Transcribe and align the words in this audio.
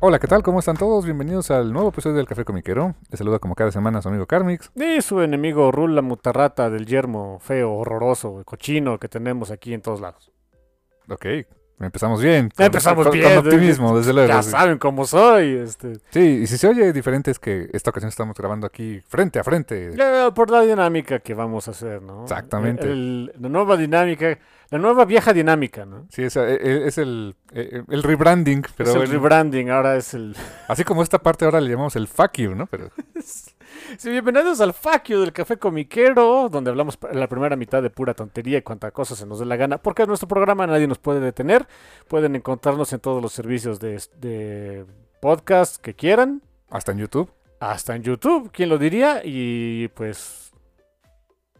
Hola, 0.00 0.20
¿qué 0.20 0.28
tal? 0.28 0.44
¿Cómo 0.44 0.60
están 0.60 0.76
todos? 0.76 1.04
Bienvenidos 1.04 1.50
al 1.50 1.72
nuevo 1.72 1.88
episodio 1.88 2.18
del 2.18 2.28
Café 2.28 2.44
Comiquero. 2.44 2.94
Les 3.10 3.18
saluda 3.18 3.40
como 3.40 3.56
cada 3.56 3.72
semana 3.72 4.00
su 4.00 4.08
amigo 4.08 4.26
Carmix. 4.26 4.70
Y 4.76 5.02
su 5.02 5.20
enemigo 5.22 5.72
Rula 5.72 6.02
Mutarrata 6.02 6.70
del 6.70 6.86
yermo 6.86 7.40
feo, 7.40 7.74
horroroso, 7.74 8.44
cochino 8.44 9.00
que 9.00 9.08
tenemos 9.08 9.50
aquí 9.50 9.74
en 9.74 9.82
todos 9.82 10.00
lados. 10.00 10.30
Ok, 11.08 11.26
empezamos 11.80 12.22
bien. 12.22 12.50
Con, 12.54 12.66
empezamos 12.66 13.06
con, 13.06 13.12
bien. 13.12 13.28
Con 13.28 13.46
optimismo, 13.46 13.96
desde 13.96 14.12
luego. 14.12 14.28
Ya 14.28 14.42
saben 14.42 14.78
cómo 14.78 15.06
soy. 15.06 15.56
Este. 15.56 15.98
Sí, 16.10 16.40
y 16.42 16.46
si 16.46 16.58
se 16.58 16.66
oye 16.66 16.92
diferente 16.92 17.30
es 17.30 17.38
que 17.38 17.68
esta 17.72 17.90
ocasión 17.90 18.08
estamos 18.08 18.36
grabando 18.36 18.66
aquí 18.66 19.00
frente 19.06 19.38
a 19.38 19.44
frente. 19.44 19.92
Ya, 19.96 20.32
por 20.34 20.50
la 20.50 20.62
dinámica 20.62 21.20
que 21.20 21.34
vamos 21.34 21.68
a 21.68 21.72
hacer, 21.72 22.02
¿no? 22.02 22.22
Exactamente. 22.22 22.84
El, 22.84 23.32
la 23.38 23.48
nueva 23.48 23.76
dinámica, 23.76 24.38
la 24.70 24.78
nueva 24.78 25.04
vieja 25.04 25.32
dinámica, 25.32 25.86
¿no? 25.86 26.06
Sí, 26.10 26.22
es, 26.22 26.36
es 26.36 26.98
el, 26.98 27.36
el, 27.52 28.02
rebranding. 28.02 28.64
Pero 28.76 28.90
es 28.90 28.96
el, 28.96 29.08
rebranding, 29.08 29.70
ahora 29.70 29.96
es 29.96 30.14
el... 30.14 30.36
Así 30.68 30.84
como 30.84 31.02
esta 31.02 31.18
parte 31.18 31.44
ahora 31.44 31.60
le 31.60 31.70
llamamos 31.70 31.96
el 31.96 32.08
fuck 32.08 32.32
you, 32.34 32.54
¿no? 32.54 32.66
Pero... 32.66 32.90
Sí, 33.96 34.10
bienvenidos 34.10 34.60
al 34.60 34.74
you 35.06 35.20
del 35.20 35.32
Café 35.32 35.56
Comiquero, 35.56 36.48
donde 36.50 36.70
hablamos 36.70 36.98
la 37.10 37.26
primera 37.26 37.56
mitad 37.56 37.82
de 37.82 37.88
pura 37.88 38.12
tontería 38.12 38.58
y 38.58 38.62
cuanta 38.62 38.90
cosa 38.90 39.16
se 39.16 39.24
nos 39.24 39.38
dé 39.38 39.46
la 39.46 39.56
gana, 39.56 39.78
porque 39.78 40.02
es 40.02 40.08
nuestro 40.08 40.28
programa, 40.28 40.66
nadie 40.66 40.86
nos 40.86 40.98
puede 40.98 41.20
detener. 41.20 41.66
Pueden 42.06 42.36
encontrarnos 42.36 42.92
en 42.92 43.00
todos 43.00 43.22
los 43.22 43.32
servicios 43.32 43.80
de, 43.80 44.00
de 44.20 44.84
podcast 45.20 45.78
que 45.78 45.94
quieran. 45.94 46.42
Hasta 46.70 46.92
en 46.92 46.98
YouTube. 46.98 47.32
Hasta 47.60 47.96
en 47.96 48.02
YouTube, 48.02 48.50
¿quién 48.52 48.68
lo 48.68 48.76
diría? 48.76 49.22
Y 49.24 49.88
pues... 49.88 50.52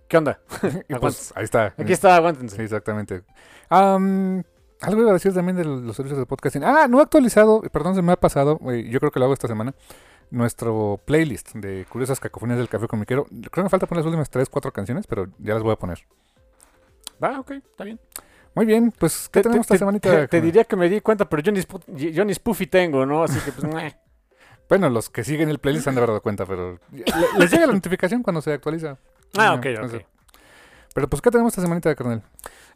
¿Qué 0.06 0.18
onda? 0.18 0.40
y 0.88 0.94
pues 0.96 1.32
ahí 1.34 1.44
está. 1.44 1.74
Aquí 1.78 1.92
está, 1.92 2.14
aguántense. 2.14 2.56
Sí, 2.56 2.62
exactamente. 2.62 3.22
Um, 3.70 4.42
algo 4.80 5.00
iba 5.00 5.10
a 5.10 5.14
decir 5.14 5.32
también 5.32 5.56
de 5.56 5.64
los 5.64 5.96
servicios 5.96 6.18
de 6.18 6.26
podcasting. 6.26 6.62
Ah, 6.62 6.86
no 6.88 6.98
he 6.98 7.02
actualizado, 7.02 7.62
perdón, 7.72 7.94
se 7.94 8.02
me 8.02 8.12
ha 8.12 8.16
pasado. 8.16 8.58
Yo 8.60 9.00
creo 9.00 9.10
que 9.10 9.18
lo 9.18 9.24
hago 9.24 9.34
esta 9.34 9.48
semana. 9.48 9.74
Nuestro 10.30 11.00
playlist 11.04 11.54
de 11.54 11.86
curiosas 11.88 12.20
cacofonías 12.20 12.58
del 12.58 12.68
café 12.68 12.86
comiquero. 12.86 13.24
Creo 13.26 13.50
que 13.50 13.62
me 13.62 13.68
falta 13.68 13.86
poner 13.86 14.04
las 14.04 14.06
últimas 14.06 14.30
3, 14.30 14.48
4 14.48 14.72
canciones, 14.72 15.06
pero 15.06 15.28
ya 15.38 15.54
las 15.54 15.62
voy 15.62 15.72
a 15.72 15.76
poner. 15.76 16.00
Va, 17.22 17.40
ok, 17.40 17.52
está 17.52 17.84
bien. 17.84 17.98
Muy 18.54 18.66
bien, 18.66 18.92
pues, 18.98 19.28
¿qué 19.28 19.40
te, 19.40 19.44
tenemos 19.44 19.66
te, 19.66 19.74
esta 19.74 19.84
semanita? 19.84 20.10
Te, 20.10 20.28
te, 20.28 20.40
diría 20.40 20.64
que 20.64 20.76
me 20.76 20.88
di 20.88 21.00
cuenta, 21.00 21.28
pero 21.28 21.42
yo 21.42 21.52
ni, 21.52 22.12
yo 22.12 22.24
ni 22.24 22.34
Spoofy 22.34 22.66
tengo, 22.66 23.06
¿no? 23.06 23.22
Así 23.22 23.38
que, 23.40 23.52
pues, 23.52 23.94
Bueno, 24.68 24.90
los 24.90 25.08
que 25.08 25.24
siguen 25.24 25.48
el 25.48 25.58
playlist 25.58 25.88
han 25.88 25.94
de 25.94 26.00
haber 26.00 26.10
dado 26.10 26.20
cuenta, 26.20 26.44
pero 26.44 26.78
les 27.38 27.50
llega 27.50 27.66
la 27.66 27.72
notificación 27.72 28.22
cuando 28.22 28.42
se 28.42 28.52
actualiza. 28.52 28.98
Ah, 29.36 29.54
ok, 29.54 29.66
ok. 29.82 30.02
Pero 30.94 31.08
pues, 31.08 31.22
¿qué 31.22 31.30
tenemos 31.30 31.52
esta 31.52 31.62
semanita 31.62 31.88
de 31.88 31.96
Cornel? 31.96 32.22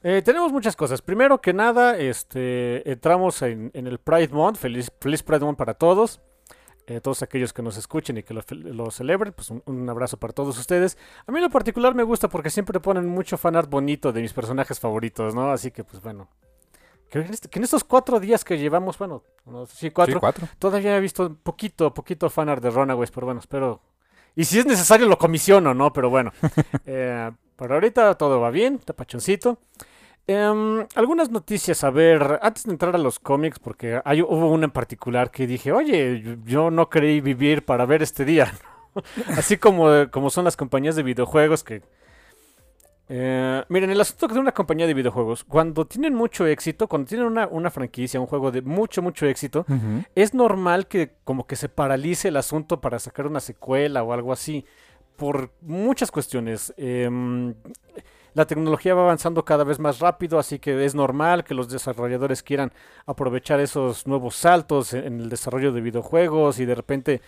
Eh, 0.03 0.23
tenemos 0.25 0.53
muchas 0.53 0.75
cosas. 0.75 1.03
Primero 1.03 1.41
que 1.41 1.53
nada, 1.53 1.99
este, 1.99 2.91
entramos 2.91 3.43
en, 3.43 3.71
en 3.75 3.87
el 3.87 3.99
Pride 3.99 4.29
Month. 4.29 4.57
Feliz, 4.57 4.91
feliz 5.01 5.23
Pride 5.23 5.45
Month 5.45 5.59
para 5.59 5.75
todos. 5.75 6.21
Eh, 6.89 7.01
todos 7.01 7.23
aquellos 7.23 7.53
que 7.53 7.63
nos 7.63 7.77
escuchen 7.77 8.19
y 8.19 8.25
que 8.25 8.35
lo, 8.35 8.43
lo 8.51 8.91
celebren, 8.91 9.33
pues 9.33 9.51
un, 9.51 9.63
un, 9.67 9.89
abrazo 9.89 10.17
para 10.17 10.33
todos 10.33 10.59
ustedes. 10.59 10.99
A 11.27 11.31
mí 11.31 11.39
en 11.39 11.45
lo 11.45 11.51
particular 11.51 11.95
me 11.95 12.03
gusta 12.03 12.29
porque 12.29 12.51
siempre 12.51 12.81
ponen 12.81 13.07
mucho 13.07 13.39
fanart 13.39 13.71
bonito 13.71 14.13
de 14.13 14.21
mis 14.21 14.33
personajes 14.33 14.81
favoritos, 14.81 15.33
¿no? 15.35 15.53
Así 15.53 15.71
que, 15.71 15.85
pues 15.85 16.03
bueno. 16.03 16.29
Que 17.09 17.21
en, 17.21 17.33
este, 17.33 17.49
que 17.49 17.59
en 17.59 17.65
estos 17.65 17.85
cuatro 17.85 18.19
días 18.19 18.43
que 18.43 18.59
llevamos, 18.59 18.99
bueno, 18.99 19.23
no, 19.45 19.67
sí, 19.67 19.91
cuatro, 19.91 20.15
sí, 20.15 20.21
cuatro, 20.21 20.49
todavía 20.59 20.97
he 20.97 21.01
visto 21.01 21.37
poquito, 21.43 21.93
poquito 21.93 22.31
fanart 22.31 22.63
de 22.63 22.71
Runaways, 22.71 23.11
pero 23.11 23.27
bueno, 23.27 23.41
espero. 23.41 23.81
Y 24.35 24.45
si 24.45 24.59
es 24.59 24.67
necesario 24.67 25.07
lo 25.07 25.19
comisiono, 25.19 25.75
¿no? 25.75 25.93
Pero 25.93 26.11
bueno. 26.11 26.33
eh, 26.87 27.31
pero 27.55 27.75
ahorita 27.75 28.15
todo 28.17 28.41
va 28.41 28.51
bien, 28.51 28.79
tapachoncito. 28.79 29.59
Um, 30.29 30.87
algunas 30.95 31.31
noticias, 31.31 31.83
a 31.83 31.91
ver, 31.91 32.39
antes 32.43 32.65
de 32.65 32.71
entrar 32.71 32.95
a 32.95 32.99
los 32.99 33.19
cómics, 33.19 33.59
porque 33.59 34.01
hay, 34.05 34.23
hubo 34.23 34.51
una 34.51 34.67
en 34.67 34.71
particular 34.71 35.33
que 35.33 35.49
dije, 35.49 35.73
oye, 35.73 36.39
yo 36.45 36.71
no 36.71 36.89
creí 36.89 37.21
vivir 37.21 37.65
para 37.65 37.87
ver 37.87 38.03
este 38.03 38.25
día. 38.25 38.53
Así 39.37 39.57
como, 39.57 39.89
como 40.11 40.31
son 40.31 40.45
las 40.45 40.57
compañías 40.57 40.95
de 40.95 41.03
videojuegos 41.03 41.65
que... 41.65 41.83
Eh, 43.09 43.65
miren, 43.69 43.91
el 43.91 44.01
asunto 44.01 44.29
de 44.29 44.39
una 44.39 44.53
compañía 44.53 44.87
de 44.87 44.95
videojuegos, 44.95 45.43
cuando 45.45 45.87
tienen 45.87 46.15
mucho 46.15 46.47
éxito, 46.47 46.87
cuando 46.87 47.09
tienen 47.09 47.27
una, 47.27 47.49
una 47.49 47.71
franquicia, 47.71 48.21
un 48.21 48.27
juego 48.27 48.53
de 48.53 48.63
mucho, 48.63 49.03
mucho 49.03 49.27
éxito, 49.27 49.67
uh 49.69 49.73
-huh. 49.73 50.07
es 50.15 50.33
normal 50.33 50.87
que 50.87 51.17
como 51.25 51.47
que 51.47 51.57
se 51.57 51.69
paralice 51.69 52.29
el 52.29 52.37
asunto 52.37 52.81
para 52.81 52.99
sacar 53.01 53.27
una 53.27 53.41
secuela 53.41 54.03
o 54.03 54.13
algo 54.13 54.33
así, 54.33 54.65
por 55.17 55.51
muchas 55.61 56.11
cuestiones. 56.11 56.73
Eh, 56.77 57.11
la 58.35 58.47
tecnología 58.47 58.95
va 58.95 59.03
avanzando 59.03 59.45
cada 59.45 59.65
vez 59.65 59.79
más 59.79 59.99
rápido, 59.99 60.39
así 60.39 60.59
que 60.59 60.85
es 60.85 60.95
normal 60.95 61.45
que 61.45 61.55
los 61.55 61.69
desarrolladores 61.69 62.43
quieran 62.43 62.73
aprovechar 63.07 63.61
esos 63.61 64.07
nuevos 64.07 64.37
saltos 64.37 64.95
en 64.95 65.21
el 65.21 65.29
desarrollo 65.29 65.73
de 65.73 65.81
videojuegos 65.81 66.59
y 66.59 66.65
de 66.65 66.75
repente 66.75 67.21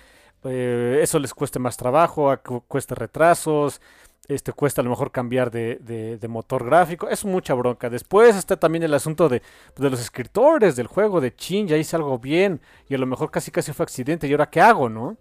eh, 0.45 1.01
eso 1.03 1.19
les 1.19 1.35
cueste 1.35 1.59
más 1.59 1.77
trabajo, 1.77 2.35
cueste 2.69 2.95
retrasos, 2.95 3.81
este 4.29 4.53
cuesta 4.53 4.81
a 4.81 4.85
lo 4.85 4.91
mejor 4.91 5.11
cambiar 5.11 5.51
de, 5.51 5.79
de, 5.83 6.17
de, 6.17 6.29
motor 6.29 6.65
gráfico, 6.65 7.09
es 7.09 7.25
mucha 7.25 7.55
bronca. 7.55 7.91
Después 7.91 8.37
está 8.37 8.57
también 8.57 8.83
el 8.83 8.95
asunto 8.95 9.29
de, 9.29 9.43
de 9.77 9.91
los 9.91 10.01
escritores 10.01 10.77
del 10.77 10.87
juego, 10.87 11.21
de 11.21 11.35
chin, 11.35 11.69
ya 11.69 11.77
hice 11.77 11.97
algo 11.97 12.19
bien 12.19 12.61
y 12.89 12.95
a 12.95 12.99
lo 12.99 13.07
mejor 13.07 13.31
casi 13.31 13.51
casi 13.51 13.73
fue 13.73 13.85
accidente 13.85 14.27
y 14.27 14.33
ahora 14.33 14.49
qué 14.49 14.61
hago, 14.61 14.89
¿no? 14.89 15.17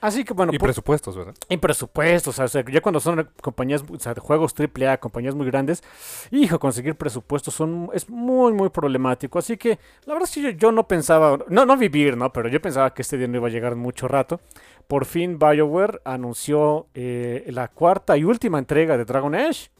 Así 0.00 0.24
que 0.24 0.34
bueno. 0.34 0.52
Y 0.52 0.58
por, 0.58 0.68
presupuestos, 0.68 1.16
¿verdad? 1.16 1.34
Y 1.48 1.56
presupuestos, 1.56 2.38
o 2.38 2.48
sea, 2.48 2.64
ya 2.64 2.80
cuando 2.80 3.00
son 3.00 3.28
compañías, 3.40 3.84
o 3.88 3.98
sea, 3.98 4.14
de 4.14 4.20
juegos 4.20 4.54
AAA, 4.58 4.98
compañías 4.98 5.34
muy 5.34 5.46
grandes, 5.46 5.82
hijo, 6.30 6.58
conseguir 6.58 6.96
presupuestos 6.96 7.54
son, 7.54 7.90
es 7.92 8.08
muy, 8.08 8.52
muy 8.52 8.70
problemático. 8.70 9.38
Así 9.38 9.56
que 9.56 9.78
la 10.04 10.14
verdad 10.14 10.28
es 10.28 10.34
que 10.34 10.42
yo, 10.42 10.50
yo, 10.50 10.72
no 10.72 10.88
pensaba, 10.88 11.38
no, 11.48 11.64
no 11.64 11.76
vivir, 11.76 12.16
¿no? 12.16 12.32
Pero 12.32 12.48
yo 12.48 12.60
pensaba 12.60 12.92
que 12.92 13.02
este 13.02 13.16
día 13.16 13.28
no 13.28 13.36
iba 13.36 13.48
a 13.48 13.52
llegar 13.52 13.76
mucho 13.76 14.08
rato. 14.08 14.40
Por 14.88 15.04
fin 15.06 15.38
BioWare 15.38 16.00
anunció 16.04 16.88
eh, 16.94 17.44
la 17.48 17.68
cuarta 17.68 18.16
y 18.16 18.24
última 18.24 18.58
entrega 18.58 18.98
de 18.98 19.04
Dragon 19.04 19.34
Age, 19.34 19.70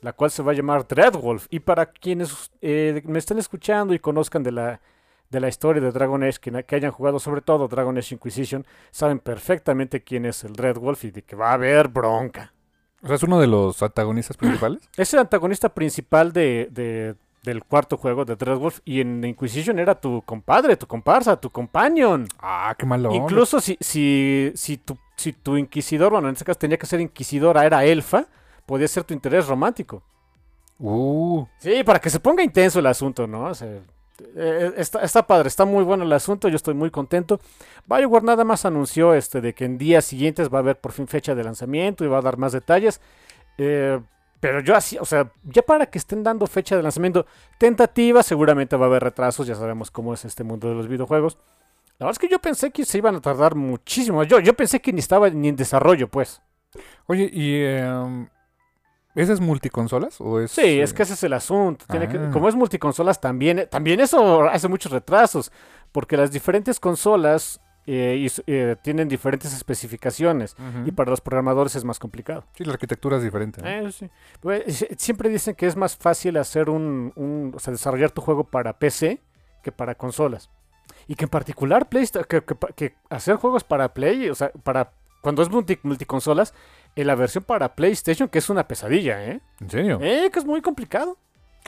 la 0.00 0.12
cual 0.12 0.30
se 0.30 0.42
va 0.42 0.52
a 0.52 0.54
llamar 0.54 0.86
Dreadwolf. 0.86 1.46
Y 1.50 1.60
para 1.60 1.86
quienes 1.86 2.50
eh, 2.60 3.00
me 3.06 3.18
estén 3.18 3.38
escuchando 3.38 3.94
y 3.94 3.98
conozcan 3.98 4.42
de 4.42 4.52
la 4.52 4.80
de 5.32 5.40
la 5.40 5.48
historia 5.48 5.82
de 5.82 5.90
Dragon 5.90 6.22
Age, 6.22 6.38
que, 6.40 6.64
que, 6.64 6.76
hayan 6.76 6.92
jugado 6.92 7.18
sobre 7.18 7.40
todo 7.40 7.66
Dragon 7.66 7.96
Age 7.96 8.14
Inquisition, 8.14 8.66
saben 8.90 9.18
perfectamente 9.18 10.04
quién 10.04 10.26
es 10.26 10.44
el 10.44 10.54
Red 10.54 10.76
Wolf 10.76 11.04
y 11.04 11.10
de 11.10 11.22
que 11.22 11.34
va 11.34 11.50
a 11.50 11.54
haber 11.54 11.88
bronca. 11.88 12.52
O 13.02 13.06
sea, 13.06 13.16
es 13.16 13.22
uno 13.22 13.40
de 13.40 13.46
los 13.46 13.82
antagonistas 13.82 14.36
principales. 14.36 14.82
Es 14.96 15.12
el 15.14 15.20
antagonista 15.20 15.70
principal 15.70 16.32
de, 16.32 16.68
de, 16.70 17.16
del 17.42 17.64
cuarto 17.64 17.96
juego 17.96 18.26
de 18.26 18.36
Red 18.36 18.58
Wolf 18.58 18.80
y 18.84 19.00
en 19.00 19.24
Inquisition 19.24 19.78
era 19.78 19.98
tu 19.98 20.22
compadre, 20.22 20.76
tu 20.76 20.86
comparsa, 20.86 21.40
tu 21.40 21.48
companion. 21.50 22.28
Ah, 22.38 22.74
qué 22.78 22.84
malo. 22.84 23.12
Incluso 23.14 23.58
si, 23.58 23.78
si, 23.80 24.52
si, 24.54 24.76
tu, 24.76 24.98
si 25.16 25.32
tu 25.32 25.56
inquisidor, 25.56 26.12
bueno, 26.12 26.28
en 26.28 26.34
este 26.34 26.44
caso 26.44 26.58
tenía 26.58 26.76
que 26.76 26.86
ser 26.86 27.00
inquisidora, 27.00 27.64
era 27.64 27.84
elfa, 27.84 28.26
podía 28.66 28.86
ser 28.86 29.04
tu 29.04 29.14
interés 29.14 29.48
romántico. 29.48 30.02
Uh. 30.78 31.46
Sí, 31.58 31.82
para 31.84 31.98
que 31.98 32.10
se 32.10 32.20
ponga 32.20 32.44
intenso 32.44 32.80
el 32.80 32.86
asunto, 32.86 33.26
¿no? 33.26 33.44
O 33.44 33.54
sea, 33.54 33.80
eh, 34.36 34.72
está, 34.76 35.00
está, 35.02 35.26
padre, 35.26 35.48
está 35.48 35.64
muy 35.64 35.84
bueno 35.84 36.04
el 36.04 36.12
asunto, 36.12 36.48
yo 36.48 36.56
estoy 36.56 36.74
muy 36.74 36.90
contento. 36.90 37.40
BioWare 37.86 38.24
nada 38.24 38.44
más 38.44 38.64
anunció 38.64 39.14
este 39.14 39.40
de 39.40 39.54
que 39.54 39.64
en 39.64 39.78
días 39.78 40.04
siguientes 40.04 40.48
va 40.48 40.58
a 40.58 40.60
haber 40.60 40.78
por 40.78 40.92
fin 40.92 41.06
fecha 41.06 41.34
de 41.34 41.44
lanzamiento 41.44 42.04
y 42.04 42.08
va 42.08 42.18
a 42.18 42.22
dar 42.22 42.36
más 42.38 42.52
detalles. 42.52 43.00
Eh, 43.58 44.00
Pero 44.40 44.60
yo 44.60 44.74
así, 44.74 44.98
o 44.98 45.04
sea, 45.04 45.30
ya 45.44 45.62
para 45.62 45.86
que 45.86 45.98
estén 45.98 46.22
dando 46.24 46.46
fecha 46.48 46.76
de 46.76 46.82
lanzamiento 46.82 47.26
tentativa, 47.58 48.22
seguramente 48.24 48.76
va 48.76 48.86
a 48.86 48.88
haber 48.88 49.04
retrasos, 49.04 49.46
ya 49.46 49.54
sabemos 49.54 49.90
cómo 49.90 50.14
es 50.14 50.24
este 50.24 50.42
mundo 50.42 50.68
de 50.68 50.74
los 50.74 50.88
videojuegos. 50.88 51.38
La 51.98 52.06
verdad 52.06 52.12
es 52.12 52.18
que 52.18 52.28
yo 52.28 52.40
pensé 52.40 52.72
que 52.72 52.84
se 52.84 52.98
iban 52.98 53.14
a 53.14 53.20
tardar 53.20 53.54
muchísimo. 53.54 54.24
Yo, 54.24 54.40
yo 54.40 54.54
pensé 54.54 54.80
que 54.80 54.92
ni 54.92 54.98
estaba 54.98 55.30
ni 55.30 55.48
en 55.48 55.54
desarrollo, 55.56 56.08
pues. 56.08 56.42
Oye, 57.06 57.30
¿y 57.32 57.62
em, 57.62 58.28
ese 59.14 59.32
es 59.34 59.40
multiconsolas? 59.40 60.20
¿O 60.20 60.40
es, 60.40 60.50
Sí, 60.52 60.80
es 60.80 60.92
eh, 60.92 60.94
que 60.94 61.02
ese 61.02 61.14
es 61.14 61.22
el 61.24 61.32
asunto. 61.32 61.84
Tiene 61.90 62.08
que- 62.08 62.18
Ah. 62.18 62.30
como 62.32 62.48
es 62.48 62.54
multiconsolas, 62.54 63.20
también, 63.20 63.66
también 63.70 64.00
eso 64.00 64.44
hace 64.44 64.68
muchos 64.68 64.90
retrasos. 64.92 65.52
Porque 65.92 66.16
las 66.16 66.30
diferentes 66.32 66.80
consolas 66.80 67.60
eh, 67.84 68.16
y 68.16 68.28
eh, 68.46 68.76
tienen 68.82 69.08
diferentes 69.08 69.52
especificaciones. 69.52 70.54
Y 70.86 70.92
para 70.92 71.10
los 71.10 71.20
programadores 71.20 71.74
es 71.74 71.84
más 71.84 71.98
complicado. 71.98 72.44
Sí, 72.56 72.64
la 72.64 72.72
arquitectura 72.74 73.16
es 73.16 73.24
diferente. 73.24 73.60
¿no? 73.60 73.90
Sí. 73.90 74.08
Pues, 74.40 74.86
siempre 74.96 75.28
dicen 75.28 75.54
que 75.56 75.66
es 75.66 75.74
más 75.76 75.96
fácil 75.96 76.36
hacer 76.36 76.70
un, 76.70 77.12
un- 77.16 77.52
o 77.54 77.58
sea, 77.58 77.72
desarrollar 77.72 78.12
tu 78.12 78.22
juego 78.22 78.44
para 78.44 78.78
PC 78.78 79.20
que 79.64 79.72
para 79.72 79.96
consolas. 79.96 80.48
Y 81.08 81.16
que 81.16 81.24
en 81.24 81.30
particular 81.30 81.88
Playsta- 81.88 82.22
que, 82.24 82.42
que 82.44 82.54
pa- 82.54 82.68
que 82.68 82.94
hacer 83.10 83.34
juegos 83.36 83.64
para 83.64 83.92
Play, 83.92 84.30
o 84.30 84.34
sea, 84.36 84.52
para 84.62 84.92
cuando 85.20 85.42
es 85.42 85.50
multi, 85.50 85.78
multiconsolas, 85.82 86.54
en 86.96 87.06
la 87.06 87.14
versión 87.14 87.44
para 87.44 87.74
PlayStation, 87.74 88.28
que 88.28 88.38
es 88.38 88.50
una 88.50 88.66
pesadilla, 88.68 89.24
¿eh? 89.24 89.40
¿En 89.60 89.70
serio? 89.70 89.98
Eh, 90.02 90.30
que 90.32 90.38
es 90.38 90.44
muy 90.44 90.60
complicado. 90.60 91.16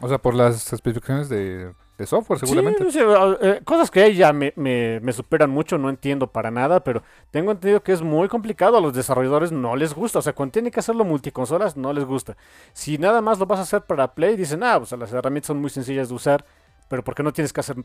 O 0.03 0.09
sea, 0.09 0.19
por 0.19 0.35
las 0.35 0.73
especificaciones 0.73 1.29
de, 1.29 1.73
de 1.97 2.06
software, 2.06 2.41
seguramente. 2.41 2.82
Sí, 2.91 2.99
sí, 2.99 2.99
eh, 3.43 3.61
cosas 3.65 3.91
que 3.91 4.03
ahí 4.03 4.17
ya 4.17 4.32
me, 4.32 4.53
me- 4.56 4.99
me 5.00 5.12
superan 5.12 5.50
mucho, 5.50 5.79
no 5.79 5.88
entiendo 5.88 6.26
para 6.32 6.50
nada, 6.50 6.82
pero 6.82 7.03
tengo 7.31 7.53
entendido 7.53 7.82
que 7.82 7.93
es 7.93 8.03
muy 8.03 8.26
complicado, 8.29 8.76
a 8.76 8.81
los 8.81 8.93
desarrolladores 8.93 9.53
no 9.53 9.76
les 9.76 9.94
gusta, 9.94 10.19
o 10.19 10.23
sea, 10.23 10.32
cuando 10.32 10.53
tienen 10.53 10.73
que 10.73 10.81
hacerlo 10.81 11.05
multiconsolas 11.05 11.77
no 11.77 11.93
les 11.93 12.05
gusta. 12.05 12.37
Si 12.73 12.99
nada 12.99 13.20
más 13.20 13.38
lo 13.38 13.47
vas 13.47 13.61
a 13.61 13.62
hacer 13.62 13.82
para 13.82 14.15
Play, 14.15 14.37
dicen, 14.37 14.65
ah, 14.65 14.79
pues 14.81 14.91
las 14.93 15.12
herramientas 15.12 15.47
son 15.47 15.61
muy 15.61 15.70
sencillas 15.70 16.09
de 16.09 16.15
usar, 16.15 16.44
pero 16.88 17.05
¿por 17.05 17.15
qué 17.15 17.23
no 17.23 17.32
tienes 17.32 17.53
que 17.53 17.61
hacer 17.61 17.77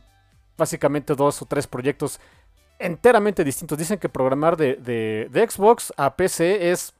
básicamente 0.58 1.14
dos 1.16 1.42
o 1.44 1.46
tres 1.46 1.68
proyectos 1.68 2.20
enteramente 2.80 3.44
distintos? 3.44 3.78
Dicen 3.78 4.00
que 4.00 4.10
programar 4.10 4.58
de, 4.58 4.76
de- 4.76 5.28
de 5.32 5.48
Xbox 5.50 5.94
a 5.98 6.16
PC 6.16 6.72
es, 6.72 6.94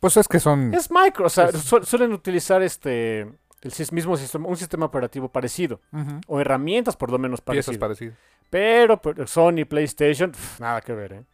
Pues 0.00 0.16
es 0.16 0.28
que 0.28 0.38
son... 0.40 0.72
es 0.74 0.90
micro, 0.90 1.26
o 1.26 1.28
sea, 1.30 1.46
Es- 1.46 1.62
su- 1.62 1.82
suelen 1.84 2.12
utilizar 2.12 2.62
este... 2.62 3.20
El 3.60 3.72
mismo 3.90 4.16
sistema, 4.16 4.46
un 4.48 4.56
sistema 4.56 4.86
operativo 4.86 5.28
parecido, 5.28 5.80
o 6.28 6.40
herramientas 6.40 6.94
por 6.96 7.10
lo 7.10 7.18
menos 7.18 7.40
piezas 7.40 7.76
parecidas. 7.76 7.78
parecidas. 7.80 8.18
Pero, 8.50 9.02
pero 9.02 9.26
Sony, 9.26 9.64
PlayStation, 9.68 10.30
nada 10.60 10.80
que 10.80 10.92
ver, 10.92 11.12
¿eh? 11.12 11.24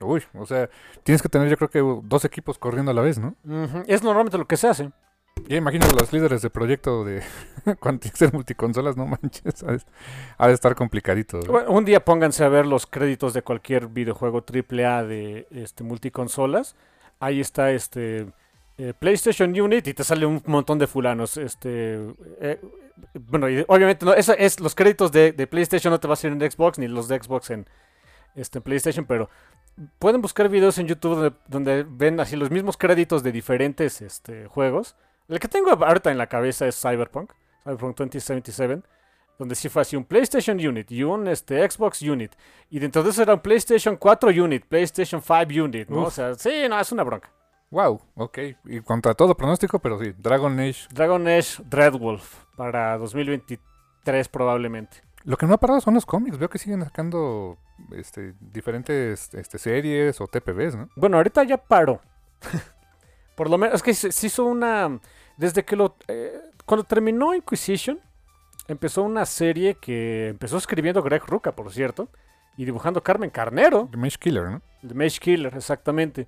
Uy, 0.00 0.22
o 0.34 0.44
sea, 0.44 0.68
tienes 1.04 1.22
que 1.22 1.30
tener 1.30 1.48
yo 1.48 1.56
creo 1.56 1.70
que 1.70 1.78
dos 2.06 2.26
equipos 2.26 2.58
corriendo 2.58 2.90
a 2.90 2.94
la 2.94 3.00
vez, 3.00 3.18
¿no? 3.18 3.34
Es 3.86 4.02
normalmente 4.02 4.36
lo 4.36 4.46
que 4.46 4.58
se 4.58 4.68
hace. 4.68 4.90
Ya 5.48 5.56
imagino 5.56 5.86
los 5.98 6.12
líderes 6.12 6.42
de 6.42 6.50
proyecto 6.50 7.02
de 7.02 7.22
cuando 7.80 8.00
tiene 8.00 8.12
que 8.12 8.18
ser 8.18 8.32
multiconsolas, 8.34 8.98
no 8.98 9.06
manches, 9.06 9.62
ha 9.62 9.72
de, 9.72 9.80
ha 10.36 10.48
de 10.48 10.52
estar 10.52 10.74
complicadito. 10.74 11.38
¿no? 11.40 11.50
Bueno, 11.52 11.70
Un 11.70 11.86
día 11.86 12.04
pónganse 12.04 12.44
a 12.44 12.48
ver 12.50 12.66
los 12.66 12.86
créditos 12.86 13.32
de 13.32 13.40
cualquier 13.40 13.86
videojuego 13.88 14.44
AAA 14.46 15.04
de 15.04 15.46
este, 15.50 15.82
multiconsolas. 15.82 16.76
Ahí 17.20 17.40
está 17.40 17.70
este 17.70 18.26
eh, 18.78 18.94
PlayStation 18.98 19.50
Unit 19.58 19.86
y 19.86 19.94
te 19.94 20.02
sale 20.02 20.24
un 20.24 20.42
montón 20.46 20.78
de 20.78 20.86
fulanos. 20.86 21.36
Este, 21.36 21.98
eh, 22.40 22.58
bueno, 23.14 23.46
obviamente 23.68 24.06
no, 24.06 24.14
eso 24.14 24.32
es 24.36 24.58
los 24.58 24.74
créditos 24.74 25.12
de, 25.12 25.32
PlayStation 25.46 25.90
no 25.92 26.00
te 26.00 26.08
va 26.08 26.14
a 26.14 26.16
salir 26.16 26.42
en 26.42 26.50
Xbox 26.50 26.78
ni 26.78 26.88
los 26.88 27.06
de 27.06 27.22
Xbox 27.22 27.50
en 27.50 27.66
este, 28.34 28.62
PlayStation, 28.62 29.04
pero 29.04 29.28
pueden 29.98 30.22
buscar 30.22 30.48
videos 30.48 30.78
en 30.78 30.86
YouTube 30.86 31.14
donde, 31.14 31.36
donde 31.46 31.86
ven 31.88 32.20
así 32.20 32.36
los 32.36 32.50
mismos 32.50 32.76
créditos 32.76 33.22
de 33.22 33.32
diferentes 33.32 34.00
este, 34.00 34.46
juegos. 34.46 34.96
El 35.28 35.38
que 35.38 35.48
tengo 35.48 35.70
ahorita 35.70 36.10
en 36.10 36.18
la 36.18 36.26
cabeza 36.26 36.66
es 36.66 36.80
Cyberpunk, 36.80 37.32
Cyberpunk 37.64 37.98
2077, 37.98 38.82
donde 39.40 39.54
sí 39.54 39.70
fue 39.70 39.80
así 39.80 39.96
un 39.96 40.04
PlayStation 40.04 40.58
Unit 40.58 40.92
y 40.92 41.02
un 41.02 41.26
este, 41.26 41.68
Xbox 41.68 42.02
Unit. 42.02 42.30
Y 42.68 42.78
dentro 42.78 43.02
de 43.02 43.08
eso 43.08 43.22
era 43.22 43.32
un 43.32 43.40
PlayStation 43.40 43.96
4 43.96 44.28
Unit, 44.28 44.66
PlayStation 44.66 45.22
5 45.22 45.64
Unit, 45.64 45.88
¿no? 45.88 46.02
Uf. 46.02 46.08
O 46.08 46.10
sea, 46.10 46.34
sí, 46.34 46.50
no, 46.68 46.78
es 46.78 46.92
una 46.92 47.04
bronca. 47.04 47.30
Wow, 47.70 48.02
ok. 48.16 48.38
Y 48.66 48.80
contra 48.82 49.14
todo 49.14 49.34
pronóstico, 49.34 49.78
pero 49.78 49.98
sí, 49.98 50.12
Dragon 50.18 50.60
Age. 50.60 50.88
Dragon 50.92 51.26
Age 51.26 51.62
Dreadwolf 51.64 52.44
para 52.54 52.98
2023 52.98 54.28
probablemente. 54.28 54.98
Lo 55.24 55.38
que 55.38 55.46
no 55.46 55.54
ha 55.54 55.58
parado 55.58 55.80
son 55.80 55.94
los 55.94 56.04
cómics. 56.04 56.36
Veo 56.36 56.50
que 56.50 56.58
siguen 56.58 56.84
sacando 56.84 57.56
este, 57.96 58.34
diferentes 58.40 59.32
este, 59.32 59.58
series 59.58 60.20
o 60.20 60.26
TPBs, 60.26 60.76
¿no? 60.76 60.90
Bueno, 60.96 61.16
ahorita 61.16 61.44
ya 61.44 61.56
paró. 61.56 62.02
Por 63.36 63.48
lo 63.48 63.56
menos, 63.56 63.76
es 63.76 63.82
que 63.82 63.94
se, 63.94 64.12
se 64.12 64.26
hizo 64.26 64.44
una... 64.44 65.00
Desde 65.38 65.64
que 65.64 65.76
lo... 65.76 65.96
eh, 66.08 66.42
cuando 66.66 66.84
terminó 66.84 67.34
Inquisition, 67.34 67.98
empezó 68.72 69.02
una 69.02 69.26
serie 69.26 69.74
que 69.74 70.28
empezó 70.28 70.56
escribiendo 70.56 71.02
Greg 71.02 71.24
Ruca, 71.26 71.52
por 71.52 71.72
cierto, 71.72 72.08
y 72.56 72.64
dibujando 72.64 73.02
Carmen 73.02 73.30
Carnero. 73.30 73.88
The 73.90 73.96
Mage 73.96 74.18
Killer, 74.18 74.44
¿no? 74.44 74.62
The 74.86 74.94
Mage 74.94 75.18
Killer, 75.20 75.54
exactamente. 75.56 76.26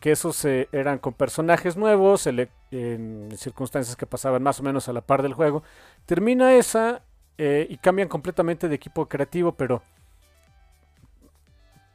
Que 0.00 0.12
esos 0.12 0.44
eh, 0.44 0.68
eran 0.70 0.98
con 0.98 1.14
personajes 1.14 1.76
nuevos, 1.76 2.28
en 2.28 3.28
circunstancias 3.36 3.96
que 3.96 4.06
pasaban 4.06 4.42
más 4.42 4.60
o 4.60 4.62
menos 4.62 4.88
a 4.88 4.92
la 4.92 5.00
par 5.00 5.22
del 5.22 5.34
juego. 5.34 5.64
Termina 6.06 6.54
esa 6.54 7.02
eh, 7.38 7.66
y 7.68 7.76
cambian 7.78 8.08
completamente 8.08 8.68
de 8.68 8.74
equipo 8.76 9.06
creativo, 9.06 9.52
pero 9.52 9.82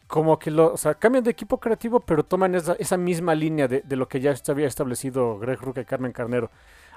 como 0.08 0.40
que 0.40 0.52
lo, 0.52 0.74
o 0.74 0.78
sea, 0.78 0.96
cambian 0.96 1.24
de 1.24 1.32
equipo 1.32 1.60
creativo, 1.60 2.02
pero 2.02 2.26
toman 2.26 2.56
esa, 2.56 2.74
esa 2.74 2.98
misma 2.98 3.36
línea 3.36 3.68
de, 3.68 3.82
de 3.82 3.96
lo 3.96 4.10
que 4.10 4.20
ya 4.20 4.34
había 4.48 4.68
establecido 4.68 5.40
Greg 5.40 5.62
Ruca 5.62 5.82
y 5.82 5.86
Carmen 5.86 6.12
Carnero. 6.12 6.50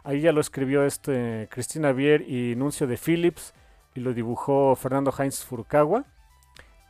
Ahí 0.05 0.21
ya 0.21 0.33
lo 0.33 0.41
escribió 0.41 0.85
este 0.85 1.49
Cristina 1.51 1.93
Bier 1.93 2.23
y 2.29 2.57
Nuncio 2.57 2.87
de 2.87 2.97
Phillips 2.97 3.55
y 3.95 4.01
lo 4.01 4.15
dibujó 4.15 4.75
Fernando 4.77 5.13
Heinz 5.17 5.45
Furukawa. 5.45 6.05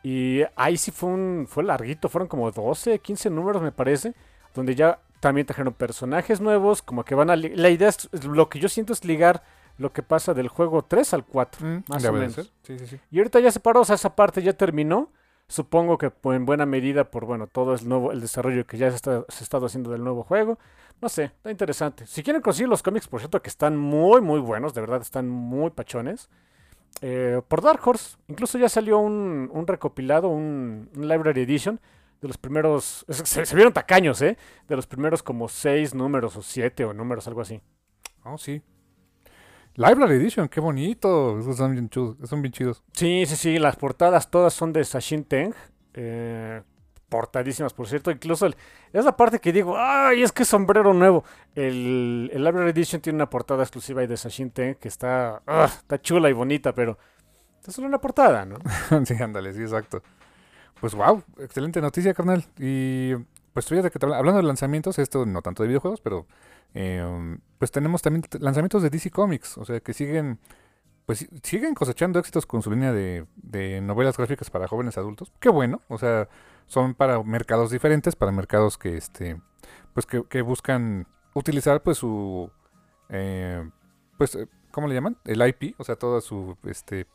Y 0.03 0.43
ahí 0.57 0.77
sí 0.77 0.91
fue 0.91 1.11
un 1.11 1.47
fue 1.49 1.63
larguito, 1.63 2.09
fueron 2.09 2.29
como 2.29 2.51
12, 2.51 2.99
15 2.99 3.31
números 3.31 3.63
me 3.63 3.71
parece, 3.71 4.15
donde 4.55 4.75
ya 4.75 4.99
también 5.21 5.47
trajeron 5.47 5.73
personajes 5.75 6.41
nuevos, 6.41 6.83
como 6.83 7.05
que 7.05 7.15
van 7.15 7.31
a... 7.31 7.37
La 7.37 7.71
idea 7.71 7.89
es, 7.89 8.09
lo 8.25 8.49
que 8.49 8.59
yo 8.59 8.69
siento 8.69 8.93
es 8.93 9.05
ligar 9.05 9.43
lo 9.79 9.93
que 9.93 10.03
pasa 10.03 10.35
del 10.35 10.49
juego 10.49 10.83
3 10.83 11.15
al 11.15 11.25
4. 11.25 11.67
Mm, 11.67 11.85
Más 11.89 12.05
o 12.05 12.13
menos. 12.13 12.53
Sí, 12.63 12.79
sí, 12.79 12.87
sí. 12.87 13.01
Y 13.11 13.19
ahorita 13.19 13.39
ya 13.41 13.53
se 13.53 13.61
paró, 13.61 13.83
o 13.83 13.85
sea, 13.85 13.95
esa 13.95 14.17
parte 14.17 14.43
ya 14.43 14.53
terminó. 14.53 15.11
Supongo 15.49 15.99
que 15.99 16.11
en 16.25 16.47
buena 16.47 16.67
medida 16.67 17.11
por, 17.11 17.27
bueno, 17.27 17.47
todo 17.47 17.75
el 17.75 17.89
nuevo, 17.89 18.11
el 18.11 18.21
desarrollo 18.21 18.67
que 18.67 18.79
ya 18.79 18.91
se, 18.91 18.97
está, 18.97 19.25
se 19.29 19.41
ha 19.41 19.45
estado 19.45 19.67
haciendo 19.67 19.91
del 19.91 20.03
nuevo 20.03 20.25
juego. 20.25 20.59
No 21.03 21.09
sé, 21.09 21.25
está 21.25 21.51
interesante. 21.51 22.07
Si 22.07 22.23
quieren 22.23 22.41
conseguir 22.41 22.69
los 22.69 22.83
cómics, 22.83 23.09
por 23.09 23.21
cierto, 23.21 23.43
que 23.43 23.49
están 23.51 23.77
muy, 23.77 24.21
muy 24.21 24.41
buenos, 24.41 24.73
de 24.73 24.81
verdad, 24.81 25.03
están 25.03 25.29
muy 25.29 25.71
pachones. 25.71 26.31
eh, 27.03 27.43
por 27.49 27.63
Dark 27.63 27.81
Horse, 27.87 28.17
incluso 28.29 28.59
ya 28.59 28.69
salió 28.69 28.99
un, 28.99 29.51
un 29.53 29.67
recopilado, 29.67 30.29
un, 30.29 30.91
un 30.95 31.09
Library 31.09 31.43
Edition 31.43 31.81
de 32.21 32.29
los 32.29 32.39
primeros, 32.39 33.05
se 33.09 33.57
vieron 33.57 33.73
tacaños, 33.73 34.23
¿eh? 34.23 34.39
De 34.69 34.77
los 34.77 34.87
primeros 34.87 35.23
como 35.25 35.49
seis 35.49 35.95
números 35.95 36.37
o 36.37 36.43
siete 36.43 36.85
o 36.85 36.93
números, 36.95 37.27
algo 37.27 37.41
así. 37.41 37.61
Oh, 38.25 38.39
sí. 38.39 38.63
Library 39.75 40.15
Edition, 40.17 40.49
qué 40.49 40.61
bonito. 40.61 41.39
Esos 41.41 41.57
son 41.57 41.73
bien, 41.73 41.89
chudos, 41.89 42.17
son 42.29 42.43
bien 42.43 42.53
chidos. 42.53 42.85
Sí, 42.93 43.25
sí, 43.27 43.37
sí, 43.37 43.59
las 43.59 43.77
portadas 43.77 44.31
todas 44.31 44.53
son 44.55 44.73
de 44.73 44.85
Sashin 44.85 45.25
Teng. 45.25 45.53
eh, 45.95 46.63
portadísimas, 47.13 47.75
por 47.75 47.87
cierto. 47.87 48.11
Incluso 48.11 48.47
el- 48.47 48.57
es 48.93 49.05
la 49.05 49.17
parte 49.17 49.39
que 49.39 49.53
digo, 49.53 49.77
¡ay, 49.79 50.23
es 50.23 50.33
que 50.33 50.45
sombrero 50.45 50.95
nuevo! 50.95 51.25
El, 51.55 52.31
el 52.33 52.43
Library 52.45 52.71
Edition 52.71 53.03
tiene 53.03 53.17
una 53.17 53.29
portada 53.31 53.63
exclusiva 53.63 54.07
de 54.07 54.17
Sashin 54.17 54.51
Teng 54.51 54.77
que 54.77 54.89
está, 54.89 55.43
ah, 55.47 55.67
está 55.67 56.01
chula 56.01 56.31
y 56.31 56.33
bonita, 56.33 56.75
pero 56.75 56.97
es 57.67 57.75
solo 57.75 57.87
una 57.89 58.01
portada, 58.01 58.45
¿no? 58.47 58.57
sí, 59.05 59.15
ándale, 59.23 59.53
sí, 59.53 59.61
exacto. 59.61 60.03
Pues 60.81 60.95
wow, 60.95 61.23
excelente 61.39 61.81
noticia, 61.81 62.15
carnal. 62.15 62.45
Y 62.59 63.15
pues 63.53 63.67
fíjate 63.67 63.91
que 63.91 63.99
hablando 64.05 64.39
de 64.39 64.43
lanzamientos, 64.43 64.99
esto 64.99 65.27
no 65.27 65.43
tanto 65.43 65.63
de 65.63 65.69
videojuegos, 65.69 66.01
pero 66.01 66.27
eh, 66.75 67.37
pues 67.59 67.71
tenemos 67.71 68.03
también 68.03 68.25
lanzamientos 68.41 68.83
de 68.83 68.91
DC 68.91 69.11
Comics, 69.11 69.59
o 69.59 69.65
sea 69.65 69.81
que 69.81 69.93
siguen 69.93 70.39
pues 71.07 71.19
si- 71.21 71.29
siguen 71.43 71.75
cosechando 71.75 72.19
éxitos 72.19 72.47
con 72.47 72.63
su 72.63 72.71
línea 72.71 72.93
de, 72.93 73.27
de 73.37 73.81
novelas 73.81 74.17
gráficas 74.17 74.51
para 74.51 74.69
jóvenes 74.69 74.97
adultos. 74.99 75.33
Qué 75.41 75.49
bueno, 75.49 75.81
o 75.89 75.99
sea, 75.99 76.29
son 76.67 76.95
para 76.95 77.23
mercados 77.23 77.71
diferentes, 77.71 78.17
para 78.17 78.33
mercados 78.33 78.79
que 78.79 78.97
este 78.97 79.41
pues 79.95 80.07
que, 80.07 80.43
buscan 80.43 81.07
utilizar 81.35 81.83
pues 81.83 81.99
su 81.99 82.51
eh, 83.09 83.69
pues 84.19 84.35
eh, 84.35 84.49
¿cómo 84.71 84.89
le 84.89 84.95
llaman? 84.95 85.17
El 85.25 85.47
IP, 85.47 85.75
o 85.79 85.85
sea, 85.85 85.97
toda 85.97 86.21
su 86.21 86.57
este 86.65 87.07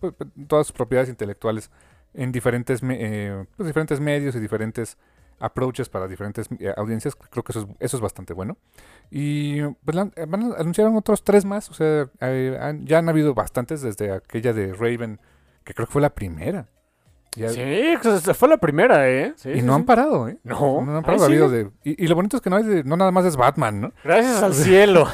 pues, 0.00 0.14
todas 0.46 0.66
sus 0.66 0.76
propiedades 0.76 1.08
intelectuales 1.08 1.70
en 2.14 2.32
diferentes 2.32 2.80
eh, 2.84 3.44
pues, 3.56 3.66
diferentes 3.66 4.00
medios 4.00 4.34
y 4.34 4.40
diferentes 4.40 4.98
approaches 5.40 5.88
para 5.88 6.08
diferentes 6.08 6.48
audiencias. 6.76 7.16
Creo 7.16 7.44
que 7.44 7.52
eso 7.52 7.68
es, 7.78 8.00
bastante 8.00 8.34
bueno. 8.34 8.56
Y 9.10 9.62
pues 9.62 9.96
anunciaron 9.96 10.96
otros 10.96 11.22
tres 11.22 11.44
más. 11.44 11.70
O 11.70 11.74
sea, 11.74 12.10
ya 12.20 12.98
han 12.98 13.08
habido 13.08 13.34
bastantes 13.34 13.82
desde 13.82 14.12
aquella 14.12 14.52
de 14.52 14.72
Raven, 14.74 15.20
que 15.64 15.74
creo 15.74 15.86
que 15.86 15.92
fue 15.92 16.02
la 16.02 16.14
primera. 16.14 16.68
Ya- 17.38 17.48
Sí, 17.50 17.94
pues, 18.02 18.36
fue 18.36 18.48
la 18.48 18.56
primera, 18.58 19.08
¿eh? 19.08 19.32
Sí, 19.36 19.50
y 19.50 19.54
sí, 19.60 19.62
no 19.62 19.74
han 19.74 19.82
sí. 19.82 19.86
parado, 19.86 20.28
¿eh? 20.28 20.38
No, 20.44 20.82
No 20.84 20.96
han 20.98 21.02
parado. 21.02 21.22
Ha 21.24 21.26
habido 21.26 21.48
sigue. 21.48 21.64
de, 21.64 21.70
y, 21.84 22.04
y 22.04 22.08
lo 22.08 22.14
bonito 22.14 22.36
es 22.36 22.42
que 22.42 22.50
no, 22.50 22.56
hay 22.56 22.64
de- 22.64 22.84
no 22.84 22.96
nada 22.96 23.10
más 23.10 23.24
es 23.24 23.36
Batman, 23.36 23.80
¿no? 23.80 23.92
Gracias 24.04 24.42
al 24.42 24.54
cielo. 24.54 25.06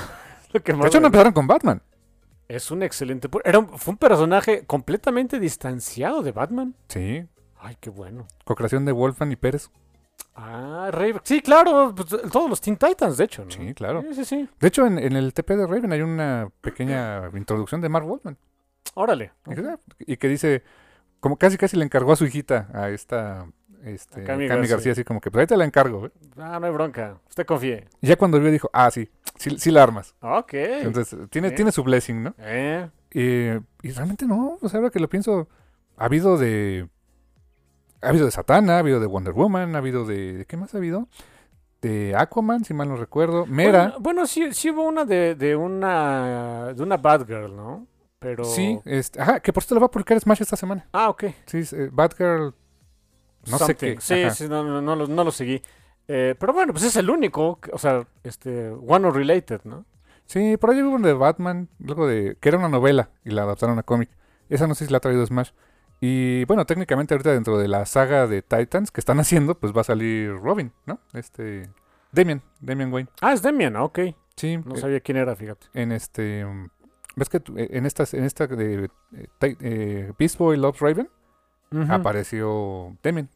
Lo 0.52 0.62
que 0.62 0.73
De 0.73 0.87
hecho, 0.87 1.00
no 1.00 1.07
empezaron 1.07 1.33
con 1.33 1.47
Batman. 1.47 1.83
Es 2.49 2.71
un 2.71 2.83
excelente... 2.83 3.28
Era 3.45 3.59
un- 3.59 3.78
fue 3.78 3.93
un 3.93 3.99
personaje 3.99 4.64
completamente 4.66 5.38
distanciado 5.40 6.23
de 6.23 6.33
Batman. 6.33 6.75
Sí. 6.88 7.25
Ay, 7.61 7.76
qué 7.81 7.90
bueno. 7.90 8.26
Co-creación 8.45 8.85
de 8.85 8.93
Wolfman 8.93 9.33
y 9.33 9.37
Pérez. 9.37 9.71
Ah, 10.37 10.90
Raven. 10.93 11.21
Sí, 11.25 11.40
claro. 11.40 11.95
pues, 11.97 12.09
todos 12.31 12.50
los 12.50 12.61
Teen 12.61 12.76
Titans, 12.76 13.16
de 13.16 13.25
hecho, 13.25 13.45
¿no? 13.45 13.50
Sí, 13.50 13.73
claro. 13.75 14.02
Sí, 14.02 14.14
sí, 14.14 14.25
sí. 14.25 14.49
De 14.61 14.69
hecho, 14.69 14.87
en, 14.87 14.99
en 14.99 15.16
el 15.16 15.33
TP 15.33 15.57
de 15.57 15.66
Raven 15.66 15.93
hay 15.93 16.02
una 16.02 16.49
pequeña 16.61 17.31
introducción 17.35 17.81
de 17.81 17.88
Mark 17.88 18.07
Wolfman. 18.07 18.37
Órale. 18.95 19.33
Y 20.00 20.16
que 20.16 20.28
dice, 20.28 20.62
como 21.25 21.38
casi 21.38 21.57
casi 21.57 21.75
le 21.78 21.87
encargó 21.87 22.12
a 22.12 22.16
su 22.16 22.26
hijita, 22.26 22.69
a 22.75 22.90
esta 22.90 23.47
este, 23.83 24.21
A 24.21 24.25
Cami, 24.25 24.47
Cami 24.47 24.61
García. 24.61 24.76
García. 24.76 24.93
así 24.93 25.04
como 25.04 25.23
que, 25.23 25.31
pues 25.31 25.40
ahí 25.40 25.47
te 25.47 25.57
la 25.57 25.64
encargo. 25.64 26.04
¿eh? 26.04 26.11
Ah, 26.37 26.59
no 26.61 26.66
hay 26.66 26.73
bronca. 26.75 27.16
Usted 27.31 27.47
confíe. 27.47 27.88
Y 28.02 28.09
ya 28.09 28.16
cuando 28.16 28.38
vio 28.38 28.50
dijo, 28.50 28.69
ah, 28.75 28.90
sí, 28.90 29.09
sí, 29.38 29.59
sí 29.59 29.71
la 29.71 29.83
armas. 29.83 30.14
Ok. 30.21 30.52
Entonces, 30.52 31.16
tiene, 31.31 31.49
Sí. 31.49 31.54
tiene 31.54 31.73
su 31.73 31.83
blessing, 31.83 32.25
¿no? 32.25 32.35
Eh, 32.40 32.90
Eh, 33.12 33.59
y 33.83 33.90
realmente 33.93 34.26
no, 34.26 34.59
o 34.61 34.69
sea, 34.69 34.81
ahora 34.81 34.90
que 34.90 35.00
lo 35.00 35.09
pienso, 35.09 35.49
ha 35.97 36.04
habido 36.04 36.37
de... 36.37 36.88
Ha 38.02 38.11
habido 38.11 38.26
de 38.26 38.31
Satana, 38.31 38.76
ha 38.76 38.78
habido 38.81 39.00
de 39.00 39.07
Wonder 39.07 39.33
Woman, 39.33 39.75
ha 39.75 39.78
habido 39.78 40.04
de... 40.04 40.35
¿de 40.35 40.45
¿Qué 40.45 40.59
más 40.59 40.75
ha 40.75 40.76
habido? 40.78 41.09
De 41.81 42.14
Aquaman, 42.14 42.66
si 42.66 42.75
mal 42.75 42.90
no 42.90 42.97
recuerdo. 42.97 43.47
Mera. 43.47 43.85
Bueno, 43.85 44.00
bueno, 44.00 44.26
sí, 44.26 44.52
sí 44.52 44.69
hubo 44.69 44.83
una 44.87 45.07
de, 45.07 45.37
de 45.37 45.57
una 45.57 46.75
de 46.75 46.83
una 46.83 46.99
Batgirl, 46.99 47.57
¿no? 47.57 47.87
Pero... 48.25 48.45
Sí, 48.45 48.81
este, 48.85 49.21
ajá, 49.21 49.40
que 49.40 49.52
por 49.52 49.62
cierto 49.62 49.76
lo 49.76 49.81
va 49.83 49.87
a 49.87 49.90
publicar 49.90 50.19
Smash 50.19 50.43
esta 50.43 50.57
semana. 50.57 50.87
Ah, 50.93 51.09
ok. 51.11 51.25
Sí, 51.47 51.61
eh, 51.73 51.88
Batgirl. 51.93 52.54
No 53.47 53.59
sé 53.59 53.64
Something. 53.66 53.95
qué. 53.95 54.00
Sí, 54.00 54.23
ajá. 54.23 54.35
sí, 54.35 54.49
no, 54.49 54.64
no, 54.64 54.81
no 54.83 54.97
lo, 54.97 55.07
no 55.07 55.25
lo 55.25 55.31
seguí. 55.31 55.62
Eh, 56.09 56.35
pero 56.38 56.52
bueno, 56.52 56.73
pues 56.73 56.85
es 56.85 56.97
el 56.97 57.09
único, 57.11 57.59
o 57.73 57.78
sea, 57.78 58.07
este, 58.25 58.69
One 58.71 59.11
Related, 59.11 59.61
¿no? 59.64 59.85
Sí, 60.26 60.57
por 60.57 60.71
ahí 60.71 60.83
hubo 60.83 60.97
uno 60.97 61.07
de 61.07 61.12
Batman, 61.14 61.69
luego 61.78 62.07
de. 62.07 62.37
que 62.40 62.49
era 62.49 62.59
una 62.59 62.69
novela 62.69 63.11
y 63.25 63.31
la 63.31 63.43
adaptaron 63.43 63.78
a 63.78 63.83
cómic. 63.83 64.11
Esa 64.49 64.66
no 64.66 64.75
sé 64.75 64.87
si 64.87 64.90
la 64.90 64.97
ha 64.99 65.00
traído 65.00 65.25
Smash. 65.26 65.50
Y 66.00 66.45
bueno, 66.47 66.66
técnicamente 66.66 67.14
ahorita 67.14 67.33
dentro 67.33 67.59
de 67.59 67.69
la 67.69 67.87
saga 67.87 68.26
de 68.26 68.43
Titans 68.43 68.90
que 68.90 69.00
están 69.00 69.21
haciendo, 69.21 69.59
pues 69.59 69.75
va 69.76 69.83
a 69.83 69.85
salir 69.85 70.35
Robin, 70.37 70.73
¿no? 70.87 70.99
Este. 71.12 71.69
Damian, 72.12 72.43
Damian 72.61 72.93
Wayne. 72.93 73.09
Ah, 73.21 73.33
es 73.33 73.43
Demian, 73.43 73.76
ok. 73.76 73.99
Sí, 74.37 74.57
No 74.59 74.75
eh, 74.75 74.78
sabía 74.78 75.00
quién 75.00 75.16
era, 75.16 75.35
fíjate. 75.37 75.66
en 75.75 75.93
este. 75.93 76.45
um, 76.45 76.69
¿Ves 77.16 77.28
que 77.28 77.38
eh, 77.38 77.68
en 77.73 77.87
esta, 77.87 78.04
en 78.12 78.25
esta 78.25 78.47
de 78.47 78.90
eh, 79.14 79.56
eh, 79.61 80.12
Beast 80.18 80.38
Boy 80.38 80.56
Loves 80.56 80.80
Raven 80.80 81.09
apareció 81.88 82.97
Damian? 83.02 83.28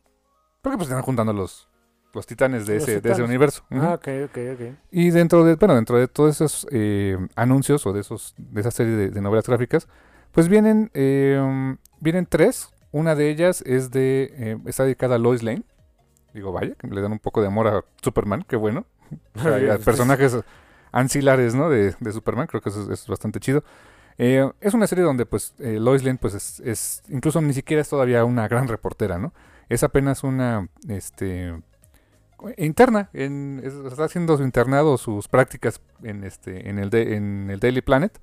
Porque 0.63 0.77
pues 0.77 0.89
están 0.89 1.03
juntando 1.03 1.33
los, 1.33 1.69
los 2.15 2.27
titanes 2.27 2.67
de 2.67 2.75
Los 2.75 2.83
ese, 2.89 3.01
de 3.01 3.13
ese 3.13 3.23
universo. 3.23 3.65
Ah, 3.71 3.95
ok, 3.95 4.09
ok, 4.27 4.39
ok. 4.55 4.61
Y 4.91 5.11
dentro 5.11 5.45
de, 5.45 5.55
bueno, 5.55 5.75
dentro 5.75 5.99
de 5.99 6.09
todos 6.09 6.37
esos 6.37 6.67
eh, 6.71 7.17
anuncios 7.37 7.87
o 7.87 7.93
de 7.93 8.01
esos, 8.01 8.35
de 8.37 8.61
esa 8.61 8.71
serie 8.71 8.95
de, 8.95 9.11
de 9.11 9.21
novelas 9.21 9.47
gráficas, 9.47 9.89
pues 10.33 10.49
vienen, 10.49 10.91
eh, 10.95 11.77
vienen 12.01 12.27
tres. 12.27 12.71
Una 12.91 13.15
de 13.15 13.29
ellas 13.29 13.63
es 13.67 13.91
de, 13.91 14.59
está 14.67 14.85
dedicada 14.85 15.17
a 15.17 15.19
Lois 15.19 15.43
Lane. 15.43 15.63
Digo, 16.33 16.53
vaya, 16.53 16.75
que 16.75 16.87
le 16.89 17.01
dan 17.01 17.13
un 17.13 17.19
poco 17.19 17.41
de 17.41 17.49
amor 17.49 17.69
a 17.69 17.85
Superman, 18.03 18.45
qué 18.49 18.57
bueno. 18.57 18.87
O 19.35 19.41
sea, 19.41 19.75
a 19.75 19.79
personajes 19.79 20.37
ancilares, 20.93 21.55
¿no? 21.55 21.69
De, 21.71 21.95
de 21.99 22.13
Superman, 22.13 22.47
creo 22.47 22.61
que 22.61 22.69
eso 22.71 22.91
es, 22.93 23.07
bastante 23.07 23.41
chido. 23.41 23.65
Eh, 24.19 24.51
es 24.61 24.75
una 24.75 24.87
serie 24.87 25.05
donde, 25.05 25.27
pues, 25.27 25.55
eh, 25.59 25.79
Lois 25.81 26.03
Lane, 26.05 26.19
pues, 26.21 26.61
es, 26.61 27.03
incluso 27.09 27.41
ni 27.41 27.53
siquiera 27.53 27.81
es 27.81 27.89
todavía 27.89 28.25
una 28.25 28.49
gran 28.49 28.67
reportera, 28.69 29.19
¿no? 29.19 29.33
Es 29.69 29.83
apenas 29.85 30.25
una, 30.25 30.69
este, 30.89 31.55
interna, 32.57 33.11
está 33.13 34.05
haciendo 34.05 34.37
su 34.37 34.43
internado, 34.45 34.97
sus 34.97 35.29
prácticas 35.29 35.81
en, 36.03 36.25
este, 36.25 36.69
en, 36.69 36.79
el, 36.79 37.61
Daily 37.61 37.83
Planet, 37.83 38.19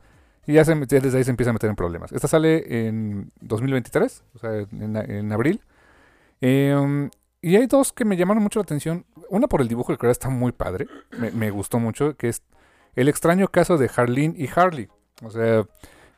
y 0.47 0.53
ya, 0.53 0.65
se- 0.65 0.75
desde 0.75 1.17
ahí 1.17 1.23
se 1.23 1.31
empieza 1.31 1.49
a 1.49 1.53
meter 1.53 1.69
en 1.69 1.75
problemas. 1.75 2.11
Esta 2.11 2.27
sale 2.27 2.87
en 2.87 3.31
2023, 3.41 4.23
o 4.35 4.39
sea, 4.39 4.51
en, 4.53 5.31
abril. 5.31 5.61
Eh, 6.41 7.09
y 7.41 7.55
hay 7.57 7.67
dos 7.67 7.93
que 7.93 8.05
me 8.05 8.17
llamaron 8.17 8.41
mucho 8.41 8.59
la 8.59 8.63
atención. 8.63 9.05
Una 9.29 9.47
por 9.47 9.61
el 9.61 9.67
dibujo, 9.67 9.91
el 9.91 9.97
que 9.97 10.09
está 10.09 10.29
muy 10.29 10.51
padre. 10.51 10.87
Me, 11.17 11.31
me 11.31 11.51
gustó 11.51 11.79
mucho. 11.79 12.15
Que 12.15 12.29
es 12.29 12.41
el 12.95 13.07
extraño 13.09 13.47
caso 13.49 13.77
de 13.77 13.89
Harleen 13.95 14.35
y 14.37 14.47
Harley. 14.53 14.87
O 15.23 15.29
sea, 15.29 15.65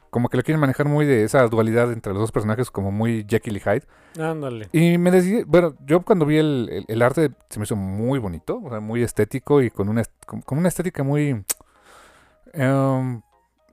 como 0.10 0.30
que 0.30 0.38
lo 0.38 0.44
quieren 0.44 0.60
manejar 0.62 0.88
muy 0.88 1.06
de 1.06 1.24
esa 1.24 1.46
dualidad 1.48 1.92
entre 1.92 2.14
los 2.14 2.22
dos 2.22 2.32
personajes, 2.32 2.72
como 2.72 2.92
muy 2.92 3.26
Jekyll 3.28 3.58
y 3.58 3.60
Hyde. 3.60 3.84
Ándale. 4.20 4.70
Y 4.72 4.98
me 4.98 5.12
decidí, 5.12 5.44
bueno, 5.44 5.76
yo 5.86 6.02
cuando 6.02 6.26
vi 6.26 6.38
el, 6.38 6.70
el- 6.72 6.86
el 6.88 7.02
arte 7.02 7.32
se 7.50 7.60
me 7.60 7.64
hizo 7.66 7.76
muy 7.76 8.18
bonito, 8.20 8.60
o 8.64 8.70
sea, 8.70 8.80
muy 8.80 9.04
estético 9.04 9.62
y 9.62 9.70
con 9.70 9.90
una, 9.90 10.04
con, 10.26 10.42
con 10.42 10.58
una 10.58 10.70
estética 10.70 11.04
muy 11.04 11.44
em, 12.54 13.22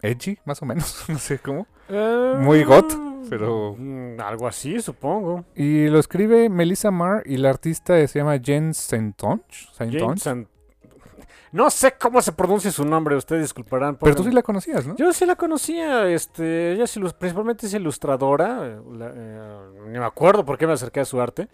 edgy, 0.03 0.39
más 0.45 0.61
o 0.63 0.67
menos, 0.67 1.05
no 1.09 1.19
sé 1.19 1.39
cómo. 1.39 1.67
Muy 1.89 2.65
got, 2.65 2.93
pero- 3.31 3.75
mm, 3.79 4.21
Algo 4.21 4.47
así, 4.49 4.81
supongo. 4.81 5.45
Y 5.55 5.89
lo 5.89 5.99
escribe 5.99 6.49
Melissa 6.49 6.91
Marr 6.91 7.23
y 7.27 7.37
la 7.37 7.51
artista 7.51 8.07
se 8.07 8.19
llama 8.19 8.39
Jen 8.43 8.75
Saintonge. 8.75 9.45
Saintonge. 9.73 10.47
No 11.55 11.71
sé 11.71 11.95
cómo 11.97 12.21
se 12.21 12.33
pronuncia 12.33 12.73
su 12.73 12.85
nombre, 12.85 13.15
ustedes 13.15 13.43
disculparán. 13.43 13.95
Pero 13.95 14.17
tú 14.17 14.23
pónganme- 14.25 14.31
sí 14.31 14.35
la 14.35 14.43
conocías, 14.43 14.87
¿no? 14.89 14.97
Yo 14.97 15.13
sí 15.13 15.25
la 15.25 15.37
conocía, 15.37 16.09
este, 16.09 16.73
ella 16.73 16.83
es 16.83 16.99
principalmente 17.17 17.67
es 17.67 17.75
ilustradora, 17.75 18.67
eh, 18.67 18.81
la- 18.93 19.13
eh, 19.15 19.81
ni 19.87 20.01
me 20.01 20.05
acuerdo 20.05 20.45
por 20.45 20.59
qué 20.59 20.67
me 20.67 20.73
acerqué 20.73 20.99
a 20.99 21.05
su 21.05 21.21
arte. 21.21 21.49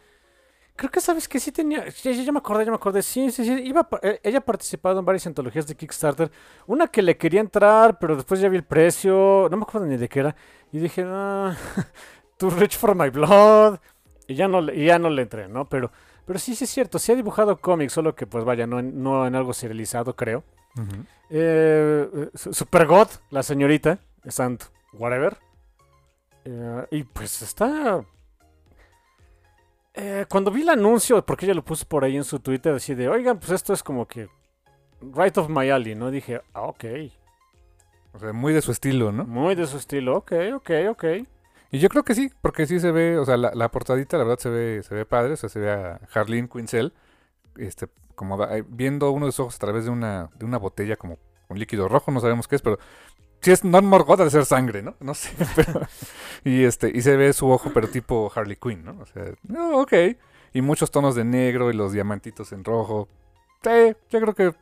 Creo 0.75 0.90
que 0.90 1.02
sabes 1.02 1.28
que 1.28 1.38
sí 1.38 1.52
tenía, 1.52 1.87
ya, 1.87 2.12
ya- 2.12 2.33
me 2.33 2.38
acordé, 2.38 2.64
ya 2.64 2.71
me 2.71 2.76
acordé, 2.76 3.02
sí, 3.02 3.30
sí, 3.30 3.45
sí, 3.45 3.52
iba, 3.62 3.87
eh, 4.00 4.21
ella 4.23 4.38
ha 4.38 4.40
participado 4.40 4.99
en 5.00 5.04
varias 5.04 5.26
antologías 5.26 5.66
de 5.66 5.75
Kickstarter, 5.75 6.30
una 6.66 6.87
que 6.88 7.02
le 7.02 7.19
quería 7.19 7.42
entrar, 7.42 7.99
pero 7.99 8.16
después 8.16 8.40
ya 8.40 8.49
vi 8.49 8.57
el 8.57 8.64
precio, 8.64 9.49
no 9.50 9.57
me 9.59 9.64
acuerdo 9.64 9.87
ni 9.87 9.99
de 9.99 10.09
qué 10.09 10.21
era, 10.21 10.35
y 10.73 10.78
dije, 10.78 11.04
ah, 11.07 11.54
too 12.38 12.49
rich 12.49 12.78
for 12.78 12.95
my 12.95 13.11
blood, 13.11 13.78
y 14.26 14.35
ya 14.35 14.49
no, 14.49 14.62
y 14.73 14.87
ya 14.87 14.99
no 14.99 15.11
le 15.11 15.21
entré, 15.21 15.47
¿no? 15.47 15.69
Pero, 15.69 15.90
pero 16.27 16.39
sí, 16.39 16.55
sí 16.55 16.65
es 16.65 16.71
cierto, 16.71 16.99
sí 16.99 17.12
ha 17.12 17.17
dibujado 17.17 17.57
cómics, 17.61 17.93
solo 17.93 18.15
que 18.15 18.27
pues 18.27 18.45
vaya, 18.45 18.67
no 18.67 18.79
en, 18.79 19.03
no 19.03 19.27
en 19.27 19.35
algo 19.35 19.53
serializado, 19.53 20.15
creo. 20.17 20.45
Ujú. 20.77 21.05
Eh, 21.31 22.09
eh, 22.15 22.31
Su- 22.35 22.53
Super 22.55 22.87
God, 22.87 23.09
la 23.31 23.43
señorita, 23.43 23.99
Sant, 24.29 24.65
whatever. 24.93 25.37
Eh, 26.45 26.87
y 26.93 27.03
pues 27.05 27.43
está. 27.43 28.05
Eh, 29.95 30.25
cuando 30.29 30.50
vi 30.50 30.62
el 30.62 30.69
anuncio, 30.69 31.25
porque 31.27 31.47
ella 31.47 31.55
lo 31.55 31.65
puso 31.65 31.85
por 31.87 32.05
ahí 32.05 32.17
en 32.17 32.25
su 32.25 32.39
Twitter, 32.41 32.75
así 32.75 32.95
de, 32.95 33.09
oigan, 33.09 33.39
pues 33.39 33.50
esto 33.50 33.73
es 33.73 33.83
como 33.83 34.07
que. 34.07 34.29
Right 35.03 35.37
of 35.39 35.49
my 35.49 35.71
alley, 35.71 35.95
¿no? 35.95 36.11
Dije, 36.11 36.43
ah, 36.53 36.62
ok. 36.62 36.85
O 38.12 38.19
sea, 38.19 38.33
muy 38.33 38.53
de 38.53 38.61
su 38.61 38.71
estilo, 38.71 39.12
¿no? 39.12 39.25
Muy 39.25 39.55
de 39.55 39.67
su 39.67 39.77
estilo, 39.79 40.17
ok, 40.19 40.33
ok, 40.57 40.71
ok. 40.91 41.05
Y 41.71 41.79
yo 41.79 41.89
creo 41.89 42.03
que 42.05 42.15
sí, 42.15 42.31
porque 42.43 42.67
sí 42.67 42.81
se 42.81 42.91
ve, 42.91 43.19
o 43.19 43.25
sea, 43.25 43.37
la, 43.37 43.53
la 43.55 43.71
portadita 43.71 44.19
la 44.19 44.25
verdad 44.25 44.39
se 44.41 44.50
ve, 44.50 44.83
se 44.83 44.95
ve 44.95 45.07
padre, 45.07 45.35
o 45.35 45.37
sea, 45.37 45.49
se 45.49 45.61
ve 45.61 45.71
a 45.71 46.00
Harleen 46.12 46.49
Quinzel, 46.49 46.93
este, 47.57 47.89
como 48.17 48.37
da- 48.37 48.57
eh, 48.59 48.65
viendo 48.69 49.11
uno 49.12 49.27
de 49.27 49.33
sus 49.33 49.41
ojos 49.41 49.57
a 49.57 49.59
través 49.61 49.85
de 49.85 49.91
una, 49.91 50.31
de 50.37 50.45
una 50.47 50.59
botella 50.59 50.97
como 50.97 51.19
un 51.49 51.59
líquido 51.59 51.89
rojo, 51.89 52.11
no 52.11 52.21
sabemos 52.21 52.49
qué 52.49 52.57
es, 52.57 52.62
pero 52.62 52.79
si 53.41 53.53
es 53.53 53.65
non 53.65 53.91
ha 53.93 54.17
de 54.17 54.31
ser 54.31 54.45
sangre, 54.45 54.83
¿no? 54.83 54.97
No 55.00 55.15
sé, 55.15 55.31
pero, 55.57 55.81
y 56.45 56.65
este, 56.65 56.91
y 56.95 57.03
se 57.03 57.17
ve 57.17 57.33
su 57.33 57.49
ojo, 57.50 57.71
pero 57.73 57.89
tipo 57.89 58.31
Harley 58.35 58.57
Quinn, 58.57 58.85
¿no? 58.85 58.99
O 59.00 59.07
sea, 59.07 59.33
no, 59.45 59.79
ok. 59.81 59.93
Y 60.53 60.62
muchos 60.62 60.91
tonos 60.91 61.15
de 61.15 61.25
negro 61.25 61.71
y 61.71 61.75
los 61.75 61.93
diamantitos 61.93 62.53
en 62.53 62.65
rojo. 62.65 63.09
Sí, 63.62 63.95
yo 64.11 64.21
creo 64.21 64.35
que, 64.35 64.55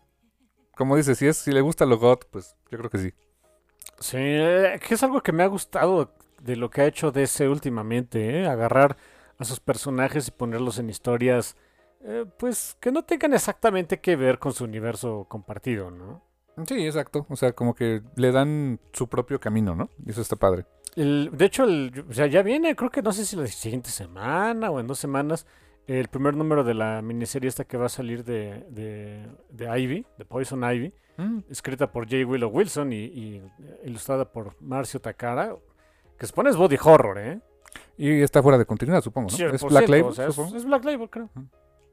como 0.77 0.97
dice, 0.97 1.15
si 1.15 1.27
es, 1.27 1.38
si 1.38 1.50
le 1.53 1.61
gusta 1.61 1.87
lo 1.87 1.99
got, 1.99 2.27
pues 2.31 2.55
yo 2.71 2.79
creo 2.79 2.91
que 2.91 2.99
sí. 2.99 3.15
Sí, 3.99 4.17
eh, 4.19 4.79
que 4.87 4.95
es 4.95 5.03
algo 5.03 5.23
que 5.23 5.33
me 5.33 5.43
ha 5.43 5.47
gustado 5.49 6.15
de 6.42 6.57
lo 6.57 6.71
que 6.71 6.83
ha 6.83 6.87
hecho 6.87 7.11
DC 7.12 7.49
últimamente, 7.49 8.40
¿eh? 8.40 8.47
Agarrar 8.47 8.97
a 9.38 9.45
sus 9.45 9.61
personajes 9.61 10.28
y 10.28 10.30
ponerlos 10.33 10.78
en 10.78 10.90
historias, 10.90 11.57
eh, 12.02 12.25
pues 12.38 12.76
que 12.80 12.90
no 12.92 13.04
tengan 13.04 13.35
exactamente 13.35 14.00
que 14.00 14.16
ver 14.16 14.38
con 14.38 14.52
su 14.52 14.64
universo 14.64 15.26
compartido, 15.28 15.90
¿no? 15.90 16.23
Sí, 16.66 16.85
exacto. 16.87 17.26
O 17.28 17.37
sea, 17.37 17.52
como 17.52 17.75
que 17.75 18.02
le 18.16 18.33
dan 18.33 18.80
su 18.92 19.07
propio 19.09 19.38
camino, 19.38 19.75
¿no? 19.76 19.90
Y 20.04 20.11
eso 20.11 20.21
está 20.23 20.35
padre. 20.37 20.64
El- 20.97 21.30
de 21.33 21.45
hecho, 21.45 21.62
el, 21.64 22.04
o 22.09 22.12
sea, 22.12 22.26
ya 22.26 22.42
viene, 22.42 22.75
creo 22.75 22.90
que 22.90 23.02
no 23.02 23.12
sé 23.12 23.25
si 23.25 23.37
la 23.37 23.47
siguiente 23.47 23.90
semana 23.90 24.71
o 24.71 24.80
en 24.80 24.88
dos 24.88 24.99
semanas, 24.99 25.47
el 25.87 26.09
primer 26.09 26.35
número 26.37 26.64
de 26.64 26.75
la 26.75 27.00
miniserie 27.00 27.49
esta 27.49 27.64
que 27.64 27.76
va 27.76 27.87
a 27.87 27.90
salir 27.90 28.25
de, 28.25 28.66
de, 28.71 29.26
de 29.50 29.80
Ivy, 29.80 30.04
de 30.18 30.25
Poison 30.25 30.62
Ivy, 30.64 30.92
escrita 31.49 31.90
por 31.90 32.04
J. 32.04 32.25
Willow 32.26 32.49
Wilson 32.50 32.92
y, 32.92 32.97
y 33.07 33.42
ilustrada 33.85 34.30
por 34.30 34.54
Marcio 34.61 35.00
Takara, 35.00 35.57
que 36.19 36.27
se 36.27 36.33
pone 36.33 36.51
es 36.51 36.57
body 36.57 36.77
horror, 36.83 37.19
¿eh? 37.19 37.41
Y 37.97 38.21
está 38.23 38.43
fuera 38.43 38.59
de 38.59 38.65
continuidad, 38.67 39.03
supongo, 39.03 39.29
¿no? 39.31 39.37
Sí, 39.37 39.45
es 39.45 39.63
Black 39.63 39.87
cierto, 39.87 39.93
Label, 39.93 40.05
o 40.05 40.13
sea, 40.13 40.27
es, 40.29 40.65
Black 40.65 40.85
Label, 40.85 41.09
creo. 41.11 41.29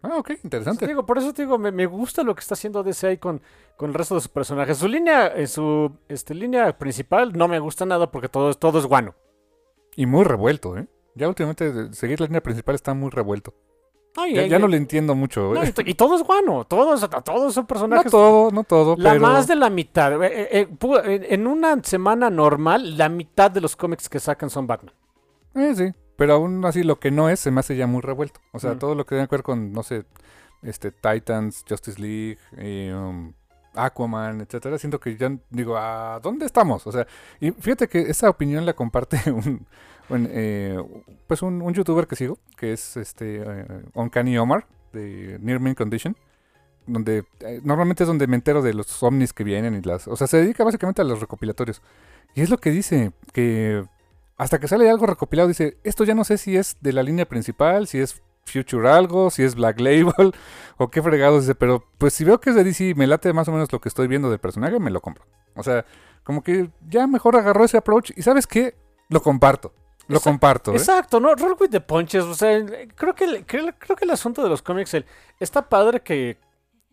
Ah, 0.02 0.18
ok, 0.18 0.32
interesante. 0.44 0.86
digo, 0.86 1.06
por 1.06 1.18
eso 1.18 1.34
te 1.34 1.42
digo, 1.44 1.58
me, 1.58 1.72
me 1.72 1.86
gusta 1.88 2.22
lo 2.24 2.36
que 2.36 2.42
está 2.42 2.54
haciendo 2.54 2.84
DC 2.84 3.08
ahí 3.08 3.18
con, 3.18 3.42
con 3.76 3.90
el 3.90 3.94
resto 3.96 4.14
de 4.16 4.22
sus 4.22 4.30
personajes. 4.30 4.78
Su 4.78 4.88
línea, 4.88 5.28
en 5.36 5.48
su 5.48 5.92
este, 6.08 6.36
línea 6.36 6.78
principal 6.78 7.34
no 7.34 7.48
me 7.48 7.60
gusta 7.60 7.86
nada 7.86 8.12
porque 8.12 8.30
todo, 8.30 8.52
es- 8.52 8.60
todo 8.60 8.78
es 8.80 8.86
guano. 8.86 9.16
Y 9.96 10.06
muy 10.06 10.24
revuelto, 10.24 10.78
¿eh? 10.78 10.88
Ya 11.16 11.28
últimamente 11.28 11.94
seguir 11.94 12.20
la 12.20 12.28
línea 12.28 12.44
principal 12.44 12.76
está 12.76 12.94
muy 12.94 13.10
revuelto. 13.10 13.54
No, 14.18 14.26
y, 14.28 14.34
Ya, 14.34 14.46
y- 14.46 14.60
no 14.62 14.68
le 14.68 14.78
entiendo 14.78 15.14
mucho. 15.16 15.54
no, 15.54 15.64
y 15.64 15.74
y 15.86 15.94
todo 15.96 16.16
es 16.16 16.24
bueno, 16.24 16.64
todos, 16.66 17.08
todos 17.24 17.54
son 17.54 17.64
No 17.64 17.68
personajes. 17.68 18.12
todo, 18.12 18.52
no 18.52 18.64
todo, 18.64 18.96
la 18.98 19.12
pero... 19.12 19.22
más 19.22 19.48
de 19.48 19.56
la 19.56 19.70
mitad. 19.70 20.24
eh, 20.24 20.48
eh, 20.52 20.68
eh, 20.70 21.28
en 21.32 21.48
una 21.48 21.82
semana 21.84 22.30
normal, 22.30 22.98
la 22.98 23.10
mitad 23.10 23.52
de 23.52 23.62
los 23.62 23.76
cómics 23.76 24.08
que 24.10 24.20
sacan 24.20 24.50
son 24.50 24.68
Batman. 24.68 24.94
Eh, 25.54 25.74
sí, 25.76 25.94
pero 26.16 26.34
aún 26.36 26.64
así 26.66 26.84
lo 26.84 27.00
que 27.00 27.12
no 27.12 27.30
es 27.30 27.40
se 27.40 27.52
me 27.52 27.60
hace 27.60 27.76
ya 27.76 27.88
muy 27.88 28.02
revuelto. 28.02 28.40
O 28.54 28.60
sea, 28.60 28.74
Mm. 28.74 28.80
todo 28.80 28.96
lo 28.96 29.06
que 29.06 29.16
tiene 29.16 29.28
que 29.28 29.36
ver 29.36 29.44
con, 29.44 29.72
no 29.74 29.84
sé, 29.84 30.06
este 30.62 30.92
Titans, 30.92 31.64
Justice 31.68 32.02
League, 32.02 32.38
um, 32.94 33.34
Aquaman, 33.74 34.40
etcétera, 34.42 34.78
siento 34.78 35.00
que 35.00 35.18
ya 35.18 35.30
digo, 35.50 35.76
¿a 35.78 36.20
dónde 36.24 36.46
estamos? 36.46 36.88
O 36.88 36.92
sea, 36.94 37.06
y 37.42 37.52
fíjate 37.52 37.90
que 37.90 38.00
esa 38.10 38.30
opinión 38.30 38.66
la 38.66 38.74
comparte 38.74 39.18
un, 39.32 39.66
un, 40.10 40.28
eh, 40.32 40.78
pues 41.28 41.42
un, 41.42 41.74
youtuber 41.74 42.08
que 42.08 42.16
sigo, 42.16 42.38
que 42.58 42.74
es 42.74 42.98
este 42.98 43.42
eh, 43.46 43.66
Uncanny 43.94 44.38
Omar, 44.38 44.68
de 44.94 45.38
Near 45.42 45.60
Mint 45.60 45.78
Condition, 45.78 46.16
donde 46.88 47.26
eh, 47.40 47.62
normalmente 47.64 48.04
es 48.04 48.08
donde 48.08 48.28
me 48.28 48.36
entero 48.36 48.62
de 48.62 48.74
los 48.74 49.02
ovnis 49.02 49.34
que 49.34 49.44
vienen 49.44 49.76
y 49.76 49.82
las... 49.82 50.08
O 50.08 50.16
sea, 50.16 50.28
se 50.28 50.38
dedica 50.38 50.64
básicamente 50.64 51.02
a 51.02 51.06
los 51.06 51.20
recopilatorios. 51.20 51.82
Y 52.34 52.42
es 52.42 52.50
lo 52.50 52.58
que 52.58 52.72
dice, 52.72 53.12
que 53.34 53.84
hasta 54.38 54.60
que 54.60 54.68
sale 54.68 54.90
algo 54.90 55.06
recopilado, 55.06 55.48
dice, 55.48 55.78
esto 55.84 56.04
ya 56.04 56.14
no 56.14 56.24
sé 56.24 56.38
si 56.38 56.58
es 56.58 56.78
de 56.82 56.94
la 56.94 57.04
línea 57.04 57.26
principal, 57.26 57.88
si 57.88 58.00
es 58.00 58.22
Future 58.46 58.88
algo, 58.90 59.32
si 59.32 59.44
es 59.44 59.56
Black 59.56 59.80
Label, 59.80 60.34
o 60.78 60.90
qué 60.90 61.02
fregados, 61.02 61.44
dice, 61.44 61.56
pero 61.56 61.84
pues 61.98 62.14
si 62.14 62.24
veo 62.24 62.40
que 62.40 62.52
es 62.52 62.56
de 62.56 62.64
DC 62.64 62.90
y 62.90 62.94
me 62.94 63.08
late 63.08 63.34
más 63.34 63.48
o 63.48 63.52
menos 63.52 63.72
lo 63.72 63.82
que 63.82 63.90
estoy 63.90 64.08
viendo 64.08 64.30
del 64.30 64.40
personaje, 64.40 64.80
me 64.80 64.92
lo 64.92 65.02
compro. 65.02 65.26
O 65.56 65.64
sea, 65.64 65.86
como 66.24 66.44
que 66.44 66.70
ya 66.88 67.08
mejor 67.08 67.36
agarró 67.36 67.64
ese 67.64 67.78
approach 67.78 68.12
y 68.16 68.22
¿sabes 68.22 68.46
qué? 68.46 68.76
Lo 69.10 69.22
comparto. 69.22 69.74
Lo 70.08 70.18
Exacto, 70.18 70.30
comparto. 70.30 70.72
¿eh? 70.74 70.78
Exacto, 70.78 71.20
¿no? 71.20 71.34
Roll 71.36 71.56
with 71.60 71.70
the 71.70 71.82
punches. 71.82 72.24
O 72.26 72.34
sea, 72.36 72.64
creo 72.96 73.16
que, 73.16 73.24
el- 73.26 73.46
creo, 73.46 73.74
creo 73.78 73.96
que 73.96 74.06
el 74.06 74.12
asunto 74.12 74.44
de 74.44 74.50
los 74.50 74.62
cómics 74.62 74.94
el, 74.94 75.06
está 75.40 75.68
padre 75.68 76.02
que. 76.02 76.38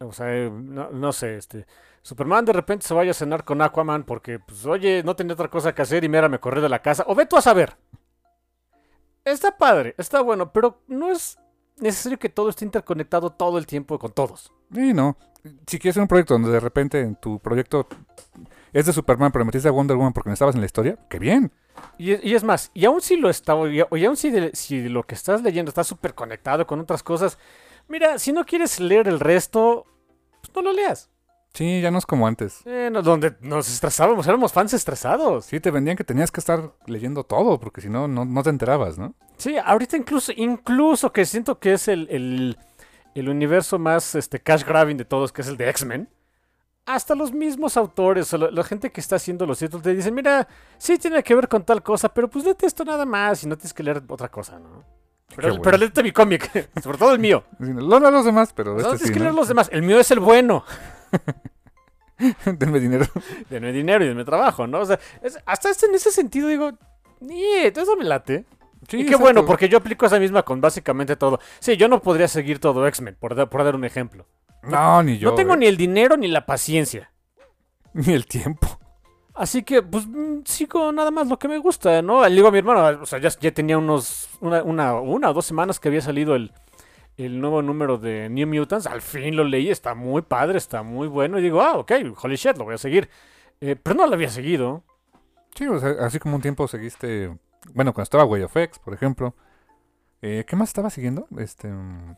O 0.00 0.12
sea, 0.12 0.34
eh, 0.34 0.50
no, 0.50 0.90
no 0.90 1.12
sé, 1.12 1.36
este. 1.36 1.66
Superman 2.00 2.44
de 2.44 2.52
repente 2.52 2.86
se 2.86 2.94
vaya 2.94 3.12
a 3.12 3.14
cenar 3.14 3.44
con 3.44 3.62
Aquaman 3.62 4.02
porque, 4.04 4.38
pues, 4.40 4.66
oye, 4.66 5.02
no 5.04 5.14
tenía 5.14 5.34
otra 5.34 5.48
cosa 5.48 5.74
que 5.74 5.82
hacer 5.82 6.02
y 6.02 6.08
mira, 6.08 6.28
me 6.28 6.40
corrí 6.40 6.60
de 6.60 6.68
la 6.68 6.80
casa. 6.82 7.04
O 7.06 7.14
ve 7.14 7.26
tú 7.26 7.36
a 7.36 7.42
saber. 7.42 7.76
Está 9.24 9.56
padre, 9.56 9.94
está 9.98 10.20
bueno, 10.20 10.52
pero 10.52 10.80
no 10.88 11.10
es 11.12 11.38
necesario 11.78 12.18
que 12.18 12.28
todo 12.28 12.48
esté 12.48 12.64
interconectado 12.64 13.30
todo 13.30 13.56
el 13.58 13.66
tiempo 13.66 13.98
con 13.98 14.10
todos. 14.12 14.52
Y 14.72 14.92
no. 14.92 15.16
Si 15.66 15.78
quieres 15.78 15.96
un 15.96 16.08
proyecto 16.08 16.34
donde 16.34 16.50
de 16.50 16.60
repente 16.60 17.00
en 17.00 17.14
tu 17.16 17.38
proyecto 17.38 17.86
es 18.72 18.86
de 18.86 18.92
Superman, 18.92 19.32
pero 19.32 19.44
metiste 19.44 19.68
a 19.68 19.72
Wonder 19.72 19.96
Woman 19.96 20.12
porque 20.12 20.30
no 20.30 20.34
estabas 20.34 20.54
en 20.54 20.60
la 20.60 20.66
historia, 20.66 20.98
qué 21.10 21.18
bien. 21.18 21.52
Y, 21.98 22.12
y 22.28 22.34
es 22.34 22.44
más, 22.44 22.70
y 22.74 22.84
aún 22.84 23.00
si 23.00 23.16
lo 23.16 23.28
está, 23.30 23.54
y, 23.68 23.80
y 23.98 24.04
aún 24.04 24.16
si, 24.16 24.30
de- 24.30 24.50
si 24.54 24.88
lo 24.88 25.02
que 25.04 25.14
estás 25.14 25.42
leyendo 25.42 25.70
está 25.70 25.84
súper 25.84 26.14
conectado 26.14 26.66
con 26.66 26.80
otras 26.80 27.02
cosas, 27.02 27.38
mira, 27.88 28.18
si 28.18 28.32
no 28.32 28.44
quieres 28.44 28.78
leer 28.80 29.08
el 29.08 29.20
resto, 29.20 29.86
pues 30.40 30.54
no 30.54 30.62
lo 30.62 30.72
leas. 30.72 31.08
Sí, 31.54 31.82
ya 31.82 31.90
no 31.90 31.98
es 31.98 32.06
como 32.06 32.26
antes. 32.26 32.62
Eh, 32.64 32.88
no, 32.90 33.02
donde 33.02 33.36
nos 33.42 33.68
estresábamos, 33.70 34.26
éramos 34.26 34.54
fans 34.54 34.72
estresados. 34.72 35.44
Sí, 35.44 35.60
te 35.60 35.70
vendían 35.70 35.98
que 35.98 36.04
tenías 36.04 36.30
que 36.30 36.40
estar 36.40 36.72
leyendo 36.86 37.24
todo, 37.24 37.60
porque 37.60 37.82
si 37.82 37.90
no, 37.90 38.08
no, 38.08 38.24
no 38.24 38.42
te 38.42 38.48
enterabas, 38.48 38.96
¿no? 38.96 39.14
Sí, 39.36 39.56
ahorita 39.62 39.98
incluso, 39.98 40.32
incluso 40.34 41.12
que 41.12 41.26
siento 41.26 41.58
que 41.58 41.74
es 41.74 41.88
el, 41.88 42.08
el, 42.10 42.56
el 43.14 43.28
universo 43.28 43.78
más 43.78 44.14
este, 44.14 44.40
cash 44.40 44.64
grabbing 44.64 44.96
de 44.96 45.04
todos, 45.04 45.30
que 45.30 45.42
es 45.42 45.48
el 45.48 45.58
de 45.58 45.68
X-Men. 45.68 46.08
Hasta 46.84 47.14
los 47.14 47.32
mismos 47.32 47.76
autores, 47.76 48.32
o 48.34 48.38
la, 48.38 48.50
la 48.50 48.64
gente 48.64 48.90
que 48.90 49.00
está 49.00 49.16
haciendo 49.16 49.46
los 49.46 49.58
títulos, 49.58 49.82
te 49.84 49.94
dicen, 49.94 50.14
mira, 50.14 50.48
sí 50.78 50.98
tiene 50.98 51.22
que 51.22 51.34
ver 51.34 51.46
con 51.48 51.64
tal 51.64 51.80
cosa, 51.82 52.08
pero 52.08 52.28
pues 52.28 52.44
léete 52.44 52.66
esto 52.66 52.84
nada 52.84 53.06
más 53.06 53.44
y 53.44 53.46
no 53.46 53.56
tienes 53.56 53.72
que 53.72 53.82
leer 53.84 54.02
otra 54.08 54.28
cosa, 54.28 54.58
¿no? 54.58 54.84
Pero, 55.36 55.48
bueno. 55.50 55.62
pero 55.62 55.76
léete 55.78 56.02
mi 56.02 56.10
cómic, 56.12 56.50
sobre 56.82 56.98
todo 56.98 57.12
el 57.12 57.20
mío. 57.20 57.44
Lo 57.58 58.00
no 58.00 58.10
los 58.10 58.24
demás, 58.24 58.52
pero 58.52 58.72
No 58.72 58.78
este 58.78 58.88
tienes 58.90 59.06
sí, 59.06 59.12
que 59.12 59.18
¿no? 59.20 59.24
leer 59.26 59.34
los 59.34 59.48
demás. 59.48 59.68
El 59.72 59.82
mío 59.82 60.00
es 60.00 60.10
el 60.10 60.18
bueno. 60.20 60.64
Denme 62.44 62.78
dinero. 62.80 63.06
Denme 63.50 63.72
dinero 63.72 64.04
y 64.04 64.08
denme 64.08 64.24
trabajo, 64.24 64.66
¿no? 64.66 64.80
O 64.80 64.86
sea, 64.86 64.98
es- 65.22 65.38
hasta 65.46 65.70
este- 65.70 65.86
en 65.86 65.94
ese 65.94 66.10
sentido 66.12 66.48
digo, 66.48 66.70
"Nie, 67.20 67.68
eso 67.68 67.96
me 67.96 68.04
late. 68.04 68.44
Sí, 68.88 68.96
y 68.96 69.00
qué 69.00 69.02
exacto. 69.12 69.22
bueno, 69.22 69.46
porque 69.46 69.68
yo 69.68 69.78
aplico 69.78 70.06
esa 70.06 70.18
misma 70.18 70.42
con 70.42 70.60
básicamente 70.60 71.14
todo. 71.16 71.38
Sí, 71.60 71.76
yo 71.76 71.88
no 71.88 72.02
podría 72.02 72.26
seguir 72.28 72.58
todo 72.58 72.86
X-Men, 72.88 73.16
por, 73.18 73.34
da- 73.34 73.46
por 73.48 73.64
dar 73.64 73.74
un 73.76 73.84
ejemplo. 73.84 74.26
No, 74.62 75.02
ni 75.02 75.18
yo. 75.18 75.30
no 75.30 75.34
tengo 75.34 75.54
eh. 75.54 75.58
ni 75.58 75.66
el 75.66 75.76
dinero 75.76 76.16
ni 76.16 76.28
la 76.28 76.46
paciencia. 76.46 77.12
ni 77.92 78.12
el 78.12 78.26
tiempo. 78.26 78.78
Así 79.34 79.62
que, 79.62 79.82
pues, 79.82 80.06
mm, 80.06 80.42
sigo 80.44 80.92
nada 80.92 81.10
más 81.10 81.26
lo 81.28 81.38
que 81.38 81.48
me 81.48 81.58
gusta, 81.58 82.02
¿no? 82.02 82.26
Le 82.28 82.34
digo 82.34 82.48
a 82.48 82.52
mi 82.52 82.58
hermano, 82.58 83.02
o 83.02 83.06
sea, 83.06 83.18
ya, 83.18 83.30
ya 83.40 83.52
tenía 83.52 83.78
unos, 83.78 84.28
una, 84.40 84.62
una, 84.62 84.94
una 84.94 85.30
o 85.30 85.32
dos 85.32 85.46
semanas 85.46 85.80
que 85.80 85.88
había 85.88 86.02
salido 86.02 86.34
el, 86.34 86.52
el 87.16 87.40
nuevo 87.40 87.62
número 87.62 87.98
de 87.98 88.28
New 88.28 88.46
Mutants. 88.46 88.86
Al 88.86 89.00
fin 89.02 89.36
lo 89.36 89.44
leí, 89.44 89.70
está 89.70 89.94
muy 89.94 90.22
padre, 90.22 90.58
está 90.58 90.82
muy 90.82 91.08
bueno. 91.08 91.38
Y 91.38 91.42
digo, 91.42 91.62
ah, 91.62 91.78
ok, 91.78 91.92
holy 92.22 92.36
shit, 92.36 92.56
lo 92.58 92.64
voy 92.64 92.74
a 92.74 92.78
seguir. 92.78 93.08
Eh, 93.60 93.76
pero 93.82 93.96
no 93.96 94.06
lo 94.06 94.14
había 94.14 94.28
seguido. 94.28 94.84
Sí, 95.54 95.66
o 95.66 95.78
sea, 95.78 95.94
así 96.00 96.18
como 96.18 96.36
un 96.36 96.42
tiempo 96.42 96.68
seguiste. 96.68 97.28
Bueno, 97.72 97.92
cuando 97.92 98.04
estaba 98.04 98.24
Way 98.24 98.42
of 98.42 98.56
X, 98.56 98.78
por 98.78 98.94
ejemplo. 98.94 99.34
Eh, 100.20 100.44
¿Qué 100.46 100.56
más 100.56 100.68
estaba 100.68 100.90
siguiendo? 100.90 101.26
Este. 101.38 101.68
mm, 101.68 102.16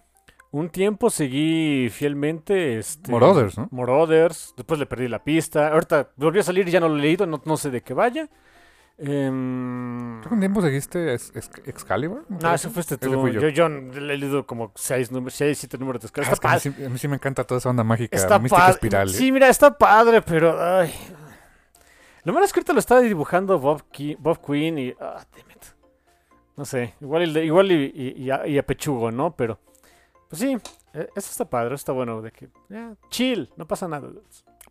Un 0.54 0.70
tiempo 0.70 1.10
seguí 1.10 1.88
fielmente. 1.90 2.78
Este, 2.78 3.10
Marauders, 3.10 3.58
¿no? 3.58 3.66
Marauders, 3.72 4.54
Después 4.56 4.78
le 4.78 4.86
perdí 4.86 5.08
la 5.08 5.18
pista. 5.24 5.68
Ahorita 5.72 6.10
volvió 6.16 6.42
a 6.42 6.44
salir 6.44 6.68
y 6.68 6.70
ya 6.70 6.78
no 6.78 6.88
lo 6.88 6.96
he 6.96 7.00
leído. 7.00 7.26
No, 7.26 7.42
no 7.44 7.56
sé 7.56 7.70
de 7.72 7.80
qué 7.82 7.92
vaya. 7.92 8.28
Em, 8.96 10.20
que 10.22 10.28
un 10.32 10.38
tiempo 10.38 10.62
seguiste 10.62 11.14
Ex- 11.14 11.32
Ex- 11.34 11.50
Excalibur. 11.66 12.24
¿me 12.28 12.36
No, 12.36 12.38
parece? 12.38 12.68
ese 12.68 12.74
fuiste 12.74 12.96
tú. 12.96 13.20
fui 13.20 13.32
yo. 13.32 13.40
Yo, 13.40 13.48
yo 13.48 13.68
le 13.68 14.14
he 14.14 14.16
leído 14.16 14.46
como 14.46 14.70
seis, 14.76 15.10
números, 15.10 15.34
seis 15.34 15.58
siete 15.58 15.76
números 15.76 16.00
de 16.02 16.06
Ah, 16.06 16.20
escala. 16.32 16.32
es 16.32 16.38
que 16.40 16.46
a, 16.46 16.54
mí 16.54 16.60
sí, 16.78 16.84
a 16.84 16.88
mí 16.88 16.98
sí 16.98 17.08
me 17.08 17.16
encanta 17.16 17.42
toda 17.42 17.58
esa 17.58 17.70
onda 17.70 17.82
mágica, 17.82 18.16
Está 18.16 18.38
mística 18.38 18.70
espiral. 18.70 19.08
¿eh? 19.08 19.12
Sí, 19.12 19.32
mira, 19.32 19.48
está 19.48 19.76
padre, 19.76 20.22
pero. 20.22 20.56
Ay. 20.62 20.94
Lo 22.22 22.32
malo 22.32 22.46
es 22.46 22.52
que 22.52 22.60
ahorita 22.60 22.72
lo 22.72 22.78
está 22.78 23.00
dibujando 23.00 23.58
Bob, 23.58 23.82
Ki- 23.90 24.16
Bob 24.20 24.38
Quinn 24.46 24.78
y. 24.78 24.94
Ah, 25.00 25.24
damn 25.36 25.50
it. 25.50 25.64
No 26.56 26.64
sé, 26.64 26.94
igual, 27.00 27.24
y, 27.36 27.40
igual 27.40 27.72
y, 27.72 27.92
y- 27.92 28.22
y 28.22 28.30
a, 28.30 28.46
y 28.46 28.56
a 28.56 28.64
Pechugo, 28.64 29.10
¿no? 29.10 29.34
Pero. 29.34 29.58
Pues 30.34 30.50
sí, 30.50 30.70
eh, 30.94 31.08
eso 31.14 31.30
está 31.30 31.44
padre, 31.44 31.76
está 31.76 31.92
bueno. 31.92 32.20
De 32.20 32.32
que. 32.32 32.48
chill, 33.08 33.48
no 33.56 33.68
pasa 33.68 33.86
nada. 33.86 34.08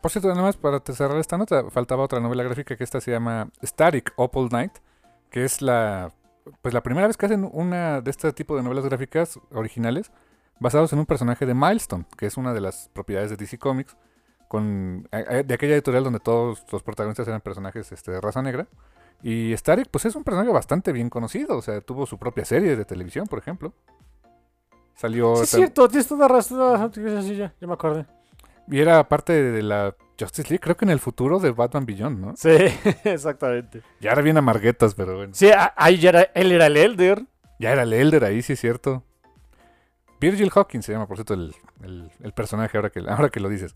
Por 0.01 0.11
cierto, 0.11 0.27
nada 0.27 0.41
más 0.41 0.57
para 0.57 0.81
cerrar 0.81 1.17
esta 1.17 1.37
nota, 1.37 1.69
faltaba 1.69 2.03
otra 2.03 2.19
novela 2.19 2.43
gráfica 2.43 2.75
que 2.75 2.83
esta 2.83 2.99
se 2.99 3.11
llama 3.11 3.49
Static 3.63 4.11
Opal 4.17 4.49
Night, 4.51 4.73
que 5.29 5.45
es 5.45 5.61
la 5.61 6.11
pues 6.61 6.73
la 6.73 6.83
primera 6.83 7.07
vez 7.07 7.15
que 7.15 7.27
hacen 7.27 7.49
una 7.49 8.01
de 8.01 8.11
este 8.11 8.33
tipo 8.33 8.57
de 8.57 8.63
novelas 8.63 8.83
gráficas 8.83 9.39
originales 9.53 10.11
basados 10.59 10.91
en 10.91 10.99
un 10.99 11.05
personaje 11.05 11.45
de 11.45 11.53
Milestone, 11.53 12.03
que 12.17 12.25
es 12.25 12.35
una 12.35 12.53
de 12.53 12.59
las 12.59 12.89
propiedades 12.91 13.29
de 13.29 13.37
DC 13.37 13.57
Comics, 13.57 13.95
con 14.49 15.07
eh, 15.13 15.25
eh, 15.29 15.43
de 15.45 15.53
aquella 15.53 15.75
editorial 15.75 16.03
donde 16.03 16.19
todos 16.19 16.65
los 16.73 16.83
protagonistas 16.83 17.25
eran 17.29 17.39
personajes 17.39 17.89
este, 17.93 18.11
de 18.11 18.19
raza 18.19 18.41
negra. 18.41 18.67
Y 19.21 19.55
Static, 19.55 19.87
pues 19.89 20.03
es 20.03 20.17
un 20.17 20.25
personaje 20.25 20.51
bastante 20.51 20.91
bien 20.91 21.09
conocido, 21.09 21.57
o 21.57 21.61
sea, 21.61 21.79
tuvo 21.79 22.05
su 22.05 22.17
propia 22.17 22.43
serie 22.43 22.75
de 22.75 22.83
televisión, 22.83 23.27
por 23.27 23.39
ejemplo. 23.39 23.73
Salió 24.95 25.35
Sí, 25.37 25.43
es 25.43 25.49
cierto, 25.49 25.87
tienes 25.87 26.07
toda 26.07 26.27
razón. 26.27 26.91
Sí, 26.93 27.35
ya, 27.35 27.53
ya 27.59 27.67
me 27.67 27.73
acordé. 27.73 28.05
y 28.67 28.79
era 28.79 29.07
parte 29.09 29.33
de 29.33 29.61
la 29.63 29.95
Justice 30.19 30.47
League, 30.49 30.59
creo 30.61 30.77
que 30.77 30.85
en 30.85 30.91
el 30.91 30.99
futuro 30.99 31.39
de 31.39 31.51
Batman 31.51 31.85
Beyond, 31.85 32.19
¿no? 32.19 32.33
Sí, 32.37 32.49
exactamente. 33.03 33.81
Ya 33.99 34.11
era 34.11 34.21
bien 34.21 34.37
amarguetas, 34.37 34.93
pero 34.95 35.17
bueno. 35.17 35.33
Sí, 35.33 35.49
ahí 35.75 35.97
ya 35.97 36.09
era, 36.09 36.21
él 36.35 36.51
era 36.51 36.67
el 36.67 36.77
Elder. 36.77 37.25
Ya 37.59 37.71
era 37.71 37.83
el 37.83 37.93
Elder 37.93 38.23
ahí, 38.25 38.41
sí 38.41 38.53
es 38.53 38.59
cierto. 38.59 39.03
Virgil 40.19 40.51
Hawkins 40.53 40.85
se 40.85 40.93
llama, 40.93 41.07
por 41.07 41.17
cierto, 41.17 41.33
el, 41.33 41.53
el- 41.83 42.11
el 42.21 42.31
personaje 42.33 42.77
ahora 42.77 42.89
que, 42.89 42.99
ahora 43.07 43.29
que 43.29 43.39
lo 43.39 43.49
dices. 43.49 43.75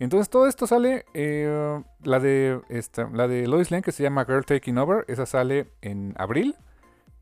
Entonces 0.00 0.28
todo 0.28 0.48
esto 0.48 0.66
sale, 0.66 1.04
eh, 1.14 1.80
la 2.02 2.18
de 2.18 2.60
esta, 2.68 3.08
la 3.12 3.28
de 3.28 3.46
Lois 3.46 3.70
Lane 3.70 3.82
que 3.82 3.92
se 3.92 4.02
llama 4.02 4.24
Girl 4.24 4.44
Taking 4.44 4.76
Over, 4.78 5.04
esa 5.06 5.24
sale 5.24 5.68
en 5.82 6.14
abril. 6.18 6.56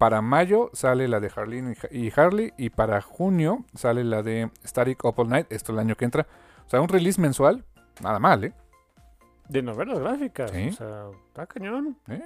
Para 0.03 0.21
mayo 0.21 0.69
sale 0.73 1.07
la 1.07 1.21
de 1.21 1.31
Harleen 1.33 1.77
y 1.93 2.12
Harley 2.17 2.53
y 2.57 2.71
para 2.71 3.01
junio 3.03 3.65
sale 3.77 4.03
la 4.03 4.25
de 4.25 4.51
Static 4.67 5.05
Opal 5.05 5.29
Night, 5.29 5.47
esto 5.53 5.71
el 5.71 5.79
año 5.79 5.95
que 5.95 6.05
entra. 6.05 6.27
O 6.67 6.69
sea, 6.69 6.81
un 6.81 6.88
release 6.88 7.21
mensual, 7.21 7.65
nada 8.03 8.19
mal, 8.19 8.43
¿eh? 8.43 8.53
De 9.49 9.62
novelas 9.62 10.01
gráficas. 10.01 10.51
Sí. 10.51 10.71
O 10.71 10.73
sea, 10.73 11.05
está 11.29 11.47
cañón. 11.47 11.97
¿Eh? 12.09 12.21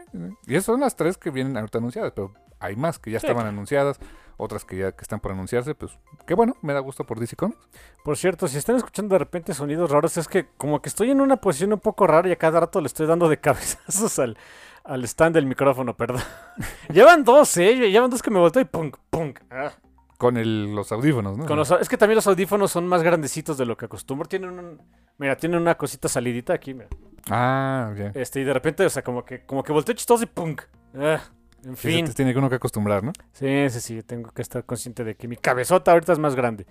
Y 0.47 0.55
esas 0.55 0.65
son 0.65 0.81
las 0.81 0.97
tres 0.97 1.19
que 1.19 1.31
vienen 1.31 1.55
ahorita 1.59 1.77
anunciadas, 1.77 2.13
pero 2.17 2.33
hay 2.61 2.77
más 2.77 2.99
que 2.99 3.11
ya 3.11 3.21
Sí, 3.21 3.27
estaban 3.27 3.47
anunciadas, 3.47 3.99
otras 4.39 4.65
que 4.65 4.79
ya 4.79 4.93
que 4.93 5.03
están 5.03 5.21
por 5.21 5.33
anunciarse, 5.33 5.75
pues 5.75 5.99
qué 6.27 6.33
bueno, 6.33 6.57
me 6.63 6.73
da 6.73 6.81
gusto 6.81 7.05
por 7.05 7.21
DC 7.21 7.37
Comics. 7.37 7.61
Por 8.03 8.17
cierto, 8.17 8.49
si 8.49 8.57
están 8.57 8.77
escuchando 8.77 9.15
de 9.15 9.19
repente 9.19 9.53
sonidos 9.53 9.91
raros, 9.91 10.17
es 10.17 10.29
que 10.29 10.47
como 10.57 10.81
que 10.81 10.89
estoy 10.89 11.11
en 11.11 11.21
una 11.21 11.37
posición 11.37 11.75
un 11.75 11.81
poco 11.81 12.07
rara 12.07 12.27
y 12.27 12.33
a 12.33 12.37
cada 12.37 12.61
rato 12.61 12.81
le 12.81 12.87
estoy 12.87 13.07
dando 13.07 13.29
de 13.29 13.37
cabezazos 13.41 14.19
al, 14.19 14.39
al 14.87 15.05
stand 15.05 15.35
del 15.35 15.47
micrófono, 15.47 15.97
perdón. 15.97 16.23
Llevan 16.93 17.25
dos, 17.25 17.57
¿eh? 17.57 17.75
Llevan 17.91 18.11
dos 18.11 18.23
que 18.23 18.31
me 18.31 18.39
volteo 18.39 18.63
y 18.63 18.67
punk, 18.67 18.97
punk. 19.11 19.41
Ah. 19.51 19.73
Con 20.19 20.37
el- 20.39 20.75
los 20.75 20.91
audífonos, 20.93 21.37
¿no? 21.37 21.45
Con 21.47 21.57
los- 21.59 21.71
es 21.73 21.89
que 21.89 21.97
también 21.99 22.17
los 22.17 22.27
audífonos 22.27 22.71
son 22.73 22.87
más 22.87 23.03
grandecitos 23.03 23.59
de 23.59 23.67
lo 23.67 23.77
que 23.77 23.85
acostumbro. 23.87 24.27
Tienen 24.29 24.51
un... 24.59 24.81
Mira, 25.19 25.37
tienen 25.37 25.61
una 25.61 25.75
cosita 25.77 26.09
salidita 26.09 26.55
aquí, 26.55 26.73
mira. 26.75 26.89
Ah, 27.31 27.93
ya. 27.97 28.13
Este, 28.15 28.41
y 28.41 28.45
de 28.45 28.53
repente, 28.55 28.85
o 28.87 28.91
sea, 28.91 29.03
como 29.03 29.25
que, 29.25 29.45
como 29.45 29.63
que 29.63 29.73
volteo 29.73 29.95
chistoso 29.95 30.23
y 30.25 30.27
punk. 30.27 30.63
Ah, 30.99 31.21
En 31.65 31.77
se 31.77 31.89
fin. 31.91 32.07
te 32.07 32.15
tiene 32.15 32.33
que 32.33 32.39
uno 32.39 32.49
que 32.49 32.55
acostumbrar, 32.57 33.03
¿no? 33.03 33.13
Sí, 33.33 33.69
sí, 33.71 33.81
sí, 33.81 34.03
tengo 34.03 34.31
que 34.31 34.41
estar 34.43 34.65
consciente 34.65 35.05
de 35.05 35.17
que 35.17 35.27
mi 35.29 35.37
cabezota 35.37 35.93
ahorita 35.93 36.13
es 36.13 36.19
más 36.19 36.35
grande. 36.35 36.67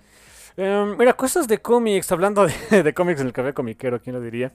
Em, 0.56 0.96
mira, 0.96 1.12
cosas 1.12 1.46
de 1.46 1.58
cómics, 1.58 2.10
hablando 2.12 2.46
de, 2.46 2.82
de 2.82 2.94
cómics 2.94 3.20
en 3.20 3.26
el 3.26 3.32
café 3.32 3.52
comiquero, 3.52 4.00
¿quién 4.00 4.14
lo 4.16 4.22
diría? 4.22 4.52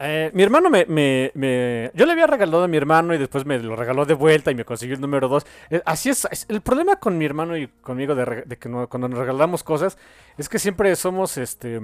Eh, 0.00 0.30
mi 0.34 0.42
hermano 0.42 0.70
me, 0.70 0.84
me- 0.86 1.30
me- 1.34 1.90
Yo 1.94 2.04
le 2.04 2.12
había 2.12 2.26
regalado 2.26 2.64
a 2.64 2.68
mi 2.68 2.76
hermano 2.76 3.14
y 3.14 3.18
después 3.18 3.46
me 3.46 3.58
lo 3.60 3.76
regaló 3.76 4.04
de 4.04 4.14
vuelta 4.14 4.50
y 4.50 4.54
me 4.54 4.64
consiguió 4.64 4.96
el 4.96 5.00
número 5.00 5.28
2. 5.28 5.46
así 5.84 6.10
es, 6.10 6.26
es- 6.30 6.46
el 6.48 6.60
problema 6.62 6.96
con 6.96 7.16
mi 7.16 7.24
hermano 7.24 7.56
y 7.56 7.68
conmigo 7.68 8.14
de, 8.14 8.44
que 8.58 8.68
no- 8.68 8.88
cuando 8.88 9.08
nos 9.08 9.18
regalamos 9.18 9.62
cosas 9.62 9.96
es 10.36 10.48
que 10.48 10.58
siempre 10.58 10.94
somos 10.96 11.38
este 11.38 11.80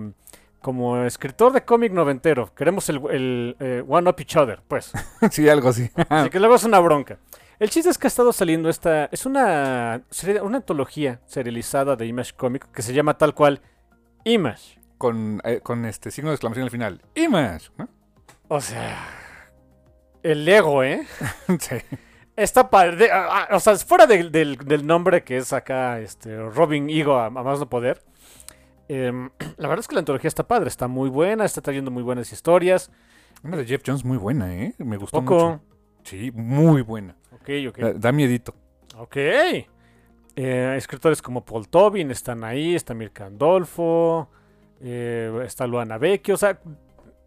como 0.60 1.02
escritor 1.04 1.52
de 1.52 1.64
cómic 1.64 1.92
noventero. 1.92 2.52
Queremos 2.54 2.88
el, 2.90 3.00
el, 3.10 3.56
eh, 3.60 3.82
one 3.88 4.10
up 4.10 4.16
each 4.18 4.36
other, 4.36 4.60
pues. 4.68 4.92
sí, 5.30 5.48
algo 5.48 5.68
así. 5.70 5.88
Así 6.08 6.28
que 6.30 6.38
luego 6.40 6.56
es 6.56 6.64
una 6.64 6.78
bronca. 6.80 7.16
El 7.58 7.70
chiste 7.70 7.90
es 7.90 7.96
que 7.96 8.06
ha 8.06 8.08
estado 8.08 8.32
saliendo 8.32 8.68
esta. 8.68 9.06
Es 9.06 9.24
una, 9.24 10.02
serie- 10.10 10.42
una 10.42 10.58
antología 10.58 11.20
serializada 11.26 11.94
de 11.96 12.06
Image 12.06 12.32
Comic 12.36 12.70
que 12.72 12.82
se 12.82 12.92
llama 12.92 13.16
tal 13.16 13.34
cual 13.34 13.62
Image. 14.24 14.78
con, 14.98 15.40
eh, 15.44 15.60
con 15.62 15.86
este 15.86 16.10
signo 16.10 16.28
de 16.30 16.34
exclamación 16.34 16.64
al 16.64 16.70
final. 16.70 17.00
Image. 17.14 17.70
¿no? 17.78 17.88
O 18.52 18.60
sea. 18.60 18.98
El 20.22 20.46
ego, 20.48 20.82
¿eh? 20.84 21.06
sí. 21.60 21.76
Está 22.36 22.68
padre. 22.68 22.96
de- 22.96 23.10
ah, 23.12 23.46
ah, 23.50 23.56
o 23.56 23.60
sea, 23.60 23.76
fuera 23.76 24.06
del, 24.06 24.30
del- 24.32 24.56
del 24.56 24.86
nombre 24.86 25.22
que 25.24 25.36
es 25.38 25.52
acá 25.52 26.00
este, 26.00 26.36
Robin 26.36 26.90
Ego 26.90 27.16
a, 27.16 27.26
a 27.26 27.30
más 27.30 27.58
no 27.60 27.68
poder. 27.68 28.02
em, 28.88 29.30
la 29.56 29.68
verdad 29.68 29.80
es 29.80 29.88
que 29.88 29.94
la 29.94 30.00
antología 30.00 30.28
está 30.28 30.46
padre, 30.46 30.68
está 30.68 30.88
muy 30.88 31.08
buena, 31.08 31.44
está 31.44 31.60
trayendo 31.62 31.90
muy 31.90 32.02
buenas 32.02 32.32
historias. 32.32 32.90
Una 33.42 33.56
de 33.56 33.64
Jeff 33.64 33.82
Jones 33.86 34.04
muy 34.04 34.18
buena, 34.18 34.54
¿eh? 34.54 34.74
Me 34.78 34.96
gustó 34.96 35.20
Poco. 35.24 35.34
mucho. 35.34 35.62
Sí, 36.02 36.30
muy 36.32 36.82
buena. 36.82 37.14
Ok, 37.32 37.48
ok. 37.68 37.78
Da, 37.78 37.92
da 37.94 38.12
miedito. 38.12 38.54
Ok. 38.98 39.16
Eh, 40.36 40.74
escritores 40.76 41.22
como 41.22 41.44
Paul 41.44 41.68
Tobin 41.68 42.10
están 42.10 42.44
ahí, 42.44 42.74
está 42.74 42.94
Mirka 42.94 43.26
Andolfo, 43.26 44.28
eh, 44.80 45.42
está 45.44 45.66
Luana 45.66 45.98
Vecchio, 45.98 46.34
o 46.34 46.38
sea, 46.38 46.58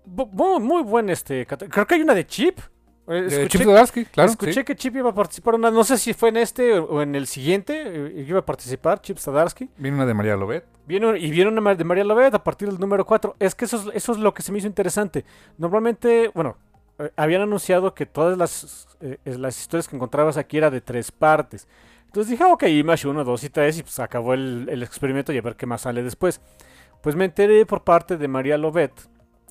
bu- 0.05 0.59
muy, 0.59 0.83
buen 0.83 1.09
este. 1.09 1.45
Creo 1.45 1.87
que 1.87 1.95
hay 1.95 2.01
una 2.01 2.13
de 2.13 2.25
Chip. 2.25 2.59
Eh, 3.07 3.25
escuché 3.27 3.57
Chip 3.59 3.67
Zdarsky, 3.67 4.05
claro. 4.05 4.29
escuché 4.31 4.53
sí. 4.53 4.63
que 4.63 4.75
Chip 4.77 4.95
iba 4.95 5.09
a 5.09 5.13
participar, 5.13 5.55
una, 5.55 5.69
no 5.69 5.83
sé 5.83 5.97
si 5.97 6.13
fue 6.13 6.29
en 6.29 6.37
este 6.37 6.79
o, 6.79 7.01
en 7.01 7.15
el 7.15 7.27
siguiente, 7.27 7.83
eh, 7.85 8.25
iba 8.25 8.39
a 8.39 8.45
participar 8.45 9.01
Chip 9.01 9.17
Zdarsky. 9.17 9.69
Viene 9.77 9.97
una 9.97 10.05
de 10.05 10.13
María 10.13 10.37
Lobet. 10.37 10.65
Viene, 10.85 11.19
y 11.19 11.29
viene 11.31 11.51
una 11.51 11.75
de 11.75 11.83
María 11.83 12.03
Lovett 12.05 12.33
a 12.33 12.43
partir 12.43 12.69
del 12.69 12.79
número 12.79 13.05
4. 13.05 13.35
Es 13.39 13.55
que 13.55 13.65
eso 13.65 13.77
es, 13.77 13.95
eso 13.95 14.11
es 14.13 14.17
lo 14.19 14.33
que 14.33 14.41
se 14.41 14.51
me 14.51 14.57
hizo 14.59 14.67
interesante. 14.67 15.25
Normalmente, 15.57 16.31
bueno, 16.33 16.57
eh, 16.99 17.09
habían 17.17 17.41
anunciado 17.41 17.93
que 17.93 18.05
todas 18.05 18.37
las, 18.37 18.87
eh, 19.01 19.17
las 19.25 19.59
historias 19.59 19.87
que 19.87 19.95
encontrabas 19.95 20.37
aquí 20.37 20.57
era 20.57 20.69
de 20.69 20.79
tres 20.81 21.11
partes. 21.11 21.67
Entonces 22.05 22.31
dije, 22.31 22.43
ah, 22.43 22.53
ok, 22.53 22.63
Image 22.63 23.07
1, 23.07 23.23
2 23.23 23.43
y 23.43 23.49
3 23.49 23.77
y 23.79 23.83
pues 23.83 23.99
acabó 23.99 24.33
el, 24.33 24.67
el 24.69 24.83
experimento 24.83 25.33
y 25.33 25.37
a 25.37 25.41
ver 25.41 25.55
qué 25.55 25.65
más 25.65 25.81
sale 25.81 26.03
después. 26.03 26.39
Pues 27.01 27.15
me 27.15 27.25
enteré 27.25 27.65
por 27.65 27.83
parte 27.83 28.15
de 28.17 28.27
María 28.27 28.57
Lovett, 28.57 28.93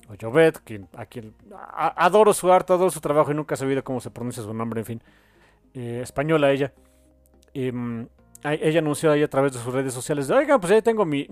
o 0.09 0.15
Jovet, 0.19 0.59
quien, 0.63 0.87
a 0.95 1.05
quien 1.05 1.33
adoro 1.75 2.33
su 2.33 2.51
arte, 2.51 2.73
adoro 2.73 2.91
su 2.91 2.99
trabajo 2.99 3.31
y 3.31 3.35
nunca 3.35 3.55
he 3.55 3.57
sabido 3.57 3.83
cómo 3.83 4.01
se 4.01 4.11
pronuncia 4.11 4.43
su 4.43 4.53
nombre, 4.53 4.81
en 4.81 4.85
fin. 4.85 5.03
Eh, 5.73 6.01
española 6.03 6.51
ella. 6.51 6.73
Em, 7.53 8.07
ella 8.43 8.79
anunció 8.79 9.11
ahí 9.11 9.23
a 9.23 9.29
través 9.29 9.53
de 9.53 9.59
sus 9.59 9.73
redes 9.73 9.93
sociales 9.93 10.29
oigan, 10.29 10.59
pues 10.59 10.73
ahí 10.73 10.81
tengo 10.81 11.05
mi, 11.05 11.25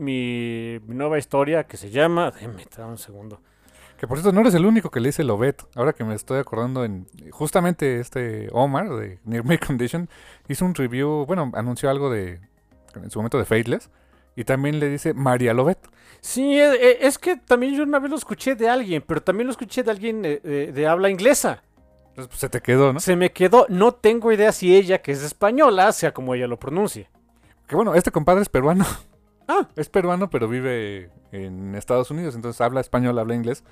nueva 0.87 1.17
historia 1.17 1.65
que 1.65 1.75
se 1.75 1.89
llama... 1.89 2.31
Déjenme, 2.31 2.65
dame 2.75 2.91
un 2.91 2.97
segundo. 2.97 3.41
Que 3.97 4.07
por 4.07 4.17
cierto, 4.17 4.31
no 4.31 4.41
eres 4.41 4.55
el 4.55 4.65
único 4.65 4.89
que 4.89 4.99
le 4.99 5.09
dice 5.09 5.23
Lobet. 5.23 5.63
Ahora 5.75 5.93
que 5.93 6.03
me 6.03 6.15
estoy 6.15 6.39
acordando, 6.39 6.85
en 6.85 7.07
justamente 7.31 7.99
este 7.99 8.47
Omar 8.51 8.89
de 8.89 9.19
Near 9.25 9.45
Me 9.45 9.59
Condition 9.59 10.09
hizo 10.47 10.65
un 10.65 10.73
review, 10.73 11.25
bueno, 11.27 11.51
anunció 11.53 11.89
algo 11.89 12.09
de, 12.09 12.39
en 12.95 13.11
su 13.11 13.19
momento 13.19 13.37
de 13.37 13.45
Fateless. 13.45 13.89
Y 14.35 14.43
también 14.43 14.79
le 14.79 14.89
dice 14.89 15.13
María 15.13 15.53
Lobet. 15.53 15.79
Sí, 16.21 16.59
eh, 16.59 16.73
eh, 16.73 16.97
es 17.01 17.17
que 17.17 17.35
también 17.35 17.75
yo 17.75 17.83
una 17.83 17.99
vez 17.99 18.09
lo 18.09 18.17
escuché 18.17 18.55
de 18.55 18.69
alguien, 18.69 19.03
pero 19.05 19.21
también 19.21 19.47
lo 19.47 19.51
escuché 19.51 19.83
de 19.83 19.91
alguien 19.91 20.23
eh, 20.23 20.39
eh, 20.43 20.71
de 20.73 20.87
habla 20.87 21.09
inglesa. 21.09 21.63
Entonces 22.09 22.27
pues, 22.27 22.39
se 22.39 22.49
te 22.49 22.61
quedó, 22.61 22.93
¿no? 22.93 22.99
Se 22.99 23.15
me 23.15 23.31
quedó, 23.31 23.65
no 23.69 23.93
tengo 23.93 24.31
idea 24.31 24.51
si 24.51 24.75
ella, 24.75 25.01
que 25.01 25.13
es 25.13 25.23
española, 25.23 25.91
sea 25.91 26.13
como 26.13 26.35
ella 26.35 26.47
lo 26.47 26.59
pronuncie. 26.59 27.09
Que 27.67 27.75
bueno, 27.75 27.95
este 27.95 28.11
compadre 28.11 28.41
es 28.41 28.49
peruano. 28.49 28.85
Ah. 29.47 29.67
Es 29.75 29.89
peruano, 29.89 30.29
pero 30.29 30.47
vive 30.47 31.09
en 31.31 31.75
Estados 31.75 32.11
Unidos. 32.11 32.35
Entonces 32.35 32.61
habla 32.61 32.79
español, 32.79 33.17
habla 33.17 33.35
inglés. 33.35 33.63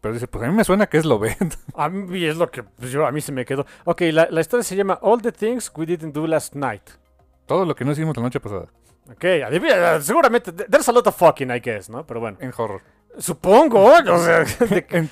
Pero 0.00 0.14
dice, 0.14 0.26
pues 0.26 0.44
a 0.44 0.48
mí 0.48 0.54
me 0.54 0.64
suena 0.64 0.86
que 0.86 0.98
es 0.98 1.04
Lobet. 1.04 1.58
A 1.74 1.88
mí 1.88 2.24
es 2.24 2.36
lo 2.36 2.50
que 2.50 2.62
pues, 2.62 2.90
yo, 2.90 3.06
a 3.06 3.12
mí 3.12 3.20
se 3.20 3.32
me 3.32 3.44
quedó. 3.44 3.66
Ok, 3.84 4.02
la, 4.12 4.28
la 4.30 4.40
historia 4.40 4.64
se 4.64 4.76
llama 4.76 4.98
All 5.02 5.20
the 5.20 5.32
Things 5.32 5.70
We 5.76 5.86
Didn't 5.86 6.14
Do 6.14 6.26
Last 6.26 6.54
Night. 6.54 6.82
Todo 7.46 7.64
lo 7.64 7.74
que 7.74 7.84
no 7.84 7.92
hicimos 7.92 8.16
la 8.16 8.22
noche 8.22 8.40
pasada. 8.40 8.66
Ok, 9.10 9.24
seguramente, 10.00 10.52
there's 10.52 10.88
a 10.88 10.92
lot 10.92 11.06
of 11.06 11.16
fucking, 11.16 11.50
I 11.50 11.60
guess, 11.60 11.90
¿no? 11.90 12.06
Pero 12.06 12.20
bueno. 12.20 12.38
En 12.40 12.52
horror. 12.56 12.80
Supongo, 13.18 13.84
o 13.84 14.18
sea, 14.18 14.44
de- 14.68 14.86
En- 14.90 15.10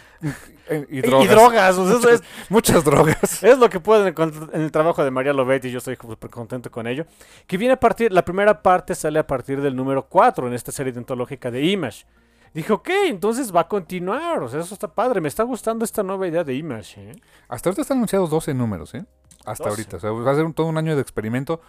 en- 0.68 0.86
y 0.90 0.98
y 0.98 1.00
drogas. 1.02 1.28
drogas, 1.30 1.78
o 1.78 1.86
sea, 1.86 1.98
eso 1.98 2.08
es, 2.10 2.22
Muchas 2.48 2.84
drogas. 2.84 3.42
es 3.42 3.58
lo 3.58 3.68
que 3.68 3.80
pueden 3.80 4.06
encontrar 4.06 4.48
en 4.54 4.62
el 4.62 4.70
trabajo 4.72 5.02
de 5.04 5.10
María 5.10 5.32
Lovetti 5.32 5.68
y 5.68 5.70
yo 5.72 5.78
estoy 5.78 5.96
súper 5.96 6.30
contento 6.30 6.70
con 6.70 6.86
ello. 6.86 7.04
Que 7.46 7.58
viene 7.58 7.74
a 7.74 7.80
partir, 7.80 8.12
la 8.12 8.24
primera 8.24 8.62
parte 8.62 8.94
sale 8.94 9.18
a 9.18 9.26
partir 9.26 9.60
del 9.60 9.74
número 9.76 10.06
4 10.08 10.46
en 10.46 10.54
esta 10.54 10.70
serie 10.72 10.92
antológica 10.96 11.50
de 11.50 11.62
Image. 11.66 12.06
Dije, 12.54 12.72
ok, 12.72 12.88
entonces 13.06 13.54
va 13.54 13.60
a 13.60 13.68
continuar, 13.68 14.42
o 14.42 14.48
sea, 14.48 14.60
eso 14.60 14.72
está 14.74 14.88
padre, 14.88 15.20
me 15.20 15.28
está 15.28 15.42
gustando 15.42 15.84
esta 15.84 16.02
nueva 16.02 16.26
idea 16.26 16.42
de 16.42 16.54
Image, 16.54 17.00
¿eh? 17.10 17.12
Hasta 17.48 17.68
ahorita 17.68 17.82
están 17.82 17.98
anunciados 17.98 18.30
12 18.30 18.54
números, 18.54 18.94
¿eh? 18.94 19.04
Hasta 19.44 19.64
12. 19.64 19.68
ahorita. 19.68 19.96
O 19.98 20.00
sea, 20.00 20.10
va 20.10 20.30
a 20.30 20.34
ser 20.34 20.44
un- 20.44 20.54
todo 20.54 20.66
un 20.68 20.78
año 20.78 20.94
de 20.96 21.02
experimento. 21.02 21.60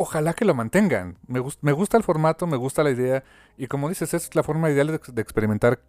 Ojalá 0.00 0.32
que 0.32 0.44
lo 0.44 0.54
mantengan. 0.54 1.18
Me, 1.26 1.40
gus- 1.40 1.58
me 1.60 1.72
gusta 1.72 1.96
el 1.96 2.04
formato, 2.04 2.46
me 2.46 2.56
gusta 2.56 2.84
la 2.84 2.90
idea. 2.90 3.24
Y 3.56 3.66
como 3.66 3.88
dices, 3.88 4.14
es 4.14 4.32
la 4.36 4.44
forma 4.44 4.70
ideal 4.70 4.86
de, 4.86 5.20
experimentar 5.20 5.80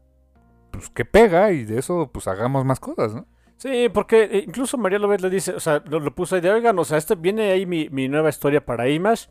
pues, 0.72 0.90
que 0.90 1.06
pega 1.06 1.52
y 1.52 1.64
de 1.64 1.78
eso 1.78 2.10
pues 2.12 2.28
hagamos 2.28 2.66
más 2.66 2.80
cosas, 2.80 3.14
¿no? 3.14 3.28
Sí, 3.58 3.88
porque 3.94 4.24
eh, 4.24 4.44
incluso 4.48 4.80
María 4.80 4.98
Lovet 4.98 5.22
le 5.22 5.30
dice, 5.30 5.54
o 5.54 5.60
sea, 5.60 5.84
lo, 5.86 6.00
lo 6.00 6.16
puso 6.16 6.34
ahí 6.34 6.42
de, 6.42 6.50
oigan, 6.50 6.80
o 6.80 6.86
sea, 6.86 6.98
este 6.98 7.14
viene 7.14 7.52
ahí 7.52 7.68
mi, 7.68 7.88
nueva 8.08 8.30
historia 8.30 8.66
para 8.66 8.90
Image, 8.90 9.30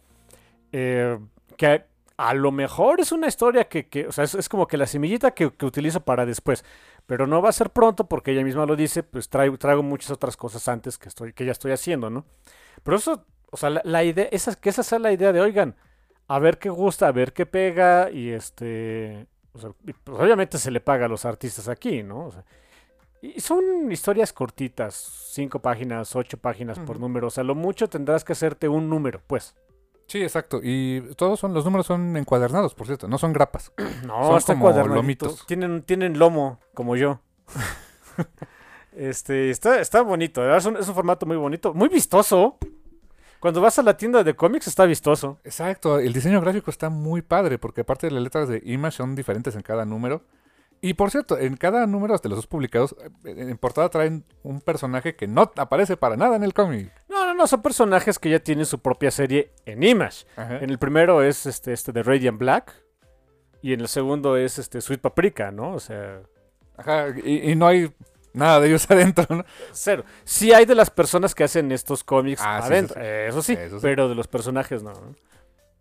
eh, 0.71 1.19
que 1.57 1.85
a 2.17 2.35
lo 2.35 2.53
mejor 2.53 3.01
es 3.01 3.11
una 3.11 3.27
historia 3.27 3.69
que, 3.69 4.07
o 4.07 4.13
sea, 4.13 4.23
es, 4.25 4.49
como 4.49 4.69
que 4.69 4.77
la 4.77 4.87
semillita 4.87 5.33
que, 5.33 5.51
que 5.51 5.67
utilizo 5.67 6.05
para 6.05 6.25
después, 6.25 6.65
pero 7.07 7.27
no 7.27 7.43
va 7.43 7.49
a 7.49 7.53
ser 7.53 7.71
pronto 7.71 8.09
porque 8.09 8.31
ella 8.31 8.45
misma 8.45 8.65
lo 8.65 8.77
dice, 8.77 9.03
pues 9.03 9.29
traigo, 9.29 9.59
traigo 9.59 9.83
muchas 9.83 10.13
otras 10.13 10.37
cosas 10.37 10.69
antes 10.69 10.99
que, 10.99 11.09
estoy, 11.09 11.33
que 11.33 11.45
ya 11.45 11.53
estoy 11.53 11.73
haciendo, 11.73 12.11
¿no? 12.11 12.27
Pero 12.85 12.97
eso, 12.97 13.25
o 13.51 13.57
sea, 13.57 13.71
la, 13.71 13.81
la 13.85 14.05
idea, 14.05 14.29
esa, 14.31 14.55
que 14.55 14.71
esa 14.71 14.83
sea 14.83 14.99
la 14.99 15.13
idea 15.13 15.33
de, 15.33 15.41
oigan, 15.41 15.77
a 16.29 16.39
ver 16.39 16.59
qué 16.59 16.69
gusta, 16.69 17.09
a 17.09 17.13
ver 17.13 17.33
qué 17.33 17.47
pega 17.47 18.11
y 18.11 18.31
este... 18.31 19.27
o 19.53 19.59
sea, 19.59 19.71
y, 19.87 19.93
pues, 19.93 20.19
obviamente 20.19 20.59
se 20.59 20.71
le 20.71 20.81
paga 20.81 21.07
a 21.07 21.09
los 21.09 21.25
artistas 21.25 21.69
aquí, 21.69 22.03
¿no? 22.03 22.27
O 22.27 22.31
sea, 22.31 22.45
y 23.21 23.41
son 23.41 23.91
historias 23.91 24.33
cortitas, 24.33 24.95
cinco 25.33 25.61
páginas, 25.61 26.15
ocho 26.15 26.39
páginas 26.39 26.79
por 26.79 27.01
número. 27.01 27.27
O 27.27 27.31
sea, 27.31 27.43
lo 27.43 27.55
mucho 27.55 27.89
tendrás 27.89 28.23
que 28.23 28.33
hacerte 28.33 28.69
un 28.69 28.89
número, 28.89 29.21
pues. 29.27 29.57
Sí, 30.07 30.23
exacto. 30.23 30.61
Y 30.63 31.01
todos 31.17 31.41
son, 31.41 31.53
los 31.53 31.65
números 31.65 31.87
son 31.87 32.17
encuadernados, 32.17 32.75
por 32.75 32.87
cierto, 32.87 33.09
no 33.09 33.19
son 33.19 33.33
grapas. 33.33 33.73
No, 34.07 34.41
Son 34.41 34.61
como 34.61 34.71
lomitos. 34.71 35.45
Tienen, 35.47 35.83
tienen 35.83 36.19
lomo, 36.19 36.61
como 36.75 36.95
yo. 36.97 37.21
este, 38.93 39.51
está, 39.51 39.81
está 39.81 40.03
bonito. 40.03 40.57
Es 40.57 40.65
un, 40.65 40.77
es 40.77 40.89
un 40.89 40.95
formato 40.95 41.27
muy 41.27 41.37
bonito, 41.37 41.75
muy 41.75 41.89
vistoso. 41.89 42.57
Cuando 43.41 43.61
vas 43.61 43.79
a 43.79 43.83
la 43.83 43.97
tienda 43.97 44.25
de 44.25 44.35
cómics 44.35 44.67
está 44.67 44.85
vistoso. 44.85 45.39
Exacto, 45.45 45.99
el 45.99 46.13
diseño 46.13 46.41
gráfico 46.41 46.71
está 46.71 46.91
muy 46.91 47.23
padre 47.23 47.59
porque 47.59 47.83
aparte 47.83 48.09
de 48.09 48.13
las 48.13 48.23
letras 48.23 48.49
de 48.49 48.61
Image 48.65 48.97
son 48.97 49.15
diferentes 49.15 49.55
en 49.55 49.63
cada 49.63 49.85
número. 49.85 50.23
Y 50.81 50.95
por 50.95 51.11
cierto, 51.11 51.39
en 51.39 51.57
cada 51.57 51.87
número 51.87 52.17
de 52.17 52.29
los 52.29 52.39
dos 52.39 52.47
publicados, 52.47 52.95
eh, 53.25 53.35
en 53.37 53.59
portada 53.59 53.89
traen 53.89 54.25
un 54.45 54.61
personaje 54.61 55.17
que 55.17 55.27
no 55.27 55.51
aparece 55.57 55.97
para 55.97 56.17
nada 56.17 56.37
en 56.37 56.45
el 56.45 56.55
cómic. 56.55 56.93
No, 57.09 57.27
no, 57.27 57.35
no, 57.35 57.47
son 57.47 57.63
personajes 57.63 58.19
que 58.19 58.31
ya 58.31 58.39
tienen 58.39 58.65
su 58.65 58.79
propia 58.79 59.11
serie 59.11 59.53
en 59.67 59.83
Image. 59.83 60.25
Ajá. 60.37 60.59
En 60.59 60.71
el 60.71 60.79
primero 60.79 61.23
es 61.23 61.47
este, 61.47 61.73
este 61.73 61.93
de 61.93 62.03
Radiant 62.03 62.39
Black. 62.39 62.73
Y 63.61 63.73
en 63.73 63.81
el 63.81 63.89
segundo 63.89 64.37
es 64.37 64.59
este 64.59 64.81
Sweet 64.81 65.01
Paprika, 65.01 65.51
¿no? 65.51 65.73
O 65.73 65.81
sea, 65.81 66.21
Ajá, 66.77 67.09
y, 67.25 67.51
y 67.51 67.57
no 67.57 67.67
hay 67.67 67.93
nada 68.39 68.61
de 68.61 68.69
ellos 68.69 68.87
adentro, 68.91 69.27
¿no? 69.37 69.45
Cero. 69.73 70.05
Sí 70.25 70.53
hay 70.53 70.65
de 70.65 70.75
las 70.75 70.91
personas 70.91 71.35
que 71.35 71.45
hacen 71.45 71.71
estos 71.73 72.05
cómics 72.05 72.41
Ah, 72.45 72.61
sí, 72.63 72.73
adentro. 72.73 72.95
sí, 72.95 73.01
sí. 73.01 73.07
Eso, 73.29 73.43
sí, 73.43 73.53
Eso 73.53 73.77
sí. 73.77 73.83
pero 73.83 74.09
de 74.09 74.15
los 74.15 74.27
personajes 74.29 74.83
no. 74.83 74.93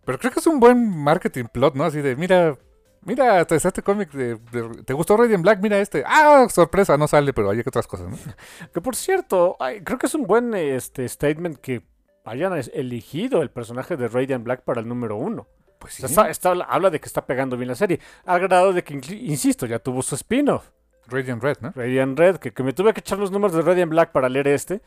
Pero 0.05 0.19
creo 0.19 0.31
que 0.31 0.39
es 0.39 0.47
un 0.47 0.59
buen 0.59 0.89
marketing 0.97 1.45
plot, 1.45 1.75
¿no? 1.75 1.83
Así 1.85 2.01
de, 2.01 2.15
mira, 2.15 2.57
mira, 3.01 3.43
te- 3.45 3.55
este 3.55 3.81
cómic, 3.81 4.11
de, 4.11 4.35
de- 4.35 4.83
¿te 4.85 4.93
gustó 4.93 5.17
Radiant 5.17 5.43
Black? 5.43 5.59
Mira 5.61 5.79
este. 5.79 6.03
Ah, 6.05 6.47
sorpresa, 6.49 6.97
no 6.97 7.07
sale, 7.07 7.33
pero 7.33 7.49
hay 7.49 7.59
otras 7.59 7.87
cosas, 7.87 8.09
¿no? 8.09 8.17
Que 8.73 8.81
por 8.81 8.95
cierto, 8.95 9.55
ay, 9.59 9.81
creo 9.81 9.97
que 9.97 10.07
es 10.07 10.15
un 10.15 10.23
buen 10.25 10.53
este, 10.53 11.07
statement 11.09 11.57
que 11.57 11.83
hayan 12.25 12.53
elegido 12.73 13.41
el 13.41 13.49
personaje 13.49 13.95
de 13.97 14.07
Radiant 14.07 14.43
Black 14.43 14.63
para 14.63 14.81
el 14.81 14.87
número 14.87 15.15
uno. 15.17 15.47
Pues 15.79 15.93
O 16.03 16.07
sea, 16.07 16.29
está- 16.29 16.51
está- 16.53 16.65
habla 16.65 16.89
de 16.89 16.99
que 16.99 17.05
está 17.05 17.25
pegando 17.25 17.55
bien 17.55 17.67
la 17.67 17.75
serie. 17.75 17.99
Al 18.25 18.39
grado 18.39 18.73
de 18.73 18.83
que, 18.83 18.93
insisto, 18.95 19.65
ya 19.65 19.77
tuvo 19.79 20.01
su 20.01 20.15
spin-off. 20.15 20.69
Radiant 21.09 21.41
Red, 21.43 21.57
¿no? 21.61 21.71
Radiant 21.75 22.17
Red, 22.17 22.37
que, 22.37 22.51
que 22.53 22.63
me 22.63 22.73
tuve 22.73 22.93
que 22.93 22.99
echar 22.99 23.17
los 23.17 23.31
números 23.31 23.55
de 23.55 23.61
Radiant 23.61 23.89
Black 23.91 24.11
para 24.11 24.29
leer 24.29 24.47
este. 24.47 24.81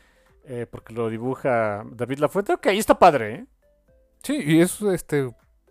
eh, 0.45 0.67
porque 0.71 0.93
lo 0.95 1.09
dibuja 1.09 1.85
David 1.91 2.19
Lafuente. 2.19 2.53
Ok, 2.55 2.67
está 2.67 2.99
padre, 2.99 3.33
¿eh? 3.35 3.47
Sí, 4.23 4.39
y 4.45 4.61
es 4.61 4.81
este 4.83 5.31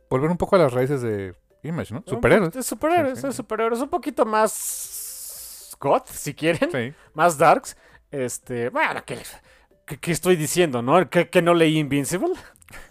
volver 0.10 0.30
un 0.32 0.38
poco 0.38 0.56
a 0.56 0.60
las 0.60 0.74
raíces 0.74 1.02
de 1.02 1.36
Image, 1.64 1.94
¿no? 1.94 2.04
Superhéroes. 2.06 2.56
Es 2.56 2.66
superhéroes, 2.66 3.20
Sí, 3.20 3.28
es 3.28 3.36
superhéroes. 3.36 3.82
Un 3.82 3.90
poquito 3.90 4.26
más 4.26 5.76
goth, 5.80 6.08
si 6.08 6.34
quieren. 6.34 6.72
Sí. 6.72 6.94
Más 7.14 7.38
darks. 7.38 7.78
Este, 8.12 8.70
bueno, 8.70 9.02
¿qué, 9.06 9.20
qué- 9.86 9.98
qué 9.98 10.12
estoy 10.12 10.36
diciendo, 10.36 10.82
no? 10.82 11.10
¿Que, 11.10 11.30
que 11.30 11.42
no 11.42 11.54
leí 11.54 11.78
Invincible? 11.78 12.34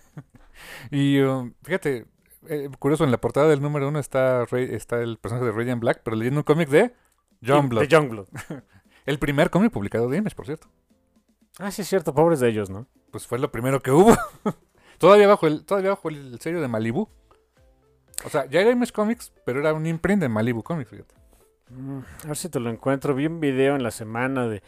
Y 0.91 1.21
um, 1.21 1.53
fíjate, 1.63 2.07
eh, 2.49 2.69
curioso, 2.79 3.05
en 3.05 3.11
la 3.11 3.21
portada 3.21 3.49
del 3.49 3.61
número 3.61 3.89
uno 3.89 3.99
está, 3.99 4.45
Ra- 4.47 4.61
está 4.61 5.01
el 5.03 5.19
personaje 5.19 5.47
de 5.47 5.53
Radiant 5.53 5.81
Black, 5.81 6.01
pero 6.05 6.17
leyendo 6.17 6.41
un 6.41 6.45
cómic 6.45 6.69
de 6.69 6.95
John 7.45 7.69
Blood. 7.69 7.83
De 7.83 7.89
Youngblood. 7.89 8.27
El 9.07 9.19
primer 9.19 9.51
cómic 9.51 9.73
publicado 9.73 10.09
de 10.09 10.19
Image, 10.19 10.37
por 10.37 10.47
cierto. 10.47 10.69
Ah, 11.59 11.71
sí, 11.71 11.83
es 11.83 11.89
cierto, 11.89 12.15
pobres 12.15 12.41
de 12.41 12.49
ellos, 12.49 12.71
¿no? 12.71 12.87
Pues 13.11 13.27
fue 13.27 13.39
lo 13.39 13.51
primero 13.51 13.81
que 13.81 13.91
hubo. 13.91 14.15
todavía 14.99 15.27
bajo 15.29 15.47
el 15.47 15.65
todavía 15.65 15.91
bajo 15.91 16.09
el 16.09 16.39
sello 16.41 16.61
de 16.61 16.69
Malibu. 16.69 17.09
O 18.25 18.29
sea, 18.29 18.47
ya 18.47 18.61
era 18.61 18.71
Image 18.71 18.93
Comics, 18.93 19.33
pero 19.45 19.61
era 19.61 19.73
un 19.73 19.87
imprint 19.87 20.21
de 20.23 20.29
Malibu 20.29 20.63
Comics, 20.63 20.91
fíjate. 20.91 21.15
Mm, 21.71 21.99
A 22.25 22.29
ver 22.29 22.37
si 22.37 22.49
te 22.49 22.61
lo 22.61 22.69
encuentro. 22.71 23.15
Vi 23.15 23.27
un 23.27 23.41
video 23.41 23.77
en 23.77 23.83
la 23.83 23.91
semana 23.91 24.47
de, 24.47 24.63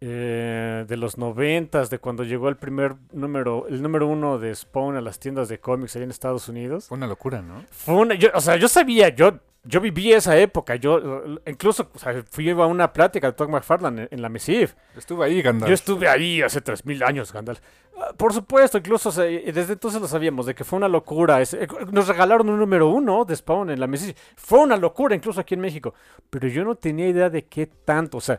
eh, 0.00 0.84
de 0.86 0.96
los 0.96 1.16
noventas, 1.18 1.88
de 1.90 1.98
cuando 1.98 2.24
llegó 2.24 2.48
el 2.48 2.56
primer 2.56 2.96
número, 3.12 3.66
el 3.68 3.80
número 3.82 4.06
uno 4.06 4.38
de 4.38 4.54
Spawn 4.54 4.96
a 4.96 5.00
las 5.00 5.18
tiendas 5.18 5.48
de 5.48 5.58
cómics 5.60 5.96
allá 5.96 6.04
en 6.04 6.10
Estados 6.10 6.48
Unidos. 6.48 6.86
Fue 6.88 6.96
una 6.98 7.06
locura, 7.06 7.40
¿no? 7.42 7.64
Fue 7.70 7.94
una, 7.94 8.14
yo- 8.14 8.30
o 8.34 8.40
sea, 8.40 8.56
yo 8.56 8.68
sabía, 8.68 9.08
yo, 9.10 9.38
yo 9.62 9.80
viví 9.80 10.12
esa 10.12 10.36
época. 10.36 10.76
Yo 10.76 11.22
incluso 11.46 11.90
o 11.94 11.98
sea, 11.98 12.22
fui 12.30 12.50
a 12.50 12.54
una 12.66 12.92
plática 12.92 13.28
de 13.28 13.32
Todd 13.32 13.48
McFarlane 13.48 14.02
en, 14.02 14.08
en 14.10 14.22
la 14.22 14.28
MESIF. 14.28 14.74
Estuve 14.96 15.24
ahí, 15.24 15.40
Gandalf. 15.40 15.68
Yo 15.70 15.74
estuve 15.74 16.08
ahí 16.08 16.42
hace 16.42 16.60
3000 16.60 17.02
años, 17.02 17.32
Gandalf. 17.32 17.60
Ah, 17.96 18.12
Por 18.16 18.34
supuesto, 18.34 18.76
incluso 18.76 19.08
o 19.08 19.12
sea, 19.12 19.24
desde 19.24 19.72
entonces 19.74 20.02
lo 20.02 20.08
sabíamos, 20.08 20.44
de 20.44 20.54
que 20.54 20.64
fue 20.64 20.76
una 20.76 20.88
locura. 20.88 21.40
Eh, 21.40 21.46
nos 21.92 22.08
regalaron 22.08 22.50
un 22.50 22.58
número 22.58 22.88
uno 22.90 23.24
de 23.24 23.34
Spawn 23.36 23.70
en 23.70 23.80
la 23.80 23.86
MESIF. 23.86 24.14
Fue 24.36 24.58
una 24.58 24.76
locura, 24.76 25.14
incluso 25.14 25.40
aquí 25.40 25.54
en 25.54 25.60
México. 25.60 25.94
Pero 26.28 26.46
yo 26.48 26.62
no 26.64 26.74
tenía 26.74 27.08
idea 27.08 27.30
de 27.30 27.46
qué 27.46 27.66
tanto. 27.66 28.18
O 28.18 28.20
sea, 28.20 28.38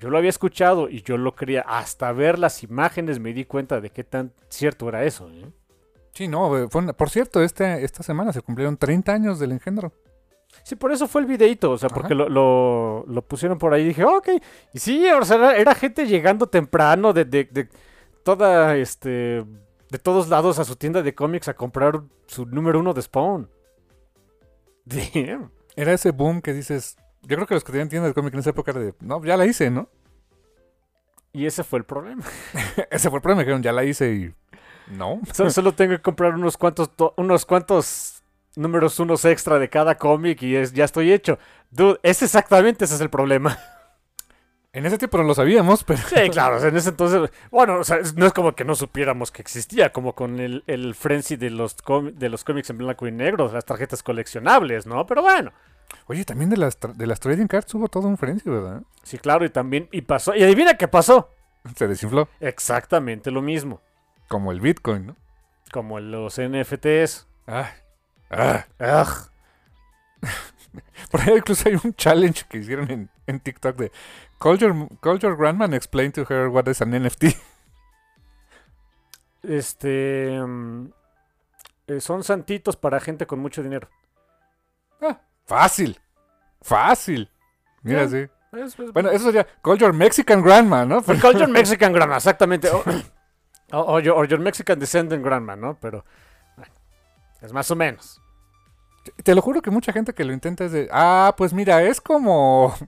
yo 0.00 0.10
lo 0.10 0.18
había 0.18 0.30
escuchado 0.30 0.88
y 0.88 1.02
yo 1.02 1.16
lo 1.16 1.34
creía. 1.36 1.60
Hasta 1.62 2.10
ver 2.12 2.38
las 2.38 2.62
imágenes 2.64 3.20
me 3.20 3.32
di 3.32 3.44
cuenta 3.44 3.80
de 3.80 3.90
qué 3.90 4.02
tan 4.02 4.32
cierto 4.48 4.88
era 4.88 5.04
eso. 5.04 5.30
¿eh? 5.30 5.46
Sí, 6.12 6.26
no, 6.26 6.56
eh, 6.58 6.66
fue 6.68 6.82
una- 6.82 6.92
por 6.94 7.10
cierto, 7.10 7.42
este, 7.42 7.84
esta 7.84 8.02
semana 8.02 8.32
se 8.32 8.42
cumplieron 8.42 8.76
30 8.76 9.12
años 9.12 9.38
del 9.38 9.52
engendro. 9.52 9.92
Sí, 10.64 10.74
por 10.74 10.90
eso 10.90 11.06
fue 11.06 11.20
el 11.20 11.28
videito, 11.28 11.70
o 11.70 11.78
sea, 11.78 11.86
Ajá. 11.86 11.94
porque 11.94 12.14
lo, 12.14 12.28
lo, 12.28 13.04
lo 13.06 13.22
pusieron 13.22 13.56
por 13.58 13.72
ahí 13.72 13.82
y 13.82 13.88
dije, 13.88 14.04
ok. 14.04 14.28
Y 14.74 14.78
sí, 14.80 15.06
o 15.08 15.24
sea, 15.24 15.36
era, 15.36 15.56
era 15.56 15.74
gente 15.76 16.06
llegando 16.06 16.48
temprano 16.48 17.12
de, 17.12 17.24
de, 17.24 17.44
de 17.44 17.68
toda, 18.24 18.76
este, 18.76 19.44
de 19.90 19.98
todos 20.02 20.28
lados 20.28 20.58
a 20.58 20.64
su 20.64 20.74
tienda 20.74 21.02
de 21.02 21.14
cómics 21.14 21.46
a 21.48 21.54
comprar 21.54 22.00
su 22.26 22.46
número 22.46 22.80
uno 22.80 22.92
de 22.94 23.02
Spawn. 23.02 23.48
Damn. 24.84 25.50
Era 25.76 25.92
ese 25.92 26.10
boom 26.10 26.40
que 26.42 26.52
dices. 26.52 26.96
Yo 27.22 27.36
creo 27.36 27.46
que 27.46 27.54
los 27.54 27.64
que 27.64 27.72
tenían 27.72 27.88
tiendas 27.88 28.10
de 28.10 28.14
cómic 28.14 28.34
en 28.34 28.40
esa 28.40 28.50
época 28.50 28.70
era 28.72 28.80
de. 28.80 28.94
No, 29.00 29.22
ya 29.24 29.36
la 29.36 29.46
hice, 29.46 29.70
¿no? 29.70 29.88
Y 31.32 31.46
ese 31.46 31.62
fue 31.64 31.78
el 31.78 31.84
problema. 31.84 32.24
ese 32.90 33.08
fue 33.10 33.18
el 33.18 33.22
problema. 33.22 33.38
Me 33.40 33.44
dijeron, 33.44 33.62
ya 33.62 33.72
la 33.72 33.84
hice 33.84 34.12
y. 34.12 34.34
No. 34.92 35.20
Solo, 35.32 35.50
solo 35.50 35.72
tengo 35.72 35.92
que 35.96 36.02
comprar 36.02 36.34
unos 36.34 36.56
cuantos, 36.56 36.90
to- 36.96 37.14
unos 37.16 37.46
cuantos 37.46 38.22
números 38.56 38.98
unos 38.98 39.24
extra 39.24 39.58
de 39.60 39.68
cada 39.70 39.94
cómic 39.96 40.42
y 40.42 40.56
es, 40.56 40.72
ya 40.72 40.84
estoy 40.84 41.12
hecho. 41.12 41.38
Dude, 41.70 42.00
es 42.02 42.22
exactamente 42.22 42.84
ese 42.84 42.96
es 42.96 43.00
el 43.00 43.10
problema. 43.10 43.56
En 44.72 44.86
ese 44.86 44.98
tiempo 44.98 45.18
no 45.18 45.24
lo 45.24 45.34
sabíamos, 45.34 45.82
pero. 45.82 45.98
Sí, 45.98 46.30
claro, 46.30 46.54
o 46.58 46.60
sea, 46.60 46.68
en 46.68 46.76
ese 46.76 46.90
entonces, 46.90 47.28
bueno, 47.50 47.80
o 47.80 47.82
sea, 47.82 47.98
no 48.14 48.24
es 48.24 48.32
como 48.32 48.54
que 48.54 48.64
no 48.64 48.76
supiéramos 48.76 49.32
que 49.32 49.42
existía, 49.42 49.90
como 49.90 50.14
con 50.14 50.38
el, 50.38 50.62
el 50.68 50.94
frenzy 50.94 51.34
de 51.34 51.50
los, 51.50 51.74
de 52.12 52.28
los 52.28 52.44
cómics 52.44 52.70
en 52.70 52.78
blanco 52.78 53.08
y 53.08 53.10
negro, 53.10 53.50
las 53.52 53.64
tarjetas 53.64 54.04
coleccionables, 54.04 54.86
¿no? 54.86 55.06
Pero 55.06 55.22
bueno, 55.22 55.52
Oye, 56.10 56.24
también 56.24 56.50
de 56.50 56.56
las, 56.56 56.76
de 56.80 57.06
las 57.06 57.20
trading 57.20 57.46
cards 57.46 57.72
hubo 57.74 57.86
todo 57.86 58.08
un 58.08 58.18
frenzy, 58.18 58.50
¿verdad? 58.50 58.82
sí, 59.04 59.16
claro, 59.16 59.44
y 59.44 59.50
también, 59.50 59.88
y 59.92 60.00
pasó, 60.02 60.34
y 60.34 60.42
adivina 60.42 60.76
qué 60.76 60.88
pasó, 60.88 61.30
Se 61.76 61.86
desinfló. 61.86 62.28
exactamente 62.40 63.30
lo 63.30 63.42
mismo, 63.42 63.80
Como 64.26 64.50
el 64.50 64.60
Bitcoin, 64.60 65.06
¿no? 65.06 65.16
como 65.70 66.00
los 66.00 66.40
NFTs. 66.40 67.28
Ah. 67.46 67.70
Ah. 68.28 68.66
Ugh. 68.80 69.30
Por 71.12 71.20
ahí 71.20 71.36
incluso 71.36 71.68
hay 71.68 71.76
un 71.84 71.94
challenge 71.94 72.44
que 72.48 72.58
hicieron 72.58 72.90
en, 72.90 73.10
en 73.28 73.38
TikTok 73.38 73.76
de 73.76 73.92
call 74.40 74.58
your, 74.58 74.88
call 75.00 75.20
your 75.20 75.36
grandma 75.36 75.66
and 75.66 75.74
explain 75.74 76.10
to 76.10 76.24
her 76.28 76.48
what 76.48 76.66
is 76.66 76.80
an 76.82 76.90
NFT. 76.90 77.26
Este, 79.44 80.38
mm, 80.38 80.90
eh, 81.86 82.00
son 82.00 82.24
santitos 82.24 82.76
para 82.76 82.98
gente 82.98 83.26
con 83.28 83.38
mucho 83.38 83.62
dinero. 83.62 83.88
Ah, 85.00 85.20
fácil. 85.46 85.98
Fácil. 86.62 87.30
Mira, 87.82 88.08
sí. 88.08 88.26
Es- 88.52 88.78
es- 88.78 88.92
Bueno, 88.92 89.10
eso 89.10 89.24
sería 89.26 89.46
call 89.62 89.78
your 89.78 89.92
Mexican 89.92 90.42
grandma, 90.42 90.84
¿no? 90.84 90.98
El 91.06 91.20
Culture 91.20 91.46
Mexican 91.48 91.92
Grandma, 91.92 92.16
exactamente. 92.16 92.68
O, 92.70 92.82
o- 93.72 93.94
o 93.94 94.00
your, 94.00 94.16
or 94.18 94.26
your 94.28 94.40
Mexican 94.40 94.78
Descendant 94.78 95.24
Grandma, 95.24 95.56
¿no? 95.56 95.78
Pero 95.80 96.04
bueno, 96.56 96.72
es 97.40 97.52
más 97.52 97.70
o 97.70 97.76
menos. 97.76 98.20
Te 99.24 99.34
lo 99.34 99.40
juro 99.42 99.62
que 99.62 99.70
mucha 99.70 99.92
gente 99.92 100.12
que 100.12 100.24
lo 100.24 100.32
intenta 100.32 100.64
es 100.64 100.72
de, 100.72 100.88
ah, 100.92 101.34
pues 101.36 101.52
mira, 101.52 101.82
es 101.82 102.00
como... 102.00 102.74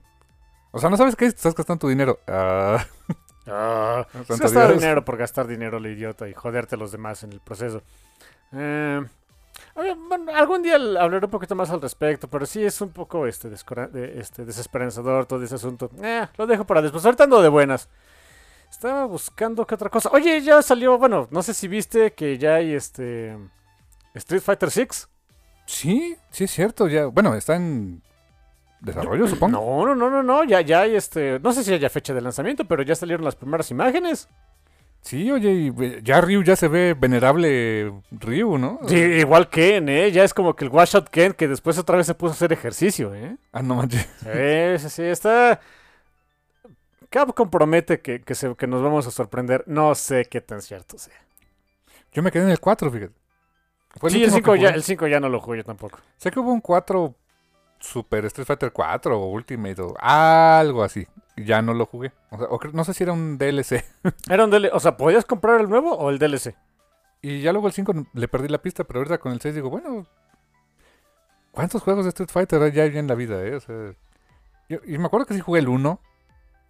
O 0.75 0.79
sea, 0.79 0.89
no 0.89 0.97
sabes 0.97 1.15
qué 1.15 1.25
es, 1.27 1.35
estás 1.35 1.53
gastando 1.53 1.81
tu 1.81 1.87
dinero. 1.89 2.19
Ah, 2.27 2.83
Ah, 3.45 4.07
es 4.13 4.39
gastar 4.39 4.73
dinero 4.73 5.03
por 5.05 5.17
gastar 5.17 5.45
dinero, 5.47 5.77
el 5.77 5.85
idiota, 5.87 6.27
y 6.29 6.33
joderte 6.33 6.75
a 6.75 6.77
los 6.77 6.91
demás 6.93 7.23
en 7.23 7.33
el 7.33 7.41
proceso. 7.41 7.83
Eh, 8.53 9.01
bueno, 9.75 10.31
algún 10.33 10.61
día 10.61 10.75
hablaré 10.75 11.25
un 11.25 11.31
poquito 11.31 11.55
más 11.55 11.69
al 11.69 11.81
respecto, 11.81 12.27
pero 12.27 12.45
sí 12.45 12.63
es 12.63 12.79
un 12.81 12.89
poco 12.91 13.25
este, 13.25 13.49
este 14.19 14.45
desesperanzador 14.45 15.25
todo 15.25 15.43
ese 15.43 15.55
asunto. 15.55 15.89
Eh, 16.01 16.27
lo 16.37 16.45
dejo 16.45 16.65
para 16.65 16.81
después. 16.81 17.03
Ahorita 17.05 17.23
ando 17.23 17.41
de 17.41 17.49
buenas. 17.49 17.89
Estaba 18.69 19.05
buscando 19.05 19.65
qué 19.65 19.75
otra 19.75 19.89
cosa. 19.89 20.09
Oye, 20.11 20.41
ya 20.41 20.61
salió, 20.61 20.97
bueno, 20.97 21.27
no 21.31 21.43
sé 21.43 21.53
si 21.53 21.67
viste 21.67 22.13
que 22.13 22.37
ya 22.37 22.55
hay 22.55 22.73
este 22.73 23.37
Street 24.15 24.41
Fighter 24.41 24.71
6. 24.71 25.09
sí, 25.65 26.17
sí 26.29 26.43
es 26.43 26.51
cierto, 26.51 26.87
ya. 26.87 27.05
Bueno, 27.05 27.35
está 27.35 27.55
en 27.55 28.01
desarrollo, 28.83 29.27
supongo. 29.27 29.59
No, 29.59 29.85
no, 29.87 29.95
no, 29.95 30.09
no, 30.09 30.23
no, 30.23 30.43
ya, 30.43 30.61
ya 30.61 30.81
hay 30.81 30.95
este, 30.95 31.39
no 31.39 31.51
sé 31.53 31.63
si 31.63 31.73
haya 31.73 31.89
fecha 31.89 32.13
de 32.13 32.21
lanzamiento, 32.21 32.65
pero 32.65 32.83
ya 32.83 32.95
salieron 32.95 33.25
las 33.25 33.35
primeras 33.35 33.71
imágenes. 33.71 34.27
Sí, 35.03 35.29
oye, 35.31 35.67
eh, 35.79 35.99
ya 36.01 36.21
Ryu 36.21 36.43
ya 36.43 36.55
se 36.55 36.69
ve 36.69 36.95
venerable 36.97 37.91
Ryu, 38.11 38.57
¿no? 38.57 38.79
Sí, 38.87 38.95
igual 38.95 39.49
Ken, 39.49 39.89
¿eh? 39.89 40.11
Ya 40.11 40.23
es 40.23 40.33
como 40.33 40.55
que 40.55 40.63
el 40.63 40.71
Wash 40.71 40.91
Shot 40.93 41.09
Ken 41.09 41.33
que 41.33 41.49
después 41.49 41.77
otra 41.77 41.97
vez 41.97 42.07
se 42.07 42.15
puso 42.15 42.31
a 42.31 42.35
hacer 42.35 42.53
ejercicio, 42.53 43.13
¿eh? 43.13 43.35
Ah, 43.51 43.61
no 43.61 43.75
manches. 43.75 44.07
Sí, 44.21 44.79
sí, 44.79 44.89
sí, 44.89 45.03
está... 45.03 45.59
Capcom 47.09 47.49
promete 47.49 47.99
que, 48.01 48.21
que, 48.21 48.33
se- 48.33 48.55
que 48.55 48.65
nos 48.65 48.81
vamos 48.81 49.05
a 49.05 49.11
sorprender. 49.11 49.63
No 49.67 49.93
sé 49.93 50.25
qué 50.25 50.41
tan 50.41 50.61
cierto 50.61 50.97
sea. 50.97 51.13
Yo 52.13 52.23
me 52.23 52.31
quedé 52.31 52.43
en 52.45 52.49
el 52.49 52.59
4, 52.59 52.89
fíjate. 52.89 53.13
Fue 53.99 54.09
sí, 54.09 54.17
el 54.23 54.23
último 54.23 54.37
5 54.37 54.53
que 54.53 54.59
ya, 54.61 54.69
el 54.69 54.83
5 54.83 55.07
ya 55.07 55.19
no 55.19 55.29
lo 55.29 55.39
jugué 55.39 55.57
yo 55.59 55.63
tampoco. 55.63 55.99
Sé 56.17 56.31
que 56.31 56.39
hubo 56.39 56.51
un 56.51 56.61
4 56.61 57.13
Super 57.79 58.25
Street 58.25 58.47
Fighter 58.47 58.71
4 58.71 59.19
o 59.19 59.31
Ultimate 59.31 59.81
o 59.81 59.93
algo 59.99 60.83
así. 60.83 61.05
Ya 61.35 61.61
no 61.61 61.73
lo 61.73 61.85
jugué. 61.85 62.11
O 62.29 62.37
sea, 62.37 62.47
o 62.47 62.59
cre- 62.59 62.73
no 62.73 62.83
sé 62.83 62.93
si 62.93 63.03
era 63.03 63.13
un 63.13 63.37
DLC. 63.37 63.83
Era 64.29 64.43
un 64.45 64.51
DLC, 64.51 64.71
o 64.73 64.79
sea, 64.79 64.97
¿podías 64.97 65.25
comprar 65.25 65.59
el 65.61 65.69
nuevo 65.69 65.95
o 65.97 66.09
el 66.09 66.19
DLC? 66.19 66.55
Y 67.21 67.41
ya 67.41 67.51
luego 67.53 67.67
el 67.67 67.73
5 67.73 67.93
le 68.13 68.27
perdí 68.27 68.47
la 68.49 68.61
pista, 68.61 68.83
pero 68.83 68.99
ahorita 68.99 69.17
con 69.17 69.31
el 69.31 69.41
6 69.41 69.55
digo, 69.55 69.69
bueno, 69.69 70.05
¿cuántos 71.51 71.81
juegos 71.81 72.05
de 72.05 72.09
Street 72.09 72.29
Fighter 72.31 72.71
ya 72.71 72.83
hay 72.83 72.97
en 72.97 73.07
la 73.07 73.15
vida, 73.15 73.41
eh? 73.43 73.55
O 73.55 73.59
sea, 73.59 73.75
yo- 74.69 74.79
y 74.85 74.97
me 74.97 75.05
acuerdo 75.05 75.25
que 75.25 75.33
sí 75.33 75.39
jugué 75.39 75.59
el 75.59 75.69
1 75.69 75.99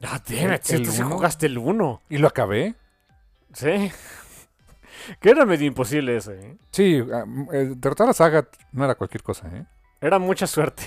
Ah, 0.05 0.21
¿El 0.29 0.59
sí, 0.61 0.85
sí 0.85 1.01
jugaste 1.01 1.45
el 1.45 1.57
1. 1.57 2.01
y 2.09 2.17
lo 2.17 2.27
acabé. 2.27 2.75
Sí. 3.53 3.89
que 5.21 5.29
era 5.29 5.45
medio 5.45 5.65
imposible 5.67 6.17
ese, 6.17 6.33
¿eh? 6.39 6.57
Sí, 6.71 7.01
ah, 7.13 7.23
eh, 7.53 7.73
derrotar 7.77 8.09
a 8.09 8.13
Sagat 8.13 8.47
no 8.73 8.83
era 8.83 8.95
cualquier 8.95 9.23
cosa, 9.23 9.47
¿eh? 9.47 9.65
Era 10.01 10.19
mucha 10.19 10.45
suerte. 10.47 10.83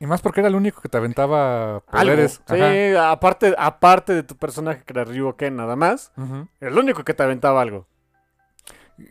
Y 0.00 0.06
más 0.06 0.22
porque 0.22 0.40
era 0.40 0.48
el 0.48 0.54
único 0.54 0.80
que 0.80 0.88
te 0.88 0.96
aventaba 0.96 1.76
Algo. 1.78 1.84
poderes. 1.90 2.40
Sí, 2.48 2.54
Ajá. 2.62 3.10
aparte, 3.10 3.54
aparte 3.58 4.14
de 4.14 4.22
tu 4.22 4.36
personaje 4.36 4.82
que 4.84 4.92
era 4.92 5.04
Ryu 5.04 5.34
Ken 5.36 5.56
nada 5.56 5.74
más, 5.76 6.12
era 6.60 6.70
el 6.70 6.78
único 6.78 7.02
que 7.04 7.14
te 7.14 7.22
aventaba 7.24 7.60
algo. 7.60 7.86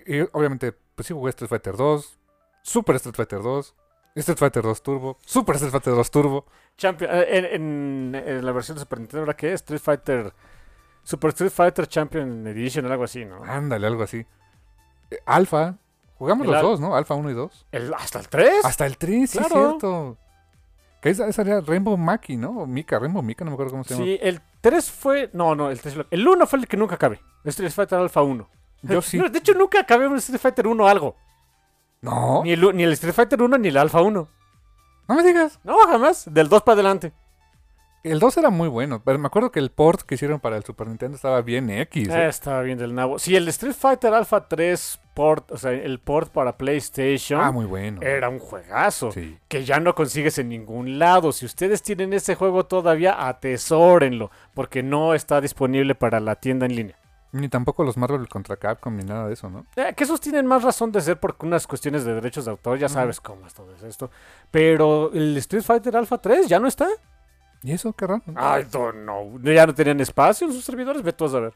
Y 0.06 0.21
obviamente, 0.34 0.73
pues 0.95 1.08
sí 1.08 1.13
jugué 1.13 1.30
Street 1.30 1.50
Fighter 1.50 1.76
2, 1.76 2.17
Super 2.62 2.95
Street 2.97 3.15
Fighter 3.15 3.41
2, 3.41 3.76
Street 4.15 4.38
Fighter 4.38 4.63
2 4.63 4.82
Turbo, 4.84 5.17
Super 5.26 5.56
Street 5.56 5.71
Fighter 5.71 5.93
2 5.93 6.12
Turbo. 6.12 6.45
Champion, 6.78 7.10
eh, 7.13 7.26
en, 7.38 7.45
en- 7.45 8.15
en 8.15 8.45
la 8.45 8.52
versión 8.52 8.76
de 8.76 8.82
Super 8.82 9.00
Nintendo, 9.00 9.23
¿era 9.26 9.36
qué? 9.36 9.54
Street 9.54 9.82
Fighter. 9.82 10.34
Super 11.04 11.30
Street 11.30 11.52
Fighter 11.52 11.88
Champion 11.88 12.45
Edition 12.47 12.86
o 12.86 12.91
algo 12.91 13.04
así, 13.06 13.23
¿no? 13.26 13.43
Ándale, 13.43 13.88
algo 13.88 14.04
así. 14.04 14.26
Eh, 15.12 15.19
Alpha. 15.26 15.78
Jugamos 16.17 16.45
El 16.45 16.52
los 16.52 16.60
al- 16.62 16.65
dos, 16.65 16.80
¿no? 16.80 16.95
Alpha 16.95 17.13
1 17.15 17.30
y 17.30 17.34
2. 17.34 17.67
El- 17.71 17.93
¿Hasta 17.93 18.19
el 18.19 18.28
3? 18.28 18.65
Hasta 18.65 18.86
el 18.86 18.97
3, 18.97 19.30
sí, 19.30 19.39
cierto. 19.43 20.17
Esa, 21.08 21.28
esa 21.28 21.41
era 21.41 21.62
Rainbow 21.62 21.98
Maki, 21.98 22.38
¿no? 22.38 22.50
O 22.62 22.65
Mika, 22.67 23.00
Rainbow 23.00 23.24
Mika, 23.24 23.43
no 23.46 23.52
me 23.52 23.56
acuerdo 23.56 23.72
cómo 23.72 23.84
se 23.84 23.93
llama. 23.93 24.06
Sí, 24.06 24.20
el 24.22 24.41
3 24.62 24.91
fue. 24.91 25.30
No, 25.34 25.56
no, 25.56 25.70
el 25.70 25.80
3. 25.80 26.06
El 26.12 26.28
1 26.28 26.48
fue 26.48 26.60
el 26.60 26.67
que 26.67 26.78
nunca 26.78 26.96
acabé. 26.96 27.20
Street 27.46 27.72
Fighter 27.72 28.00
Alpha 28.00 28.22
1. 28.22 28.50
Yo 28.84 29.02
sí. 29.02 29.17
No, 29.20 29.30
de 29.30 29.39
hecho, 29.39 29.54
nunca 29.54 29.80
acabé 29.80 30.08
un 30.08 30.17
Street 30.17 30.39
Fighter 30.39 30.67
1 30.67 30.88
algo. 30.88 31.15
No, 32.02 32.43
Ni, 32.43 32.52
el, 32.54 32.76
ni 32.76 32.84
el 32.84 32.91
Street 32.93 33.13
Fighter 33.13 33.41
1 33.41 33.58
ni 33.58 33.70
el 33.70 33.78
Alpha 33.78 34.02
1. 34.02 34.30
no 35.08 35.15
me 35.15 35.24
digas. 35.24 35.60
No, 35.63 35.78
jamás. 35.88 36.32
Del 36.32 36.48
2 36.50 36.62
para 36.63 36.74
adelante. 36.74 37.13
El 38.04 38.20
2 38.20 38.38
era 38.38 38.50
muy 38.50 38.70
bueno, 38.70 39.02
pero 39.04 39.20
me 39.20 39.28
acuerdo 39.28 39.52
que 39.52 39.60
el 39.60 39.72
port 39.72 40.02
que 40.02 40.15
hicieron 40.15 40.39
para 40.39 40.56
el 40.56 40.63
Super 40.63 40.88
Nintendo 40.88 41.15
estaba 41.15 41.41
bien 41.41 41.70
X. 41.70 42.08
Eh, 42.08 42.12
¿eh? 42.26 42.28
estaba 42.28 42.62
bien 42.62 42.78
del 42.78 42.93
nabo. 42.93 43.20
Sí, 43.20 43.36
el 43.36 43.48
Street 43.50 43.74
Fighter 43.74 44.13
Alpha 44.13 44.48
3 44.48 45.00
port, 45.17 45.51
o 45.51 45.58
sea, 45.58 45.71
el 45.71 45.99
port 45.99 46.32
para 46.32 46.58
PlayStation, 46.58 47.41
Ah, 47.41 47.51
muy 47.51 47.65
bueno. 47.65 48.01
era 48.03 48.30
un 48.30 48.38
juegazo. 48.38 49.12
Sí. 49.12 49.36
Que 49.47 49.65
ya 49.65 49.80
no 49.80 49.95
consigues 49.95 50.38
en 50.38 50.49
ningún 50.49 50.99
lado. 50.99 51.32
Si 51.32 51.43
ustedes 51.45 51.82
tienen 51.82 52.13
ese 52.13 52.36
juego 52.36 52.67
todavía, 52.67 53.27
atesórenlo. 53.27 54.30
Porque 54.53 54.84
no 54.84 55.15
está 55.15 55.41
disponible 55.41 55.95
para 55.95 56.19
la 56.19 56.36
tienda 56.36 56.67
en 56.67 56.75
línea. 56.75 56.95
Ni 57.32 57.49
tampoco 57.49 57.84
los 57.84 57.97
Marvel 57.97 58.30
contra 58.30 58.56
Capcom 58.58 58.95
ni 58.95 59.03
nada 59.03 59.27
de 59.27 59.34
eso, 59.34 59.49
¿no? 59.49 59.65
Eh, 59.75 59.93
que 59.97 60.03
esos 60.03 60.21
tienen 60.21 60.45
más 60.45 60.63
razón 60.63 60.91
de 60.91 61.01
ser 61.01 61.19
porque 61.19 61.45
unas 61.45 61.65
cuestiones 61.67 62.06
de 62.06 62.13
derechos 62.13 62.45
de 62.45 62.51
autor, 62.51 62.77
ya 62.77 62.88
sabes 62.88 63.19
cómo 63.19 63.45
es 63.47 63.53
todo 63.53 63.73
esto. 63.86 64.10
Pero 64.51 65.12
el 65.13 65.36
Street 65.38 65.63
Fighter 65.63 65.97
Alpha 65.97 66.19
3 66.19 66.47
ya 66.47 66.60
no 66.60 66.67
está. 66.67 66.88
¿Y 67.63 67.71
eso 67.73 67.91
qué 67.93 68.06
raro? 68.08 68.21
I 68.27 68.63
don't 68.71 69.01
know. 69.03 69.39
Ya 69.41 69.65
no 69.65 69.73
tenían 69.73 69.99
espacio 69.99 70.47
en 70.47 70.53
sus 70.53 70.63
servidores, 70.63 71.01
ve 71.01 71.12
tú 71.12 71.25
a 71.25 71.30
saber. 71.30 71.53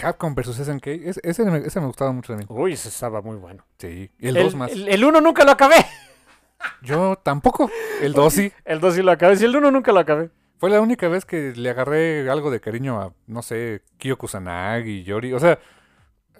Capcom 0.00 0.34
vs 0.34 0.56
SNK, 0.56 0.86
ese, 0.86 1.20
ese, 1.22 1.44
me, 1.44 1.58
ese 1.58 1.78
me 1.78 1.86
gustaba 1.86 2.10
mucho 2.10 2.32
también. 2.32 2.48
Uy, 2.50 2.72
ese 2.72 2.88
estaba 2.88 3.20
muy 3.20 3.36
bueno. 3.36 3.66
Sí, 3.76 4.10
y 4.18 4.28
el 4.28 4.34
2 4.34 4.54
más. 4.54 4.72
El, 4.72 4.88
el 4.88 5.04
1 5.04 5.20
nunca 5.20 5.44
lo 5.44 5.50
acabé. 5.50 5.76
Yo 6.82 7.16
tampoco. 7.22 7.70
El 8.00 8.14
2 8.14 8.32
sí. 8.32 8.50
El 8.64 8.80
2 8.80 8.94
sí 8.94 9.02
lo 9.02 9.12
acabé. 9.12 9.36
Si 9.36 9.44
el 9.44 9.54
1 9.54 9.70
nunca 9.70 9.92
lo 9.92 10.00
acabé. 10.00 10.30
Fue 10.56 10.70
la 10.70 10.80
única 10.80 11.06
vez 11.08 11.26
que 11.26 11.52
le 11.54 11.68
agarré 11.68 12.30
algo 12.30 12.50
de 12.50 12.60
cariño 12.60 13.00
a, 13.00 13.12
no 13.26 13.42
sé, 13.42 13.82
Kyo 13.98 14.16
Kusanagi, 14.16 15.04
Yori. 15.04 15.34
O 15.34 15.38
sea, 15.38 15.58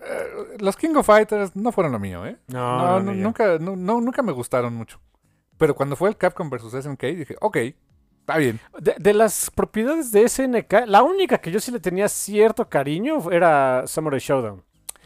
eh, 0.02 0.56
los 0.58 0.76
King 0.76 0.94
of 0.96 1.06
Fighters 1.06 1.54
no 1.54 1.70
fueron 1.70 1.92
lo 1.92 1.98
mío, 1.98 2.24
¿eh? 2.24 2.38
No, 2.48 3.00
no, 3.00 3.12
nunca, 3.12 3.58
no, 3.58 3.76
no, 3.76 4.00
nunca 4.00 4.22
me 4.22 4.32
gustaron 4.32 4.74
mucho. 4.74 5.00
Pero 5.58 5.74
cuando 5.74 5.96
fue 5.96 6.08
el 6.08 6.16
Capcom 6.16 6.48
vs 6.48 6.84
SNK, 6.84 7.02
dije, 7.02 7.36
ok, 7.40 7.58
está 8.30 8.38
bien. 8.38 8.60
De, 8.78 8.94
de 8.98 9.14
las 9.14 9.50
propiedades 9.50 10.12
de 10.12 10.28
SNK, 10.28 10.86
la 10.86 11.02
única 11.02 11.38
que 11.38 11.50
yo 11.50 11.60
sí 11.60 11.70
le 11.70 11.80
tenía 11.80 12.08
cierto 12.08 12.68
cariño 12.68 13.30
era 13.30 13.84
Samurai 13.86 14.20
Showdown. 14.20 14.62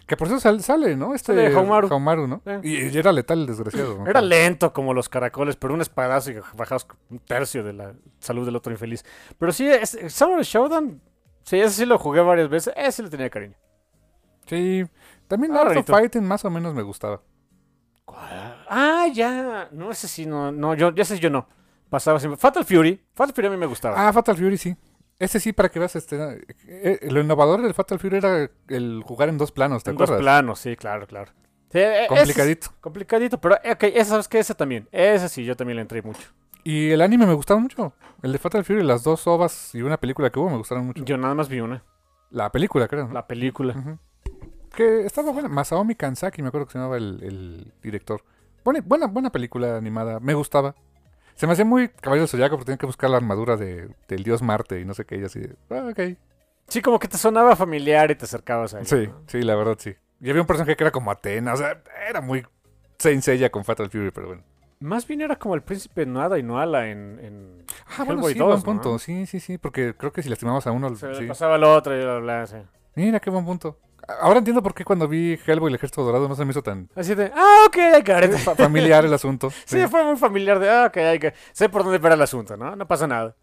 Que 0.06 0.16
por 0.18 0.26
eso 0.28 0.38
sal- 0.38 0.62
sale, 0.62 0.96
¿no? 0.96 1.14
Este 1.14 1.34
Sale 1.34 1.54
Haumaru. 1.56 1.88
Haumaru, 1.90 2.26
¿no? 2.28 2.42
Eh. 2.44 2.60
Y, 2.62 2.88
y 2.94 2.98
era 2.98 3.10
letal 3.10 3.40
el 3.40 3.46
desgraciado. 3.46 3.98
¿no? 3.98 4.06
Era 4.06 4.20
lento 4.20 4.72
como 4.74 4.92
los 4.92 5.08
caracoles, 5.08 5.56
pero 5.56 5.72
un 5.72 5.80
espadazo 5.80 6.30
y 6.30 6.36
bajabas 6.54 6.86
un 7.08 7.18
tercio 7.20 7.64
de 7.64 7.72
la 7.72 7.94
salud 8.18 8.44
del 8.44 8.54
otro 8.56 8.70
infeliz. 8.70 9.02
Pero 9.38 9.50
sí, 9.52 9.66
es- 9.66 9.96
Samurai 10.08 10.44
Showdown, 10.44 11.00
sí, 11.44 11.58
ese 11.58 11.70
sí 11.70 11.86
lo 11.86 11.98
jugué 11.98 12.20
varias 12.20 12.50
veces. 12.50 12.74
Ese 12.76 12.92
sí 12.92 13.02
le 13.04 13.08
tenía 13.08 13.30
cariño. 13.30 13.54
Sí. 14.46 14.84
También 15.26 15.56
Ah, 15.56 15.62
Art 15.62 15.76
of. 15.78 15.86
Fighting 15.86 16.22
más 16.24 16.44
o 16.44 16.50
menos 16.50 16.74
me 16.74 16.82
gustaba. 16.82 17.22
Ah, 18.06 19.06
ya. 19.12 19.68
No, 19.72 19.90
ese 19.90 20.06
sí, 20.08 20.26
no, 20.26 20.52
no, 20.52 20.74
yo, 20.74 20.94
ya 20.94 21.04
sé 21.04 21.18
yo 21.18 21.30
no. 21.30 21.48
Pasaba 21.90 22.18
siempre. 22.18 22.38
Fatal 22.40 22.64
Fury. 22.64 23.00
Fatal 23.14 23.34
Fury 23.34 23.46
a 23.46 23.50
mí 23.50 23.56
me 23.56 23.66
gustaba. 23.66 24.08
Ah, 24.08 24.12
Fatal 24.12 24.36
Fury 24.36 24.56
sí. 24.58 24.76
Ese 25.18 25.38
sí, 25.38 25.52
para 25.52 25.68
que 25.68 25.78
veas, 25.78 25.94
este, 25.94 26.44
eh, 26.66 26.98
lo 27.10 27.20
innovador 27.20 27.62
del 27.62 27.72
Fatal 27.72 28.00
Fury 28.00 28.16
era 28.16 28.50
el 28.68 29.02
jugar 29.06 29.28
en 29.28 29.38
dos 29.38 29.52
planos, 29.52 29.84
¿te 29.84 29.90
en 29.90 29.96
dos 29.96 30.10
planos, 30.10 30.58
sí, 30.58 30.74
claro, 30.76 31.06
claro. 31.06 31.30
Sí, 31.70 31.78
eh, 31.78 32.04
ese- 32.06 32.08
Complicadito. 32.08 32.68
complicadito, 32.80 33.40
pero 33.40 33.56
eh, 33.62 33.72
ok, 33.72 33.82
ese, 33.84 34.04
¿sabes 34.06 34.26
qué? 34.26 34.40
Ese 34.40 34.54
también. 34.56 34.88
Ese 34.90 35.28
sí, 35.28 35.44
yo 35.44 35.56
también 35.56 35.76
le 35.76 35.82
entré 35.82 36.02
mucho. 36.02 36.28
Y 36.64 36.90
el 36.90 37.00
anime 37.00 37.26
me 37.26 37.34
gustaba 37.34 37.60
mucho. 37.60 37.92
El 38.22 38.32
de 38.32 38.38
Fatal 38.38 38.64
Fury, 38.64 38.82
las 38.82 39.04
dos 39.04 39.24
ovas 39.28 39.72
y 39.74 39.82
una 39.82 39.98
película 39.98 40.30
que 40.30 40.38
hubo 40.40 40.50
me 40.50 40.56
gustaron 40.56 40.84
mucho. 40.86 41.04
Yo 41.04 41.16
nada 41.16 41.34
más 41.34 41.48
vi 41.48 41.60
una, 41.60 41.84
La 42.30 42.50
película, 42.50 42.88
creo. 42.88 43.06
¿no? 43.06 43.12
la 43.14 43.26
película. 43.28 43.98
Que 44.74 45.06
estaba 45.06 45.30
buena. 45.30 45.48
Masaomi 45.48 45.94
Kansaki, 45.94 46.42
me 46.42 46.48
acuerdo 46.48 46.66
que 46.66 46.72
se 46.72 46.78
llamaba 46.78 46.96
el, 46.96 47.20
el 47.22 47.72
director. 47.82 48.24
Buena, 48.64 48.80
buena, 48.84 49.06
buena 49.06 49.30
película 49.30 49.76
animada. 49.76 50.18
Me 50.20 50.34
gustaba. 50.34 50.74
Se 51.34 51.46
me 51.46 51.52
hacía 51.52 51.64
muy 51.64 51.88
Caballero 51.88 52.22
del 52.22 52.28
Zodiaco 52.28 52.56
porque 52.56 52.66
tenía 52.66 52.78
que 52.78 52.86
buscar 52.86 53.10
la 53.10 53.16
armadura 53.16 53.56
de, 53.56 53.88
del 54.08 54.22
dios 54.22 54.42
Marte 54.42 54.80
y 54.80 54.84
no 54.84 54.94
sé 54.94 55.04
qué. 55.04 55.16
Y 55.16 55.24
así, 55.24 55.40
de, 55.40 55.56
ah, 55.70 55.88
ok. 55.90 56.16
Sí, 56.68 56.80
como 56.80 56.98
que 56.98 57.08
te 57.08 57.18
sonaba 57.18 57.56
familiar 57.56 58.10
y 58.10 58.14
te 58.14 58.24
acercabas 58.24 58.74
a 58.74 58.80
él. 58.80 58.86
Sí, 58.86 59.08
¿no? 59.08 59.22
sí, 59.26 59.42
la 59.42 59.54
verdad 59.54 59.76
sí. 59.78 59.94
Y 60.20 60.30
había 60.30 60.40
un 60.40 60.46
personaje 60.46 60.76
que 60.76 60.84
era 60.84 60.90
como 60.90 61.10
Atena. 61.10 61.52
O 61.52 61.56
sea, 61.56 61.82
era 62.08 62.20
muy 62.20 62.46
Seiya 62.98 63.50
con 63.50 63.64
Fatal 63.64 63.90
Fury, 63.90 64.10
pero 64.10 64.28
bueno. 64.28 64.42
Más 64.80 65.06
bien 65.06 65.20
era 65.20 65.36
como 65.36 65.54
el 65.54 65.62
príncipe 65.62 66.06
Noada 66.06 66.38
y 66.38 66.42
Noala 66.42 66.88
en... 66.88 67.18
en... 67.20 67.64
Ah, 67.96 68.04
bueno, 68.04 68.12
Hellboy 68.14 68.32
sí, 68.32 68.38
2, 68.38 68.48
buen 68.48 68.58
¿no? 68.58 68.64
punto. 68.64 68.98
Sí, 68.98 69.26
sí, 69.26 69.40
sí. 69.40 69.58
Porque 69.58 69.94
creo 69.96 70.12
que 70.12 70.22
si 70.22 70.28
lastimamos 70.28 70.66
a 70.66 70.72
uno. 70.72 70.94
Se 70.94 71.08
le 71.08 71.14
sí. 71.14 71.26
pasaba 71.26 71.54
al 71.56 71.64
otro 71.64 71.96
y 71.98 72.02
bla, 72.02 72.18
bla, 72.18 72.46
sí. 72.46 72.56
Mira, 72.94 73.20
qué 73.20 73.30
buen 73.30 73.44
punto. 73.44 73.78
Ahora 74.20 74.38
entiendo 74.38 74.62
por 74.62 74.74
qué 74.74 74.84
cuando 74.84 75.08
vi 75.08 75.38
Hellboy 75.46 75.68
y 75.68 75.72
el 75.72 75.74
Ejército 75.76 76.04
Dorado 76.04 76.28
no 76.28 76.34
se 76.34 76.44
me 76.44 76.50
hizo 76.50 76.62
tan 76.62 76.88
Así 76.94 77.14
de, 77.14 77.32
ah, 77.34 77.64
ok, 77.68 77.76
it. 78.24 78.36
fa- 78.38 78.54
familiar 78.54 79.04
el 79.04 79.14
asunto. 79.14 79.50
Sí, 79.64 79.86
fue 79.88 80.04
muy 80.04 80.16
familiar 80.16 80.58
de, 80.58 80.68
ah, 80.70 80.86
ok, 80.88 80.96
hay 80.98 81.18
que... 81.18 81.32
Sé 81.52 81.68
por 81.68 81.84
dónde 81.84 81.98
ver 81.98 82.12
el 82.12 82.22
asunto, 82.22 82.56
¿no? 82.56 82.76
No 82.76 82.86
pasa 82.86 83.06
nada. 83.06 83.34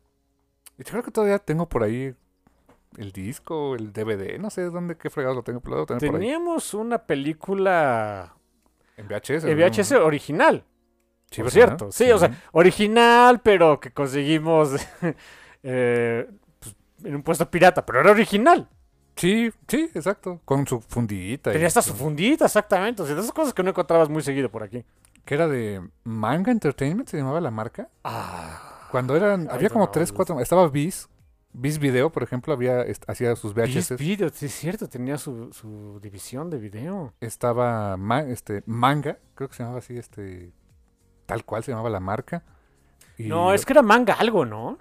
Y 0.78 0.84
creo 0.84 1.04
que 1.04 1.12
todavía 1.12 1.40
tengo 1.40 1.68
por 1.68 1.84
ahí 1.84 2.14
el 2.98 3.12
disco, 3.12 3.76
el 3.76 3.92
DVD, 3.94 4.38
no 4.40 4.50
sé 4.50 4.64
dónde, 4.64 4.98
qué 4.98 5.10
fregado 5.10 5.36
lo 5.36 5.44
tengo, 5.44 5.62
lo 5.64 5.86
por 5.86 5.96
ahí. 5.96 6.00
Teníamos 6.00 6.74
una 6.74 6.98
película 7.00 8.36
En 8.98 9.08
VHS. 9.08 9.44
de 9.44 9.56
¿no? 9.56 9.66
VHS 9.68 9.92
original, 9.94 10.64
Sí, 11.32 11.42
por 11.42 11.52
cierto. 11.52 11.92
Sí, 11.94 12.12
o 12.12 12.18
sea, 12.18 12.32
original, 12.52 13.40
pero 13.42 13.80
que 13.80 13.92
conseguimos 13.92 14.72
eh, 15.64 16.28
pues, 16.60 16.76
en 17.06 17.16
un 17.16 17.24
puesto 17.24 17.50
pirata, 17.50 17.86
pero 17.86 18.02
era 18.02 18.12
original. 18.12 18.68
Sí, 19.16 19.52
sí, 19.68 19.90
exacto. 19.94 20.40
Con 20.46 20.66
su 20.66 20.80
fundita. 20.82 21.52
Tenía 21.52 21.68
hasta 21.68 21.82
su 21.82 21.94
fundita, 21.94 22.46
exactamente. 22.46 23.02
O 23.02 23.06
sea, 23.06 23.16
de 23.16 23.22
esas 23.22 23.34
cosas 23.34 23.54
que 23.54 23.62
no 23.64 23.70
encontrabas 23.70 24.10
muy 24.10 24.22
seguido 24.24 24.50
por 24.50 24.64
aquí. 24.64 24.84
Que 25.26 25.36
era 25.36 25.48
de 25.48 25.82
Manga 26.04 26.52
Entertainment, 26.52 27.08
se 27.08 27.18
llamaba 27.18 27.40
la 27.42 27.52
marca. 27.52 27.90
Ah, 28.04 28.88
Cuando 28.92 29.16
eran, 29.16 29.48
había 29.52 29.70
como 29.70 29.90
tres, 29.90 30.12
cuatro, 30.12 30.40
estaba 30.40 30.68
Viz, 30.70 31.08
Viz 31.54 31.78
Video, 31.78 32.12
por 32.12 32.24
ejemplo, 32.24 32.54
había, 32.54 32.84
hacía 33.08 33.36
sus 33.36 33.54
VHS. 33.54 33.98
Video, 33.98 34.30
sí 34.30 34.48
es 34.48 34.54
cierto, 34.54 34.88
tenía 34.90 35.18
su, 35.18 35.52
su 35.54 36.00
división 36.02 36.50
de 36.50 36.58
video. 36.58 37.14
Estaba 37.22 37.98
ma- 37.98 38.22
este, 38.22 38.64
Manga, 38.66 39.20
creo 39.36 39.50
que 39.50 39.56
se 39.56 39.64
llamaba 39.64 39.80
así, 39.80 39.98
este, 39.98 40.52
tal 41.28 41.46
cual 41.46 41.64
se 41.64 41.72
llamaba 41.72 41.90
la 41.90 42.00
marca. 42.00 42.44
Y- 43.18 43.28
No, 43.28 43.54
es 43.54 43.66
que 43.66 43.74
era 43.74 43.82
manga 43.84 44.14
algo, 44.16 44.46
¿no? 44.46 44.80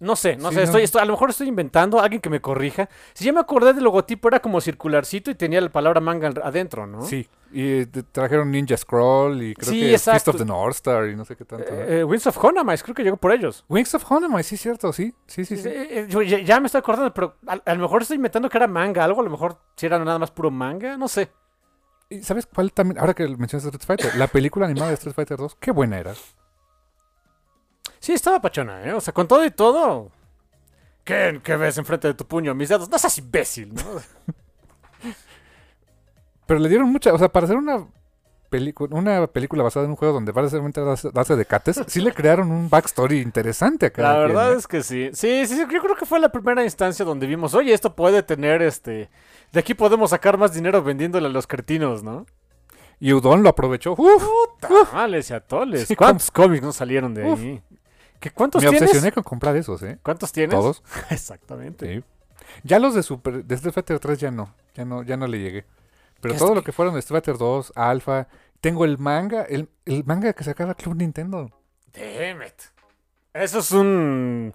No 0.00 0.16
sé, 0.16 0.36
no 0.36 0.48
Sí, 0.48 0.54
sé, 0.54 0.60
no. 0.60 0.64
Estoy, 0.64 0.82
estoy- 0.82 1.02
a 1.02 1.04
lo 1.04 1.12
mejor 1.12 1.30
estoy 1.30 1.46
inventando, 1.48 2.00
alguien 2.00 2.20
que 2.22 2.30
me 2.30 2.40
corrija. 2.40 2.88
Si 3.12 3.24
ya 3.26 3.32
me 3.32 3.40
acordé 3.40 3.74
del 3.74 3.84
logotipo, 3.84 4.28
era 4.28 4.40
como 4.40 4.60
circularcito 4.60 5.30
y 5.30 5.34
tenía 5.34 5.60
la 5.60 5.68
palabra 5.68 6.00
manga 6.00 6.32
adentro, 6.42 6.86
¿no? 6.86 7.02
Sí, 7.02 7.28
y 7.52 7.84
trajeron 7.84 8.50
Ninja 8.50 8.76
Scroll 8.78 9.42
y 9.42 9.54
creo 9.54 9.70
Sí, 9.70 9.80
que 9.80 9.86
Fist 9.92 10.08
exacto. 10.08 10.30
of 10.30 10.36
the 10.38 10.44
North 10.46 10.76
Star 10.76 11.06
y 11.08 11.16
no 11.16 11.24
sé 11.26 11.36
qué 11.36 11.44
tanto. 11.44 11.66
Eh, 11.70 12.00
eh, 12.00 12.04
Winds 12.04 12.26
of 12.28 12.42
Honamice, 12.44 12.82
creo 12.82 12.94
que 12.94 13.02
llegó 13.04 13.18
por 13.18 13.30
ellos. 13.32 13.64
Wings 13.68 13.94
of 13.94 14.10
Honamai, 14.10 14.42
sí, 14.42 14.56
cierto, 14.56 14.92
sí, 14.92 15.14
sí, 15.26 15.44
sí. 15.44 15.58
sí. 15.58 15.68
Eh, 15.68 15.86
eh, 16.00 16.06
yo 16.08 16.22
ya, 16.22 16.38
ya 16.38 16.58
me 16.60 16.66
estoy 16.66 16.78
acordando, 16.78 17.12
pero 17.12 17.36
a, 17.46 17.60
a 17.64 17.74
lo 17.74 17.82
mejor 17.82 18.00
estoy 18.02 18.16
inventando 18.16 18.48
que 18.48 18.56
era 18.56 18.66
manga, 18.66 19.04
algo, 19.04 19.20
a 19.20 19.24
lo 19.24 19.30
mejor 19.30 19.58
si 19.76 19.84
era 19.84 19.98
nada 20.02 20.18
más 20.18 20.30
puro 20.30 20.50
manga, 20.50 20.96
no 20.96 21.08
sé. 21.08 21.30
¿Y 22.08 22.22
sabes 22.22 22.46
cuál 22.46 22.72
también? 22.72 22.98
Ahora 22.98 23.12
que 23.14 23.28
mencionas 23.28 23.66
Street 23.66 23.84
Fighter, 23.86 24.16
la 24.16 24.26
película 24.28 24.64
animada 24.66 24.88
de 24.88 24.94
Street 24.94 25.14
Fighter 25.14 25.36
2, 25.36 25.56
qué 25.60 25.70
buena 25.70 25.98
era. 25.98 26.14
Sí, 28.00 28.12
estaba 28.12 28.40
pachona, 28.40 28.82
¿eh? 28.84 28.92
O 28.94 29.00
sea, 29.00 29.12
con 29.14 29.28
todo 29.28 29.44
y 29.44 29.50
todo. 29.50 30.10
¿Qué, 31.04 31.40
qué 31.44 31.56
ves 31.56 31.78
enfrente 31.78 32.08
de 32.08 32.14
tu 32.14 32.26
puño? 32.26 32.54
Mis 32.54 32.68
dedos. 32.68 32.88
No 32.88 32.98
seas 32.98 33.16
imbécil, 33.18 33.74
¿no? 33.74 33.82
Pero 36.46 36.60
le 36.60 36.68
dieron 36.68 36.90
mucha, 36.90 37.12
o 37.12 37.18
sea, 37.18 37.28
para 37.28 37.44
hacer 37.44 37.56
una 37.56 37.86
película, 38.48 38.96
una 38.96 39.26
película 39.28 39.62
basada 39.62 39.84
en 39.84 39.90
un 39.90 39.96
juego 39.96 40.14
donde 40.14 40.32
básicamente 40.32 40.80
darse 40.80 41.36
de 41.36 41.44
cates, 41.46 41.80
sí 41.86 42.00
le 42.00 42.12
crearon 42.12 42.50
un 42.50 42.68
backstory 42.68 43.20
interesante 43.20 43.86
a 43.86 43.90
cada 43.90 44.08
La 44.08 44.14
quien, 44.24 44.28
verdad 44.28 44.52
¿eh? 44.54 44.56
es 44.56 44.66
que 44.66 44.82
sí. 44.82 45.10
Sí, 45.12 45.46
sí, 45.46 45.54
sí, 45.54 45.60
yo 45.60 45.80
creo 45.80 45.94
que 45.94 46.06
fue 46.06 46.18
la 46.18 46.30
primera 46.30 46.64
instancia 46.64 47.04
donde 47.04 47.26
vimos, 47.28 47.54
oye, 47.54 47.72
esto 47.72 47.94
puede 47.94 48.22
tener 48.24 48.62
este. 48.62 49.08
De 49.52 49.60
aquí 49.60 49.74
podemos 49.74 50.10
sacar 50.10 50.38
más 50.38 50.52
dinero 50.52 50.82
vendiéndole 50.82 51.26
a 51.26 51.30
los 51.30 51.46
cretinos, 51.46 52.02
¿no? 52.02 52.26
Y 52.98 53.12
Udon 53.12 53.42
lo 53.42 53.48
aprovechó. 53.48 53.94
Uf, 53.96 54.24
Tamales 54.60 55.30
y 55.30 55.34
atoles. 55.34 55.86
Sí, 55.88 55.94
¿Cuántos 55.96 56.30
cómics 56.30 56.62
no 56.62 56.72
salieron 56.72 57.14
de 57.14 57.24
Uf. 57.24 57.38
ahí? 57.38 57.62
¿Qué, 58.20 58.30
¿Cuántos 58.30 58.62
me 58.62 58.68
tienes? 58.70 58.90
obsesioné 58.90 59.12
con 59.12 59.22
comprar 59.22 59.56
esos, 59.56 59.82
¿eh? 59.82 59.98
¿Cuántos 60.02 60.30
tienes? 60.32 60.54
Todos. 60.54 60.82
Exactamente. 61.10 61.96
Sí. 61.98 62.04
Ya 62.64 62.78
los 62.78 62.94
de 62.94 63.02
Super, 63.02 63.44
de 63.44 63.54
Street 63.54 63.72
Fighter 63.74 63.98
3 63.98 64.18
ya 64.20 64.30
no, 64.30 64.54
ya 64.74 64.84
no, 64.84 65.02
ya 65.02 65.16
no 65.16 65.26
le 65.26 65.38
llegué. 65.38 65.64
Pero 66.20 66.34
¿Qué 66.34 66.38
todo 66.38 66.54
lo 66.54 66.62
que- 66.62 66.72
fueron 66.72 66.94
de 66.94 67.00
Street 67.00 67.22
Fighter 67.22 67.38
2, 67.38 67.72
Alpha, 67.76 68.28
tengo 68.60 68.84
el 68.84 68.98
manga, 68.98 69.42
el, 69.42 69.68
el 69.86 70.04
manga 70.04 70.32
que 70.34 70.44
sacaba 70.44 70.74
Club 70.74 70.96
Nintendo. 70.96 71.50
Damn 71.94 72.42
it. 72.42 72.60
Eso 73.32 73.60
es 73.60 73.70
un. 73.72 74.52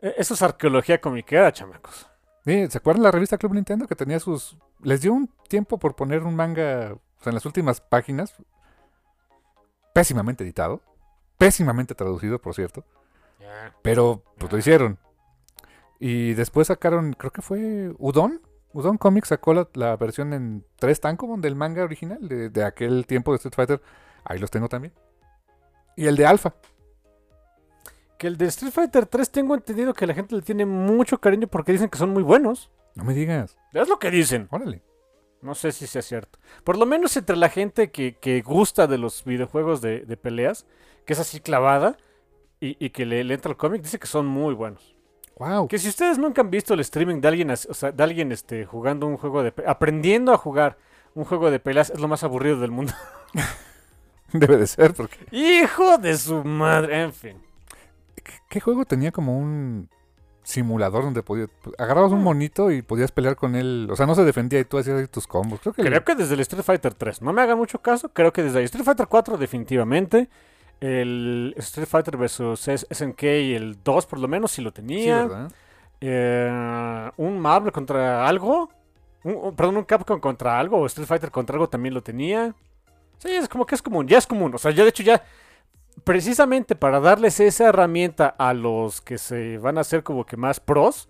eh, 0.00 0.14
Eso 0.18 0.34
es 0.34 0.42
arqueología 0.42 1.00
comiquera, 1.00 1.52
chamacos. 1.52 2.06
Sí, 2.44 2.66
¿Se 2.70 2.78
acuerdan 2.78 3.02
la 3.02 3.10
revista 3.10 3.38
Club 3.38 3.54
Nintendo 3.54 3.86
que 3.88 3.96
tenía 3.96 4.20
sus... 4.20 4.56
Les 4.82 5.00
dio 5.00 5.14
un 5.14 5.28
tiempo 5.48 5.78
por 5.78 5.96
poner 5.96 6.22
un 6.24 6.36
manga, 6.36 6.92
o 6.92 7.22
sea, 7.22 7.30
en 7.30 7.34
las 7.34 7.46
últimas 7.46 7.80
páginas, 7.80 8.34
pésimamente 9.94 10.44
editado, 10.44 10.82
pésimamente 11.38 11.94
traducido, 11.94 12.40
por 12.40 12.54
cierto, 12.54 12.84
pero 13.82 14.22
pues 14.38 14.52
lo 14.52 14.58
hicieron. 14.58 14.98
Y 15.98 16.34
después 16.34 16.68
sacaron, 16.68 17.12
creo 17.14 17.32
que 17.32 17.42
fue 17.42 17.94
Udon. 17.98 18.40
Udon 18.72 18.98
Comics 18.98 19.28
sacó 19.28 19.54
la, 19.54 19.68
la 19.74 19.96
versión 19.96 20.32
en 20.32 20.64
tres 20.76 21.00
tankobon 21.00 21.40
del 21.40 21.54
manga 21.54 21.84
original 21.84 22.28
de, 22.28 22.50
de 22.50 22.64
aquel 22.64 23.06
tiempo 23.06 23.32
de 23.32 23.36
Street 23.36 23.54
Fighter. 23.54 23.82
Ahí 24.24 24.38
los 24.38 24.50
tengo 24.50 24.68
también. 24.68 24.92
Y 25.96 26.06
el 26.06 26.16
de 26.16 26.26
Alpha. 26.26 26.54
Que 28.18 28.26
el 28.26 28.36
de 28.36 28.46
Street 28.46 28.72
Fighter 28.72 29.06
3 29.06 29.30
tengo 29.30 29.54
entendido 29.54 29.92
que 29.92 30.06
la 30.06 30.14
gente 30.14 30.34
le 30.34 30.42
tiene 30.42 30.66
mucho 30.66 31.20
cariño 31.20 31.46
porque 31.46 31.72
dicen 31.72 31.88
que 31.88 31.98
son 31.98 32.10
muy 32.10 32.22
buenos. 32.22 32.70
No 32.94 33.04
me 33.04 33.14
digas. 33.14 33.58
Es 33.72 33.88
lo 33.88 33.98
que 33.98 34.10
dicen. 34.10 34.48
Órale. 34.50 34.82
No 35.44 35.54
sé 35.54 35.72
si 35.72 35.86
sea 35.86 36.00
cierto. 36.00 36.38
Por 36.64 36.78
lo 36.78 36.86
menos 36.86 37.14
entre 37.18 37.36
la 37.36 37.50
gente 37.50 37.90
que, 37.90 38.16
que 38.16 38.40
gusta 38.40 38.86
de 38.86 38.96
los 38.96 39.24
videojuegos 39.24 39.82
de, 39.82 40.00
de 40.00 40.16
peleas, 40.16 40.64
que 41.04 41.12
es 41.12 41.18
así 41.18 41.38
clavada 41.38 41.98
y, 42.60 42.82
y 42.82 42.88
que 42.90 43.04
le, 43.04 43.22
le 43.24 43.34
entra 43.34 43.50
al 43.50 43.58
cómic, 43.58 43.82
dice 43.82 43.98
que 43.98 44.06
son 44.06 44.24
muy 44.24 44.54
buenos. 44.54 44.96
Wow. 45.38 45.68
Que 45.68 45.78
si 45.78 45.90
ustedes 45.90 46.16
nunca 46.16 46.40
han 46.40 46.50
visto 46.50 46.72
el 46.72 46.80
streaming 46.80 47.20
de 47.20 47.28
alguien, 47.28 47.50
o 47.50 47.56
sea, 47.56 47.92
de 47.92 48.02
alguien 48.02 48.32
este, 48.32 48.64
jugando 48.64 49.06
un 49.06 49.18
juego 49.18 49.42
de 49.42 49.52
aprendiendo 49.66 50.32
a 50.32 50.38
jugar 50.38 50.78
un 51.14 51.24
juego 51.24 51.50
de 51.50 51.60
peleas, 51.60 51.90
es 51.90 52.00
lo 52.00 52.08
más 52.08 52.24
aburrido 52.24 52.58
del 52.58 52.70
mundo. 52.70 52.94
Debe 54.32 54.56
de 54.56 54.66
ser, 54.66 54.94
porque. 54.94 55.18
Hijo 55.30 55.98
de 55.98 56.16
su 56.16 56.42
madre, 56.42 57.02
en 57.02 57.12
fin. 57.12 57.42
¿Qué, 58.14 58.32
qué 58.48 58.60
juego 58.60 58.86
tenía 58.86 59.12
como 59.12 59.38
un 59.38 59.90
simulador 60.44 61.02
donde 61.02 61.22
podías. 61.22 61.48
Agarrabas 61.78 62.12
un 62.12 62.22
monito 62.22 62.70
y 62.70 62.82
podías 62.82 63.10
pelear 63.10 63.34
con 63.34 63.56
él. 63.56 63.88
O 63.90 63.96
sea, 63.96 64.06
no 64.06 64.14
se 64.14 64.24
defendía 64.24 64.60
y 64.60 64.64
tú 64.64 64.78
hacías 64.78 65.00
ahí 65.00 65.06
tus 65.08 65.26
combos. 65.26 65.58
Creo 65.60 65.72
que. 65.74 65.82
el- 65.82 65.88
Creo 65.88 66.04
que 66.04 66.14
desde 66.14 66.34
el 66.34 66.40
Street 66.40 66.62
Fighter 66.62 66.94
3, 66.94 67.20
no 67.22 67.32
me 67.32 67.42
hagan 67.42 67.58
mucho 67.58 67.80
caso, 67.82 68.08
creo 68.10 68.32
que 68.32 68.42
desde 68.44 68.60
el 68.60 68.64
Street 68.66 68.84
Fighter 68.84 69.08
4 69.08 69.36
definitivamente. 69.36 70.28
El 70.80 71.54
Street 71.58 71.88
Fighter 71.88 72.16
vs 72.16 72.86
SNK, 72.90 73.22
el 73.56 73.78
2 73.82 74.06
por 74.06 74.18
lo 74.18 74.28
menos, 74.28 74.50
sí 74.52 74.60
lo 74.62 74.70
Sí, 74.70 74.74
tenía. 74.76 75.22
¿verdad? 75.26 75.52
Eh, 76.00 77.10
un 77.16 77.38
Marvel 77.40 77.72
contra 77.72 78.26
algo. 78.26 78.70
Un- 79.22 79.36
un- 79.36 79.56
perdón, 79.56 79.78
un 79.78 79.84
Capcom 79.84 80.20
contra 80.20 80.58
algo. 80.58 80.78
O 80.80 80.86
Street 80.86 81.06
Fighter 81.08 81.30
contra 81.30 81.54
algo 81.54 81.68
también 81.68 81.94
lo 81.94 82.02
tenía. 82.02 82.54
Sí, 83.18 83.30
es 83.30 83.48
como 83.48 83.64
que 83.64 83.74
es 83.74 83.80
común. 83.82 84.06
Ya 84.06 84.18
es 84.18 84.26
común. 84.26 84.54
O 84.54 84.58
sea, 84.58 84.70
ya 84.72 84.82
de 84.82 84.90
hecho 84.90 85.02
ya. 85.02 85.22
Precisamente 86.02 86.74
para 86.74 87.00
darles 87.00 87.40
esa 87.40 87.68
herramienta 87.68 88.26
a 88.26 88.52
los 88.52 89.00
que 89.00 89.16
se 89.16 89.58
van 89.58 89.78
a 89.78 89.82
hacer 89.82 90.02
como 90.02 90.26
que 90.26 90.36
más 90.36 90.60
pros. 90.60 91.08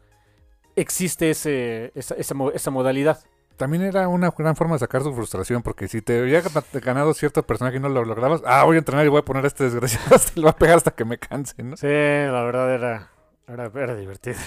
Existe 0.77 1.31
ese, 1.31 1.91
esa, 1.95 2.15
esa, 2.17 2.35
esa 2.53 2.71
modalidad. 2.71 3.19
También 3.57 3.85
era 3.85 4.09
una 4.09 4.31
gran 4.37 4.57
forma 4.57 4.75
de 4.75 4.81
sacar 4.81 5.03
su 5.03 5.15
frustración, 5.15 5.63
porque 5.63 5.87
si 5.87 6.03
te 6.03 6.19
había 6.19 6.41
gana- 6.41 6.65
ganado 6.83 7.15
cierto 7.15 7.45
personaje 7.45 7.77
y 7.77 7.81
no 7.81 7.89
lo 7.89 8.05
lograbas, 8.05 8.43
ah, 8.45 8.65
voy 8.65 8.75
a 8.77 8.79
entrenar 8.81 9.07
y 9.07 9.09
voy 9.09 9.21
a 9.21 9.25
poner 9.25 9.45
a 9.45 9.47
este 9.47 9.65
desgraciado, 9.65 10.15
hasta 10.17 10.33
le 10.35 10.43
voy 10.43 10.51
a 10.51 10.57
pegar 10.57 10.77
hasta 10.77 10.91
que 10.91 11.05
me 11.05 11.19
canse, 11.19 11.63
¿no? 11.63 11.77
Sí, 11.77 11.87
la 11.87 12.43
verdad 12.43 12.75
era, 12.75 13.11
era, 13.47 13.71
era 13.75 13.95
divertido. 13.95 14.39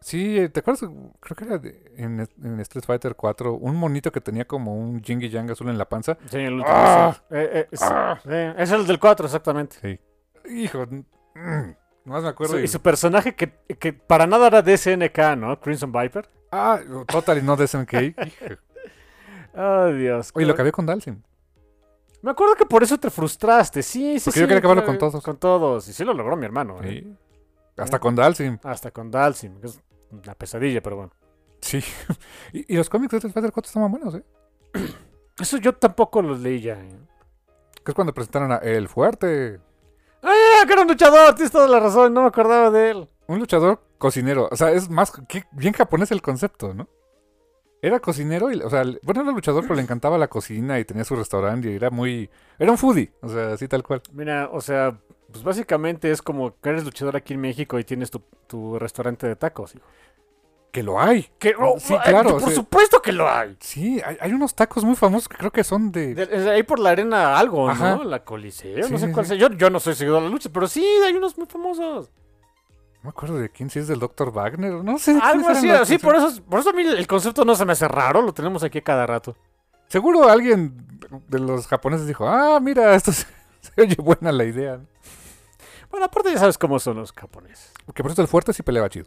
Sí, 0.00 0.38
eh, 0.38 0.48
¿te 0.48 0.60
acuerdas? 0.60 0.88
Creo 1.20 1.36
que 1.36 1.44
era 1.44 1.58
de- 1.58 1.92
en, 1.96 2.26
en 2.42 2.60
Street 2.60 2.84
Fighter 2.86 3.14
4, 3.14 3.52
un 3.54 3.76
monito 3.76 4.10
que 4.10 4.20
tenía 4.20 4.46
como 4.46 4.74
un 4.76 5.02
Jingy 5.02 5.28
Yang 5.28 5.50
azul 5.50 5.68
en 5.68 5.76
la 5.78 5.88
panza. 5.88 6.16
Sí, 6.30 6.38
el 6.38 6.54
último. 6.54 6.72
¡Ah! 6.74 7.16
Eh, 7.30 7.50
eh, 7.52 7.68
es, 7.70 7.82
¡Ah! 7.82 8.18
es 8.56 8.70
el 8.72 8.86
del 8.86 8.98
4, 8.98 9.26
exactamente. 9.26 9.76
Sí. 9.82 10.00
Hijo, 10.54 10.86
mm, 10.86 11.70
nomás 12.06 12.22
me 12.22 12.28
acuerdo. 12.30 12.54
Su- 12.54 12.60
y- 12.60 12.64
y 12.64 12.68
su 12.68 12.80
personaje 12.80 13.34
que, 13.34 13.52
que 13.78 13.92
para 13.92 14.26
nada 14.26 14.46
era 14.46 14.62
de 14.62 14.72
SNK, 14.76 15.36
¿no? 15.36 15.60
Crimson 15.60 15.92
Viper. 15.92 16.28
Ah, 16.50 16.80
Totally 17.06 17.42
no 17.42 17.56
de 17.56 17.66
SNK. 17.68 17.92
Ay, 19.54 19.94
Dios. 19.98 20.30
Oye, 20.34 20.46
lo 20.46 20.52
acabé 20.54 20.72
con 20.72 20.86
Dalsim. 20.86 21.20
Me 22.22 22.30
acuerdo 22.30 22.54
que 22.54 22.66
por 22.66 22.82
eso 22.82 22.98
te 22.98 23.10
frustraste. 23.10 23.82
Sí, 23.82 24.18
sí, 24.18 24.24
Porque 24.26 24.38
sí. 24.38 24.40
yo 24.40 24.46
quería 24.46 24.58
acabarlo 24.58 24.84
con 24.84 24.98
todos. 24.98 25.22
Con 25.22 25.36
todos. 25.36 25.88
Y 25.88 25.92
sí 25.92 26.04
lo 26.04 26.12
logró 26.14 26.36
mi 26.36 26.44
hermano. 26.44 26.78
¿eh? 26.82 27.02
Sí. 27.04 27.16
Hasta 27.76 27.98
con 27.98 28.14
Dalsim. 28.14 28.58
Hasta 28.62 28.90
con 28.90 29.10
Dalsim. 29.10 29.54
es 29.62 29.80
una 30.10 30.34
pesadilla, 30.34 30.82
pero 30.82 30.96
bueno. 30.96 31.12
Sí. 31.60 31.82
y, 32.52 32.74
y 32.74 32.76
los 32.76 32.88
cómics 32.88 33.12
de 33.12 33.20
Fighter 33.20 33.52
4 33.52 33.68
estaban 33.68 33.90
buenos, 33.90 34.14
¿eh? 34.14 34.24
Eso 35.38 35.56
yo 35.56 35.74
tampoco 35.74 36.20
los 36.22 36.40
leí 36.40 36.60
ya. 36.60 36.74
¿eh? 36.74 36.98
Que 37.84 37.92
es 37.92 37.94
cuando 37.94 38.12
presentaron 38.12 38.52
a 38.52 38.56
El 38.56 38.88
Fuerte. 38.88 39.60
¡Ah, 40.22 40.64
que 40.66 40.72
era 40.72 40.82
un 40.82 40.88
luchador! 40.88 41.34
Tienes 41.34 41.50
toda 41.50 41.66
la 41.66 41.80
razón. 41.80 42.12
No 42.12 42.22
me 42.22 42.28
acordaba 42.28 42.70
de 42.70 42.90
él. 42.90 43.08
Un 43.26 43.38
luchador 43.38 43.80
cocinero. 43.96 44.48
O 44.50 44.56
sea, 44.56 44.70
es 44.70 44.90
más. 44.90 45.12
bien 45.52 45.72
japonés 45.72 46.10
el 46.10 46.20
concepto, 46.20 46.74
¿no? 46.74 46.88
Era 47.80 48.00
cocinero 48.00 48.52
y. 48.52 48.60
O 48.60 48.68
sea, 48.68 48.84
bueno, 49.02 49.22
era 49.22 49.32
luchador, 49.32 49.62
pero 49.62 49.76
le 49.76 49.82
encantaba 49.82 50.18
la 50.18 50.28
cocina 50.28 50.78
y 50.78 50.84
tenía 50.84 51.04
su 51.04 51.16
restaurante 51.16 51.70
y 51.70 51.76
era 51.76 51.90
muy. 51.90 52.28
Era 52.58 52.70
un 52.70 52.78
foodie. 52.78 53.12
O 53.22 53.28
sea, 53.28 53.54
así 53.54 53.66
tal 53.66 53.82
cual. 53.82 54.02
Mira, 54.12 54.50
o 54.52 54.60
sea, 54.60 54.98
pues 55.32 55.44
básicamente 55.44 56.10
es 56.10 56.22
como 56.22 56.54
que 56.60 56.68
eres 56.70 56.84
luchador 56.84 57.16
aquí 57.16 57.34
en 57.34 57.40
México 57.40 57.78
y 57.78 57.84
tienes 57.84 58.10
tu, 58.10 58.20
tu 58.46 58.78
restaurante 58.78 59.26
de 59.26 59.36
tacos. 59.36 59.74
hijo. 59.74 59.84
Que 60.72 60.84
lo 60.84 61.00
hay. 61.00 61.28
Que, 61.40 61.54
oh, 61.58 61.80
Sí, 61.80 61.96
claro, 62.04 62.38
Por 62.38 62.52
supuesto 62.52 63.02
que 63.02 63.10
lo 63.10 63.28
hay. 63.28 63.56
Sí, 63.58 64.00
hay, 64.04 64.16
hay 64.20 64.32
unos 64.32 64.54
tacos 64.54 64.84
muy 64.84 64.94
famosos 64.94 65.28
que 65.28 65.36
creo 65.36 65.50
que 65.50 65.64
son 65.64 65.90
de. 65.90 66.14
De- 66.14 66.26
de 66.26 66.50
ahí 66.50 66.62
por 66.62 66.78
la 66.78 66.90
arena 66.90 67.36
algo, 67.38 67.68
Ajá. 67.68 67.96
¿no? 67.96 68.04
La 68.04 68.24
Coliseo, 68.24 68.84
Sí, 68.86 68.92
no 68.92 68.98
sé 68.98 69.06
sí, 69.08 69.12
cuál 69.12 69.26
sea. 69.26 69.36
Yo, 69.36 69.48
yo 69.50 69.68
no 69.68 69.80
soy 69.80 69.96
seguidor 69.96 70.20
de 70.22 70.28
la 70.28 70.32
lucha, 70.32 70.48
pero 70.52 70.68
sí, 70.68 70.84
hay 71.04 71.12
unos 71.14 71.36
muy 71.36 71.46
famosos. 71.48 72.08
No 73.02 73.04
me 73.04 73.08
acuerdo 73.10 73.38
de 73.38 73.48
quién, 73.48 73.68
si 73.68 73.80
es 73.80 73.88
del 73.88 73.98
Dr. 73.98 74.30
Wagner. 74.30 74.72
No 74.84 74.96
sé. 74.98 75.18
Algo 75.20 75.48
así, 75.48 75.68
sí, 75.86 75.98
por 75.98 76.14
eso, 76.14 76.40
por 76.48 76.60
eso 76.60 76.70
a 76.70 76.72
mí 76.72 76.82
el 76.82 77.06
concepto 77.08 77.44
no 77.44 77.56
se 77.56 77.64
me 77.64 77.72
hace 77.72 77.88
raro, 77.88 78.22
lo 78.22 78.32
tenemos 78.32 78.62
aquí 78.62 78.80
cada 78.80 79.06
rato. 79.06 79.36
Seguro 79.88 80.28
alguien 80.28 80.86
de 81.26 81.40
los 81.40 81.66
japoneses 81.66 82.06
dijo: 82.06 82.28
Ah, 82.28 82.60
mira, 82.60 82.94
esto 82.94 83.10
se, 83.10 83.26
se 83.60 83.80
oye 83.82 83.96
buena 83.98 84.30
la 84.30 84.44
idea. 84.44 84.78
¿No? 85.90 85.92
Bueno, 85.92 86.06
aparte 86.06 86.32
ya 86.32 86.38
sabes 86.38 86.56
cómo 86.58 86.78
son 86.78 86.96
los 86.98 87.12
japoneses. 87.12 87.72
Porque 87.86 88.02
por 88.02 88.12
eso 88.12 88.22
el 88.22 88.28
fuerte 88.28 88.52
sí 88.52 88.62
peleaba 88.62 88.88
chido. 88.88 89.06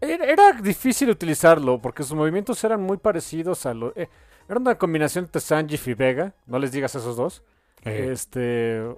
Era, 0.00 0.52
difícil 0.52 1.08
utilizarlo 1.10 1.80
porque 1.80 2.02
sus 2.02 2.14
movimientos 2.14 2.62
eran 2.64 2.82
muy 2.82 2.98
parecidos 2.98 3.64
a 3.64 3.72
lo... 3.72 3.92
eh, 3.96 4.08
era 4.48 4.60
una 4.60 4.76
combinación 4.76 5.24
entre 5.24 5.40
Sanjif 5.40 5.88
y 5.88 5.94
Vega, 5.94 6.34
no 6.46 6.58
les 6.58 6.70
digas 6.70 6.94
a 6.94 6.98
esos 6.98 7.16
dos. 7.16 7.42
Eh, 7.84 8.10
Este... 8.12 8.76
era 8.76 8.94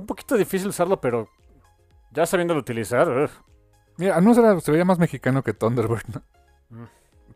Un 0.00 0.06
poquito 0.06 0.36
difícil 0.36 0.68
usarlo, 0.68 1.00
pero 1.00 1.28
ya 2.10 2.26
sabiéndolo 2.26 2.60
utilizar... 2.60 3.08
ugh. 3.08 3.30
Mira, 3.98 4.18
era- 4.18 4.60
se 4.60 4.72
veía 4.72 4.84
más 4.84 4.98
mexicano 4.98 5.42
que 5.44 5.52
Thunderbird, 5.54 6.06
¿no? 6.12 6.22
Mm. 6.70 6.84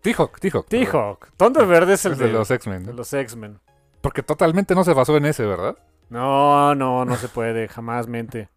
T-Hawk, 0.03 0.41
T-Hawk. 0.41 0.67
T-Hawk. 0.69 1.31
Thunderbird 1.37 1.89
es 1.91 2.05
el 2.07 2.13
Es 2.13 2.19
de 2.19 2.27
de, 2.27 2.33
los 2.33 2.51
X-Men. 2.51 2.85
de 2.85 2.91
¿no? 2.91 2.97
los 2.99 3.13
X-Men. 3.13 3.61
Porque 4.01 4.23
totalmente 4.23 4.75
no 4.75 4.83
se 4.85 4.93
basó 4.95 5.17
en 5.17 5.27
ese, 5.27 5.47
¿verdad? 5.47 5.77
No, 6.09 6.75
no, 6.75 7.05
no 7.05 7.17
se 7.17 7.29
puede, 7.29 7.69
jamás 7.69 8.07
mente. 8.09 8.49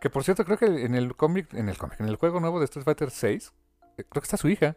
Que 0.00 0.08
por 0.10 0.24
cierto, 0.24 0.44
creo 0.44 0.56
que 0.58 0.66
en 0.66 0.94
el 0.94 1.14
cómic, 1.14 1.52
en 1.54 1.68
el 1.68 1.76
cómic, 1.76 2.00
en 2.00 2.06
el 2.08 2.16
juego 2.16 2.40
nuevo 2.40 2.58
de 2.58 2.64
Street 2.64 2.84
Fighter 2.84 3.10
6, 3.10 3.52
creo 3.96 4.06
que 4.10 4.18
está 4.20 4.36
su 4.36 4.48
hija. 4.48 4.76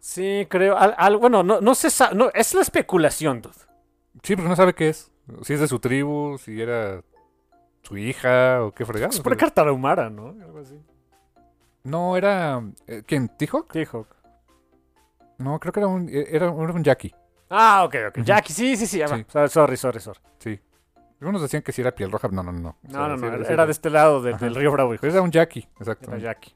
Sí, 0.00 0.46
creo. 0.50 0.76
al- 0.76 0.94
al- 0.96 1.16
bueno, 1.18 1.42
no, 1.42 1.60
no 1.60 1.74
se 1.74 1.90
sabe. 1.90 2.14
No, 2.16 2.30
es 2.34 2.54
la 2.54 2.62
especulación, 2.62 3.42
dude. 3.42 3.54
Sí, 4.22 4.34
porque 4.34 4.48
no 4.48 4.56
sabe 4.56 4.74
qué 4.74 4.88
es. 4.88 5.10
Si 5.42 5.52
es 5.52 5.60
de 5.60 5.68
su 5.68 5.78
tribu, 5.78 6.38
si 6.38 6.60
era 6.60 7.02
su 7.82 7.96
hija 7.96 8.64
o 8.64 8.72
qué 8.72 8.84
fregado. 8.84 9.10
Es 9.12 9.20
por 9.20 9.36
Tarahumara, 9.52 10.10
¿no? 10.10 10.28
Algo 10.44 10.58
así. 10.58 10.80
No, 11.84 12.16
era... 12.16 12.62
eh, 12.86 13.02
¿Quién? 13.06 13.28
¿T-Hawk? 13.28 13.72
T-Hawk. 13.72 14.08
No, 15.38 15.58
creo 15.60 15.72
que 15.72 15.80
era 15.80 15.86
un, 15.86 16.08
eh, 16.08 16.26
era, 16.30 16.46
era 16.46 16.52
un 16.72 16.82
Jackie. 16.84 17.14
Ah, 17.48 17.84
ok, 17.84 17.94
ok. 18.08 18.16
Ujú. 18.18 18.24
Jackie, 18.26 18.52
sí, 18.52 18.76
sí, 18.76 18.86
sí. 18.86 18.98
Sorry, 19.48 19.76
sorry, 19.76 20.00
sorry. 20.00 20.20
Sí. 20.38 20.60
Algunos 21.20 21.42
decían 21.42 21.62
que 21.62 21.72
si 21.72 21.82
era 21.82 21.94
piel 21.94 22.10
roja. 22.10 22.28
No, 22.28 22.42
no, 22.42 22.50
no. 22.52 22.76
O 22.86 22.90
sea, 22.90 23.00
No, 23.00 23.08
no, 23.08 23.16
sí 23.18 23.24
no. 23.38 23.46
Era 23.46 23.66
de 23.66 23.72
este 23.72 23.90
lado 23.90 24.22
de- 24.22 24.34
del 24.34 24.54
río 24.54 24.72
Bravo, 24.72 24.94
hijo. 24.94 25.00
Pero 25.02 25.12
era 25.12 25.22
un 25.22 25.30
Jackie, 25.30 25.68
exacto. 25.78 26.10
Era 26.10 26.18
Jackie. 26.18 26.52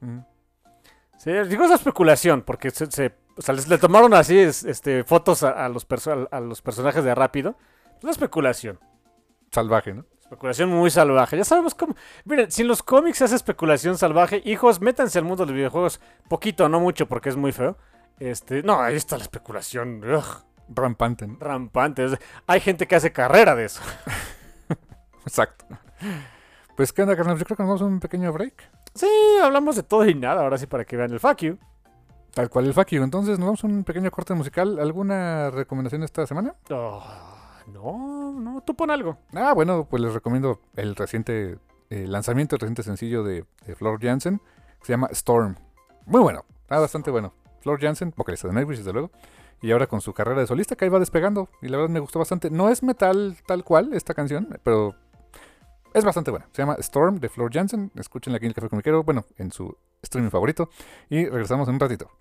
Sí, 1.17 1.31
digo 1.47 1.63
esa 1.65 1.75
especulación, 1.75 2.41
porque 2.41 2.71
se, 2.71 2.89
se- 2.91 3.15
o 3.37 3.41
sea, 3.41 3.53
les- 3.55 3.67
le 3.67 3.77
tomaron 3.77 4.13
así 4.13 4.37
es- 4.37 4.63
este, 4.63 5.03
fotos 5.03 5.43
a, 5.43 5.65
a 5.65 5.69
los 5.69 5.87
perso- 5.87 6.27
a 6.31 6.39
los 6.39 6.61
personajes 6.61 7.03
de 7.03 7.13
Rápido. 7.15 7.55
Es 7.97 8.03
una 8.03 8.11
especulación. 8.11 8.79
Salvaje, 9.51 9.93
¿no? 9.93 10.05
Especulación 10.19 10.69
muy 10.69 10.89
salvaje. 10.89 11.37
Ya 11.37 11.43
sabemos 11.45 11.75
cómo. 11.75 11.95
Miren, 12.25 12.49
si 12.51 12.63
en 12.63 12.67
los 12.67 12.81
cómics 12.81 13.19
se 13.19 13.25
hace 13.25 13.35
especulación 13.35 13.97
salvaje, 13.97 14.41
hijos, 14.43 14.81
métanse 14.81 15.19
al 15.19 15.25
mundo 15.25 15.43
de 15.45 15.51
los 15.51 15.55
videojuegos. 15.55 16.01
Poquito, 16.27 16.67
no 16.67 16.79
mucho, 16.79 17.07
porque 17.07 17.29
es 17.29 17.35
muy 17.37 17.51
feo. 17.51 17.77
Este, 18.19 18.63
no, 18.63 18.81
ahí 18.81 18.95
está 18.95 19.17
la 19.17 19.23
especulación. 19.23 20.01
ugh, 20.03 20.23
Rampante, 20.67 21.27
¿no? 21.27 21.37
rampante. 21.39 22.07
Hay 22.47 22.59
gente 22.59 22.87
que 22.87 22.95
hace 22.95 23.11
carrera 23.13 23.55
de 23.55 23.65
eso. 23.65 23.81
Exacto. 25.25 25.65
Pues, 26.75 26.91
¿qué 26.91 27.03
onda, 27.03 27.15
carnal? 27.15 27.37
Yo 27.37 27.45
creo 27.45 27.57
que 27.57 27.63
nos 27.63 27.69
vamos 27.69 27.81
a 27.81 27.85
un 27.85 27.99
pequeño 27.99 28.33
break. 28.33 28.69
Sí, 28.93 29.07
hablamos 29.41 29.75
de 29.75 29.83
todo 29.83 30.05
y 30.05 30.13
nada. 30.13 30.41
Ahora 30.41 30.57
sí, 30.57 30.67
para 30.67 30.85
que 30.85 30.97
vean 30.97 31.11
el 31.11 31.19
fuck 31.19 31.37
you. 31.37 31.57
Tal 32.33 32.49
cual 32.49 32.65
el 32.65 32.73
fuck 32.73 32.87
you. 32.89 33.03
Entonces, 33.03 33.39
nos 33.39 33.45
vamos 33.47 33.63
a 33.63 33.67
un 33.67 33.83
pequeño 33.83 34.11
corte 34.11 34.33
musical. 34.33 34.77
¿Alguna 34.79 35.51
recomendación 35.51 36.03
esta 36.03 36.27
semana? 36.27 36.53
Oh, 36.69 37.03
no, 37.67 38.33
no, 38.39 38.61
tú 38.61 38.75
pon 38.75 38.91
algo. 38.91 39.17
Ah, 39.33 39.53
bueno, 39.53 39.87
pues 39.89 40.01
les 40.01 40.13
recomiendo 40.13 40.59
el 40.75 40.95
reciente 40.95 41.57
eh, 41.89 42.07
lanzamiento, 42.07 42.55
el 42.55 42.59
reciente 42.59 42.83
sencillo 42.83 43.23
de, 43.23 43.45
de 43.65 43.75
Flor 43.75 43.99
Jansen, 44.01 44.39
que 44.79 44.85
se 44.85 44.93
llama 44.93 45.07
Storm. 45.11 45.55
Muy 46.05 46.21
bueno, 46.21 46.45
ah, 46.69 46.79
bastante 46.79 47.09
bueno. 47.09 47.33
Flor 47.61 47.79
Jansen, 47.81 48.13
vocalista 48.15 48.47
de 48.47 48.53
Nightwish, 48.53 48.79
desde 48.79 48.93
luego. 48.93 49.11
Y 49.61 49.71
ahora 49.71 49.87
con 49.87 50.01
su 50.01 50.13
carrera 50.13 50.41
de 50.41 50.47
solista 50.47 50.75
que 50.75 50.85
ahí 50.85 50.89
va 50.89 50.99
despegando. 50.99 51.49
Y 51.61 51.69
la 51.69 51.77
verdad 51.77 51.89
me 51.89 51.99
gustó 51.99 52.19
bastante. 52.19 52.51
No 52.51 52.69
es 52.69 52.83
metal 52.83 53.37
tal 53.47 53.63
cual 53.63 53.93
esta 53.93 54.13
canción, 54.13 54.59
pero 54.63 54.93
es 55.95 56.03
bastante 56.03 56.29
buena. 56.29 56.45
Se 56.51 56.61
llama 56.61 56.75
Storm 56.79 57.19
de 57.19 57.29
Floor 57.29 57.51
Jansen. 57.51 57.89
Escúchenla 57.95 58.37
aquí 58.37 58.45
en 58.45 58.49
el 58.49 58.53
Café 58.53 58.69
Comiquero, 58.69 59.03
bueno, 59.03 59.25
en 59.37 59.51
su 59.51 59.75
streaming 60.01 60.29
favorito. 60.29 60.69
Y 61.09 61.25
regresamos 61.25 61.69
en 61.69 61.75
un 61.75 61.79
ratito. 61.79 62.11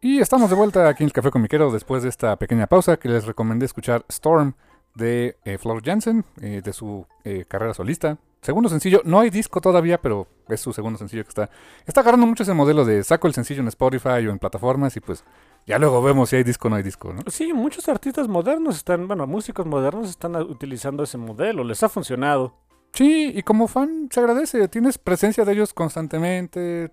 Y 0.00 0.20
estamos 0.20 0.48
de 0.48 0.56
vuelta 0.56 0.88
aquí 0.88 1.02
en 1.02 1.08
el 1.08 1.12
Café 1.12 1.30
Comiquero 1.30 1.70
después 1.70 2.02
de 2.02 2.08
esta 2.08 2.36
pequeña 2.36 2.66
pausa 2.66 2.96
que 2.96 3.10
les 3.10 3.26
recomendé 3.26 3.66
escuchar 3.66 4.06
Storm 4.08 4.54
de 4.94 5.36
eh, 5.44 5.58
Floor 5.58 5.82
Jansen, 5.84 6.24
eh, 6.40 6.62
de 6.64 6.72
su 6.72 7.06
eh, 7.24 7.44
carrera 7.46 7.74
solista. 7.74 8.16
Segundo 8.40 8.70
sencillo, 8.70 9.02
no 9.04 9.20
hay 9.20 9.28
disco 9.28 9.60
todavía, 9.60 10.00
pero 10.00 10.26
es 10.48 10.60
su 10.60 10.72
segundo 10.72 10.98
sencillo 10.98 11.24
que 11.24 11.28
está. 11.28 11.50
Está 11.84 12.00
agarrando 12.00 12.26
mucho 12.26 12.44
ese 12.44 12.54
modelo 12.54 12.86
de 12.86 13.04
saco 13.04 13.26
el 13.26 13.34
sencillo 13.34 13.60
en 13.60 13.68
Spotify 13.68 14.26
o 14.26 14.30
en 14.30 14.38
plataformas 14.38 14.96
y 14.96 15.00
pues 15.00 15.22
ya 15.66 15.78
luego 15.78 16.02
vemos 16.02 16.30
si 16.30 16.36
hay 16.36 16.44
disco 16.44 16.68
o 16.68 16.70
no 16.70 16.76
hay 16.76 16.82
disco, 16.82 17.12
¿no? 17.12 17.20
Sí, 17.30 17.52
muchos 17.52 17.88
artistas 17.88 18.26
modernos 18.28 18.76
están, 18.76 19.06
bueno, 19.06 19.26
músicos 19.26 19.66
modernos 19.66 20.08
están 20.10 20.36
utilizando 20.36 21.02
ese 21.02 21.18
modelo, 21.18 21.62
les 21.64 21.82
ha 21.82 21.88
funcionado. 21.88 22.54
Sí, 22.92 23.32
y 23.34 23.42
como 23.42 23.68
fan 23.68 24.08
se 24.10 24.20
agradece, 24.20 24.66
tienes 24.68 24.96
presencia 24.98 25.44
de 25.44 25.52
ellos 25.52 25.74
constantemente. 25.74 26.84
Eh, 26.84 26.90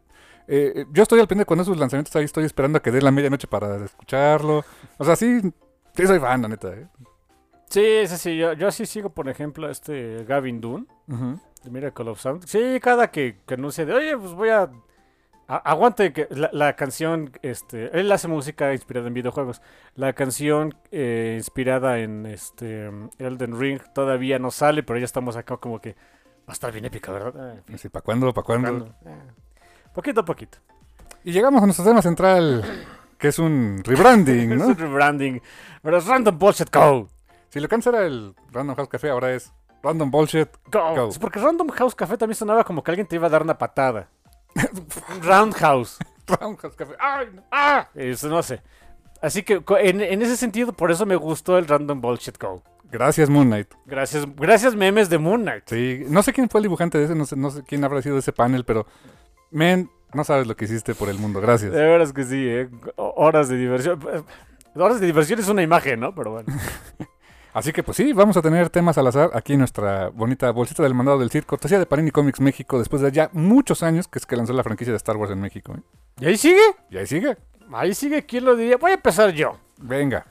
eh, 0.48 0.86
yo 0.92 1.04
estoy 1.04 1.20
al 1.20 1.28
pendiente 1.28 1.48
con 1.48 1.60
esos 1.60 1.78
lanzamientos, 1.78 2.16
ahí 2.16 2.26
estoy 2.26 2.44
esperando 2.46 2.78
a 2.78 2.82
que 2.82 2.92
dé 2.92 3.02
la 3.02 3.12
medianoche 3.12 3.48
para 3.48 3.84
escucharlo. 3.84 4.64
O 4.98 5.06
sea, 5.06 5.16
sí, 5.16 5.40
sí 5.94 6.06
soy 6.08 6.20
fan, 6.20 6.42
la 6.42 6.48
neta. 6.50 6.74
¿eh? 6.74 6.88
Sí, 7.70 7.84
sí, 8.08 8.18
sí, 8.18 8.38
yo, 8.38 8.54
yo 8.54 8.68
así 8.68 8.86
sigo, 8.86 9.10
por 9.10 9.28
ejemplo, 9.30 9.68
a 9.68 9.72
este 9.72 10.24
Gavin 10.26 10.62
Dunn, 10.62 10.88
Ujú. 11.08 11.40
de 11.64 11.70
Miracle 11.72 12.10
of 12.10 12.20
Sound. 12.20 12.46
Sí, 12.46 12.80
cada 12.82 13.10
que, 13.10 13.40
que 13.48 13.54
anuncia 13.56 13.86
de, 13.86 13.94
oye, 13.94 14.18
pues 14.18 14.34
voy 14.34 14.50
a... 14.50 14.70
a- 15.48 15.58
aguante 15.58 16.12
que 16.14 16.28
la, 16.32 16.50
la 16.54 16.76
canción, 16.76 17.32
este, 17.42 17.98
él 18.00 18.12
hace 18.12 18.28
música 18.28 18.74
inspirada 18.74 19.08
en 19.08 19.14
videojuegos. 19.14 19.62
La 19.96 20.14
canción 20.14 20.76
eh, 20.92 21.36
inspirada 21.38 22.00
en 22.00 22.26
este 22.26 22.90
Elden 23.20 23.60
Ring 23.60 23.80
todavía 23.94 24.40
no 24.40 24.52
sale, 24.52 24.84
pero 24.84 25.00
ya 25.00 25.06
estamos 25.06 25.36
acá 25.36 25.58
como 25.58 25.80
que 25.80 25.92
va 25.94 26.50
a 26.50 26.54
estar 26.54 26.72
bien 26.72 26.86
épica, 26.86 27.12
¿verdad? 27.12 27.62
Ah, 27.70 27.78
Sí, 27.78 27.90
¿Para 27.90 28.04
cuándo? 28.04 28.34
¿Para 28.34 28.46
cuándo? 28.46 28.68
¿cuándo? 28.70 28.96
Ah, 29.06 29.34
poquito 29.94 30.22
a 30.22 30.26
poquito. 30.26 30.58
Y 31.24 31.32
llegamos 31.32 31.62
a 31.62 31.66
nuestro 31.66 31.86
tema 31.86 32.02
central, 32.02 32.64
que 33.18 33.30
es 33.30 33.40
un 33.40 33.82
rebranding, 33.84 34.52
Es 34.54 34.60
¿no? 34.60 34.68
un 34.68 34.78
rebranding. 34.78 35.42
Pero 35.82 35.98
es 35.98 36.06
Random 36.06 36.38
Bullshit 36.38 36.72
Go. 36.74 37.08
Si 37.50 37.60
lo 37.60 37.68
que 37.68 37.76
antes 37.76 37.88
era 37.88 38.06
el 38.06 38.36
Random 38.52 38.76
House 38.76 38.90
Café, 38.90 39.10
ahora 39.10 39.34
es 39.34 39.52
Random 39.82 40.12
Bullshit. 40.12 40.50
Go. 40.72 40.96
Go. 40.96 41.12
Sí, 41.12 41.20
porque 41.20 41.40
Random 41.40 41.70
House 41.70 41.96
Café 41.96 42.18
también 42.18 42.36
sonaba 42.36 42.64
como 42.64 42.84
que 42.84 42.92
alguien 42.92 43.08
te 43.08 43.16
iba 43.16 43.28
a 43.28 43.30
dar 43.30 43.42
una 43.44 43.58
patada. 43.58 44.10
Roundhouse. 45.22 45.98
Random 46.28 46.58
House 46.58 46.76
Café. 46.76 46.94
¡Ay! 47.00 47.28
no! 47.34 47.44
¡Ah! 47.52 47.88
Eso 47.94 48.30
no 48.30 48.42
sé. 48.42 48.62
Así 49.22 49.44
que 49.44 49.62
en, 49.80 50.02
en 50.02 50.22
ese 50.22 50.38
sentido, 50.38 50.74
por 50.74 50.92
eso 50.92 51.06
me 51.06 51.16
gustó 51.16 51.58
el 51.58 51.68
Random 51.68 52.02
Bullshit 52.02 52.38
Go. 52.40 52.64
Gracias, 52.92 53.30
Moon 53.30 53.48
Knight. 53.48 53.74
Gracias, 53.86 54.26
gracias 54.36 54.76
memes 54.76 55.10
de 55.10 55.18
Moon 55.18 55.42
Knight. 55.42 55.64
Sí, 55.68 56.04
no 56.08 56.24
sé 56.24 56.34
quién 56.34 56.50
fue 56.50 56.60
el 56.60 56.64
dibujante 56.64 56.98
de 56.98 57.06
ese, 57.06 57.16
no 57.16 57.26
sé, 57.26 57.36
no 57.36 57.50
sé 57.50 57.64
quién 57.64 57.84
habrá 57.84 58.02
sido 58.02 58.18
ese 58.18 58.32
panel, 58.32 58.64
pero, 58.64 58.86
men, 59.52 59.90
no 60.14 60.24
sabes 60.24 60.48
lo 60.48 60.56
que 60.56 60.66
hiciste 60.66 60.96
por 60.96 61.10
el 61.10 61.18
mundo. 61.18 61.42
Gracias. 61.42 61.72
De 61.72 61.84
veras 61.84 62.14
que 62.14 62.24
sí, 62.24 62.48
¿eh? 62.48 62.70
Horas 62.96 63.50
de 63.50 63.58
diversión. 63.58 64.00
Horas 64.76 65.00
de 65.00 65.08
diversión 65.08 65.40
es 65.40 65.50
una 65.50 65.64
imagen, 65.64 66.00
¿no? 66.00 66.14
Pero 66.14 66.32
bueno. 66.32 66.54
Así 67.56 67.72
que 67.72 67.84
pues 67.84 67.96
sí, 67.96 68.12
vamos 68.12 68.36
a 68.36 68.42
tener 68.42 68.70
temas 68.70 68.98
al 68.98 69.08
azar 69.08 69.30
aquí 69.34 69.54
en 69.54 69.60
nuestra 69.60 70.10
bonita 70.10 70.52
bolsita 70.52 70.84
del 70.84 70.94
mandado 70.94 71.20
del 71.20 71.32
circo, 71.32 71.52
cortesía 71.52 71.80
de 71.80 71.86
Panini 71.86 72.12
Comics 72.12 72.42
México, 72.42 72.78
después 72.78 73.02
de 73.02 73.10
ya 73.14 73.30
muchos 73.32 73.82
años 73.82 74.10
que 74.10 74.20
es 74.20 74.26
que 74.26 74.36
lanzó 74.36 74.52
la 74.52 74.62
franquicia 74.62 74.92
de 74.92 74.98
Star 74.98 75.16
Wars 75.16 75.32
en 75.32 75.40
México. 75.40 75.74
¿eh? 75.74 75.82
¿Y 76.20 76.26
ahí 76.26 76.38
sigue? 76.38 76.76
Y 76.90 76.98
ahí 76.98 77.08
sigue. 77.08 77.38
Ahí 77.72 77.94
sigue, 77.94 78.26
¿quién 78.26 78.44
lo 78.44 78.58
diría? 78.58 78.76
Voy 78.76 78.92
a 78.92 78.96
empezar 78.96 79.30
yo. 79.32 79.58
Venga. 79.78 80.26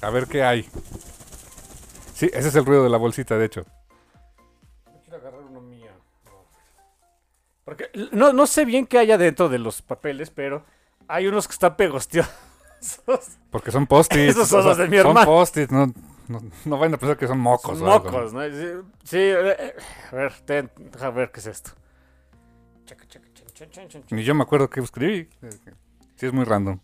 A 0.00 0.08
ver 0.08 0.26
qué 0.26 0.42
hay. 0.42 0.62
Sí, 2.14 2.30
ese 2.32 2.48
es 2.48 2.54
el 2.54 2.64
ruido 2.64 2.82
de 2.82 2.88
la 2.88 2.96
bolsita, 2.96 3.36
de 3.36 3.44
hecho. 3.44 3.66
Quiero 5.02 5.18
agarrar 5.18 5.42
uno 5.50 5.60
mío. 5.60 5.90
Porque 7.66 7.90
no, 8.12 8.32
no 8.32 8.46
sé 8.46 8.64
bien 8.64 8.86
qué 8.86 8.96
hay 8.96 9.12
adentro 9.12 9.50
de 9.50 9.58
los 9.58 9.82
papeles, 9.82 10.30
pero 10.30 10.64
hay 11.08 11.26
unos 11.26 11.46
que 11.46 11.52
están 11.52 11.76
pegosteados. 11.76 12.32
Porque 13.50 13.70
son 13.70 13.86
post-its. 13.86 14.30
Esos 14.30 14.48
son 14.48 14.60
o 14.60 14.62
sea, 14.62 14.68
los 14.70 14.78
de 14.78 14.88
mi 14.88 14.96
Son 14.98 15.08
hermano. 15.08 15.26
post-its, 15.26 15.70
no, 15.70 15.92
no, 16.28 16.40
no 16.64 16.78
vayan 16.78 16.94
a 16.94 16.98
pensar 16.98 17.16
que 17.16 17.26
son 17.26 17.38
mocos. 17.38 17.78
Son 17.78 17.88
mocos, 17.88 18.32
¿no? 18.32 18.40
Sí, 19.04 19.18
eh, 19.18 19.56
eh, 19.58 19.74
a 20.10 20.14
ver, 20.14 20.32
ten, 20.44 20.70
deja 20.76 21.10
ver 21.10 21.30
qué 21.30 21.40
es 21.40 21.46
esto. 21.46 21.72
Ni 24.10 24.24
yo 24.24 24.34
me 24.34 24.42
acuerdo 24.42 24.68
qué 24.68 24.80
escribí. 24.80 25.28
Sí, 26.16 26.26
es 26.26 26.32
muy 26.32 26.44
random. 26.44 26.78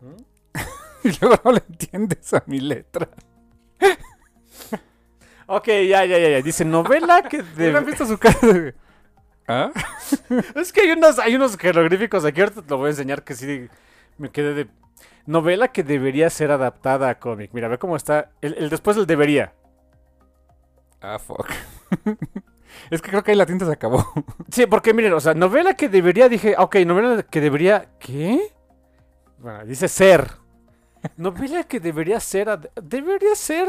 ¿Mm? 0.00 0.58
y 1.08 1.18
luego 1.20 1.40
no 1.44 1.52
le 1.52 1.62
entiendes 1.68 2.34
a 2.34 2.42
mi 2.46 2.60
letra. 2.60 3.08
Ok, 5.50 5.66
ya, 5.66 6.04
ya, 6.04 6.18
ya, 6.18 6.28
ya. 6.28 6.42
Dice 6.42 6.62
novela 6.62 7.22
que 7.22 7.38
¿Han 7.40 7.54
de... 7.56 7.80
visto 7.80 8.04
su 8.04 8.18
cara 8.18 8.38
de... 8.38 8.74
¿Ah? 9.46 9.72
Es 10.54 10.74
que 10.74 10.82
hay 10.82 10.90
unos, 10.90 11.18
hay 11.18 11.36
unos 11.36 11.56
jeroglíficos 11.56 12.22
aquí, 12.26 12.42
ahorita 12.42 12.60
te 12.60 12.68
lo 12.68 12.76
voy 12.76 12.88
a 12.88 12.90
enseñar 12.90 13.24
que 13.24 13.34
sí 13.34 13.66
me 14.18 14.30
quedé 14.30 14.54
de... 14.54 14.68
Novela 15.26 15.68
que 15.68 15.82
debería 15.82 16.30
ser 16.30 16.50
adaptada 16.50 17.10
a 17.10 17.18
cómic. 17.18 17.50
Mira, 17.52 17.68
ve 17.68 17.78
cómo 17.78 17.96
está. 17.96 18.30
El, 18.40 18.54
el 18.54 18.70
después 18.70 18.96
del 18.96 19.06
debería. 19.06 19.52
Ah, 21.00 21.18
fuck. 21.18 21.50
es 22.90 23.02
que 23.02 23.10
creo 23.10 23.22
que 23.22 23.32
ahí 23.32 23.36
la 23.36 23.46
tinta 23.46 23.66
se 23.66 23.72
acabó. 23.72 24.04
Sí, 24.50 24.66
porque 24.66 24.94
miren, 24.94 25.12
o 25.12 25.20
sea, 25.20 25.34
novela 25.34 25.74
que 25.74 25.88
debería, 25.88 26.28
dije, 26.28 26.54
ok, 26.56 26.76
novela 26.86 27.22
que 27.22 27.40
debería, 27.40 27.90
¿qué? 27.98 28.54
Bueno, 29.38 29.64
dice 29.64 29.88
ser. 29.88 30.30
Novela 31.16 31.64
que 31.64 31.78
debería 31.78 32.18
ser, 32.18 32.72
debería 32.82 33.34
ser, 33.34 33.68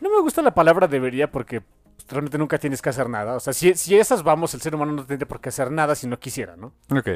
no 0.00 0.10
me 0.10 0.20
gusta 0.20 0.42
la 0.42 0.54
palabra 0.54 0.86
debería 0.86 1.30
porque 1.32 1.62
realmente 2.08 2.38
nunca 2.38 2.58
tienes 2.58 2.80
que 2.80 2.90
hacer 2.90 3.08
nada. 3.08 3.34
O 3.34 3.40
sea, 3.40 3.52
si, 3.52 3.74
si 3.74 3.98
esas 3.98 4.22
vamos, 4.22 4.54
el 4.54 4.60
ser 4.60 4.74
humano 4.74 4.92
no 4.92 5.04
tendría 5.04 5.26
por 5.26 5.40
qué 5.40 5.48
hacer 5.48 5.72
nada 5.72 5.94
si 5.94 6.06
no 6.06 6.18
quisiera, 6.18 6.56
¿no? 6.56 6.72
ok. 6.90 7.08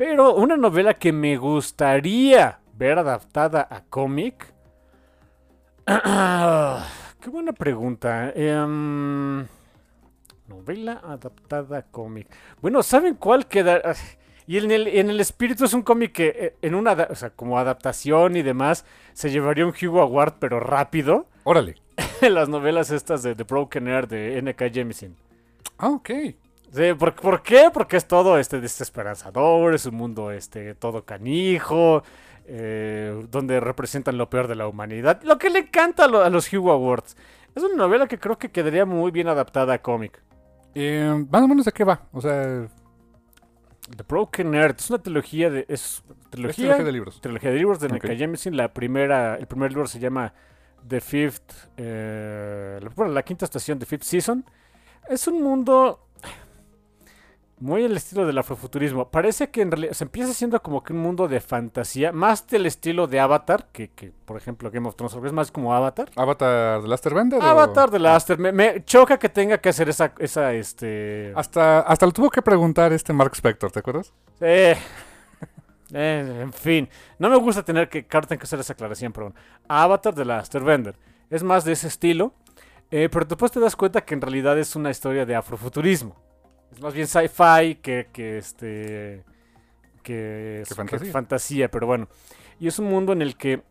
Pero 0.00 0.34
una 0.34 0.56
novela 0.56 0.94
que 0.94 1.12
me 1.12 1.36
gustaría 1.36 2.58
ver 2.74 2.98
adaptada 2.98 3.68
a 3.70 3.82
cómic. 3.82 4.50
Qué 7.20 7.28
buena 7.28 7.52
pregunta. 7.52 8.32
Em, 8.34 9.46
novela 10.48 11.02
adaptada 11.04 11.76
a 11.76 11.82
cómic. 11.82 12.28
Bueno, 12.62 12.82
¿saben 12.82 13.14
cuál 13.16 13.46
queda? 13.46 13.82
Y 14.46 14.56
en 14.56 14.70
el, 14.70 14.86
en 14.86 15.10
el 15.10 15.20
espíritu 15.20 15.66
es 15.66 15.74
un 15.74 15.82
cómic 15.82 16.12
que 16.12 16.28
eh, 16.28 16.56
en 16.62 16.74
una, 16.76 16.92
ada- 16.92 17.08
o 17.10 17.14
sea, 17.14 17.28
como 17.28 17.58
adaptación 17.58 18.36
y 18.36 18.42
demás, 18.42 18.86
se 19.12 19.28
llevaría 19.30 19.66
un 19.66 19.74
Hugo 19.78 20.00
Award, 20.00 20.36
pero 20.38 20.60
rápido. 20.60 21.26
Órale. 21.44 21.74
Las 22.22 22.48
novelas 22.48 22.90
estas 22.90 23.22
de 23.22 23.34
The 23.34 23.44
Broken 23.44 23.86
Air 23.86 24.08
de 24.08 24.38
N.K. 24.38 24.70
Jemisin. 24.70 25.14
Ah, 25.76 25.90
ok. 25.90 26.08
Sí, 26.72 26.94
¿por, 26.94 27.14
por 27.14 27.42
qué? 27.42 27.70
Porque 27.72 27.96
es 27.96 28.06
todo 28.06 28.38
este 28.38 28.60
desesperanzador, 28.60 29.74
es 29.74 29.86
un 29.86 29.96
mundo 29.96 30.30
este 30.30 30.74
todo 30.76 31.04
canijo, 31.04 32.02
eh, 32.46 33.26
donde 33.30 33.58
representan 33.60 34.16
lo 34.18 34.30
peor 34.30 34.46
de 34.46 34.54
la 34.54 34.68
humanidad. 34.68 35.20
Lo 35.24 35.36
que 35.38 35.50
le 35.50 35.60
encanta 35.60 36.04
a, 36.04 36.08
lo- 36.08 36.22
a 36.22 36.30
los 36.30 36.52
Hugo 36.52 36.70
Awards. 36.72 37.16
Es 37.56 37.62
una 37.64 37.74
novela 37.74 38.06
que 38.06 38.18
creo 38.18 38.38
que 38.38 38.50
quedaría 38.50 38.86
muy 38.86 39.10
bien 39.10 39.26
adaptada 39.26 39.74
a 39.74 39.82
cómic. 39.82 40.22
Eh, 40.76 41.26
más 41.30 41.42
o 41.42 41.48
menos 41.48 41.64
de 41.64 41.72
qué 41.72 41.82
va. 41.82 42.02
O 42.12 42.20
sea, 42.20 42.68
The 43.96 44.04
Broken 44.08 44.54
Earth 44.54 44.78
es 44.78 44.90
una 44.90 45.02
trilogía 45.02 45.50
de... 45.50 45.66
Es 45.68 46.04
es 46.04 46.04
trilogía, 46.30 46.54
trilogía 46.76 46.84
de 46.84 46.92
libros. 46.92 47.20
trilogía 47.20 47.50
de 47.50 47.56
libros 47.56 47.80
de 47.80 47.86
Ok. 47.88 47.92
N.K. 48.04 48.14
Jemisin. 48.16 48.56
La 48.56 48.72
primera, 48.72 49.34
el 49.34 49.48
primer 49.48 49.72
libro 49.72 49.88
se 49.88 49.98
llama 49.98 50.32
The 50.86 51.00
Fifth... 51.00 51.52
eh, 51.76 52.78
bueno, 52.94 53.10
la 53.12 53.24
quinta 53.24 53.44
estación, 53.44 53.80
The 53.80 53.86
Fifth 53.86 54.04
Season. 54.04 54.44
Es 55.08 55.26
un 55.26 55.42
mundo 55.42 56.06
muy 57.60 57.84
el 57.84 57.96
estilo 57.96 58.26
del 58.26 58.38
afrofuturismo. 58.38 59.10
Parece 59.10 59.50
que 59.50 59.60
en 59.60 59.70
realidad 59.70 59.92
se 59.92 60.04
empieza 60.04 60.32
siendo 60.32 60.60
como 60.62 60.82
que 60.82 60.92
un 60.92 61.00
mundo 61.00 61.28
de 61.28 61.40
fantasía, 61.40 62.10
más 62.10 62.46
del 62.46 62.66
estilo 62.66 63.06
de 63.06 63.20
Avatar, 63.20 63.66
que, 63.70 63.90
que, 63.90 64.12
por 64.24 64.36
ejemplo 64.36 64.70
Game 64.70 64.88
of 64.88 64.96
Thrones, 64.96 65.14
es 65.24 65.32
más 65.32 65.52
como 65.52 65.74
Avatar. 65.74 66.10
¿Avatar 66.16 66.80
de 66.82 66.88
Laster 66.88 67.14
Bender? 67.14 67.40
o- 67.40 67.42
Avatar 67.42 67.90
de 67.90 67.98
Laster. 67.98 68.38
Me, 68.38 68.50
me 68.50 68.84
choca 68.84 69.18
que 69.18 69.28
tenga 69.28 69.58
que 69.58 69.68
hacer 69.68 69.88
esa, 69.88 70.12
esa 70.18 70.52
este... 70.54 71.32
Hasta, 71.36 71.80
hasta 71.80 72.06
lo 72.06 72.12
tuvo 72.12 72.30
que 72.30 72.40
preguntar 72.42 72.92
este 72.92 73.12
Mark 73.12 73.32
Spector, 73.34 73.70
¿te 73.70 73.78
acuerdas? 73.80 74.12
Eh, 74.40 74.76
eh, 75.92 76.38
en 76.42 76.52
fin, 76.52 76.88
no 77.18 77.28
me 77.28 77.36
gusta 77.36 77.62
tener 77.62 77.88
que, 77.88 78.06
claro, 78.06 78.26
tengo 78.26 78.40
que 78.40 78.44
hacer 78.44 78.60
esa 78.60 78.72
aclaración, 78.72 79.12
bueno. 79.12 79.34
Avatar 79.68 80.14
de 80.14 80.24
la 80.24 80.42
Bender 80.64 80.96
es 81.28 81.42
más 81.42 81.64
de 81.64 81.72
ese 81.72 81.88
estilo, 81.88 82.32
eh, 82.90 83.08
pero 83.12 83.26
después 83.26 83.52
te 83.52 83.60
das 83.60 83.76
cuenta 83.76 84.00
que 84.00 84.14
en 84.14 84.22
realidad 84.22 84.58
es 84.58 84.74
una 84.74 84.90
historia 84.90 85.26
de 85.26 85.36
afrofuturismo. 85.36 86.29
Es 86.72 86.80
más 86.80 86.94
bien 86.94 87.06
sci-fi 87.06 87.76
que, 87.76 88.08
que 88.12 88.38
este 88.38 89.24
que, 90.02 90.64
Que 90.66 90.74
fantasía. 90.74 91.12
fantasía, 91.12 91.70
pero 91.70 91.86
bueno. 91.86 92.08
Y 92.58 92.68
es 92.68 92.78
un 92.78 92.86
mundo 92.86 93.12
en 93.12 93.22
el 93.22 93.36
que 93.36 93.62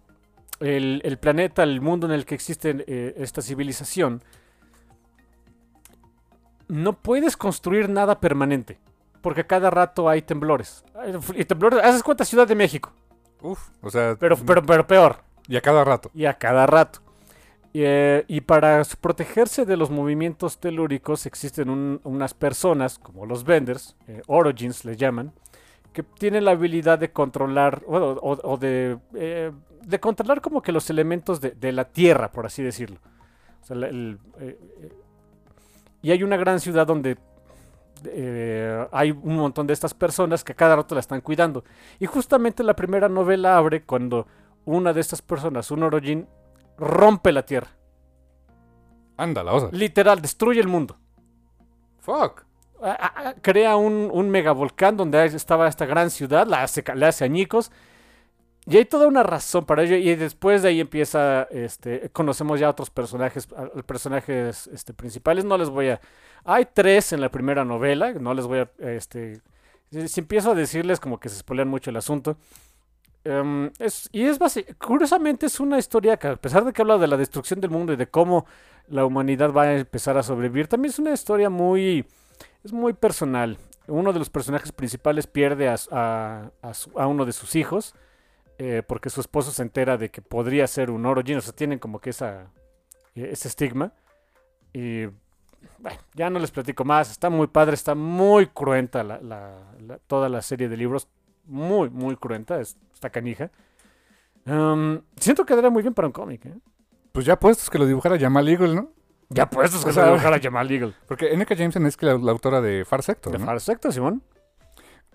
el, 0.60 1.02
el 1.04 1.18
planeta, 1.18 1.64
el 1.64 1.82
mundo 1.82 2.08
en 2.08 2.14
el 2.14 2.26
que 2.26 2.36
existe 2.36 2.84
eh, 2.88 3.14
esta 3.18 3.42
civilización, 3.42 4.22
no 6.68 6.94
puedes 7.02 7.36
construir 7.38 7.90
nada 7.90 8.20
permanente. 8.20 8.80
Porque 9.22 9.42
a 9.42 9.48
cada 9.48 9.70
rato 9.70 10.08
hay 10.08 10.22
temblores. 10.22 10.86
Y 11.36 11.44
temblores, 11.46 11.84
¿haces 11.84 12.04
cuenta? 12.04 12.24
Ciudad 12.24 12.48
de 12.48 12.56
México. 12.56 12.94
Uf, 13.42 13.70
o 13.82 13.90
sea... 13.90 14.16
Pero, 14.18 14.38
pero, 14.38 14.64
pero 14.64 14.88
peor. 14.88 15.24
Y 15.48 15.58
a 15.58 15.62
cada 15.62 15.84
rato. 15.84 16.10
y 16.14 16.26
a 16.26 16.36
cada 16.36 16.66
rato. 16.68 17.02
Eh, 17.74 18.26
y 18.28 18.42
para 18.42 18.82
protegerse 19.00 19.64
de 19.66 19.78
los 19.78 19.92
movimientos 19.92 20.58
telúricos 20.60 21.26
existen 21.28 21.70
un- 21.70 22.02
unas 22.04 22.34
personas, 22.34 22.98
como 22.98 23.26
los 23.28 23.44
vendors, 23.44 23.96
eh, 24.08 24.22
origins 24.28 24.86
les 24.86 24.98
llaman, 24.98 25.34
que 25.94 26.02
tienen 26.02 26.46
la 26.46 26.52
habilidad 26.52 26.98
de 26.98 27.12
controlar, 27.12 27.84
bueno, 27.88 28.12
o, 28.22 28.40
o 28.44 28.58
de, 28.58 28.98
eh, 29.14 29.52
de 29.84 30.00
controlar 30.00 30.42
como 30.42 30.62
que 30.64 30.72
los 30.72 30.90
elementos 30.90 31.42
de, 31.42 31.72
la 31.72 31.86
tierra, 31.86 32.32
por 32.32 32.46
así 32.48 32.64
decirlo. 32.64 32.98
O 33.70 33.74
eh, 33.76 34.58
y 36.02 36.12
hay 36.12 36.24
una 36.24 36.38
gran 36.38 36.60
ciudad 36.60 36.88
donde 36.88 37.18
hay 38.92 39.12
un 39.12 39.36
montón 39.36 39.68
de 39.68 39.74
estas 39.74 39.94
personas 39.94 40.44
que 40.44 40.54
a 40.54 40.56
cada 40.56 40.76
rato 40.78 40.96
la 40.96 41.02
están 41.02 41.22
cuidando. 41.22 41.66
Y 42.00 42.06
justamente 42.06 42.64
la 42.64 42.76
primera 42.76 43.10
novela 43.10 43.58
abre 43.58 43.84
cuando 43.84 44.26
una 44.66 44.94
de 44.94 45.02
estas 45.02 45.22
personas, 45.22 45.70
un 45.70 45.84
Orojin, 45.84 46.28
rompe 46.80 47.32
la 47.32 47.44
Tierra. 47.46 47.70
Anda, 49.18 49.44
la 49.44 49.54
osa. 49.54 49.70
Literal, 49.72 50.22
destruye 50.22 50.60
el 50.62 50.68
mundo. 50.68 50.98
Fuck. 52.00 52.46
A- 52.82 52.92
a- 52.92 53.30
a- 53.30 53.34
crea 53.36 53.76
un, 53.76 54.10
un 54.12 54.30
megavolcán 54.30 54.96
donde 54.96 55.26
estaba 55.26 55.68
esta 55.68 55.86
gran 55.86 56.10
ciudad, 56.10 56.48
la 56.48 56.64
hace, 56.64 56.84
la 56.96 57.10
hace 57.10 57.26
añicos. 57.26 57.72
Y 58.66 58.78
hay 58.78 58.86
toda 58.86 59.08
una 59.08 59.24
razón 59.24 59.66
para 59.66 59.84
ello. 59.84 59.96
Y 59.98 60.16
después 60.16 60.62
de 60.62 60.70
ahí 60.70 60.80
empieza, 60.80 61.44
este, 61.52 62.10
conocemos 62.12 62.60
ya 62.60 62.70
otros 62.70 62.90
personajes, 62.90 63.48
personajes 63.86 64.68
este, 64.68 64.94
principales. 64.94 65.44
No 65.44 65.58
les 65.58 65.70
voy 65.70 65.90
a... 65.90 66.00
Hay 66.46 66.68
tres 66.74 67.12
en 67.12 67.20
la 67.20 67.30
primera 67.30 67.66
novela, 67.66 68.14
no 68.14 68.34
les 68.34 68.46
voy 68.46 68.60
a... 68.60 68.70
Este, 68.80 69.42
si 69.92 70.08
si 70.08 70.20
empiezo 70.22 70.52
a 70.52 70.56
decirles 70.56 71.00
como 71.00 71.20
que 71.20 71.30
se 71.30 71.38
spoilean 71.40 71.68
mucho 71.68 71.90
el 71.90 71.98
asunto. 71.98 72.38
Em, 73.26 73.70
es, 73.80 74.10
y 74.14 74.24
es 74.26 74.40
basi- 74.40 74.66
curiosamente 74.78 75.46
es 75.46 75.60
una 75.60 75.78
historia 75.78 76.18
que 76.18 76.28
a 76.30 76.36
pesar 76.38 76.64
de 76.64 76.72
que 76.74 76.82
habla 76.82 76.98
de 76.98 77.08
la 77.08 77.18
destrucción 77.18 77.60
del 77.60 77.70
mundo 77.70 77.92
y 77.94 77.96
de 77.98 78.08
cómo 78.08 78.46
la 78.88 79.06
humanidad 79.06 79.52
va 79.52 79.64
a 79.64 79.74
empezar 79.78 80.18
a 80.18 80.24
sobrevivir, 80.24 80.68
también 80.68 80.92
es 80.92 81.00
una 81.00 81.12
historia 81.12 81.50
muy, 81.50 82.06
es 82.64 82.72
muy 82.72 82.94
personal. 82.94 83.58
Uno 83.88 84.14
de 84.14 84.20
los 84.20 84.30
personajes 84.30 84.72
principales 84.72 85.28
pierde 85.28 85.68
a, 85.68 85.76
a- 85.92 86.52
a 86.62 86.74
su- 86.74 86.98
a 86.98 87.08
uno 87.08 87.26
de 87.26 87.34
sus 87.34 87.56
hijos 87.56 87.94
eh, 88.58 88.84
porque 88.88 89.10
su 89.10 89.22
esposo 89.22 89.52
se 89.52 89.62
entera 89.64 89.98
de 89.98 90.10
que 90.12 90.22
podría 90.22 90.68
ser 90.68 90.92
un 90.92 91.06
Orojin, 91.06 91.38
o 91.38 91.42
sea, 91.42 91.54
tienen 91.54 91.80
como 91.80 92.00
que 92.00 92.10
esa, 92.10 92.48
eh, 93.16 93.30
ese 93.32 93.48
estigma. 93.48 93.94
Y 94.74 95.06
bueno, 95.78 95.98
ya 96.14 96.30
no 96.30 96.40
les 96.40 96.52
platico 96.52 96.84
más, 96.86 97.10
está 97.10 97.30
muy 97.30 97.48
padre, 97.48 97.74
está 97.76 97.96
muy 97.96 98.48
cruenta 98.48 99.04
la- 99.04 100.00
toda 100.08 100.28
la 100.30 100.42
serie 100.42 100.68
de 100.70 100.76
libros, 100.78 101.08
muy, 101.50 101.90
muy 101.90 102.16
cruenta, 102.16 102.60
es- 102.62 102.78
está 102.94 103.10
canija. 103.10 103.52
Em, 104.46 105.02
siento 105.18 105.44
que 105.46 105.52
quedaría 105.54 105.70
muy 105.70 105.82
bien 105.82 105.94
para 105.94 106.08
un 106.08 106.12
cómic, 106.14 106.46
¿eh? 106.46 106.56
Pues 107.12 107.26
ya 107.26 107.38
puestos 107.40 107.70
que 107.70 107.78
lo 107.78 107.86
dibujara 107.86 108.18
Jamal 108.20 108.48
Eagle, 108.48 108.76
¿no? 108.76 108.92
Ya 109.30 109.50
puestos 109.50 109.84
que 109.84 109.90
O 109.90 109.94
se 109.94 110.00
sea, 110.00 110.08
dibujara 110.08 110.40
Jamal 110.42 110.72
Eagle. 110.72 110.94
Porque 111.08 111.34
N.K. 111.34 111.56
Jameson 111.56 111.86
es 111.86 111.98
que 111.98 112.06
la, 112.06 112.18
la 112.18 112.32
autora 112.32 112.62
de 112.62 112.86
Far 112.86 113.04
Sector, 113.04 113.32
De 113.34 113.40
¿no? 113.40 113.46
Far 113.46 113.60
Sector, 113.60 113.94
Simón. 113.94 114.24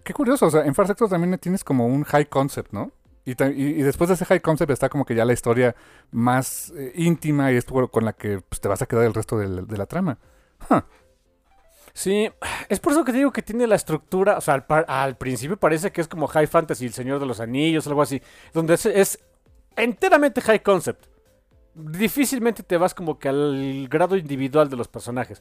Qué 0.04 0.12
curioso, 0.12 0.46
o 0.46 0.50
sea, 0.50 0.64
en 0.66 0.74
Far 0.74 0.86
Sector 0.86 1.08
también 1.08 1.38
tienes 1.38 1.64
como 1.64 1.86
un 1.86 2.04
high 2.04 2.26
concept, 2.26 2.72
¿no? 2.72 2.92
Y, 3.24 3.30
y- 3.42 3.52
y 3.80 3.82
después 3.82 4.08
de 4.08 4.14
ese 4.14 4.26
high 4.26 4.40
concept 4.40 4.70
está 4.70 4.88
como 4.90 5.06
que 5.06 5.14
ya 5.14 5.24
la 5.24 5.32
historia 5.32 5.74
más 6.10 6.72
eh, 6.76 6.92
íntima 6.94 7.50
y 7.52 7.56
es 7.56 7.64
con 7.88 8.04
la 8.04 8.12
que 8.12 8.40
pues, 8.46 8.60
te 8.60 8.68
vas 8.68 8.82
a 8.82 8.86
quedar 8.86 9.04
el 9.06 9.14
resto 9.14 9.38
de, 9.38 9.48
la 9.78 9.86
trama. 9.86 10.18
Sí, 11.94 12.28
es 12.68 12.80
por 12.80 12.92
eso 12.92 13.04
que 13.04 13.12
digo 13.12 13.32
que 13.32 13.40
tiene 13.40 13.68
la 13.68 13.76
estructura, 13.76 14.36
o 14.36 14.40
sea, 14.40 14.54
al, 14.88 15.16
principio 15.16 15.56
parece 15.56 15.92
que 15.92 16.00
es 16.00 16.08
como 16.08 16.26
High 16.26 16.48
Fantasy, 16.48 16.86
El 16.86 16.92
Señor 16.92 17.20
de 17.20 17.26
los 17.26 17.38
Anillos, 17.38 17.86
algo 17.86 18.02
así, 18.02 18.20
donde 18.52 18.74
es, 18.74 19.20
enteramente 19.76 20.40
high 20.40 20.60
concept. 20.60 21.06
Difícilmente 21.72 22.64
te 22.64 22.76
vas 22.78 22.94
como 22.94 23.18
que 23.18 23.28
al 23.28 23.86
grado 23.88 24.16
individual 24.16 24.68
de 24.68 24.76
los 24.76 24.88
personajes. 24.88 25.40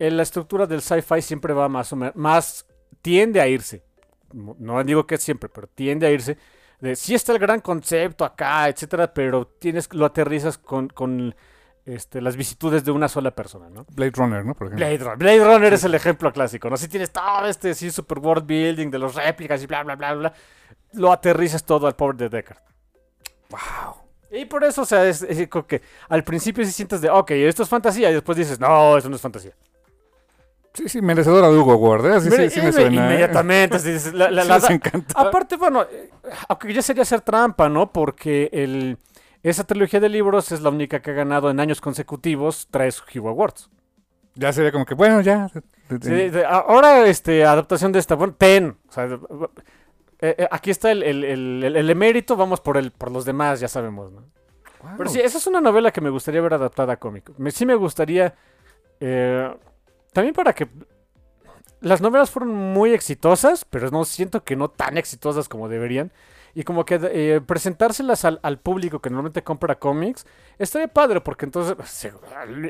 En 0.00 0.16
la 0.16 0.24
estructura 0.24 0.66
del 0.66 0.82
sci-fi 0.82 1.22
siempre 1.22 1.54
va 1.54 1.68
más 1.68 1.92
o 1.92 1.96
menos, 1.96 2.16
más 2.16 2.66
tiende 3.00 3.40
a 3.40 3.46
irse. 3.46 3.84
No 4.32 4.56
no 4.58 4.82
digo 4.82 5.06
que 5.06 5.16
siempre, 5.18 5.48
pero 5.48 5.68
tiende 5.68 6.08
a 6.08 6.10
irse. 6.10 6.36
De 6.80 6.96
sí 6.96 7.14
está 7.14 7.32
el 7.32 7.38
gran 7.38 7.60
concepto 7.60 8.24
acá, 8.24 8.68
etcétera, 8.68 9.14
pero 9.14 9.46
tienes 9.46 9.92
lo 9.94 10.06
aterrizas 10.06 10.58
con, 10.58 10.88
con 10.88 11.36
este, 11.86 12.20
las 12.20 12.36
vicitudes 12.36 12.84
de 12.84 12.90
una 12.90 13.08
sola 13.08 13.30
persona, 13.30 13.68
¿no? 13.68 13.84
Blade 13.94 14.12
Runner, 14.14 14.44
¿no? 14.44 14.54
Por 14.54 14.68
ejemplo. 14.68 14.86
Blade 14.86 14.98
Runner. 14.98 15.18
Blade 15.18 15.44
Runner 15.44 15.72
es 15.74 15.84
el 15.84 15.94
ejemplo 15.94 16.32
clásico, 16.32 16.70
¿no? 16.70 16.76
Si 16.76 16.88
tienes 16.88 17.10
todo 17.10 17.46
este 17.46 17.74
sí, 17.74 17.90
super 17.90 18.18
world 18.18 18.46
building 18.46 18.90
de 18.90 18.98
los 18.98 19.14
réplicas 19.14 19.62
y 19.62 19.66
bla, 19.66 19.82
bla, 19.82 19.96
bla, 19.96 20.14
bla, 20.14 20.32
lo 20.94 21.12
aterrizas 21.12 21.64
todo 21.64 21.86
al 21.86 21.94
power 21.94 22.16
de 22.16 22.28
Deckard. 22.28 22.58
Wow. 23.50 23.94
Y 24.30 24.46
por 24.46 24.64
eso, 24.64 24.82
o 24.82 24.86
sea, 24.86 25.06
es, 25.06 25.22
es 25.22 25.46
como 25.48 25.66
que 25.66 25.82
al 26.08 26.24
principio 26.24 26.64
sí 26.64 26.72
sientes 26.72 27.00
de, 27.00 27.10
ok, 27.10 27.30
esto 27.32 27.62
es 27.62 27.68
fantasía, 27.68 28.10
y 28.10 28.14
después 28.14 28.36
dices, 28.36 28.58
no, 28.58 28.96
esto 28.96 29.08
no 29.08 29.16
es 29.16 29.22
fantasía. 29.22 29.52
Sí, 30.72 30.88
sí, 30.88 31.00
merecedora 31.00 31.48
de 31.50 31.56
Hugo 31.56 31.76
Ward, 31.76 32.06
¿eh? 32.06 32.20
Sí, 32.20 32.30
sí, 32.30 32.50
sí 32.50 32.60
me 32.60 32.68
eh, 32.70 32.72
suena. 32.72 32.88
¿eh? 33.02 33.04
Inmediatamente. 33.04 33.78
la- 34.12 34.30
la- 34.30 34.60
Sí 34.60 34.80
la- 34.92 35.04
aparte, 35.14 35.56
bueno, 35.56 35.82
eh, 35.82 36.10
aunque 36.48 36.72
ya 36.72 36.82
sería 36.82 37.02
hacer 37.02 37.20
trampa, 37.20 37.68
¿no? 37.68 37.92
Porque 37.92 38.50
el, 38.52 38.98
esa 39.50 39.64
trilogía 39.64 40.00
de 40.00 40.08
libros 40.08 40.50
es 40.52 40.60
la 40.60 40.70
única 40.70 41.00
que 41.00 41.10
ha 41.10 41.14
ganado 41.14 41.50
en 41.50 41.60
años 41.60 41.80
consecutivos 41.80 42.66
tres 42.70 43.02
Hugo 43.14 43.28
Awards. 43.28 43.70
Ya 44.34 44.52
sería 44.52 44.72
como 44.72 44.84
que, 44.84 44.94
bueno, 44.94 45.20
ya. 45.20 45.48
Sí, 46.02 46.30
ahora, 46.48 47.06
este, 47.06 47.44
adaptación 47.44 47.92
de 47.92 48.00
esta, 48.00 48.16
bueno, 48.16 48.34
ten. 48.36 48.76
O 48.88 48.92
sea, 48.92 49.04
eh, 49.04 50.34
eh, 50.38 50.48
aquí 50.50 50.70
está 50.70 50.90
el, 50.90 51.02
el- 51.02 51.24
el- 51.76 51.90
emérito, 51.90 52.36
vamos 52.36 52.60
por 52.60 52.76
el, 52.76 52.90
por 52.90 53.12
los 53.12 53.24
demás, 53.24 53.60
ya 53.60 53.68
sabemos, 53.68 54.10
¿no? 54.10 54.22
Wow. 54.82 54.92
Pero 54.98 55.10
sí, 55.10 55.20
esa 55.20 55.38
es 55.38 55.46
una 55.46 55.60
novela 55.60 55.92
que 55.92 56.00
me 56.00 56.10
gustaría 56.10 56.40
ver 56.40 56.54
adaptada 56.54 56.94
a 56.94 56.96
cómic. 56.98 57.30
Me- 57.38 57.50
sí 57.52 57.64
me 57.64 57.74
gustaría, 57.74 58.34
eh, 59.00 59.54
también 60.12 60.34
para 60.34 60.52
que 60.52 60.68
las 61.80 62.00
novelas 62.00 62.30
fueron 62.30 62.54
muy 62.54 62.92
exitosas, 62.92 63.64
pero 63.64 63.90
no 63.90 64.04
siento 64.04 64.42
que 64.42 64.56
no 64.56 64.68
tan 64.68 64.96
exitosas 64.98 65.48
como 65.48 65.68
deberían. 65.68 66.10
Y 66.54 66.62
como 66.62 66.84
que 66.84 67.00
eh, 67.02 67.40
presentárselas 67.40 68.24
al, 68.24 68.38
al 68.42 68.58
público 68.60 69.00
que 69.00 69.10
normalmente 69.10 69.42
compra 69.42 69.74
cómics, 69.78 70.24
estaría 70.58 70.88
padre, 70.88 71.20
porque 71.20 71.44
entonces 71.46 71.74
se- 71.88 72.12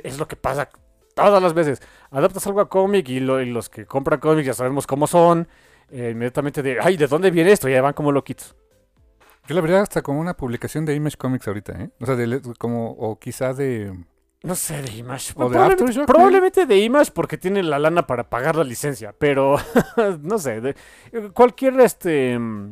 es 0.02 0.18
lo 0.18 0.26
que 0.26 0.36
pasa 0.36 0.70
todas 1.14 1.42
las 1.42 1.52
veces. 1.54 1.82
Adaptas 2.10 2.46
algo 2.46 2.60
a 2.60 2.68
cómic 2.68 3.08
y, 3.10 3.20
lo- 3.20 3.40
y 3.42 3.50
los 3.50 3.68
que 3.68 3.84
compran 3.86 4.20
cómics 4.20 4.46
ya 4.46 4.54
sabemos 4.54 4.86
cómo 4.86 5.06
son. 5.06 5.46
eh, 5.90 6.10
inmediatamente 6.12 6.62
de, 6.62 6.78
ay, 6.80 6.96
¿de 6.96 7.06
dónde 7.06 7.30
viene 7.30 7.52
esto? 7.52 7.68
Ya 7.68 7.82
van 7.82 7.92
como 7.92 8.10
loquitos. 8.10 8.56
Yo 9.46 9.54
la 9.54 9.60
vería 9.60 9.82
hasta 9.82 10.00
como 10.00 10.18
una 10.20 10.34
publicación 10.34 10.86
de 10.86 10.94
Image 10.94 11.18
Comics 11.18 11.46
ahorita, 11.46 11.72
¿eh? 11.78 11.90
O 12.00 12.06
sea, 12.06 12.16
de, 12.16 12.40
como, 12.58 12.92
o 12.92 13.18
quizá 13.18 13.52
de... 13.52 13.92
No 14.42 14.54
sé, 14.54 14.80
de 14.80 14.92
Image. 14.96 15.32
O 15.36 15.44
de 15.44 15.50
probablemente, 15.50 15.82
Aftershock, 15.84 16.06
probablemente 16.06 16.66
de 16.66 16.78
Image 16.78 17.10
porque 17.12 17.36
tiene 17.36 17.62
la 17.62 17.78
lana 17.78 18.06
para 18.06 18.30
pagar 18.30 18.56
la 18.56 18.64
licencia, 18.64 19.14
pero 19.18 19.56
no 20.22 20.38
sé, 20.38 20.60
de- 20.62 20.74
cualquier 21.34 21.78
este 21.80 22.38
mm, 22.38 22.70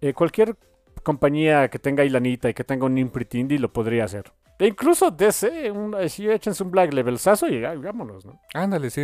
eh, 0.00 0.12
cualquier 0.14 0.56
compañía 1.02 1.68
que 1.68 1.78
tenga 1.78 2.02
ahí 2.02 2.08
lanita 2.10 2.48
y 2.48 2.54
que 2.54 2.64
tenga 2.64 2.86
un 2.86 2.98
imprint 2.98 3.34
indie 3.34 3.58
lo 3.58 3.72
podría 3.72 4.04
hacer. 4.04 4.32
E 4.58 4.66
incluso 4.66 5.10
DC, 5.10 5.70
un, 5.70 5.94
así 5.94 6.28
échense 6.28 6.62
un 6.62 6.70
Black 6.70 6.92
Levelsazo 6.92 7.46
y 7.48 7.64
ay, 7.64 7.76
vámonos, 7.76 8.24
¿no? 8.24 8.40
Ándale, 8.54 8.88
sí. 8.90 9.02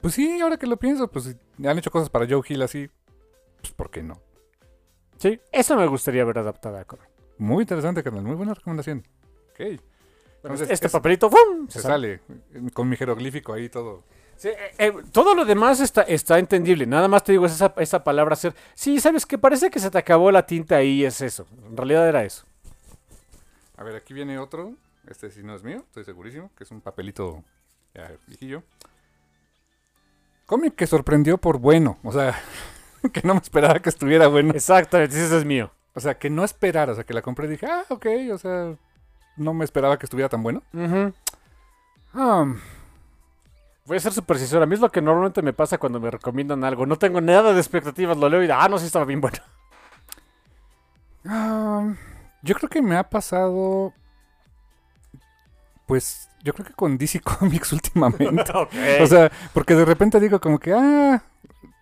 Pues 0.00 0.14
sí, 0.14 0.40
ahora 0.40 0.56
que 0.56 0.66
lo 0.68 0.76
pienso, 0.76 1.10
pues 1.10 1.36
han 1.64 1.78
hecho 1.78 1.90
cosas 1.90 2.10
para 2.10 2.26
Joe 2.28 2.42
Hill 2.48 2.62
así. 2.62 2.88
Pues 3.60 3.72
¿por 3.72 3.90
qué 3.90 4.02
no? 4.02 4.20
Sí, 5.18 5.40
eso 5.50 5.76
me 5.76 5.86
gustaría 5.86 6.24
ver 6.24 6.38
adaptada 6.38 6.80
a. 6.80 6.86
Muy 7.38 7.62
interesante, 7.62 8.02
carnal. 8.02 8.22
Muy 8.22 8.36
buena 8.36 8.54
recomendación. 8.54 9.02
Ok. 9.50 9.80
Entonces, 10.42 10.70
este 10.70 10.86
es- 10.86 10.92
papelito, 10.92 11.28
¡fum! 11.28 11.68
Se 11.68 11.80
sale 11.80 12.20
con 12.72 12.88
mi 12.88 12.96
jeroglífico 12.96 13.52
ahí 13.52 13.68
todo. 13.68 14.04
Sí, 14.36 14.48
eh, 14.48 14.74
eh, 14.78 14.92
todo 15.12 15.34
lo 15.34 15.44
demás 15.44 15.80
está, 15.80 16.02
está 16.02 16.38
entendible. 16.38 16.86
Nada 16.86 17.08
más 17.08 17.24
te 17.24 17.32
digo 17.32 17.46
es 17.46 17.52
esa, 17.52 17.72
esa 17.78 18.04
palabra 18.04 18.36
ser. 18.36 18.54
Sí, 18.74 19.00
sabes 19.00 19.24
que 19.24 19.38
parece 19.38 19.70
que 19.70 19.78
se 19.78 19.90
te 19.90 19.98
acabó 19.98 20.30
la 20.30 20.46
tinta 20.46 20.76
ahí, 20.76 21.04
es 21.04 21.20
eso. 21.20 21.46
En 21.66 21.76
realidad 21.76 22.08
era 22.08 22.24
eso. 22.24 22.44
A 23.76 23.84
ver, 23.84 23.96
aquí 23.96 24.14
viene 24.14 24.38
otro. 24.38 24.74
Este 25.08 25.30
sí 25.30 25.42
no 25.42 25.54
es 25.54 25.62
mío, 25.62 25.84
estoy 25.86 26.04
segurísimo, 26.04 26.50
que 26.56 26.64
es 26.64 26.70
un 26.70 26.80
papelito 26.80 27.44
ya 27.94 28.10
viejillo. 28.26 28.62
Cómic 30.46 30.74
que 30.74 30.86
sorprendió 30.86 31.38
por 31.38 31.58
bueno. 31.58 31.98
O 32.02 32.12
sea, 32.12 32.38
que 33.12 33.22
no 33.22 33.34
me 33.34 33.40
esperaba 33.40 33.78
que 33.80 33.88
estuviera 33.88 34.28
bueno. 34.28 34.52
Exactamente, 34.54 35.16
ese 35.16 35.38
es 35.38 35.44
mío. 35.44 35.70
O 35.94 36.00
sea, 36.00 36.18
que 36.18 36.28
no 36.28 36.44
esperara. 36.44 36.92
O 36.92 36.94
sea, 36.94 37.04
que 37.04 37.14
la 37.14 37.22
compré 37.22 37.46
y 37.46 37.50
dije, 37.50 37.66
ah, 37.66 37.84
ok. 37.88 38.06
O 38.32 38.38
sea, 38.38 38.76
no 39.36 39.54
me 39.54 39.64
esperaba 39.64 39.98
que 39.98 40.06
estuviera 40.06 40.28
tan 40.28 40.42
bueno. 40.42 40.62
Ujú. 40.72 41.12
Ah, 42.14 42.54
Voy 43.86 43.96
a 43.96 44.00
ser 44.00 44.12
súper 44.12 44.38
sincero. 44.38 44.62
A 44.62 44.66
mí 44.66 44.74
es 44.74 44.80
lo 44.80 44.90
que 44.90 45.00
normalmente 45.00 45.42
me 45.42 45.52
pasa 45.52 45.78
cuando 45.78 46.00
me 46.00 46.10
recomiendan 46.10 46.64
algo. 46.64 46.86
No 46.86 46.96
tengo 46.96 47.20
nada 47.20 47.52
de 47.52 47.60
expectativas, 47.60 48.16
lo 48.16 48.28
leo 48.28 48.42
y 48.42 48.50
ah, 48.50 48.68
no, 48.68 48.78
sí 48.78 48.86
estaba 48.86 49.04
bien 49.04 49.20
bueno. 49.20 49.38
yo 52.42 52.54
creo 52.54 52.68
que 52.68 52.82
me 52.82 52.96
ha 52.96 53.08
pasado. 53.08 53.92
Pues, 55.86 56.28
yo 56.42 56.52
creo 56.52 56.66
que 56.66 56.74
con 56.74 56.98
DC 56.98 57.20
Comics 57.38 57.72
últimamente. 57.72 58.52
O 59.02 59.06
sea, 59.06 59.30
porque 59.52 59.74
de 59.74 59.84
repente 59.84 60.18
digo 60.20 60.40
como 60.40 60.58
que, 60.58 60.72
ah, 60.72 61.22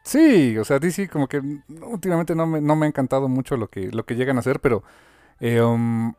sí, 0.02 0.58
o 0.58 0.64
sea, 0.64 0.78
DC 0.78 1.08
como 1.08 1.26
que 1.28 1.40
últimamente 1.80 2.34
no 2.34 2.46
me, 2.46 2.60
no 2.60 2.76
me 2.76 2.86
ha 2.86 2.88
encantado 2.88 3.28
mucho 3.28 3.56
lo 3.56 3.68
que, 3.68 3.90
lo 3.90 4.04
que 4.04 4.14
llegan 4.16 4.36
a 4.36 4.40
hacer, 4.40 4.60
pero 4.60 4.82
Eh, 5.40 5.60
um, 5.60 6.14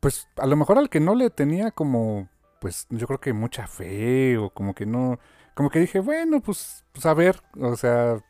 pues 0.00 0.28
a 0.36 0.46
lo 0.46 0.56
mejor 0.56 0.78
al 0.78 0.90
que 0.90 1.00
no 1.00 1.14
le 1.14 1.30
tenía 1.30 1.70
como, 1.70 2.28
pues 2.64 2.86
yo 2.88 3.06
creo 3.06 3.20
que 3.20 3.34
mucha 3.34 3.66
fe 3.66 4.38
o 4.38 4.48
como 4.48 4.74
que 4.74 4.86
no, 4.86 5.18
como 5.52 5.68
que 5.68 5.80
dije, 5.80 6.00
bueno, 6.00 6.40
pues, 6.40 6.82
pues 6.92 7.04
a 7.04 7.12
ver, 7.12 7.42
o 7.60 7.76
sea, 7.76 8.24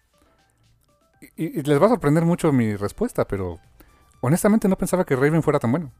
y, 1.36 1.60
y 1.60 1.62
les 1.62 1.80
va 1.80 1.86
a 1.86 1.90
sorprender 1.90 2.24
mucho 2.24 2.50
mi 2.50 2.74
respuesta, 2.74 3.28
pero 3.28 3.60
honestamente 4.22 4.66
no 4.66 4.76
pensaba 4.76 5.04
que 5.04 5.14
Raven 5.14 5.44
fuera 5.44 5.60
tan 5.60 5.70
bueno. 5.70 5.92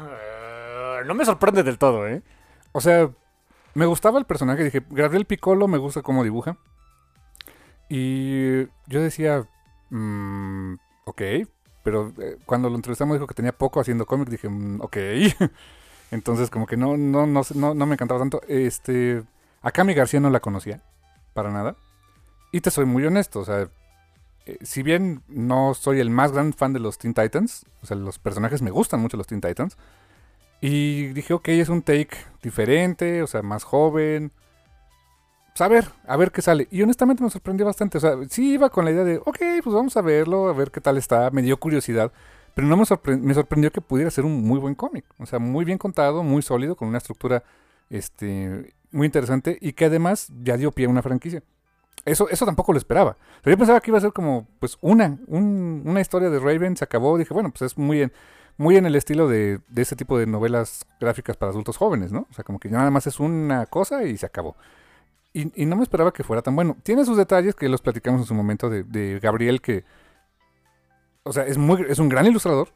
Eh, 0.00 1.02
no 1.06 1.14
me 1.14 1.24
sorprende 1.24 1.62
del 1.62 1.78
todo, 1.78 2.08
¿eh? 2.08 2.24
O 2.72 2.80
sea, 2.80 3.08
me 3.74 3.86
gustaba 3.86 4.18
el 4.18 4.24
personaje, 4.24 4.64
dije, 4.64 4.84
Gabriel 4.90 5.24
Piccolo 5.24 5.68
me 5.68 5.78
gusta 5.78 6.02
cómo 6.02 6.24
dibuja. 6.24 6.56
Y 7.88 8.64
yo 8.88 9.00
decía, 9.00 9.46
mm, 9.90 10.74
ok, 11.04 11.22
pero 11.84 12.12
eh, 12.18 12.36
cuando 12.46 12.68
lo 12.68 12.74
entrevistamos 12.74 13.14
dijo 13.14 13.28
que 13.28 13.34
tenía 13.34 13.56
poco 13.56 13.78
haciendo 13.78 14.06
cómic, 14.06 14.28
dije, 14.28 14.48
mm, 14.48 14.80
ok. 14.80 14.96
Entonces 16.10 16.50
como 16.50 16.66
que 16.66 16.76
no, 16.76 16.96
no, 16.96 17.26
no, 17.26 17.42
no, 17.54 17.74
no 17.74 17.86
me 17.86 17.94
encantaba 17.94 18.20
tanto. 18.20 18.40
Este, 18.48 19.22
a 19.62 19.70
Cami 19.70 19.94
García 19.94 20.20
no 20.20 20.30
la 20.30 20.40
conocía, 20.40 20.80
para 21.34 21.50
nada. 21.50 21.76
Y 22.52 22.60
te 22.60 22.70
soy 22.70 22.84
muy 22.84 23.04
honesto, 23.04 23.40
o 23.40 23.44
sea, 23.44 23.68
eh, 24.46 24.58
si 24.62 24.82
bien 24.82 25.22
no 25.28 25.74
soy 25.74 26.00
el 26.00 26.10
más 26.10 26.32
gran 26.32 26.52
fan 26.52 26.72
de 26.72 26.78
los 26.78 26.98
Teen 26.98 27.14
Titans, 27.14 27.66
o 27.82 27.86
sea, 27.86 27.96
los 27.96 28.18
personajes 28.18 28.62
me 28.62 28.70
gustan 28.70 29.00
mucho 29.00 29.16
los 29.16 29.26
Teen 29.26 29.40
Titans. 29.40 29.76
Y 30.60 31.08
dije, 31.08 31.34
ok, 31.34 31.48
es 31.48 31.68
un 31.68 31.82
take 31.82 32.16
diferente, 32.42 33.22
o 33.22 33.26
sea, 33.26 33.42
más 33.42 33.64
joven. 33.64 34.32
Pues 35.48 35.60
a 35.60 35.68
ver, 35.68 35.88
a 36.06 36.16
ver 36.16 36.32
qué 36.32 36.42
sale. 36.42 36.68
Y 36.70 36.82
honestamente 36.82 37.22
me 37.22 37.30
sorprendió 37.30 37.66
bastante. 37.66 37.98
O 37.98 38.00
sea, 38.00 38.16
sí 38.30 38.54
iba 38.54 38.70
con 38.70 38.84
la 38.84 38.92
idea 38.92 39.04
de, 39.04 39.18
ok, 39.18 39.38
pues 39.62 39.74
vamos 39.74 39.96
a 39.96 40.02
verlo, 40.02 40.48
a 40.48 40.52
ver 40.52 40.70
qué 40.70 40.80
tal 40.80 40.96
está. 40.96 41.30
Me 41.30 41.42
dio 41.42 41.58
curiosidad. 41.58 42.12
Pero 42.56 42.68
no 42.68 42.76
me, 42.78 42.84
sorpre- 42.84 43.20
me 43.20 43.34
sorprendió 43.34 43.70
que 43.70 43.82
pudiera 43.82 44.10
ser 44.10 44.24
un 44.24 44.42
muy 44.42 44.58
buen 44.58 44.74
cómic. 44.74 45.04
O 45.18 45.26
sea, 45.26 45.38
muy 45.38 45.66
bien 45.66 45.76
contado, 45.76 46.22
muy 46.22 46.40
sólido, 46.40 46.74
con 46.74 46.88
una 46.88 46.96
estructura 46.96 47.44
este, 47.90 48.74
muy 48.92 49.04
interesante 49.04 49.58
y 49.60 49.74
que 49.74 49.84
además 49.84 50.32
ya 50.42 50.56
dio 50.56 50.72
pie 50.72 50.86
a 50.86 50.88
una 50.88 51.02
franquicia. 51.02 51.42
Eso, 52.06 52.30
eso 52.30 52.46
tampoco 52.46 52.72
lo 52.72 52.78
esperaba. 52.78 53.10
O 53.40 53.44
sea, 53.44 53.50
yo 53.52 53.58
pensaba 53.58 53.78
que 53.80 53.90
iba 53.90 53.98
a 53.98 54.00
ser 54.00 54.14
como, 54.14 54.46
pues, 54.58 54.78
una, 54.80 55.18
un- 55.26 55.82
una 55.84 56.00
historia 56.00 56.30
de 56.30 56.38
Raven, 56.38 56.78
se 56.78 56.84
acabó. 56.84 57.18
Dije, 57.18 57.34
bueno, 57.34 57.50
pues 57.50 57.60
es 57.72 57.76
muy 57.76 58.00
en, 58.00 58.12
muy 58.56 58.78
en 58.78 58.86
el 58.86 58.94
estilo 58.96 59.28
de, 59.28 59.60
de 59.68 59.82
ese 59.82 59.94
tipo 59.94 60.18
de 60.18 60.26
novelas 60.26 60.86
gráficas 60.98 61.36
para 61.36 61.50
adultos 61.50 61.76
jóvenes, 61.76 62.10
¿no? 62.10 62.26
O 62.30 62.32
sea, 62.32 62.42
como 62.42 62.58
que 62.58 62.70
nada 62.70 62.90
más 62.90 63.06
es 63.06 63.20
una 63.20 63.66
cosa 63.66 64.04
y 64.04 64.16
se 64.16 64.24
acabó. 64.24 64.56
Y, 65.34 65.52
y 65.62 65.66
no 65.66 65.76
me 65.76 65.82
esperaba 65.82 66.10
que 66.12 66.24
fuera 66.24 66.40
tan 66.40 66.56
bueno. 66.56 66.74
Tiene 66.82 67.04
sus 67.04 67.18
detalles 67.18 67.54
que 67.54 67.68
los 67.68 67.82
platicamos 67.82 68.22
en 68.22 68.26
su 68.26 68.34
momento 68.34 68.70
de 68.70 69.20
Gabriel, 69.20 69.60
que, 69.60 69.84
o 71.26 71.32
sea, 71.32 71.44
es, 71.46 71.58
muy, 71.58 71.84
es 71.88 71.98
un 71.98 72.08
gran 72.08 72.26
ilustrador, 72.26 72.68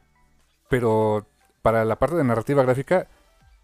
pero 0.69 1.25
para 1.61 1.85
la 1.85 1.97
parte 1.97 2.15
de 2.15 2.23
narrativa 2.23 2.63
gráfica, 2.63 3.07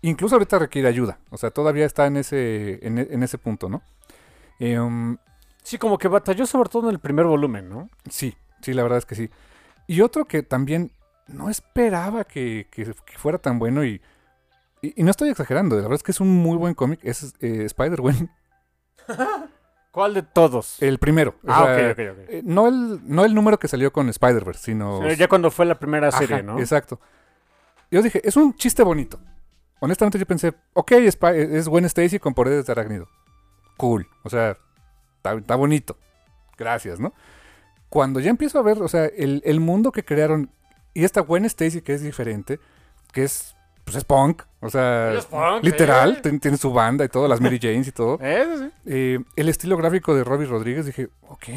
incluso 0.02 0.36
ahorita 0.36 0.60
requiere 0.60 0.88
ayuda. 0.88 1.20
O 1.30 1.38
sea, 1.38 1.52
todavía 1.52 1.86
está 1.86 2.06
en 2.08 2.18
ese, 2.18 2.80
en, 2.86 2.98
e- 3.00 3.08
en 3.12 3.24
ese 3.24 3.38
punto, 3.38 3.70
¿no? 3.70 3.82
Eh, 4.60 4.80
um, 4.80 5.18
Sí, 5.64 5.78
como 5.78 5.98
que 5.98 6.08
batalló 6.08 6.46
sobre 6.46 6.70
todo 6.70 6.88
en 6.88 6.94
el 6.96 7.00
primer 7.00 7.26
volumen, 7.26 7.68
¿no? 7.70 7.90
Sí, 8.10 8.36
sí, 8.62 8.74
la 8.74 8.84
verdad 8.84 9.00
es 9.00 9.06
que 9.06 9.16
sí. 9.16 9.30
Y 9.86 10.00
otro 10.02 10.24
que 10.26 10.42
también 10.42 10.92
no 11.28 11.50
esperaba 11.50 12.24
que, 12.24 12.68
que- 12.72 12.86
que 13.06 13.18
fuera 13.18 13.38
tan 13.38 13.60
bueno 13.60 13.84
y, 13.84 14.02
y, 14.82 14.94
y 15.02 15.04
no 15.04 15.12
estoy 15.12 15.30
exagerando, 15.30 15.76
la 15.76 15.82
verdad 15.82 15.96
es 15.98 16.04
que 16.04 16.12
es 16.12 16.22
un 16.22 16.30
muy 16.30 16.56
buen 16.58 16.74
cómic, 16.74 17.02
es 17.04 17.34
eh, 17.42 17.64
Spider-Man, 17.66 18.32
¿Cuál 19.98 20.14
de 20.14 20.22
todos? 20.22 20.80
el 20.80 21.00
primero. 21.00 21.34
O 21.44 21.52
ah, 21.52 21.74
sea, 21.76 21.92
ok, 21.92 21.92
ok, 21.94 22.00
ok. 22.12 22.30
eh, 22.30 22.42
no, 22.46 22.68
el, 22.68 23.00
no 23.04 23.26
el 23.26 23.34
número 23.34 23.58
que 23.58 23.68
salió 23.68 23.92
con 23.92 24.08
Spider-Verse, 24.10 24.64
sino... 24.64 25.04
Eh, 25.04 25.16
ya 25.16 25.28
cuando 25.28 25.50
fue 25.50 25.66
la 25.66 25.80
primera 25.80 26.10
Ajá, 26.10 26.20
serie, 26.20 26.44
¿no? 26.44 26.60
Exacto. 26.60 27.00
Yo 27.90 28.04
dije, 28.04 28.22
es 28.24 28.38
un 28.38 28.54
chiste 28.54 28.84
bonito. 28.84 29.20
Honestamente 29.80 30.20
yo 30.20 30.28
pensé, 30.28 30.54
ok, 30.74 30.92
Spi- 31.10 31.56
es 31.56 31.68
Gwen 31.68 31.86
Stacy 31.86 32.20
con 32.20 32.36
poderes 32.36 32.68
de 32.68 32.72
arácnido. 32.74 33.08
Cool. 33.76 34.08
O 34.24 34.30
sea, 34.30 34.56
está, 35.16 35.34
está 35.34 35.56
bonito. 35.56 35.98
Gracias, 36.60 37.00
¿no? 37.00 37.16
Cuando 37.90 38.20
ya 38.20 38.30
empiezo 38.30 38.60
a 38.60 38.62
ver, 38.62 38.84
o 38.84 38.88
sea, 38.88 39.06
el, 39.06 39.42
el 39.46 39.60
mundo 39.60 39.92
que 39.92 40.06
crearon 40.06 40.52
y 40.94 41.06
esta 41.06 41.22
Gwen 41.22 41.46
Stacy 41.46 41.82
que 41.82 41.96
es 41.96 42.04
diferente, 42.04 42.60
que 43.14 43.24
es, 43.24 43.56
pues 43.88 43.96
es 43.96 44.04
punk, 44.04 44.44
o 44.60 44.70
sea, 44.70 45.14
Es 45.14 45.28
punk, 45.28 45.64
literal, 45.64 46.22
¿eh? 46.22 46.40
tiene 46.40 46.58
su 46.58 46.74
banda 46.74 47.06
y 47.06 47.08
todo, 47.08 47.26
las 47.26 47.40
Mary 47.40 47.58
Janes 47.58 47.88
y 47.88 47.94
todo. 47.94 48.20
Eso 48.22 48.58
sí. 48.58 48.70
Eh, 48.86 49.20
el 49.38 49.48
estilo 49.48 49.78
gráfico 49.78 50.14
de 50.14 50.26
Robbie 50.26 50.46
Rodríguez, 50.46 50.86
dije, 50.86 51.08
ok, 51.30 51.48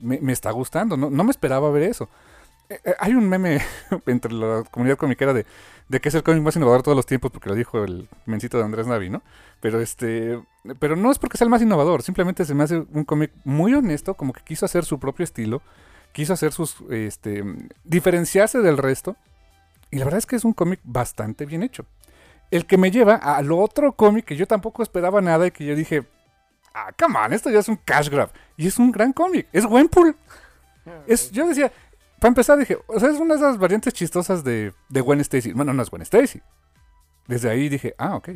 me, 0.00 0.18
me 0.20 0.32
está 0.32 0.50
gustando, 0.50 0.96
no, 0.96 1.10
no 1.10 1.22
me 1.22 1.30
esperaba 1.30 1.70
ver 1.70 1.84
eso. 1.84 2.08
Eh, 2.68 2.80
eh, 2.84 2.94
hay 2.98 3.14
un 3.14 3.28
meme 3.28 3.60
entre 4.06 4.32
la 4.32 4.64
comunidad 4.68 4.98
comiquera 4.98 5.32
de, 5.32 5.46
de 5.88 6.00
que 6.00 6.08
es 6.08 6.14
el 6.16 6.24
cómic 6.24 6.42
más 6.42 6.56
innovador 6.56 6.80
de 6.80 6.84
todos 6.86 6.96
los 6.96 7.06
tiempos, 7.06 7.30
porque 7.30 7.50
lo 7.50 7.54
dijo 7.54 7.84
el 7.84 8.08
mencito 8.24 8.58
de 8.58 8.64
Andrés 8.64 8.88
Navi, 8.88 9.08
¿no? 9.08 9.22
Pero 9.60 9.80
este, 9.80 10.40
pero 10.80 10.96
no 10.96 11.12
es 11.12 11.20
porque 11.20 11.38
sea 11.38 11.44
el 11.44 11.50
más 11.50 11.62
innovador, 11.62 12.02
simplemente 12.02 12.44
se 12.44 12.54
me 12.54 12.64
hace 12.64 12.78
un 12.78 13.04
cómic 13.04 13.30
muy 13.44 13.72
honesto, 13.74 14.14
como 14.14 14.32
que 14.32 14.42
quiso 14.42 14.66
hacer 14.66 14.84
su 14.84 14.98
propio 14.98 15.22
estilo, 15.22 15.62
quiso 16.10 16.32
hacer 16.32 16.50
sus, 16.50 16.78
este, 16.90 17.44
diferenciarse 17.84 18.58
del 18.58 18.76
resto, 18.76 19.14
y 19.96 19.98
la 19.98 20.04
verdad 20.04 20.18
es 20.18 20.26
que 20.26 20.36
es 20.36 20.44
un 20.44 20.52
cómic 20.52 20.78
bastante 20.84 21.46
bien 21.46 21.62
hecho. 21.62 21.86
El 22.50 22.66
que 22.66 22.76
me 22.76 22.90
lleva 22.90 23.14
al 23.14 23.50
otro 23.50 23.92
cómic 23.92 24.26
que 24.26 24.36
yo 24.36 24.46
tampoco 24.46 24.82
esperaba 24.82 25.22
nada 25.22 25.46
y 25.46 25.52
que 25.52 25.64
yo 25.64 25.74
dije, 25.74 26.04
ah, 26.74 26.92
come 26.98 27.18
on, 27.18 27.32
esto 27.32 27.48
ya 27.48 27.60
es 27.60 27.68
un 27.70 27.76
cash 27.76 28.10
grab. 28.10 28.30
Y 28.58 28.66
es 28.66 28.78
un 28.78 28.92
gran 28.92 29.14
cómic, 29.14 29.48
es 29.54 29.64
Gwenpool. 29.64 30.14
Es, 31.06 31.30
yo 31.30 31.48
decía, 31.48 31.72
para 32.20 32.28
empezar 32.28 32.58
dije, 32.58 32.76
o 32.86 33.00
sea, 33.00 33.08
es 33.08 33.16
una 33.16 33.36
de 33.36 33.40
esas 33.40 33.56
variantes 33.56 33.94
chistosas 33.94 34.44
de, 34.44 34.74
de 34.90 35.00
Gwen 35.00 35.20
Stacy. 35.20 35.54
Bueno, 35.54 35.72
no 35.72 35.82
es 35.82 35.88
Gwen 35.88 36.02
Stacy. 36.02 36.42
Desde 37.26 37.48
ahí 37.48 37.70
dije, 37.70 37.94
ah, 37.96 38.16
ok. 38.16 38.28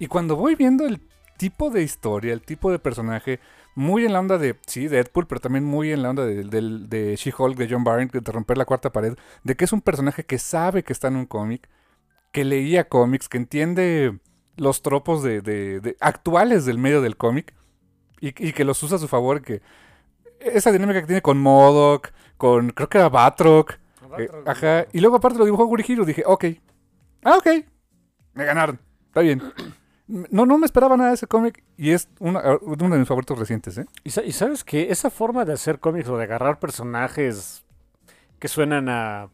Y 0.00 0.08
cuando 0.08 0.34
voy 0.34 0.56
viendo 0.56 0.86
el 0.86 1.00
tipo 1.36 1.70
de 1.70 1.84
historia, 1.84 2.32
el 2.32 2.42
tipo 2.42 2.72
de 2.72 2.80
personaje, 2.80 3.38
muy 3.76 4.06
en 4.06 4.14
la 4.14 4.20
onda 4.20 4.38
de, 4.38 4.56
sí, 4.66 4.88
Deadpool, 4.88 5.28
pero 5.28 5.40
también 5.40 5.64
muy 5.64 5.92
en 5.92 6.02
la 6.02 6.10
onda 6.10 6.26
de, 6.26 6.44
del- 6.44 6.88
de 6.90 7.16
She-Hulk, 7.16 7.56
de 7.58 7.68
John 7.70 7.84
Byrne, 7.84 8.08
de 8.12 8.32
romper 8.32 8.58
la 8.58 8.66
cuarta 8.66 8.92
pared, 8.92 9.16
de 9.44 9.56
que 9.56 9.66
es 9.66 9.72
un 9.74 9.82
personaje 9.82 10.24
que 10.26 10.38
sabe 10.40 10.84
que 10.84 10.94
está 10.94 11.08
en 11.08 11.16
un 11.16 11.26
cómic, 11.26 11.68
que 12.32 12.44
leía 12.44 12.88
cómics, 12.88 13.28
que 13.28 13.38
entiende 13.38 14.18
los 14.56 14.82
tropos 14.82 15.22
de, 15.22 15.40
de- 15.42 15.80
de- 15.80 15.96
actuales 16.00 16.66
del 16.66 16.78
medio 16.78 17.02
del 17.02 17.16
cómic 17.16 17.54
y, 18.20 18.28
y 18.48 18.52
que 18.52 18.64
los 18.64 18.82
usa 18.82 18.96
a 18.96 19.00
su 19.00 19.08
favor, 19.08 19.42
que 19.42 19.62
esa 20.40 20.72
dinámica 20.72 21.00
que 21.00 21.06
tiene 21.06 21.22
con 21.22 21.38
Modoc, 21.38 22.12
con 22.36 22.70
creo 22.70 22.88
que 22.88 22.98
era 22.98 23.08
Batroc, 23.08 23.78
eh, 24.16 24.30
ajá, 24.44 24.86
y 24.92 25.00
luego 25.00 25.16
aparte 25.16 25.38
lo 25.38 25.44
dibujó 25.44 25.66
Gurihiro, 25.66 26.04
dije, 26.04 26.22
ok, 26.26 26.44
ah, 27.24 27.36
ok, 27.38 27.48
me 28.34 28.44
ganaron, 28.44 28.80
está 29.08 29.20
bien. 29.20 29.42
No, 30.08 30.46
no 30.46 30.56
me 30.58 30.66
esperaba 30.66 30.96
nada 30.96 31.10
de 31.10 31.16
ese 31.16 31.26
cómic 31.26 31.64
y 31.76 31.90
es 31.90 32.08
una- 32.20 32.58
uno 32.62 32.90
de 32.90 32.98
mis 32.98 33.08
favoritos 33.08 33.38
recientes, 33.38 33.76
¿eh? 33.78 33.86
¿Y, 34.04 34.08
y 34.20 34.32
sabes 34.32 34.62
que 34.62 34.90
esa 34.92 35.10
forma 35.10 35.44
de 35.44 35.52
hacer 35.52 35.80
cómics 35.80 36.08
o 36.08 36.16
de 36.16 36.24
agarrar 36.24 36.60
personajes 36.60 37.64
que 38.38 38.46
suenan 38.48 38.88
a, 38.88 39.28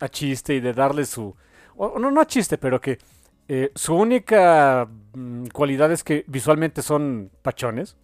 a 0.00 0.08
chiste 0.08 0.54
y 0.54 0.60
de 0.60 0.74
darle 0.74 1.06
su... 1.06 1.34
o- 1.76 1.98
no, 1.98 2.10
no 2.10 2.20
a 2.20 2.26
chiste, 2.26 2.58
pero 2.58 2.78
que 2.80 2.98
eh, 3.48 3.72
su 3.74 3.94
única 3.94 4.86
mm, 5.14 5.46
cualidad 5.46 5.90
es 5.90 6.04
que 6.04 6.24
visualmente 6.28 6.82
son 6.82 7.30
pachones 7.40 7.96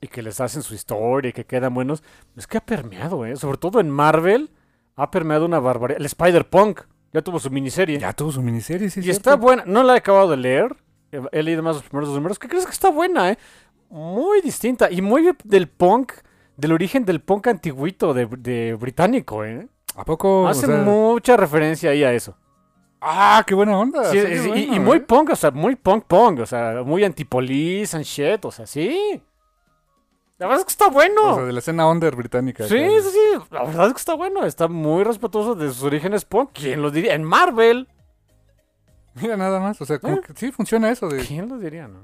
y 0.00 0.08
que 0.08 0.22
les 0.22 0.40
hacen 0.40 0.62
su 0.62 0.74
historia 0.74 1.28
y 1.30 1.32
que 1.32 1.44
quedan 1.44 1.74
buenos, 1.74 2.02
es 2.36 2.46
que 2.46 2.58
ha 2.58 2.64
permeado, 2.64 3.26
¿eh? 3.26 3.36
Sobre 3.36 3.58
todo 3.58 3.78
en 3.80 3.90
Marvel 3.90 4.50
ha 4.96 5.10
permeado 5.10 5.44
una 5.44 5.58
barbaridad. 5.60 6.00
El 6.00 6.06
Spider-Punk 6.06 6.80
ya 7.12 7.22
tuvo 7.22 7.38
su 7.40 7.50
miniserie. 7.50 7.98
Ya 7.98 8.12
tuvo 8.12 8.32
su 8.32 8.42
miniserie, 8.42 8.88
sí. 8.90 9.00
Y 9.00 9.02
cierto. 9.04 9.18
está 9.18 9.36
buena. 9.36 9.64
No 9.66 9.82
la 9.82 9.94
he 9.94 9.98
acabado 9.98 10.30
de 10.30 10.36
leer. 10.38 10.76
He, 11.32 11.42
leído 11.42 11.62
más 11.62 11.76
los 11.76 11.84
primeros 11.84 12.08
dos 12.08 12.16
números. 12.16 12.38
¿Qué 12.38 12.48
crees 12.48 12.66
que 12.66 12.72
está 12.72 12.90
buena, 12.90 13.30
eh? 13.30 13.38
Muy 13.90 14.40
distinta. 14.40 14.90
Y 14.90 15.02
muy 15.02 15.30
del 15.44 15.68
punk, 15.68 16.12
del 16.56 16.72
origen 16.72 17.04
del 17.04 17.20
punk 17.20 17.46
antiguito 17.48 18.14
de, 18.14 18.26
de 18.26 18.74
británico, 18.74 19.44
eh. 19.44 19.68
¿A 19.96 20.04
poco? 20.04 20.42
O 20.42 20.48
Hace 20.48 20.66
sea, 20.66 20.76
mucha 20.78 21.36
referencia 21.36 21.90
ahí 21.90 22.02
a 22.02 22.12
eso. 22.12 22.36
Ah, 23.00 23.44
qué 23.46 23.54
buena 23.54 23.78
onda. 23.78 24.04
Sí, 24.10 24.18
sí, 24.18 24.26
sí, 24.38 24.48
y- 24.48 24.48
bueno, 24.48 24.74
y, 24.76 24.80
muy 24.80 24.96
¿eh? 24.96 25.00
punk, 25.00 25.30
o 25.30 25.36
sea, 25.36 25.50
muy 25.50 25.76
punk 25.76 26.04
punk. 26.06 26.40
O 26.40 26.46
sea, 26.46 26.82
muy 26.84 27.04
antipolice 27.04 27.96
and 27.96 28.04
shit. 28.04 28.44
O 28.44 28.50
sea, 28.50 28.66
sí. 28.66 29.22
La 30.38 30.46
verdad 30.46 30.60
es 30.60 30.64
que 30.64 30.72
está 30.72 30.88
bueno. 30.88 31.32
O 31.32 31.34
sea, 31.36 31.44
de 31.44 31.52
la 31.52 31.58
escena 31.60 31.86
under 31.88 32.16
británica. 32.16 32.66
sí, 32.66 32.76
sí, 33.02 33.08
sí. 33.10 33.40
La 33.50 33.62
verdad 33.64 33.86
es 33.88 33.92
que 33.92 33.98
está 33.98 34.14
bueno. 34.14 34.44
Está 34.44 34.66
muy 34.68 35.04
respetuoso 35.04 35.54
de 35.54 35.68
sus 35.68 35.82
orígenes 35.84 36.24
punk. 36.24 36.50
¿Quién 36.54 36.82
lo 36.82 36.90
diría? 36.90 37.14
En 37.14 37.22
Marvel. 37.22 37.88
Mira, 39.14 39.36
nada 39.36 39.60
más. 39.60 39.80
O 39.80 39.84
sea, 39.86 39.98
como 39.98 40.16
¿Eh? 40.16 40.20
que 40.26 40.32
sí 40.34 40.50
funciona 40.52 40.90
eso. 40.90 41.08
De, 41.08 41.24
¿Quién 41.24 41.48
lo 41.48 41.58
diría, 41.58 41.88
no? 41.88 42.00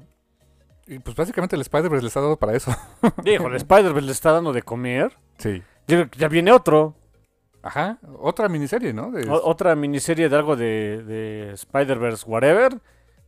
y 0.86 0.98
pues 0.98 1.14
básicamente 1.14 1.54
el 1.54 1.62
Spider-Verse 1.62 2.02
les 2.04 2.16
ha 2.16 2.20
dado 2.20 2.36
para 2.36 2.54
eso. 2.56 2.74
Dijo, 3.24 3.46
el 3.46 3.54
Spider-Man 3.56 4.06
le 4.06 4.12
está 4.12 4.32
dando 4.32 4.52
de 4.52 4.62
comer. 4.62 5.16
Sí. 5.38 5.62
Ya, 5.86 6.08
ya 6.16 6.26
viene 6.28 6.50
otro. 6.50 6.96
Ajá. 7.62 7.98
Otra 8.18 8.48
miniserie, 8.48 8.92
¿no? 8.92 9.10
De- 9.12 9.28
O- 9.28 9.44
otra 9.46 9.76
miniserie 9.76 10.28
de 10.28 10.34
algo 10.36 10.56
de, 10.56 11.02
de 11.04 11.52
Spider-Verse, 11.52 12.24
whatever. 12.28 12.80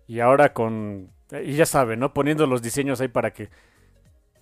Y 0.09 0.19
ahora 0.21 0.53
con. 0.53 1.13
Y 1.45 1.55
ya 1.55 1.67
saben, 1.67 2.01
¿no? 2.01 2.13
Poniendo 2.13 2.47
los 2.47 2.63
diseños 2.63 3.01
ahí 3.01 3.09
para 3.09 3.33
que 3.33 3.49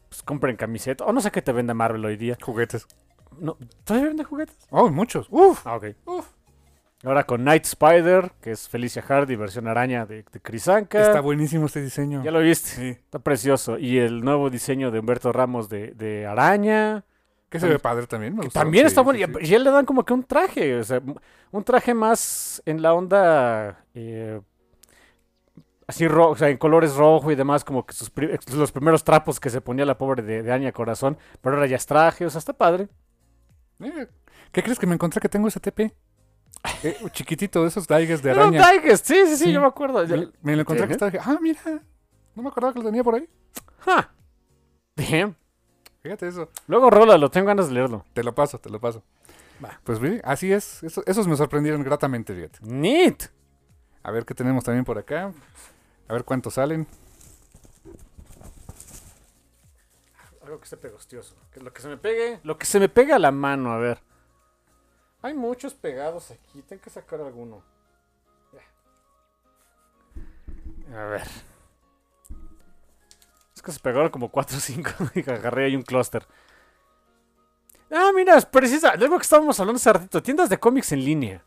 pues, 0.09 0.23
compren 0.23 0.57
camiseta. 0.57 1.05
O 1.05 1.13
no 1.13 1.21
sé 1.21 1.31
qué 1.31 1.43
te 1.43 1.53
vende 1.53 1.75
Marvel 1.75 2.05
hoy 2.05 2.17
día. 2.17 2.39
juguetes. 2.41 2.87
No, 3.39 3.57
¿Todavía 3.85 4.09
vende 4.09 4.25
juguetes? 4.25 4.57
Oh, 4.71 4.89
muchos. 4.91 5.27
Uf. 5.31 5.67
Ah, 5.67 5.77
ok. 5.77 5.87
Uf. 6.07 6.27
Ahora 7.03 7.25
con 7.25 7.45
Night 7.45 7.65
Spider, 7.65 8.33
que 8.43 8.51
es 8.51 8.69
Felicia 8.69 9.01
Hardy, 9.01 9.35
versión 9.35 9.67
araña 9.69 10.05
de, 10.05 10.23
de 10.31 10.41
Crisanca. 10.41 11.01
Está 11.01 11.21
buenísimo 11.23 11.65
este 11.67 11.81
diseño. 11.81 12.23
¿Ya 12.23 12.31
lo 12.31 12.41
viste? 12.41 12.69
Sí. 12.69 12.89
Está 12.91 13.19
precioso. 13.21 13.79
Y 13.79 13.99
el 13.99 14.21
nuevo 14.23 14.51
diseño 14.51 14.91
de 14.91 14.99
Humberto 15.01 15.33
Ramos 15.33 15.71
de, 15.71 15.93
de 15.93 16.27
araña. 16.27 17.05
Que 17.49 17.59
se 17.59 17.67
ve 17.67 17.79
padre 17.79 18.07
también. 18.07 18.35
me 18.37 18.43
gustó. 18.45 18.61
también 18.61 18.85
Sí, 18.85 18.89
está 18.89 19.01
bueno. 19.01 19.19
sí. 19.27 19.33
Y, 19.47 19.51
y 19.51 19.55
él 19.55 19.65
le 19.65 19.71
dan 19.71 19.87
como 19.87 20.05
que 20.05 20.13
un 20.13 20.25
traje. 20.25 20.77
O 20.79 20.85
sea, 20.85 21.01
un 21.51 21.65
traje 21.65 21.95
más 21.95 22.63
en 22.67 22.83
la 22.83 22.93
onda. 22.93 23.83
eh, 23.95 24.41
así, 25.87 26.07
ro- 26.07 26.29
o 26.31 26.37
sea, 26.37 26.51
en 26.51 26.59
colores 26.59 26.95
rojo 26.97 27.33
y 27.33 27.35
demás. 27.35 27.65
Como 27.65 27.87
que 27.87 27.95
sus 27.95 28.11
pri- 28.11 28.39
los 28.55 28.73
primeros 28.73 29.05
trapos 29.05 29.41
que 29.41 29.49
se 29.49 29.63
ponía 29.63 29.87
la 29.87 29.97
pobre 29.97 30.23
de, 30.23 30.43
de 30.43 30.53
Aña 30.53 30.71
Corazón. 30.73 31.17
Pero 31.41 31.57
ahora 31.57 31.67
ya 31.67 31.77
es 31.77 31.87
traje. 31.87 32.27
O 32.27 32.31
sea, 32.31 32.41
está 32.41 32.53
padre. 32.53 32.89
Eh, 33.81 34.07
¿Qué 34.53 34.63
crees 34.63 34.79
que 34.79 34.87
me 34.87 34.95
encontré 34.95 35.19
que 35.21 35.29
tengo 35.31 35.49
ese 35.49 35.61
TP? 35.61 35.95
Eh, 36.83 36.97
chiquitito, 37.13 37.63
de 37.63 37.69
esos 37.69 37.87
daigues 37.87 38.23
de 38.23 38.31
Era 38.31 38.47
un 38.47 38.55
araña. 38.57 38.81
Digest, 38.83 39.07
Sí, 39.07 39.15
sí, 39.27 39.37
sí, 39.37 39.45
Sí. 39.45 39.53
yo 39.53 39.61
me 39.61 39.67
acuerdo. 39.67 40.07
Me, 40.07 40.29
me 40.43 40.55
lo 40.57 40.63
encontré 40.63 40.87
que 40.87 40.93
estaba. 40.93 41.11
dije, 41.11 41.23
Ah, 41.27 41.39
mira. 41.41 41.61
No 42.35 42.43
me 42.43 42.49
acordaba 42.49 42.73
que 42.73 42.79
lo 42.81 42.85
tenía 42.87 43.03
por 43.05 43.15
ahí. 43.15 43.29
Ja. 43.81 44.11
Damn. 44.97 45.35
Fíjate 46.03 46.29
eso. 46.29 46.49
Luego 46.67 46.89
rola, 46.91 47.19
lo 47.19 47.31
tengo 47.31 47.47
ganas 47.49 47.69
de 47.69 47.75
leerlo. 47.75 48.05
Te 48.15 48.23
lo 48.25 48.35
paso, 48.35 48.59
te 48.59 48.71
lo 48.71 48.81
paso. 48.81 49.03
Pues 49.85 49.99
vi, 50.01 50.19
así 50.25 50.51
es. 50.53 50.83
Eso- 50.83 51.03
esos 51.07 51.27
me 51.29 51.37
sorprendieron 51.37 51.83
gratamente, 51.83 52.35
fíjate. 52.35 52.59
Neat. 52.63 53.25
A 54.03 54.11
ver 54.11 54.25
qué 54.25 54.35
tenemos 54.35 54.65
también 54.65 54.85
por 54.87 54.97
acá. 54.97 55.33
A 56.09 56.13
ver 56.15 56.25
cuántos 56.25 56.55
salen. 56.55 56.87
Algo 60.43 60.59
que 60.59 60.65
esté 60.65 60.77
pegostioso. 60.79 61.37
Que 61.53 61.61
lo 61.61 61.73
que 61.73 61.83
se 61.83 61.89
me 61.89 61.97
pegue. 61.99 62.41
Lo 62.43 62.57
que 62.59 62.65
se 62.67 62.81
me 62.81 62.89
pegue 62.89 63.13
a 63.13 63.19
la 63.19 63.31
mano, 63.31 63.73
a 63.73 63.79
ver. 63.79 64.01
Hay 65.23 65.35
muchos 65.35 65.75
pegados 65.75 66.31
aquí. 66.31 66.63
Tengo 66.63 66.83
que 66.83 66.91
sacar 66.91 67.21
alguno. 67.21 67.63
A 70.95 71.05
ver. 71.05 71.29
Es 73.55 73.63
que 73.63 73.73
se 73.73 73.81
pegaron 73.81 74.11
como 74.11 74.31
4 74.31 74.57
o 74.57 74.61
5 74.61 74.91
y 75.15 75.31
agarré 75.31 75.67
ahí 75.67 75.77
un 75.77 75.83
clúster. 75.83 76.27
Ah, 77.91 78.11
mira, 78.15 78.37
es 78.37 78.47
precisa. 78.47 78.91
Algo 78.91 79.17
que 79.17 79.23
estábamos 79.23 79.59
hablando 79.61 79.77
hace 79.77 79.93
ratito. 79.93 80.23
Tiendas 80.23 80.49
de 80.49 80.59
cómics 80.59 80.93
en 80.93 81.05
línea. 81.05 81.45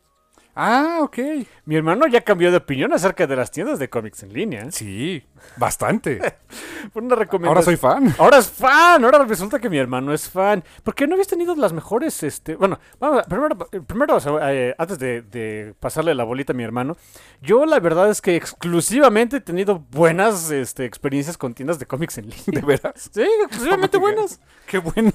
Ah, 0.56 0.98
ok. 1.02 1.18
Mi 1.64 1.74
hermano 1.76 2.06
ya 2.06 2.20
cambió 2.20 2.50
de 2.50 2.58
opinión 2.58 2.92
acerca 2.92 3.26
de 3.26 3.34
las 3.34 3.50
tiendas 3.50 3.78
de 3.80 3.90
cómics 3.90 4.22
en 4.22 4.32
línea. 4.32 4.62
¿eh? 4.62 4.70
Sí, 4.70 5.24
bastante. 5.56 6.20
Una 6.94 7.16
recomendación. 7.16 7.48
Ahora 7.48 7.62
soy 7.62 7.76
fan. 7.76 8.14
Ahora 8.18 8.38
es 8.38 8.48
fan, 8.50 9.04
ahora 9.04 9.24
resulta 9.24 9.58
que 9.58 9.68
mi 9.68 9.78
hermano 9.78 10.12
es 10.14 10.30
fan. 10.30 10.62
Porque 10.84 11.06
no 11.08 11.14
habías 11.14 11.26
tenido 11.28 11.56
las 11.56 11.72
mejores, 11.72 12.22
este, 12.22 12.54
bueno, 12.54 12.78
vamos, 13.00 13.20
a- 13.20 13.22
primero, 13.24 13.56
primero 13.86 14.16
o 14.16 14.20
sea, 14.20 14.52
eh, 14.54 14.74
antes 14.78 14.98
de, 15.00 15.22
de 15.22 15.74
pasarle 15.80 16.14
la 16.14 16.22
bolita 16.24 16.52
a 16.52 16.56
mi 16.56 16.62
hermano, 16.62 16.96
yo 17.42 17.66
la 17.66 17.80
verdad 17.80 18.08
es 18.10 18.20
que 18.20 18.36
exclusivamente 18.36 19.38
he 19.38 19.40
tenido 19.40 19.80
buenas 19.90 20.50
este, 20.52 20.84
experiencias 20.84 21.36
con 21.36 21.54
tiendas 21.54 21.78
de 21.80 21.86
cómics 21.86 22.18
en 22.18 22.28
¿De 22.28 22.36
línea. 22.46 22.64
veras? 22.64 23.10
Sí, 23.12 23.22
exclusivamente 23.46 23.98
¿Cómo 23.98 24.06
que? 24.08 24.12
buenas. 24.14 24.40
Qué 24.66 24.78
bueno. 24.78 25.12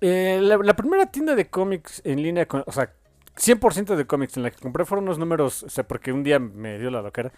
Eh, 0.00 0.38
la, 0.42 0.56
la 0.56 0.74
primera 0.74 1.06
tienda 1.06 1.34
de 1.34 1.48
cómics 1.48 2.00
en 2.04 2.22
línea, 2.22 2.46
con- 2.46 2.64
o 2.66 2.72
sea, 2.72 2.90
100% 3.36 3.96
de 3.96 4.06
cómics 4.06 4.36
en 4.36 4.42
la 4.42 4.50
que 4.50 4.60
compré 4.60 4.84
fueron 4.84 5.04
unos 5.04 5.18
números, 5.18 5.62
o 5.62 5.70
sea, 5.70 5.86
porque 5.86 6.12
un 6.12 6.22
día 6.22 6.38
me 6.38 6.78
dio 6.78 6.90
la 6.90 7.02
loquera 7.02 7.32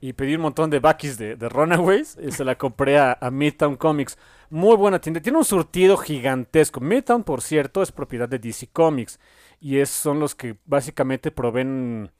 y 0.00 0.12
pedí 0.12 0.36
un 0.36 0.42
montón 0.42 0.70
de 0.70 0.78
Bakis 0.78 1.18
de, 1.18 1.36
de 1.36 1.48
Runaways 1.48 2.16
y 2.22 2.30
se 2.30 2.44
la 2.44 2.56
compré 2.56 2.98
a, 2.98 3.18
a 3.20 3.30
Midtown 3.30 3.76
Comics. 3.76 4.16
Muy 4.50 4.76
buena 4.76 5.00
tienda, 5.00 5.20
tiene 5.20 5.38
un 5.38 5.44
surtido 5.44 5.96
gigantesco. 5.96 6.80
Midtown, 6.80 7.24
por 7.24 7.42
cierto, 7.42 7.82
es 7.82 7.92
propiedad 7.92 8.28
de 8.28 8.38
DC 8.38 8.68
Comics 8.72 9.18
y 9.60 9.78
es, 9.78 9.90
son 9.90 10.20
los 10.20 10.34
que 10.34 10.56
básicamente 10.64 11.30
proveen 11.30 12.10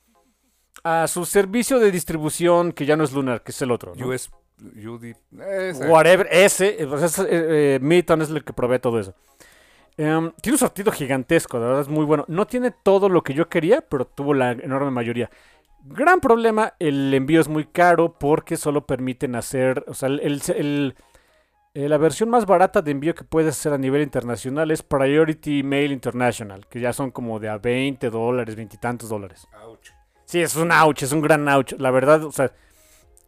a 0.82 1.06
su 1.08 1.24
servicio 1.24 1.78
de 1.78 1.90
distribución, 1.90 2.72
que 2.72 2.86
ya 2.86 2.96
no 2.96 3.04
es 3.04 3.12
Lunar, 3.12 3.42
que 3.42 3.52
es 3.52 3.62
el 3.62 3.70
otro. 3.70 3.94
¿no? 3.94 4.08
US, 4.08 4.30
UD. 4.60 5.14
ese. 5.40 5.88
Whatever, 5.88 6.28
ese, 6.30 6.82
eh, 6.82 6.86
pues 6.86 7.02
es, 7.02 7.18
eh, 7.18 7.26
eh, 7.30 7.78
Midtown 7.80 8.22
es 8.22 8.30
el 8.30 8.44
que 8.44 8.52
provee 8.52 8.78
todo 8.78 8.98
eso. 8.98 9.14
Em, 9.98 10.32
tiene 10.40 10.54
un 10.54 10.58
sortido 10.58 10.92
gigantesco, 10.92 11.58
de 11.58 11.66
verdad 11.66 11.82
es 11.82 11.88
muy 11.88 12.04
bueno. 12.04 12.24
No 12.28 12.46
tiene 12.46 12.70
todo 12.70 13.08
lo 13.08 13.22
que 13.22 13.34
yo 13.34 13.48
quería, 13.48 13.80
pero 13.82 14.06
tuvo 14.06 14.32
la 14.32 14.52
enorme 14.52 14.90
mayoría. 14.92 15.28
Gran 15.84 16.20
problema, 16.20 16.74
el 16.78 17.12
envío 17.12 17.40
es 17.40 17.48
muy 17.48 17.64
caro 17.66 18.16
porque 18.18 18.56
solo 18.56 18.86
permiten 18.86 19.34
hacer, 19.34 19.84
o 19.88 19.94
sea, 19.94 20.08
el, 20.08 20.20
el- 20.20 20.42
el- 20.56 20.94
eh, 21.74 21.88
la 21.88 21.98
versión 21.98 22.30
más 22.30 22.46
barata 22.46 22.80
de 22.82 22.90
envío 22.92 23.14
que 23.14 23.24
puedes 23.24 23.54
hacer 23.56 23.72
a 23.72 23.78
nivel 23.78 24.02
internacional 24.02 24.70
es 24.70 24.82
Priority 24.82 25.62
Mail 25.62 25.92
International, 25.92 26.66
que 26.68 26.80
ya 26.80 26.92
son 26.92 27.10
como 27.10 27.38
de 27.40 27.48
a 27.48 27.58
20 27.58 28.10
dólares, 28.10 28.56
20 28.56 28.76
y 28.76 28.78
tantos 28.78 29.08
dólares. 29.10 29.46
Ouch. 29.64 29.90
Sí, 30.24 30.40
es 30.40 30.56
un 30.56 30.72
ouch, 30.72 31.02
es 31.02 31.12
un 31.12 31.20
gran 31.22 31.48
ouch. 31.48 31.72
La 31.78 31.90
verdad, 31.90 32.24
o 32.24 32.32
sea, 32.32 32.52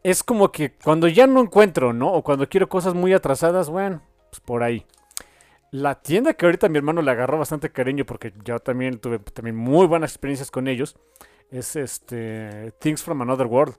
es 0.03 0.23
como 0.23 0.51
que 0.51 0.73
cuando 0.73 1.07
ya 1.07 1.27
no 1.27 1.41
encuentro, 1.41 1.93
¿no? 1.93 2.11
O 2.11 2.23
cuando 2.23 2.47
quiero 2.49 2.67
cosas 2.69 2.93
muy 2.93 3.13
atrasadas, 3.13 3.69
bueno, 3.69 4.01
pues 4.29 4.39
por 4.41 4.63
ahí. 4.63 4.85
La 5.71 6.01
tienda 6.01 6.33
que 6.33 6.45
ahorita 6.45 6.67
mi 6.69 6.77
hermano 6.77 7.01
le 7.01 7.11
agarró 7.11 7.37
bastante 7.37 7.71
cariño 7.71 8.05
porque 8.05 8.33
yo 8.43 8.59
también 8.59 8.99
tuve 8.99 9.19
también 9.19 9.55
muy 9.55 9.87
buenas 9.87 10.11
experiencias 10.11 10.51
con 10.51 10.67
ellos. 10.67 10.97
Es 11.49 11.75
este 11.75 12.73
Things 12.79 13.01
from 13.03 13.21
Another 13.21 13.47
World. 13.47 13.75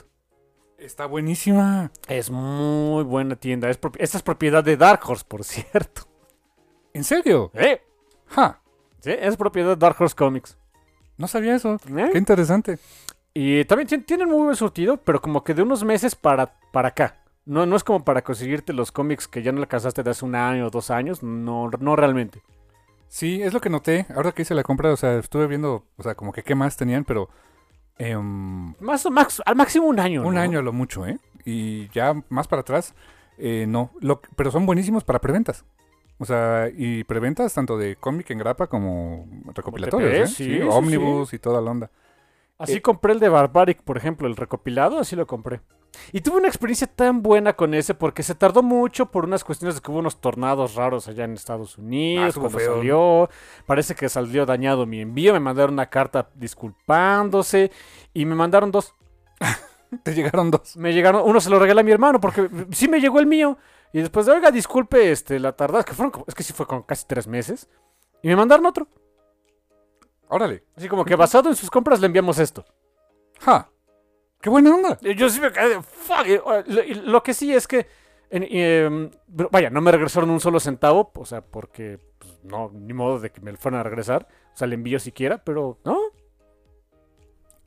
Está 0.78 1.06
buenísima. 1.06 1.90
Es 2.08 2.30
muy 2.30 3.04
buena 3.04 3.36
tienda. 3.36 3.68
Es 3.70 3.78
esta 3.98 4.16
es 4.18 4.22
propiedad 4.22 4.64
de 4.64 4.76
Dark 4.76 5.00
Horse, 5.06 5.24
por 5.28 5.44
cierto. 5.44 6.02
¿En 6.94 7.04
serio? 7.04 7.50
¿Eh? 7.54 7.82
Ja. 8.26 8.60
Sí, 9.00 9.10
es 9.10 9.36
propiedad 9.36 9.70
de 9.70 9.76
Dark 9.76 9.96
Horse 10.00 10.16
Comics. 10.16 10.56
No 11.18 11.28
sabía 11.28 11.54
eso. 11.54 11.74
¿Eh? 11.96 12.08
Qué 12.10 12.18
interesante. 12.18 12.78
Y 13.34 13.64
también 13.66 13.88
tien- 13.88 14.04
tienen 14.06 14.28
muy 14.28 14.42
buen 14.44 14.56
surtido, 14.56 14.96
pero 14.96 15.20
como 15.20 15.44
que 15.44 15.54
de 15.54 15.62
unos 15.62 15.84
meses 15.84 16.14
para, 16.14 16.54
para 16.72 16.88
acá. 16.88 17.21
No, 17.44 17.66
no 17.66 17.76
es 17.76 17.84
como 17.84 18.04
para 18.04 18.22
conseguirte 18.22 18.72
los 18.72 18.92
cómics 18.92 19.26
que 19.28 19.42
ya 19.42 19.52
no 19.52 19.60
alcanzaste 19.60 20.02
de 20.02 20.10
hace 20.10 20.24
un 20.24 20.34
año 20.34 20.66
o 20.66 20.70
dos 20.70 20.90
años. 20.90 21.22
No, 21.22 21.70
no 21.80 21.96
realmente. 21.96 22.42
Sí, 23.08 23.42
es 23.42 23.52
lo 23.52 23.60
que 23.60 23.68
noté. 23.70 24.06
Ahora 24.14 24.32
que 24.32 24.42
hice 24.42 24.54
la 24.54 24.62
compra, 24.62 24.92
o 24.92 24.96
sea, 24.96 25.18
estuve 25.18 25.46
viendo, 25.46 25.84
o 25.96 26.02
sea, 26.02 26.14
como 26.14 26.32
que 26.32 26.42
qué 26.42 26.54
más 26.54 26.76
tenían, 26.76 27.04
pero 27.04 27.28
em, 27.98 28.74
Más, 28.80 29.04
o 29.06 29.10
max- 29.10 29.42
al 29.44 29.56
máximo 29.56 29.86
un 29.86 30.00
año. 30.00 30.26
un 30.26 30.34
¿no? 30.34 30.40
año 30.40 30.58
a 30.60 30.62
lo 30.62 30.72
mucho, 30.72 31.06
¿eh? 31.06 31.18
Y 31.44 31.88
ya 31.88 32.14
más 32.28 32.48
para 32.48 32.60
atrás, 32.60 32.94
eh, 33.38 33.66
no. 33.68 33.90
Lo, 34.00 34.20
pero 34.36 34.50
son 34.50 34.64
buenísimos 34.64 35.04
para 35.04 35.18
preventas. 35.20 35.64
O 36.18 36.24
sea, 36.24 36.68
y 36.74 37.02
preventas 37.04 37.52
tanto 37.52 37.76
de 37.76 37.96
cómic 37.96 38.30
en 38.30 38.38
grapa 38.38 38.68
como 38.68 39.26
recopilatorios, 39.54 40.12
¿eh? 40.14 40.26
sí, 40.28 40.44
sí, 40.44 40.60
ómnibus 40.62 41.34
y 41.34 41.38
toda 41.40 41.60
la 41.60 41.70
onda. 41.70 41.90
Así 42.62 42.74
Eh, 42.74 42.82
compré 42.82 43.12
el 43.12 43.18
de 43.20 43.28
Barbaric, 43.28 43.82
por 43.82 43.96
ejemplo, 43.96 44.28
el 44.28 44.36
recopilado, 44.36 44.98
así 44.98 45.16
lo 45.16 45.26
compré. 45.26 45.60
Y 46.12 46.20
tuve 46.20 46.38
una 46.38 46.48
experiencia 46.48 46.86
tan 46.86 47.22
buena 47.22 47.54
con 47.54 47.74
ese 47.74 47.94
porque 47.94 48.22
se 48.22 48.34
tardó 48.34 48.62
mucho 48.62 49.10
por 49.10 49.24
unas 49.24 49.44
cuestiones 49.44 49.74
de 49.74 49.80
que 49.82 49.90
hubo 49.90 49.98
unos 49.98 50.20
tornados 50.20 50.74
raros 50.74 51.08
allá 51.08 51.24
en 51.24 51.34
Estados 51.34 51.76
Unidos. 51.76 52.24
Ah, 52.24 52.28
estuvo 52.28 52.42
cuando 52.44 52.58
feo. 52.58 52.76
salió, 52.76 53.30
parece 53.66 53.94
que 53.94 54.08
salió 54.08 54.46
dañado 54.46 54.86
mi 54.86 55.00
envío. 55.00 55.32
Me 55.32 55.40
mandaron 55.40 55.74
una 55.74 55.90
carta 55.90 56.30
disculpándose 56.34 57.70
y 58.14 58.24
me 58.24 58.34
mandaron 58.34 58.70
dos. 58.70 58.94
Te 60.02 60.14
llegaron 60.14 60.50
dos. 60.50 60.76
Me 60.76 60.92
llegaron, 60.94 61.22
uno 61.24 61.40
se 61.40 61.50
lo 61.50 61.58
regalé 61.58 61.82
a 61.82 61.84
mi 61.84 61.92
hermano 61.92 62.20
porque 62.20 62.48
sí 62.70 62.88
me 62.88 63.00
llegó 63.00 63.18
el 63.18 63.26
mío. 63.26 63.58
Y 63.92 63.98
después 64.00 64.24
de, 64.24 64.32
oiga, 64.32 64.50
disculpe 64.50 65.12
este, 65.12 65.38
la 65.38 65.52
tardada, 65.52 65.84
que 65.84 65.92
fueron, 65.92 66.24
es 66.26 66.34
que 66.34 66.42
sí 66.42 66.54
fue 66.54 66.66
con 66.66 66.82
casi 66.82 67.04
tres 67.06 67.26
meses. 67.26 67.68
Y 68.22 68.28
me 68.28 68.36
mandaron 68.36 68.64
otro. 68.64 68.88
Órale. 70.32 70.64
Así 70.74 70.88
como 70.88 71.04
que 71.04 71.14
basado 71.14 71.50
en 71.50 71.56
sus 71.56 71.70
compras 71.70 72.00
le 72.00 72.06
enviamos 72.06 72.38
esto. 72.38 72.64
Ja. 73.40 73.68
Qué 74.40 74.48
buena 74.48 74.74
onda. 74.74 74.98
Y 75.02 75.14
Yo 75.14 75.28
sí 75.28 75.38
me 75.40 75.52
quedé 75.52 75.68
de, 75.68 75.82
fuck. 75.82 76.26
uh, 76.46 76.62
Lo, 77.04 77.22
que 77.22 77.34
sí 77.34 77.52
es 77.52 77.68
que, 77.68 77.86
em, 78.30 79.10
vaya, 79.28 79.68
no 79.68 79.82
me 79.82 79.92
regresaron 79.92 80.30
un 80.30 80.40
solo 80.40 80.58
centavo, 80.58 81.12
o 81.14 81.26
sea, 81.26 81.42
porque 81.42 81.98
pues, 82.18 82.40
no, 82.44 82.70
ni 82.72 82.94
modo 82.94 83.20
de 83.20 83.30
que 83.30 83.42
me 83.42 83.54
fueran 83.58 83.80
a 83.80 83.82
regresar. 83.82 84.26
O 84.54 84.56
sea, 84.56 84.66
le 84.66 84.74
envío 84.74 84.98
siquiera, 84.98 85.44
pero 85.44 85.78
no. 85.84 85.98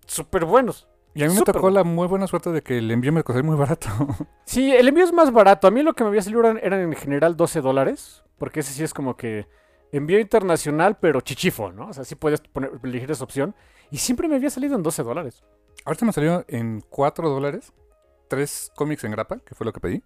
Súper 0.07 0.45
buenos. 0.45 0.87
Y 1.13 1.23
a 1.23 1.27
mí 1.27 1.35
me 1.35 1.41
tocó 1.41 1.61
bueno. 1.61 1.75
la 1.75 1.83
muy 1.83 2.07
buena 2.07 2.25
suerte 2.25 2.51
de 2.51 2.63
que 2.63 2.79
el 2.79 2.89
envío 2.89 3.13
me 3.13 3.23
costó 3.23 3.43
muy 3.43 3.55
barato. 3.55 3.89
Sí, 4.45 4.71
el 4.75 4.87
envío 4.87 5.03
es 5.03 5.13
más 5.13 5.31
barato. 5.31 5.67
A 5.67 5.71
mí 5.71 5.83
lo 5.83 5.93
que 5.93 6.03
me 6.03 6.09
había 6.09 6.23
salido 6.23 6.41
eran, 6.41 6.59
eran 6.63 6.79
en 6.81 6.93
general 6.93 7.37
12 7.37 7.61
dólares, 7.61 8.23
porque 8.39 8.61
ese 8.61 8.73
sí 8.73 8.83
es 8.83 8.93
como 8.93 9.17
que 9.17 9.47
envío 9.97 10.19
internacional, 10.19 10.97
pero 10.99 11.21
chichifo, 11.21 11.71
¿no? 11.71 11.89
O 11.89 11.93
sea, 11.93 12.03
sí 12.03 12.15
puedes 12.15 12.41
poner, 12.41 12.71
elegir 12.83 13.09
esa 13.11 13.23
opción. 13.23 13.55
Y 13.91 13.97
siempre 13.97 14.27
me 14.27 14.35
había 14.35 14.49
salido 14.49 14.75
en 14.75 14.83
12 14.83 15.03
dólares. 15.03 15.43
Ahorita 15.85 16.05
me 16.05 16.13
salió 16.13 16.45
en 16.47 16.81
4 16.89 17.29
dólares. 17.29 17.73
Tres 18.27 18.71
cómics 18.75 19.03
en 19.03 19.11
grapa, 19.11 19.39
que 19.39 19.53
fue 19.53 19.65
lo 19.65 19.73
que 19.73 19.79
pedí. 19.79 20.03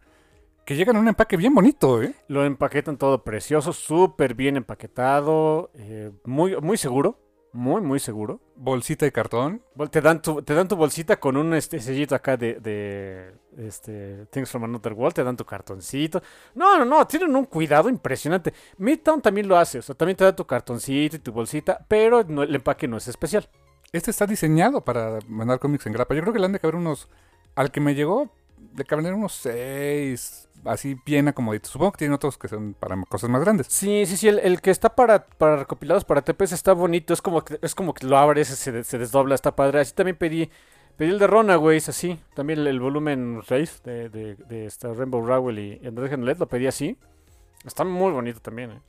Que 0.66 0.76
llegan 0.76 0.98
en 0.98 1.04
un 1.04 1.08
empaque 1.08 1.38
bien 1.38 1.56
bonito, 1.56 2.04
¿eh? 2.04 2.14
Lo 2.28 2.44
empaquetan 2.46 2.98
todo 2.98 3.24
precioso, 3.24 3.74
súper 3.74 4.36
bien 4.36 4.58
empaquetado, 4.58 5.72
eh, 5.74 6.12
muy, 6.26 6.56
muy 6.58 6.78
seguro, 6.78 7.18
muy, 7.52 7.82
muy 7.82 8.00
seguro. 8.00 8.40
Bolsita 8.56 9.06
de 9.06 9.12
cartón. 9.12 9.62
Te 9.90 10.02
dan 10.02 10.22
tu, 10.22 10.42
te 10.42 10.54
dan 10.54 10.68
tu 10.68 10.76
bolsita 10.76 11.20
con 11.20 11.38
un 11.38 11.54
este, 11.54 11.80
sellito 11.80 12.14
acá 12.16 12.38
de, 12.38 12.56
de 12.60 13.34
este, 13.58 14.26
Things 14.28 14.50
from 14.52 14.64
Another 14.66 14.94
World, 14.94 15.16
te 15.16 15.24
dan 15.24 15.38
tu 15.38 15.46
cartoncito. 15.46 16.22
No, 16.56 16.78
no, 16.78 16.86
no, 16.86 17.08
tienen 17.08 17.36
un 17.36 17.46
cuidado 17.46 17.90
impresionante. 17.90 18.54
Midtown 18.78 19.22
también 19.22 19.48
lo 19.48 19.58
hace, 19.58 19.80
o 19.80 19.82
sea, 19.82 19.96
también 19.96 20.18
te 20.18 20.24
da 20.24 20.36
tu 20.36 20.46
cartoncito 20.46 21.16
y 21.16 21.20
tu 21.20 21.32
bolsita, 21.32 21.86
pero 21.88 22.24
no- 22.24 22.44
el 22.44 22.54
empaque 22.56 22.88
no 22.88 22.98
es 22.98 23.08
especial. 23.08 23.50
este 23.92 24.12
está 24.12 24.28
diseñado 24.28 24.82
para 24.86 25.20
mandar 25.28 25.60
cómics 25.60 25.86
en 25.88 25.94
grapa. 25.94 26.14
Yo 26.14 26.22
creo 26.22 26.34
que 26.34 26.40
le 26.40 26.46
han 26.46 26.52
de 26.54 26.60
caber 26.60 26.76
unos. 26.76 27.08
Al 27.56 27.72
que 27.72 27.80
me 27.80 27.96
llegó, 27.96 28.30
le 28.76 28.86
caben 28.86 29.14
unos 29.14 29.34
seis. 29.34 30.49
Así 30.66 30.98
bien 31.06 31.28
acomoditos. 31.28 31.72
Supongo 31.72 31.94
que 31.94 32.00
tienen 32.00 32.16
otros 32.16 32.38
que 32.38 32.48
son 32.48 32.74
para 32.74 33.02
cosas 33.04 33.30
más 33.30 33.42
grandes. 33.42 33.68
Sí, 33.68 34.06
sí, 34.06 34.18
sí, 34.18 34.28
el, 34.28 34.40
el 34.40 34.62
que 34.62 34.72
está 34.72 34.94
para, 34.96 35.26
para 35.26 35.56
recopilados 35.58 36.04
para 36.06 36.22
TPS 36.22 36.52
está 36.54 36.74
bonito, 36.74 37.14
es 37.14 37.22
como 37.22 37.44
que, 37.46 37.58
es 37.62 37.74
como 37.76 37.94
que 37.94 38.06
lo 38.06 38.18
abres, 38.18 38.50
se, 38.50 38.84
se 38.84 38.98
desdobla, 38.98 39.36
está 39.36 39.56
padre. 39.56 39.80
Así 39.80 39.94
también 39.94 40.18
pedí, 40.18 40.50
pedí 40.98 41.10
el 41.12 41.20
de 41.20 41.28
Runaways, 41.28 41.88
así, 41.90 42.20
también 42.34 42.60
el, 42.60 42.68
el 42.68 42.80
volumen 42.80 43.42
Race 43.48 43.80
de, 43.86 44.10
de, 44.10 44.36
de 44.36 44.66
esta 44.66 44.94
Rainbow 44.94 45.26
Rowell 45.26 45.60
y 45.60 45.82
Andrés 45.88 46.10
Genelet, 46.10 46.40
lo 46.40 46.48
pedí 46.48 46.68
así. 46.68 46.98
Está 47.66 47.84
muy 47.86 48.12
bonito 48.12 48.40
también, 48.42 48.72
eh. 48.72 48.82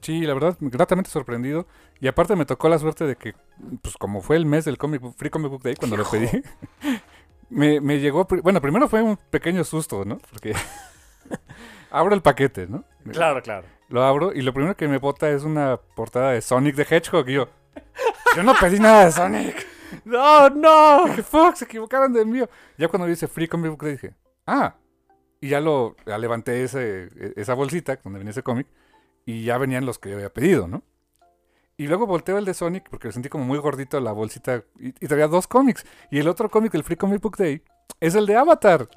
Sí, 0.00 0.22
la 0.22 0.34
verdad, 0.34 0.56
gratamente 0.60 1.10
sorprendido. 1.10 1.66
Y 2.00 2.08
aparte 2.08 2.34
me 2.34 2.44
tocó 2.44 2.68
la 2.68 2.80
suerte 2.80 3.06
de 3.06 3.14
que, 3.14 3.34
pues 3.80 3.96
como 3.96 4.20
fue 4.20 4.34
el 4.36 4.46
mes 4.46 4.64
del 4.64 4.76
comic 4.76 5.00
Book- 5.00 5.14
Free 5.16 5.30
Comic 5.30 5.50
Book 5.52 5.62
Day 5.62 5.76
cuando 5.76 5.96
lo 5.96 6.04
pedí, 6.04 6.42
me, 7.50 7.80
me 7.80 8.00
llegó, 8.00 8.26
bueno, 8.42 8.60
primero 8.60 8.88
fue 8.88 9.02
un 9.02 9.16
pequeño 9.30 9.62
susto, 9.62 10.04
¿no? 10.04 10.18
Porque 10.30 10.54
abro 11.90 12.14
el 12.14 12.22
paquete, 12.22 12.66
¿no? 12.66 12.84
Claro, 13.10 13.42
claro. 13.42 13.66
Lo 13.88 14.02
abro 14.02 14.32
y 14.32 14.42
lo 14.42 14.54
primero 14.54 14.76
que 14.76 14.88
me 14.88 14.98
bota 14.98 15.28
es 15.30 15.42
una 15.44 15.76
portada 15.76 16.32
de 16.32 16.40
Sonic 16.40 16.76
the 16.76 16.86
Hedgehog. 16.88 17.28
Y 17.28 17.34
yo, 17.34 17.48
yo 18.36 18.42
no 18.42 18.54
pedí 18.58 18.78
nada 18.78 19.04
de 19.04 19.12
Sonic. 19.12 19.66
¡No, 20.04 20.48
no! 20.48 21.04
Dije, 21.06 21.22
fuck, 21.22 21.54
se 21.54 21.66
equivocaron 21.66 22.12
de 22.12 22.22
envío. 22.22 22.48
Ya 22.78 22.88
cuando 22.88 23.06
dice 23.06 23.28
Free 23.28 23.48
Comic 23.48 23.70
Book 23.70 23.82
Day 23.82 23.92
dije, 23.92 24.14
ah. 24.46 24.74
Y 25.40 25.48
ya 25.48 25.60
lo 25.60 25.96
ya 26.06 26.16
levanté 26.18 26.62
ese, 26.62 27.08
e- 27.16 27.34
esa 27.36 27.54
bolsita 27.54 27.98
donde 28.02 28.18
venía 28.18 28.30
ese 28.30 28.42
cómic 28.42 28.66
y 29.26 29.44
ya 29.44 29.58
venían 29.58 29.84
los 29.84 29.98
que 29.98 30.10
yo 30.10 30.16
había 30.16 30.32
pedido, 30.32 30.68
¿no? 30.68 30.82
Y 31.76 31.88
luego 31.88 32.06
volteo 32.06 32.38
el 32.38 32.44
de 32.44 32.54
Sonic 32.54 32.88
porque 32.88 33.08
lo 33.08 33.12
sentí 33.12 33.28
como 33.28 33.44
muy 33.44 33.58
gordito 33.58 33.98
la 34.00 34.12
bolsita 34.12 34.62
y, 34.78 34.88
y 34.88 35.08
traía 35.08 35.26
dos 35.26 35.48
cómics. 35.48 35.84
Y 36.10 36.20
el 36.20 36.28
otro 36.28 36.48
cómic 36.48 36.72
del 36.72 36.84
Free 36.84 36.96
Comic 36.96 37.20
Book 37.20 37.36
Day 37.36 37.62
es 38.00 38.14
el 38.14 38.26
de 38.26 38.36
Avatar. 38.36 38.88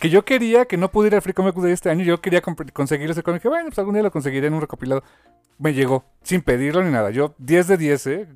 Que 0.00 0.10
yo 0.10 0.24
quería 0.24 0.64
que 0.64 0.76
no 0.76 0.90
pudiera 0.90 1.16
el 1.16 1.22
Free 1.22 1.32
Comic 1.32 1.54
Book 1.54 1.66
este 1.66 1.88
año. 1.90 2.04
Yo 2.04 2.20
quería 2.20 2.40
conseguir 2.40 3.10
ese 3.10 3.22
cómic. 3.22 3.44
Bueno, 3.44 3.66
pues 3.66 3.78
algún 3.78 3.94
día 3.94 4.02
lo 4.02 4.10
conseguiré 4.10 4.48
en 4.48 4.54
un 4.54 4.60
recopilado. 4.60 5.04
Me 5.58 5.74
llegó 5.74 6.04
sin 6.22 6.42
pedirlo 6.42 6.82
ni 6.82 6.90
nada. 6.90 7.10
Yo 7.10 7.34
10 7.38 7.68
de 7.68 7.76
10, 7.76 8.06
¿eh? 8.08 8.28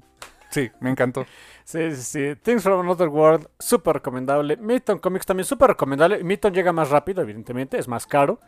Sí, 0.51 0.71
me 0.81 0.91
encantó. 0.91 1.27
Sí, 1.65 1.91
sí, 1.97 2.03
sí. 2.03 2.37
Things 2.43 2.63
from 2.63 2.81
Another 2.81 3.09
World, 3.09 3.49
súper 3.59 3.95
recomendable. 3.95 4.57
Midtown 4.57 4.99
Comics 4.99 5.27
también 5.27 5.45
súper 5.45 5.71
recomendable. 5.71 6.23
Midtown 6.23 6.55
llega 6.55 6.73
más 6.73 6.91
rápido, 6.91 7.23
evidentemente, 7.23 7.79
es 7.79 7.89
más 7.89 8.07
caro. 8.07 8.39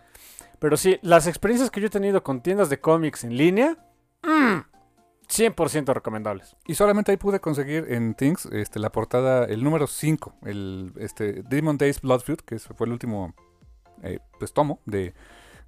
Pero 0.59 0.77
sí, 0.77 0.99
las 1.03 1.27
experiencias 1.27 1.71
que 1.71 1.81
yo 1.81 1.89
he 1.89 1.91
tenido 1.91 2.23
con 2.23 2.41
tiendas 2.41 2.71
de 2.71 2.81
cómics 2.81 3.25
en 3.25 3.37
línea, 3.37 3.77
mm, 4.23 4.59
100% 5.29 5.93
recomendables. 5.93 6.57
Y 6.67 6.75
solamente 6.75 7.11
ahí 7.11 7.17
pude 7.19 7.41
conseguir 7.41 7.87
en 7.89 8.15
Things 8.15 8.47
este, 8.47 8.79
la 8.79 8.91
portada, 8.91 9.45
el 9.45 9.63
número 9.63 9.87
5, 9.87 10.35
el 10.47 10.93
este, 10.99 11.43
Demon 11.43 11.77
Days 11.79 12.01
Blood 12.01 12.21
Feud, 12.21 12.39
que 12.39 12.59
fue 12.59 12.87
el 12.87 12.93
último 12.93 13.35
eh, 14.03 14.21
pues, 14.39 14.53
tomo 14.53 14.81
de, 14.87 15.15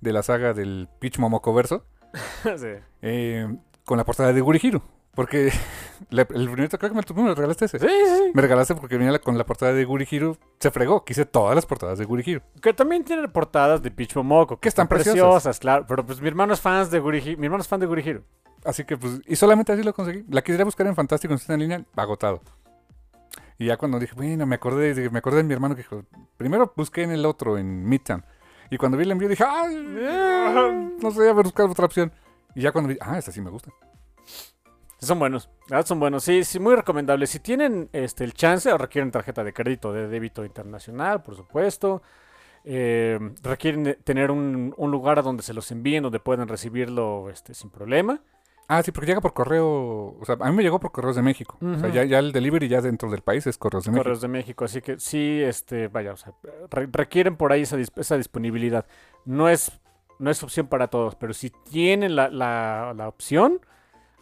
de 0.01 0.13
la 0.13 0.23
saga 0.23 0.55
del 0.55 0.89
Peach 0.99 1.19
Momoko 1.19 1.53
verso, 1.53 1.85
Sí. 2.57 2.69
eh, 3.03 3.49
con 3.85 3.99
la 3.99 4.05
portada 4.05 4.33
de 4.33 4.41
Gurihiro. 4.41 4.83
Porque 5.15 5.53
le- 6.11 6.23
el 6.23 6.27
primerito, 6.51 6.79
creo 6.79 6.91
que 6.91 6.97
me, 6.97 7.03
tú 7.03 7.15
me 7.15 7.25
lo 7.25 7.35
regalaste 7.35 7.65
ese. 7.67 7.79
Sí, 7.79 7.87
sí. 7.89 8.31
Me 8.35 8.43
regalaste 8.43 8.75
porque 8.75 8.97
venía 8.97 9.13
la- 9.13 9.19
con 9.19 9.37
la 9.37 9.45
portada 9.45 9.73
de 9.73 9.85
Gurihiro. 9.85 10.37
Se 10.61 10.71
fregó, 10.71 11.05
quise 11.05 11.25
todas 11.27 11.55
las 11.55 11.67
portadas 11.67 11.99
de 11.99 12.05
Gurihiro. 12.05 12.43
Que 12.63 12.73
también 12.73 13.05
tiene 13.05 13.27
portadas 13.29 13.83
de 13.83 13.91
Peach 13.91 14.15
Momoko. 14.17 14.59
Que 14.61 14.69
están 14.69 14.89
preciosas. 14.89 15.59
claro. 15.59 15.85
Pero 15.89 16.07
pues 16.07 16.21
mi 16.21 16.29
hermano 16.29 16.53
es 16.55 16.61
fan 16.61 16.89
de 16.89 16.99
Gurihiro. 17.01 17.39
Mi 17.39 17.47
hermano 17.47 17.63
es 17.63 17.69
fan 17.69 17.81
de 17.81 17.87
Gurihiro. 17.87 18.23
Así 18.65 18.85
que 18.85 18.97
pues, 18.97 19.21
y 19.27 19.37
solamente 19.37 19.73
así 19.73 19.83
lo 19.83 19.93
conseguí. 19.95 20.25
La 20.29 20.43
quisiera 20.43 20.65
buscar 20.65 20.87
en 20.87 20.95
Fantástico 20.95 21.35
en 21.35 21.41
en 21.53 21.61
línea, 21.61 21.85
agotado. 21.97 22.41
Y 23.59 23.67
ya 23.67 23.77
cuando 23.77 23.99
dije, 23.99 24.15
bueno, 24.15 24.47
me 24.47 24.55
acordé, 24.55 24.95
de- 24.95 25.11
me 25.11 25.19
acordé 25.19 25.39
de 25.39 25.43
mi 25.45 25.53
hermano 25.53 25.75
que 25.75 25.83
dijo, 25.83 26.05
primero 26.37 26.73
busqué 26.77 27.03
en 27.03 27.11
el 27.11 27.27
otro, 27.27 27.59
en 27.59 27.87
Midtown. 27.89 28.25
Y 28.71 28.77
cuando 28.79 28.97
vi 28.97 29.05
el 29.05 29.11
envío 29.11 29.29
dije, 29.29 29.45
ay, 29.47 29.75
eh, 29.77 30.91
no 31.03 31.11
sé, 31.11 31.29
a 31.29 31.33
ver, 31.33 31.45
buscar 31.45 31.67
otra 31.69 31.85
opción. 31.87 32.13
Y 32.55 32.63
ya 32.63 32.73
cuando 32.73 32.89
vi, 32.89 32.99
ah, 33.01 33.19
esta 33.19 33.33
sí 33.33 33.41
me 33.41 33.51
gusta. 33.51 33.71
Son 35.01 35.19
buenos, 35.19 35.49
son 35.85 35.99
buenos, 35.99 36.25
sí, 36.25 36.45
sí, 36.45 36.59
muy 36.61 36.75
recomendables. 36.75 37.31
Si 37.31 37.41
tienen 37.41 37.89
este 37.93 38.23
el 38.25 38.35
chance 38.35 38.71
o 38.73 38.77
requieren 38.79 39.11
tarjeta 39.11 39.43
de 39.43 39.53
crédito 39.53 39.93
de 39.93 40.09
débito 40.09 40.45
internacional, 40.45 41.23
por 41.23 41.37
supuesto. 41.37 42.03
eh, 42.65 43.19
requieren 43.43 43.97
tener 44.05 44.31
un, 44.31 44.75
un 44.77 44.91
lugar 44.91 45.19
a 45.19 45.23
donde 45.23 45.43
se 45.43 45.55
los 45.55 45.71
envíen, 45.73 46.03
donde 46.03 46.21
puedan 46.21 46.47
recibirlo 46.49 47.31
este, 47.31 47.55
sin 47.55 47.71
problema. 47.71 48.21
Ah, 48.69 48.83
sí, 48.85 48.93
porque 48.93 49.07
llega 49.09 49.21
por 49.23 49.33
correo, 49.33 49.67
o 50.21 50.23
sea, 50.25 50.37
a 50.39 50.51
mí 50.51 50.55
me 50.57 50.63
llegó 50.63 50.79
por 50.79 50.93
correos 50.93 51.17
de 51.17 51.23
México. 51.23 51.57
O 51.61 51.79
sea, 51.79 51.89
ya, 51.89 52.05
ya 52.05 52.19
el 52.21 52.31
delivery 52.31 52.69
ya 52.69 52.81
dentro 52.81 53.11
del 53.11 53.23
país 53.23 53.45
es 53.49 53.59
correos 53.59 53.85
de 53.85 53.91
México. 53.91 54.05
Correos 54.05 54.21
de 54.21 54.29
México, 54.29 54.65
así 54.65 54.81
que 54.83 55.01
sí, 55.01 55.41
este, 55.43 55.89
vaya, 55.89 56.13
o 56.13 56.17
sea, 56.17 56.35
re- 56.71 56.89
requieren 56.93 57.37
por 57.37 57.51
ahí 57.51 57.63
esa, 57.63 57.77
dis- 57.77 57.91
esa 57.97 58.17
disponibilidad. 58.17 58.87
No 59.25 59.49
es, 59.49 59.73
no 60.21 60.31
es 60.31 60.41
opción 60.45 60.69
para 60.69 60.87
todos, 60.87 61.17
pero 61.17 61.33
si 61.33 61.51
tienen 61.51 62.15
la, 62.15 62.29
la, 62.29 62.93
la 62.97 63.09
opción, 63.09 63.59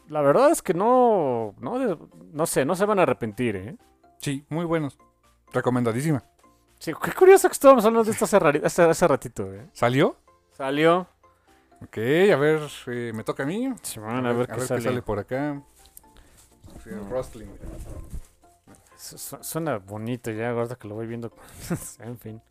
la 0.08 0.20
verdad 0.22 0.50
es 0.50 0.62
que 0.62 0.74
no, 0.74 1.54
no, 1.60 1.98
no 2.32 2.46
sé, 2.46 2.64
no 2.64 2.74
se 2.76 2.84
van 2.84 2.98
a 2.98 3.02
arrepentir, 3.02 3.56
¿eh? 3.56 3.76
Sí, 4.18 4.44
muy 4.48 4.64
buenos. 4.64 4.98
Recomendadísima. 5.52 6.22
Sí, 6.78 6.92
qué 7.02 7.12
curioso 7.12 7.48
que 7.48 7.52
estábamos 7.52 7.84
hablando 7.84 8.04
de 8.04 8.12
esto 8.12 8.24
hace, 8.24 8.36
hace, 8.64 8.82
hace 8.82 9.08
ratito, 9.08 9.52
¿eh? 9.52 9.68
¿Salió? 9.72 10.16
Salió. 10.52 11.06
Ok, 11.82 11.96
a 11.98 12.36
ver, 12.36 12.60
eh, 12.88 13.12
me 13.14 13.22
toca 13.24 13.44
a 13.44 13.46
mí. 13.46 13.72
Sí, 13.82 14.00
a 14.00 14.20
ver, 14.32 14.48
qué, 14.48 14.60
sale. 14.60 15.00
por 15.02 15.18
acá. 15.18 15.62
Sí, 16.82 16.90
Rustling. 16.90 17.50
Su- 18.96 19.18
su- 19.18 19.38
Suena 19.42 19.78
bonito 19.78 20.30
ya, 20.32 20.50
ahorita 20.50 20.74
que 20.76 20.88
lo 20.88 20.96
voy 20.96 21.06
viendo. 21.06 21.32
en 22.00 22.18
fin. 22.18 22.42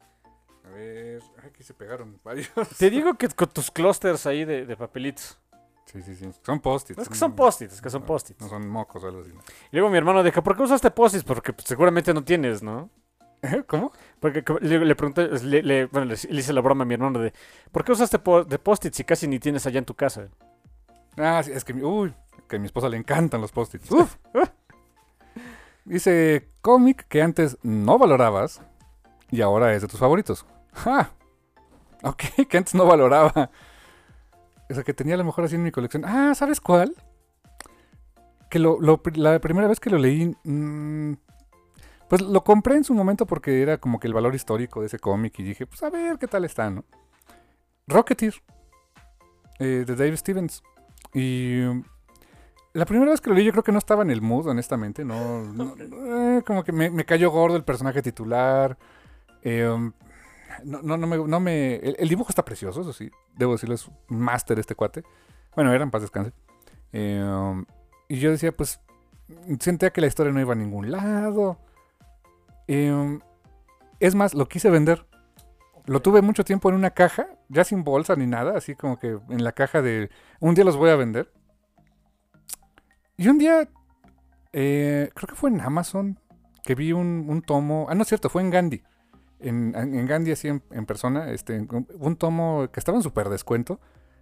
A 0.66 0.70
ver, 0.70 1.22
aquí 1.46 1.64
se 1.64 1.74
pegaron 1.74 2.20
varios. 2.24 2.50
Te 2.78 2.90
digo 2.90 3.14
que 3.16 3.28
con 3.30 3.50
tus 3.50 3.70
clusters 3.72 4.26
ahí 4.26 4.46
de, 4.46 4.66
de 4.66 4.78
papelitos. 4.78 5.38
Sí, 5.92 6.02
sí, 6.02 6.16
sí. 6.16 6.30
Son 6.44 6.60
post-its. 6.60 6.98
No 6.98 7.04
es 7.04 7.10
que 7.10 7.16
son 7.16 7.34
post-its, 7.36 7.74
es 7.74 7.82
que 7.82 7.90
son 7.90 8.04
post-its. 8.04 8.40
No 8.42 8.50
son 8.50 8.68
mocos 8.68 9.04
o 9.04 9.08
algo 9.08 9.22
así. 9.22 9.32
Y 9.72 9.78
luego 9.78 9.90
mi 9.90 9.98
hermano 9.98 10.22
dijo, 10.22 10.44
¿por 10.44 10.56
qué 10.56 10.64
usaste 10.64 10.92
post-its? 10.92 11.24
Porque 11.24 11.54
pues, 11.54 11.66
seguramente 11.68 12.14
no 12.14 12.24
tienes, 12.24 12.62
¿no? 12.62 12.90
¿Cómo? 13.68 13.92
Porque 14.20 14.44
le, 14.62 14.80
le 14.84 14.96
pregunté, 14.96 15.28
le, 15.44 15.62
le- 15.64 15.86
bueno, 15.86 16.06
le, 16.08 16.14
hice 16.16 16.52
la 16.54 16.60
broma 16.62 16.84
a 16.84 16.86
mi 16.86 16.96
hermano 16.96 17.20
de, 17.20 17.34
¿por 17.72 17.86
qué 17.86 17.92
usaste 17.94 18.20
po- 18.20 18.44
de 18.44 18.60
post-its 18.60 18.98
si 18.98 19.04
casi 19.04 19.28
ni 19.28 19.40
tienes 19.40 19.66
allá 19.66 19.80
en 19.80 19.86
tu 19.86 19.94
casa? 19.94 20.28
Ah, 21.18 21.42
sí, 21.44 21.52
es 21.54 21.64
que, 21.64 21.74
uy, 21.74 22.14
que 22.50 22.56
a 22.58 22.60
mi 22.60 22.66
esposa 22.66 22.90
le 22.90 22.98
encantan 22.98 23.40
los 23.40 23.52
post-its. 23.52 23.90
Uf. 23.92 24.18
Dice, 25.86 26.50
cómic 26.62 27.08
que 27.08 27.22
antes 27.22 27.58
no 27.64 27.98
valorabas 27.98 28.62
y 29.32 29.42
ahora 29.42 29.74
es 29.74 29.82
de 29.82 29.88
tus 29.88 30.00
favoritos. 30.00 30.46
¡Ja! 30.74 31.12
Ok, 32.04 32.24
que 32.50 32.58
antes 32.58 32.76
no 32.76 32.86
valoraba. 32.86 33.50
O 34.70 34.74
sea, 34.74 34.84
que 34.84 34.94
tenía 34.94 35.16
a 35.16 35.18
lo 35.18 35.24
mejor 35.24 35.46
así 35.46 35.56
en 35.56 35.64
mi 35.64 35.72
colección. 35.72 36.04
Ah, 36.06 36.34
¿sabes 36.36 36.60
cuál? 36.60 36.94
Que 38.50 38.60
lo, 38.60 38.78
la 39.16 39.40
primera 39.40 39.68
vez 39.68 39.80
que 39.80 39.90
lo 39.90 39.98
leí, 39.98 40.36
mm, 40.44 41.14
pues 42.10 42.22
lo 42.22 42.44
compré 42.44 42.76
en 42.76 42.84
su 42.84 42.94
momento 42.94 43.26
porque 43.26 43.62
era 43.62 43.78
como 43.78 44.00
que 44.00 44.08
el 44.08 44.14
valor 44.14 44.34
histórico 44.36 44.80
de 44.82 44.88
ese 44.88 45.00
cómic 45.00 45.38
y 45.40 45.44
dije, 45.44 45.66
pues 45.66 45.84
a 45.84 45.90
ver 45.90 46.18
qué 46.18 46.28
tal 46.28 46.46
está, 46.46 46.70
¿no? 46.70 46.86
Rocketeer, 47.88 48.36
eh, 49.60 49.84
de 49.86 49.96
Dave 49.96 50.16
Stevens. 50.18 50.64
Y 51.14 51.62
la 52.74 52.86
primera 52.86 53.12
vez 53.12 53.22
que 53.22 53.30
lo 53.30 53.36
leí 53.36 53.46
yo 53.46 53.52
creo 53.52 53.64
que 53.64 53.72
no 53.72 53.78
estaba 53.80 54.04
en 54.04 54.12
el 54.12 54.22
mood, 54.22 54.48
honestamente. 54.48 55.04
No, 55.04 55.44
no- 55.44 55.76
eh, 55.78 56.44
como 56.46 56.64
que 56.64 56.72
me, 56.72 56.90
me 56.90 57.06
cayó 57.06 57.32
gordo 57.32 57.56
el 57.58 57.64
personaje 57.64 58.02
titular. 58.02 58.78
Eh, 59.42 59.92
no, 60.64 60.82
no, 60.82 60.98
no 60.98 61.08
me... 61.08 61.18
no 61.18 61.40
me- 61.40 61.76
el, 61.76 61.96
el 62.00 62.10
dibujo 62.10 62.30
está 62.30 62.44
precioso, 62.46 62.82
eso 62.82 62.94
sí. 62.94 63.10
Debo 63.36 63.54
decirlo, 63.54 63.76
es 63.76 63.88
un 63.88 64.20
máster 64.20 64.60
este 64.60 64.76
cuate. 64.76 65.04
Bueno, 65.56 65.74
era 65.74 65.84
en 65.84 65.92
paz 65.92 66.02
descanse. 66.02 66.34
Eh, 66.94 67.64
y 68.08 68.20
yo 68.20 68.32
decía, 68.32 68.52
pues, 68.52 68.80
sentía 69.60 69.92
que 69.92 70.02
la 70.02 70.08
historia 70.08 70.32
no 70.32 70.40
iba 70.40 70.54
a 70.54 70.58
ningún 70.58 70.92
lado. 70.92 71.60
Eh, 72.68 72.92
um, 72.92 73.20
es 74.00 74.16
más, 74.16 74.34
lo 74.34 74.48
quise 74.48 74.70
vender. 74.70 75.06
Lo 75.86 76.02
tuve 76.02 76.22
mucho 76.22 76.44
tiempo 76.44 76.70
en 76.70 76.76
una 76.76 76.92
caja, 76.92 77.28
ya 77.50 77.64
sin 77.64 77.84
bolsa 77.84 78.16
ni 78.16 78.28
nada, 78.28 78.58
así 78.58 78.76
como 78.76 79.00
que 79.00 79.18
en 79.30 79.44
la 79.44 79.54
caja 79.54 79.82
de 79.82 80.10
un 80.40 80.54
día 80.54 80.66
los 80.66 80.76
voy 80.76 80.90
a 80.90 80.96
vender. 80.96 81.32
Y 83.16 83.30
un 83.30 83.38
día, 83.38 83.70
eh, 84.54 85.10
creo 85.16 85.28
que 85.28 85.36
fue 85.36 85.50
en 85.50 85.62
Amazon, 85.62 86.20
que 86.64 86.76
vi 86.76 86.92
un, 86.92 87.26
un 87.30 87.42
tomo, 87.42 87.88
ah, 87.90 87.96
no 87.96 88.02
es 88.02 88.10
cierto, 88.10 88.30
fue 88.30 88.42
en 88.42 88.50
Gandhi. 88.50 88.84
En, 89.40 90.06
Gandhi, 90.08 90.32
así 90.32 90.48
en, 90.48 90.86
persona, 90.86 91.32
este, 91.32 91.60
un 92.00 92.16
tomo 92.16 92.70
que 92.72 92.80
estaba 92.80 92.98
en 92.98 93.04
super 93.04 93.30
descuento 93.30 93.80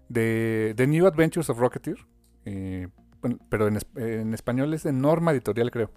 de 0.10 0.74
The 0.76 0.88
New 0.88 1.06
Adventures 1.08 1.50
of 1.50 1.58
Rocketeer. 1.60 1.98
eh, 2.46 2.88
pero 3.50 3.68
en, 3.68 3.78
es- 3.78 3.88
en 3.96 4.34
español 4.36 4.74
es 4.76 4.84
de 4.84 4.94
Norma 4.94 5.32
Editorial, 5.32 5.72
creo. 5.72 5.90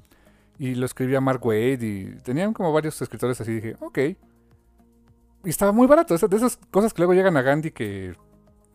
Y 0.59 0.75
lo 0.77 0.87
escribía 0.87 1.21
Mark 1.21 1.45
Wade 1.45 1.79
y 1.81 2.17
tenían 2.23 2.55
como 2.55 2.73
varios 2.73 3.01
escritores 3.03 3.39
así. 3.41 3.53
Dije, 3.53 3.77
ok. 3.81 3.99
Y 5.45 5.51
estaba 5.51 5.73
muy 5.73 5.87
barato. 5.87 6.17
De 6.17 6.37
esas 6.37 6.57
cosas 6.71 6.95
que 6.95 7.03
luego 7.03 7.13
llegan 7.15 7.37
a 7.37 7.43
Gandhi 7.43 7.71
que 7.71 8.15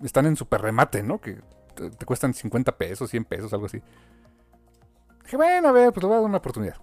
están 0.04 0.26
en 0.28 0.36
super 0.36 0.62
remate, 0.62 1.02
¿no? 1.04 1.20
Que 1.20 1.40
te, 1.76 1.90
te 1.90 2.06
cuestan 2.06 2.34
50 2.34 2.78
pesos, 2.78 3.10
100 3.10 3.26
pesos, 3.26 3.52
algo 3.54 3.66
así. 3.66 3.82
Dije, 5.24 5.36
bueno, 5.38 5.70
a 5.70 5.72
ver, 5.72 5.92
pues 5.92 6.04
le 6.04 6.08
voy 6.08 6.18
a 6.18 6.20
dar 6.20 6.30
una 6.30 6.38
oportunidad. 6.38 6.76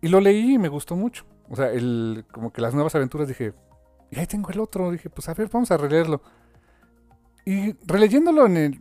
Y 0.00 0.08
lo 0.08 0.20
leí 0.20 0.54
y 0.54 0.58
me 0.58 0.68
gustó 0.68 0.96
mucho. 0.96 1.24
O 1.48 1.56
sea, 1.56 1.70
el, 1.70 2.24
como 2.32 2.52
que 2.52 2.60
las 2.60 2.74
nuevas 2.74 2.94
aventuras 2.94 3.28
dije, 3.28 3.52
y 4.10 4.18
ahí 4.18 4.26
tengo 4.26 4.50
el 4.50 4.60
otro. 4.60 4.90
Dije, 4.90 5.10
pues 5.10 5.28
a 5.28 5.34
ver, 5.34 5.48
vamos 5.52 5.70
a 5.70 5.76
releerlo. 5.76 6.22
Y 7.44 7.72
releyéndolo 7.86 8.46
en 8.46 8.56
el... 8.56 8.80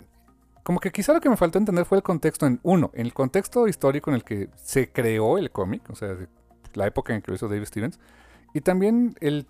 Como 0.63 0.79
que 0.79 0.91
quizá 0.91 1.13
lo 1.13 1.21
que 1.21 1.29
me 1.29 1.37
faltó 1.37 1.57
entender 1.57 1.85
fue 1.85 1.97
el 1.97 2.03
contexto 2.03 2.45
en 2.45 2.59
uno, 2.61 2.91
en 2.93 3.05
el 3.07 3.13
contexto 3.13 3.67
histórico 3.67 4.11
en 4.11 4.15
el 4.15 4.23
que 4.23 4.49
se 4.55 4.91
creó 4.91 5.37
el 5.39 5.49
cómic, 5.51 5.89
o 5.89 5.95
sea, 5.95 6.15
la 6.75 6.85
época 6.85 7.15
en 7.15 7.21
que 7.21 7.31
lo 7.31 7.35
hizo 7.35 7.47
David 7.47 7.65
Stevens, 7.65 7.99
y 8.53 8.61
también 8.61 9.15
el 9.19 9.47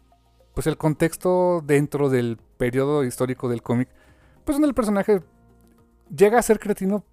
pues 0.53 0.67
el 0.67 0.77
contexto 0.77 1.61
dentro 1.65 2.09
del 2.09 2.37
periodo 2.57 3.03
histórico 3.03 3.49
del 3.49 3.61
cómic, 3.61 3.89
pues 4.43 4.55
donde 4.55 4.67
el 4.67 4.73
personaje 4.73 5.21
llega 6.15 6.39
a 6.39 6.41
ser 6.41 6.59
cretino 6.59 7.03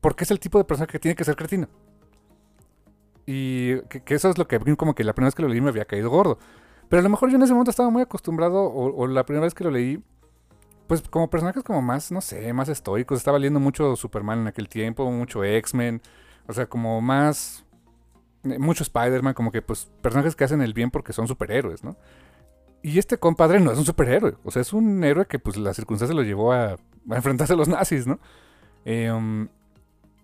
porque 0.00 0.24
es 0.24 0.30
el 0.30 0.40
tipo 0.40 0.58
de 0.58 0.64
personaje 0.64 0.92
que 0.92 0.98
tiene 0.98 1.14
que 1.14 1.24
ser 1.24 1.36
cretino. 1.36 1.68
Y 3.32 3.80
que, 3.82 4.02
eso 4.12 4.28
es 4.28 4.38
lo 4.38 4.48
que 4.48 4.58
como 4.74 4.96
que 4.96 5.04
la 5.04 5.12
primera 5.12 5.28
vez 5.28 5.36
que 5.36 5.42
lo 5.42 5.48
leí 5.48 5.60
me 5.60 5.68
había 5.68 5.84
caído 5.84 6.10
gordo. 6.10 6.36
Pero 6.88 6.98
a 6.98 7.02
lo 7.04 7.08
mejor 7.10 7.30
yo 7.30 7.36
en 7.36 7.42
ese 7.42 7.52
momento 7.52 7.70
estaba 7.70 7.88
muy 7.88 8.02
acostumbrado, 8.02 8.64
o, 8.64 9.06
la 9.06 9.24
primera 9.24 9.44
vez 9.44 9.54
que 9.54 9.62
lo 9.62 9.70
leí, 9.70 10.02
pues 10.88 11.00
como 11.02 11.30
personajes 11.30 11.62
como 11.62 11.80
más, 11.80 12.10
no 12.10 12.20
sé, 12.22 12.52
más 12.52 12.68
estoicos. 12.68 13.18
Estaba 13.18 13.38
leyendo 13.38 13.60
mucho 13.60 13.94
Superman 13.94 14.40
en 14.40 14.46
aquel 14.48 14.68
tiempo, 14.68 15.08
mucho 15.12 15.44
X-Men, 15.44 16.02
o 16.48 16.52
sea, 16.52 16.66
como 16.66 17.00
más... 17.00 17.64
Eh, 18.42 18.58
mucho 18.58 18.82
Spider-Man, 18.82 19.34
como 19.34 19.52
que 19.52 19.62
pues 19.62 19.88
personajes 20.02 20.34
que 20.34 20.42
hacen 20.42 20.60
el 20.60 20.74
bien 20.74 20.90
porque 20.90 21.12
son 21.12 21.28
superhéroes, 21.28 21.84
¿no? 21.84 21.96
Y 22.82 22.98
este 22.98 23.16
compadre 23.16 23.60
no 23.60 23.70
es 23.70 23.78
un 23.78 23.84
superhéroe, 23.84 24.38
o 24.42 24.50
sea, 24.50 24.62
es 24.62 24.72
un 24.72 25.04
héroe 25.04 25.26
que 25.26 25.38
pues 25.38 25.56
la 25.56 25.72
circunstancia 25.72 26.16
lo 26.16 26.22
llevó 26.22 26.52
a, 26.52 26.78
enfrentarse 27.08 27.52
a 27.52 27.56
los 27.56 27.68
nazis, 27.68 28.08
¿no? 28.08 28.18
Um, 28.84 29.46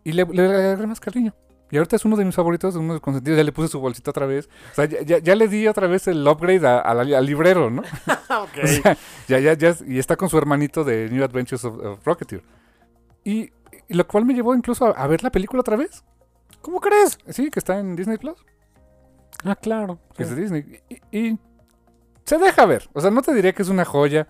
y 0.02 0.10
le, 0.10 0.24
le 0.24 0.42
agarré 0.42 0.88
más 0.88 0.98
cariño. 0.98 1.32
Y 1.70 1.76
ahorita 1.78 1.96
es 1.96 2.04
uno 2.04 2.16
de 2.16 2.24
mis 2.24 2.34
favoritos, 2.34 2.76
uno 2.76 2.88
de 2.88 2.92
los 2.94 3.00
consentidos. 3.00 3.36
Ya 3.38 3.44
le 3.44 3.52
puse 3.52 3.68
su 3.68 3.80
bolsita 3.80 4.10
otra 4.10 4.26
vez. 4.26 4.48
O 4.72 4.74
sea, 4.74 4.86
ya, 4.86 5.34
le 5.34 5.48
di 5.48 5.66
otra 5.66 5.86
vez 5.88 6.06
el 6.06 6.26
upgrade 6.26 6.66
al 6.66 7.26
librero, 7.26 7.70
¿no? 7.70 7.82
ok. 8.30 8.58
O 8.62 8.66
sea, 8.66 8.96
ya, 9.26 9.38
ya, 9.40 9.54
ya. 9.54 9.76
Y 9.86 9.98
está 9.98 10.16
con 10.16 10.28
su 10.28 10.38
hermanito 10.38 10.84
de 10.84 11.08
New 11.10 11.24
Adventures 11.24 11.64
of, 11.64 12.04
Rocketeer. 12.04 12.42
Y, 13.24 13.50
lo 13.88 14.06
cual 14.06 14.24
me 14.24 14.34
llevó 14.34 14.54
incluso 14.54 14.96
a, 14.96 15.06
ver 15.06 15.22
la 15.22 15.30
película 15.30 15.60
otra 15.60 15.76
vez. 15.76 16.04
¿Cómo 16.60 16.80
crees? 16.80 17.18
Sí, 17.28 17.50
que 17.50 17.58
está 17.58 17.78
en 17.78 17.96
Disney 17.96 18.18
Plus. 18.18 18.44
Ah, 19.44 19.56
claro. 19.56 19.98
Que 20.16 20.22
es 20.22 20.30
de 20.30 20.40
Disney. 20.40 20.80
y 21.10 21.38
se 22.24 22.38
deja 22.38 22.64
ver. 22.66 22.88
O 22.92 23.00
sea, 23.00 23.10
no 23.10 23.22
te 23.22 23.34
diría 23.34 23.52
que 23.52 23.62
es 23.62 23.68
una 23.68 23.84
joya. 23.84 24.26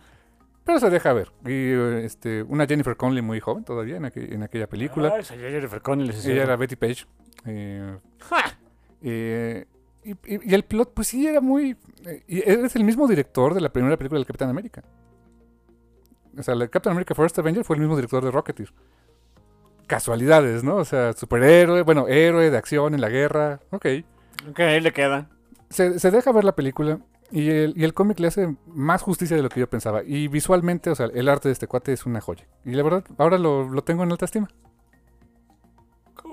Pero 0.66 0.80
se 0.80 0.90
deja 0.90 1.12
ver. 1.12 1.30
Y 1.46 1.70
este, 2.04 2.42
una 2.42 2.66
Jennifer 2.66 2.96
Connelly 2.96 3.22
muy 3.22 3.38
joven 3.38 3.62
todavía 3.62 3.98
en, 3.98 4.42
aquella 4.42 4.66
película. 4.66 5.12
Ah, 5.14 5.20
esa 5.20 5.36
Jennifer 5.36 5.80
Connelly. 5.80 6.12
Ella 6.24 6.42
era 6.42 6.56
Betty 6.56 6.74
Page. 6.74 7.06
Eh, 7.44 7.96
eh, 9.00 9.64
y, 10.02 10.54
el 10.54 10.64
plot, 10.64 10.92
pues 10.92 11.06
sí, 11.06 11.24
era 11.24 11.40
muy... 11.40 11.76
Eh, 12.04 12.24
y 12.26 12.38
es 12.40 12.74
el 12.74 12.82
mismo 12.82 13.06
director 13.06 13.54
de 13.54 13.60
la 13.60 13.68
primera 13.72 13.96
película 13.96 14.18
del 14.18 14.26
Capitán 14.26 14.50
América. 14.50 14.82
O 16.36 16.42
sea, 16.42 16.54
el 16.54 16.68
Captain 16.68 16.90
America 16.90 17.14
First 17.14 17.38
Avenger 17.38 17.62
fue 17.62 17.76
el 17.76 17.80
mismo 17.80 17.94
director 17.94 18.24
de 18.24 18.32
Rocketeer. 18.32 18.72
Casualidades, 19.86 20.64
¿no? 20.64 20.74
O 20.76 20.84
sea, 20.84 21.12
superhéroe, 21.12 21.82
bueno, 21.82 22.08
héroe 22.08 22.50
de 22.50 22.56
acción 22.58 22.92
en 22.92 23.00
la 23.00 23.08
guerra. 23.08 23.60
Ok. 23.70 23.86
Ok, 24.50 24.60
ahí 24.60 24.80
le 24.80 24.92
queda. 24.92 25.28
Se, 25.70 26.00
se 26.00 26.10
deja 26.10 26.32
ver 26.32 26.42
la 26.42 26.56
película 26.56 26.98
y 27.30 27.50
el, 27.50 27.94
cómic 27.94 28.20
le 28.20 28.28
hace 28.28 28.56
más 28.66 29.02
justicia 29.02 29.36
de 29.36 29.42
lo 29.42 29.48
que 29.48 29.60
yo 29.60 29.68
pensaba. 29.68 30.02
Y 30.04 30.28
visualmente, 30.28 30.90
o 30.90 30.94
sea, 30.94 31.06
el 31.12 31.28
arte 31.28 31.48
de 31.48 31.52
este 31.52 31.66
cuate 31.66 31.92
es 31.92 32.06
una 32.06 32.20
joya. 32.20 32.46
Y 32.64 32.70
la 32.72 32.82
verdad, 32.82 33.04
ahora 33.18 33.38
lo, 33.38 33.82
tengo 33.82 34.04
en 34.04 34.12
alta 34.12 34.24
estima. 34.24 34.48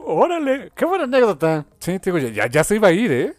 Órale, 0.05 0.71
qué 0.75 0.85
buena 0.85 1.05
anécdota. 1.05 1.65
Sí, 1.79 1.97
te 1.99 2.11
digo, 2.11 2.29
ya, 2.29 2.47
ya 2.47 2.63
se 2.63 2.75
iba 2.75 2.89
a 2.89 2.91
ir, 2.91 3.11
¿eh? 3.11 3.35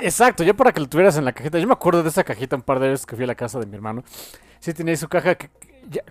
Exacto, 0.00 0.42
yo 0.42 0.54
para 0.56 0.72
que 0.72 0.80
lo 0.80 0.88
tuvieras 0.88 1.18
en 1.18 1.24
la 1.24 1.32
cajita. 1.32 1.58
Yo 1.58 1.66
me 1.66 1.74
acuerdo 1.74 2.02
de 2.02 2.08
esa 2.08 2.24
cajita 2.24 2.56
un 2.56 2.62
par 2.62 2.80
de 2.80 2.88
veces 2.88 3.04
que 3.04 3.14
fui 3.14 3.24
a 3.24 3.28
la 3.28 3.34
casa 3.34 3.60
de 3.60 3.66
mi 3.66 3.74
hermano. 3.74 4.02
Sí, 4.58 4.72
tenía 4.72 4.96
su 4.96 5.08
caja 5.08 5.34
que, 5.34 5.50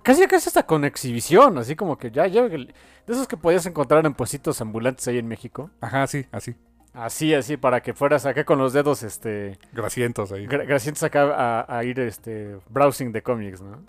casi 0.04 0.26
casi 0.28 0.50
hasta 0.50 0.64
con 0.64 0.86
exhibición, 0.86 1.58
así 1.58 1.76
como 1.76 1.98
que 1.98 2.12
ya, 2.12 2.28
ya, 2.28 2.48
de 2.48 2.74
esos 3.08 3.28
que 3.28 3.38
podías 3.38 3.66
encontrar 3.66 4.06
en 4.06 4.14
puestitos 4.14 4.62
ambulantes 4.62 5.08
ahí 5.08 5.18
en 5.18 5.28
México. 5.28 5.72
Ajá, 5.82 6.06
sí, 6.06 6.28
así. 6.32 6.56
Así, 6.96 7.34
así, 7.34 7.58
para 7.58 7.82
que 7.82 7.94
fueras 7.94 8.26
acá 8.26 8.46
con 8.46 8.58
los 8.58 8.72
dedos, 8.72 9.04
este... 9.04 9.60
Grasientos 9.74 10.32
ahí. 10.32 10.48
grasientos 10.48 11.04
acá 11.04 11.66
a, 11.68 11.84
ir, 11.84 12.00
este, 12.00 12.58
browsing 12.70 13.12
de 13.12 13.22
cómics, 13.22 13.62
¿no? 13.62 13.84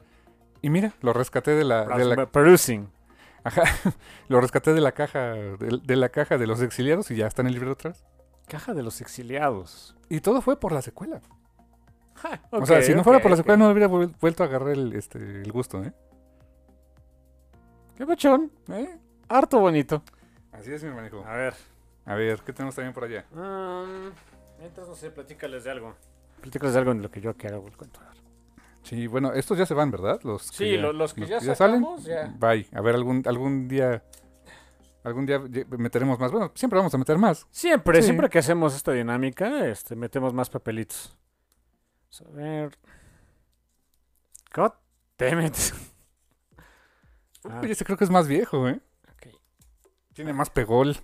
Y 0.61 0.71
mira, 0.71 0.93
lo 1.03 1.13
rescaté 1.13 1.53
de 1.53 1.65
la... 1.65 1.85
de 1.85 2.05
la... 2.05 2.27
Perusing. 2.27 2.89
Ajá, 3.45 3.63
lo 4.29 4.41
rescaté 4.41 4.75
de 4.75 4.81
la 4.81 4.91
caja, 4.91 5.35
de, 5.35 5.97
la 5.97 6.09
caja 6.09 6.37
de 6.37 6.49
los 6.49 6.61
exiliados 6.63 7.13
y 7.13 7.17
ya 7.17 7.29
está 7.29 7.43
en 7.43 7.49
el 7.49 7.55
libro 7.55 7.73
atrás. 7.73 8.05
Caja 8.49 8.75
de 8.75 8.83
los 8.83 9.01
exiliados. 9.01 9.97
Y 10.09 10.19
todo 10.19 10.43
fue 10.43 10.59
por 10.59 10.73
la 10.73 10.83
secuela. 10.83 11.21
o 12.51 12.67
sea, 12.67 12.83
si 12.83 12.93
no 12.93 13.05
fuera 13.05 13.21
por 13.21 13.31
la 13.31 13.37
secuela 13.37 13.57
no 13.57 13.71
hubiera 13.71 13.87
vuelto 13.87 14.43
a 14.43 14.47
agarrar 14.47 14.71
el, 14.71 14.93
este, 14.95 15.19
el 15.19 15.53
gusto, 15.53 15.85
¿eh? 15.85 15.93
Qué 17.97 18.05
pachón, 18.05 18.51
¿eh? 18.69 18.99
Harto 19.29 19.61
bonito. 19.61 20.03
Así 20.51 20.73
es, 20.73 20.83
mi 20.83 20.89
hermano. 20.89 21.25
A 21.25 21.37
ver. 21.37 21.55
A 22.07 22.15
ver, 22.15 22.41
¿qué 22.41 22.53
tenemos 22.53 22.75
también 22.75 22.95
por 22.95 23.05
allá? 23.05 23.27
Um, 23.33 24.13
mientras, 24.59 24.89
no 24.89 24.95
sé, 24.95 25.11
platícales 25.11 25.65
de 25.65 25.73
algo. 25.73 25.95
Platícales 26.41 26.73
de 26.73 26.79
algo 26.79 26.93
en 26.93 27.03
lo 27.03 27.11
que 27.11 27.21
yo 27.21 27.37
que 27.37 27.49
hago 27.49 27.67
el 27.67 27.77
cuento. 27.77 28.01
Sí, 28.85 29.09
bueno, 29.09 29.33
estos 29.33 29.59
ya 29.59 29.67
se 29.67 29.75
van, 29.75 29.91
¿verdad? 29.91 30.21
Los 30.23 30.43
sí, 30.43 30.77
los, 30.77 31.13
que 31.13 31.27
ya, 31.27 31.41
sacamos, 31.41 32.05
salen. 32.05 32.31
Ya. 32.31 32.33
Bye. 32.39 32.69
A 32.73 32.81
ver, 32.81 32.95
algún, 32.95 33.25
algún 33.27 33.67
día. 33.67 34.05
Algún 35.03 35.27
día 35.27 35.41
meteremos 35.77 36.19
más. 36.21 36.31
Bueno, 36.31 36.53
siempre 36.55 36.79
vamos 36.79 36.95
a 36.95 36.99
meter 36.99 37.19
más. 37.19 37.47
Siempre, 37.51 38.01
siempre 38.03 38.29
que 38.29 38.39
hacemos 38.39 38.75
esta 38.75 38.93
dinámica, 38.93 39.67
este, 39.67 39.97
metemos 39.97 40.33
más 40.33 40.49
papelitos. 40.49 41.19
a 42.25 42.31
ver. 42.31 42.79
God 44.55 44.73
damn 45.19 45.45
it. 45.45 45.57
Oye, 47.61 47.73
este 47.73 47.85
creo 47.85 47.99
que 47.99 48.05
es 48.05 48.11
más 48.11 48.29
viejo, 48.29 48.69
¿eh? 48.69 48.81
Tiene 50.13 50.33
más 50.33 50.49
pegol. 50.49 50.97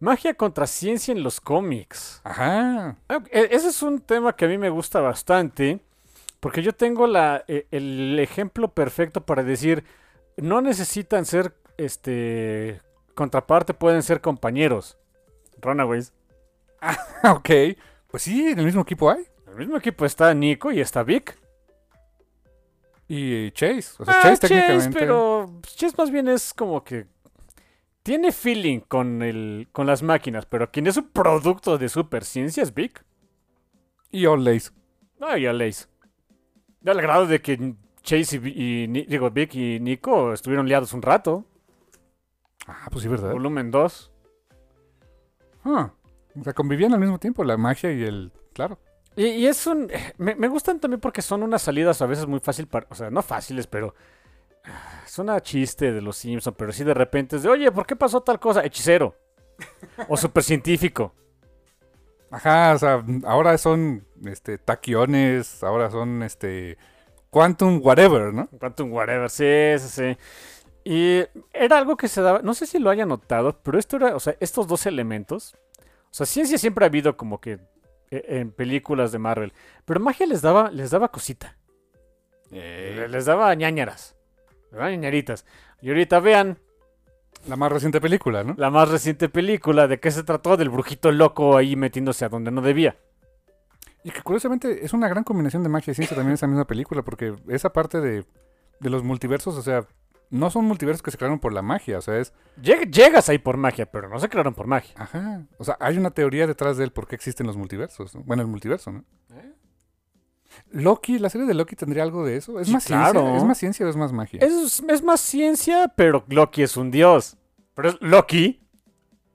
Magia 0.00 0.34
contra 0.34 0.66
ciencia 0.66 1.12
en 1.12 1.22
los 1.22 1.40
cómics. 1.40 2.20
Ajá. 2.24 2.96
E, 3.08 3.48
ese 3.50 3.68
es 3.68 3.82
un 3.82 4.00
tema 4.00 4.34
que 4.36 4.44
a 4.44 4.48
mí 4.48 4.58
me 4.58 4.70
gusta 4.70 5.00
bastante. 5.00 5.80
Porque 6.40 6.62
yo 6.62 6.72
tengo 6.72 7.06
la, 7.06 7.44
e, 7.48 7.66
el 7.70 8.18
ejemplo 8.20 8.68
perfecto 8.68 9.22
para 9.24 9.42
decir. 9.42 9.84
No 10.36 10.60
necesitan 10.60 11.24
ser 11.24 11.52
este 11.76 12.80
contraparte, 13.14 13.74
pueden 13.74 14.04
ser 14.04 14.20
compañeros. 14.20 14.96
Runaways. 15.60 16.12
Ah, 16.80 16.96
ok. 17.34 17.50
Pues 18.08 18.22
sí, 18.22 18.48
en 18.48 18.58
el 18.58 18.64
mismo 18.64 18.82
equipo 18.82 19.10
hay. 19.10 19.26
En 19.46 19.52
el 19.52 19.58
mismo 19.58 19.76
equipo 19.76 20.04
está 20.04 20.32
Nico 20.32 20.70
y 20.70 20.80
está 20.80 21.02
Vic. 21.02 21.36
Y 23.08 23.50
Chase. 23.52 23.94
O 23.98 24.04
sea, 24.04 24.14
ah, 24.18 24.22
Chase 24.22 24.48
técnicamente. 24.48 24.98
pero 24.98 25.50
Chase 25.62 25.94
más 25.96 26.10
bien 26.10 26.28
es 26.28 26.54
como 26.54 26.84
que 26.84 27.06
tiene 28.08 28.32
feeling 28.32 28.80
con, 28.80 29.20
el, 29.20 29.68
con 29.70 29.86
las 29.86 30.02
máquinas, 30.02 30.46
pero 30.46 30.70
quien 30.70 30.86
es 30.86 30.96
un 30.96 31.10
producto 31.10 31.76
de 31.76 31.90
superciencia 31.90 32.62
es 32.62 32.72
Vic. 32.72 33.04
Y 34.10 34.24
Olays. 34.24 34.72
Ah, 35.20 35.36
y 35.36 35.46
Olays. 35.46 35.90
Al 36.86 37.02
grado 37.02 37.26
de 37.26 37.42
que 37.42 37.74
Chase 38.02 38.40
y, 38.42 38.86
digo, 38.86 39.30
Vic 39.30 39.54
y 39.56 39.78
Nico 39.78 40.32
estuvieron 40.32 40.66
liados 40.66 40.94
un 40.94 41.02
rato. 41.02 41.44
Ah, 42.66 42.88
pues 42.90 43.02
sí, 43.02 43.10
¿verdad? 43.10 43.32
Volumen 43.32 43.70
2. 43.70 44.10
Ah, 45.66 45.92
o 46.40 46.44
sea, 46.44 46.54
convivían 46.54 46.94
al 46.94 47.00
mismo 47.00 47.18
tiempo 47.18 47.44
la 47.44 47.58
magia 47.58 47.92
y 47.92 48.04
el... 48.04 48.32
Claro. 48.54 48.78
Y, 49.16 49.26
y 49.26 49.46
es 49.48 49.66
un... 49.66 49.92
Me, 50.16 50.34
me, 50.34 50.48
gustan 50.48 50.80
también 50.80 51.00
porque 51.00 51.20
son 51.20 51.42
unas 51.42 51.60
salidas 51.60 52.00
a 52.00 52.06
veces 52.06 52.26
muy 52.26 52.40
fáciles 52.40 52.70
para... 52.70 52.86
O 52.88 52.94
sea, 52.94 53.10
no 53.10 53.20
fáciles, 53.20 53.66
pero 53.66 53.94
Suena 55.06 55.40
chiste 55.40 55.92
de 55.92 56.00
los 56.00 56.16
Simpsons, 56.16 56.56
pero 56.56 56.72
sí 56.72 56.84
de 56.84 56.94
repente 56.94 57.36
es 57.36 57.42
de, 57.42 57.48
oye, 57.48 57.72
¿por 57.72 57.86
qué 57.86 57.96
pasó 57.96 58.20
tal 58.20 58.38
cosa? 58.38 58.64
Hechicero. 58.64 59.14
o 60.08 60.16
supercientífico. 60.16 61.14
Ajá, 62.30 62.74
o 62.74 62.78
sea, 62.78 63.04
ahora 63.24 63.56
son 63.56 64.06
este 64.26 64.58
taquiones, 64.58 65.62
ahora 65.62 65.90
son 65.90 66.22
este 66.22 66.76
quantum 67.30 67.80
whatever, 67.82 68.34
¿no? 68.34 68.48
Quantum 68.58 68.92
whatever, 68.92 69.30
sí, 69.30 69.44
sí, 69.78 69.88
sí. 69.88 70.18
Y 70.84 71.24
era 71.52 71.78
algo 71.78 71.96
que 71.96 72.08
se 72.08 72.20
daba, 72.20 72.40
no 72.42 72.54
sé 72.54 72.66
si 72.66 72.78
lo 72.78 72.90
haya 72.90 73.06
notado, 73.06 73.58
pero 73.62 73.78
esto 73.78 73.96
era, 73.96 74.14
o 74.14 74.20
sea, 74.20 74.36
estos 74.40 74.66
dos 74.66 74.86
elementos, 74.86 75.54
o 76.04 76.14
sea, 76.14 76.26
ciencia 76.26 76.58
siempre 76.58 76.84
ha 76.84 76.88
habido 76.88 77.16
como 77.16 77.40
que 77.40 77.60
e, 78.10 78.24
en 78.40 78.52
películas 78.52 79.12
de 79.12 79.18
Marvel, 79.18 79.52
pero 79.84 80.00
magia 80.00 80.26
les 80.26 80.42
daba, 80.42 80.70
les 80.70 80.90
daba 80.90 81.08
cosita. 81.08 81.56
Eh. 82.50 83.06
Les 83.10 83.26
daba 83.26 83.54
ñañaras. 83.54 84.16
Niñeritas. 84.72 85.44
Y 85.80 85.88
ahorita 85.88 86.20
vean. 86.20 86.58
La 87.46 87.54
más 87.56 87.70
reciente 87.70 88.00
película, 88.00 88.42
¿no? 88.42 88.54
La 88.58 88.68
más 88.70 88.90
reciente 88.90 89.28
película. 89.28 89.86
¿De 89.86 90.00
qué 90.00 90.10
se 90.10 90.24
trató? 90.24 90.56
Del 90.56 90.70
brujito 90.70 91.12
loco 91.12 91.56
ahí 91.56 91.76
metiéndose 91.76 92.24
a 92.24 92.28
donde 92.28 92.50
no 92.50 92.62
debía. 92.62 92.96
Y 94.02 94.10
que 94.10 94.22
curiosamente 94.22 94.84
es 94.84 94.92
una 94.92 95.08
gran 95.08 95.22
combinación 95.24 95.62
de 95.62 95.68
magia 95.68 95.92
y 95.92 95.94
ciencia 95.94 96.16
también 96.16 96.34
esa 96.34 96.46
misma 96.46 96.66
película, 96.66 97.02
porque 97.02 97.36
esa 97.48 97.72
parte 97.72 98.00
de, 98.00 98.24
de 98.80 98.90
los 98.90 99.02
multiversos, 99.04 99.56
o 99.56 99.62
sea, 99.62 99.86
no 100.30 100.50
son 100.50 100.64
multiversos 100.64 101.02
que 101.02 101.10
se 101.10 101.18
crearon 101.18 101.38
por 101.38 101.52
la 101.52 101.62
magia, 101.62 101.98
o 101.98 102.00
sea, 102.00 102.18
es... 102.18 102.32
Lleg- 102.60 102.90
llegas 102.90 103.28
ahí 103.28 103.38
por 103.38 103.56
magia, 103.56 103.86
pero 103.86 104.08
no 104.08 104.18
se 104.18 104.28
crearon 104.28 104.54
por 104.54 104.66
magia. 104.66 104.94
Ajá. 104.96 105.42
O 105.58 105.64
sea, 105.64 105.76
hay 105.80 105.96
una 105.98 106.10
teoría 106.10 106.46
detrás 106.46 106.76
de 106.76 106.84
él 106.84 106.92
por 106.92 107.06
qué 107.06 107.14
existen 107.16 107.46
los 107.46 107.56
multiversos. 107.56 108.14
¿no? 108.14 108.22
Bueno, 108.22 108.42
el 108.42 108.48
multiverso, 108.48 108.90
¿no? 108.92 109.04
Loki, 110.70 111.18
la 111.18 111.30
serie 111.30 111.46
de 111.46 111.54
Loki 111.54 111.76
tendría 111.76 112.02
algo 112.02 112.24
de 112.24 112.36
eso. 112.36 112.60
¿Es 112.60 112.66
Sí, 112.68 112.72
más 112.72 112.86
claro. 112.86 113.20
ciencia? 113.20 113.36
¿Es 113.38 113.44
más 113.44 113.58
ciencia 113.58 113.86
o 113.86 113.88
es 113.88 113.96
más 113.96 114.12
magia? 114.12 114.40
Es, 114.42 114.82
es 114.88 115.02
más 115.02 115.20
ciencia, 115.20 115.92
pero 115.96 116.24
Loki 116.28 116.62
es 116.62 116.76
un 116.76 116.90
dios. 116.90 117.36
Pero 117.74 117.90
es 117.90 117.96
Loki. 118.00 118.60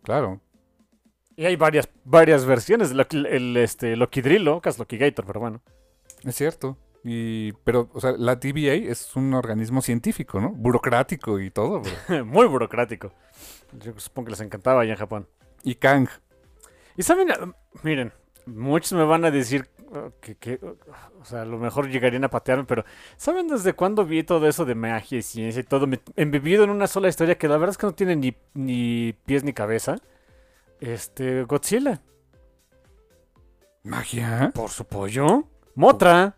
Claro. 0.03 0.41
Y 1.35 1.45
hay 1.45 1.55
varias, 1.55 1.89
varias 2.03 2.45
versiones 2.45 2.89
de 2.89 2.95
Loki, 2.95 3.23
el 3.27 3.57
este, 3.57 3.95
Loki 3.95 4.21
Drillo, 4.21 4.61
que 4.61 4.69
es 4.69 4.77
Loki 4.77 4.97
Gator, 4.97 5.25
pero 5.25 5.39
bueno. 5.39 5.61
Es 6.23 6.35
cierto. 6.35 6.77
Y, 7.03 7.51
pero, 7.63 7.89
o 7.93 7.99
sea, 7.99 8.11
la 8.17 8.39
TVA 8.39 8.73
es 8.75 9.15
un 9.15 9.33
organismo 9.33 9.81
científico, 9.81 10.39
¿no? 10.39 10.51
Burocrático 10.51 11.39
y 11.39 11.49
todo. 11.51 11.81
Muy 12.25 12.47
burocrático. 12.47 13.11
Yo 13.73 13.93
supongo 13.97 14.27
que 14.27 14.31
les 14.31 14.41
encantaba 14.41 14.81
allá 14.81 14.93
en 14.93 14.99
Japón. 14.99 15.27
Y 15.63 15.75
Kang. 15.75 16.07
Y 16.95 17.03
saben, 17.03 17.27
miren, 17.81 18.13
muchos 18.45 18.93
me 18.93 19.03
van 19.03 19.25
a 19.25 19.31
decir 19.31 19.67
que, 20.21 20.35
que, 20.35 20.59
o 21.21 21.25
sea, 21.25 21.41
a 21.41 21.45
lo 21.45 21.57
mejor 21.57 21.89
llegarían 21.89 22.23
a 22.23 22.29
patearme, 22.29 22.65
pero 22.65 22.83
¿saben 23.17 23.47
desde 23.47 23.73
cuándo 23.73 24.05
vi 24.05 24.23
todo 24.23 24.47
eso 24.47 24.65
de 24.65 24.75
magia 24.75 25.19
y 25.19 25.21
ciencia 25.21 25.59
y 25.61 25.63
todo 25.63 25.87
me- 25.87 25.99
embebido 26.15 26.63
en 26.63 26.69
una 26.69 26.87
sola 26.87 27.07
historia 27.09 27.37
que 27.37 27.47
la 27.47 27.57
verdad 27.57 27.71
es 27.71 27.77
que 27.77 27.85
no 27.87 27.93
tiene 27.93 28.15
ni, 28.15 28.35
ni 28.53 29.13
pies 29.25 29.43
ni 29.43 29.53
cabeza? 29.53 29.95
Este, 30.79 31.43
Godzilla. 31.43 32.01
¿Magia? 33.83 34.51
Por 34.53 34.69
su 34.69 34.85
pollo. 34.85 35.43
Motra. 35.75 36.37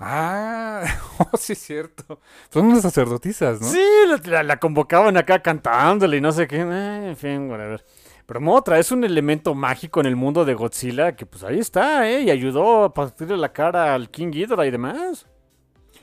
Ah, 0.00 0.82
oh, 1.32 1.36
sí 1.36 1.52
es 1.52 1.58
cierto. 1.60 2.20
Son 2.50 2.66
unas 2.66 2.82
sacerdotisas, 2.82 3.60
¿no? 3.60 3.68
Sí, 3.68 3.82
la, 4.08 4.16
la- 4.24 4.42
la 4.42 4.56
convocaban 4.58 5.16
acá 5.16 5.40
cantándole 5.40 6.16
y 6.16 6.20
no 6.20 6.32
sé 6.32 6.46
qué. 6.48 6.56
eh, 6.56 7.08
en 7.10 7.16
fin, 7.16 7.48
whatever. 7.50 7.84
Pero 8.26 8.40
Motra 8.40 8.78
es 8.78 8.90
un 8.90 9.04
elemento 9.04 9.54
mágico 9.54 10.00
en 10.00 10.06
el 10.06 10.16
mundo 10.16 10.44
de 10.44 10.54
Godzilla 10.54 11.14
que 11.14 11.26
pues 11.26 11.44
ahí 11.44 11.58
está, 11.58 12.08
¿eh? 12.08 12.22
Y 12.22 12.30
ayudó 12.30 12.84
a 12.84 12.94
partirle 12.94 13.36
la 13.36 13.52
cara 13.52 13.94
al 13.94 14.08
King 14.10 14.30
Ghidorah 14.30 14.66
y 14.66 14.70
demás. 14.70 15.26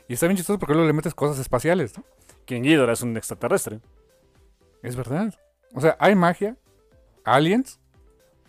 Y 0.08 0.14
está 0.14 0.26
bien 0.26 0.36
chistoso 0.36 0.58
porque 0.58 0.74
luego 0.74 0.86
le 0.86 0.92
metes 0.92 1.14
cosas 1.14 1.38
espaciales, 1.40 1.96
¿no? 1.98 2.04
King 2.44 2.62
Ghidorah 2.62 2.92
es 2.92 3.02
un 3.02 3.16
extraterrestre. 3.16 3.80
Es 4.82 4.94
verdad. 4.94 5.34
O 5.74 5.80
sea, 5.80 5.96
hay 5.98 6.14
magia, 6.14 6.56
aliens 7.24 7.80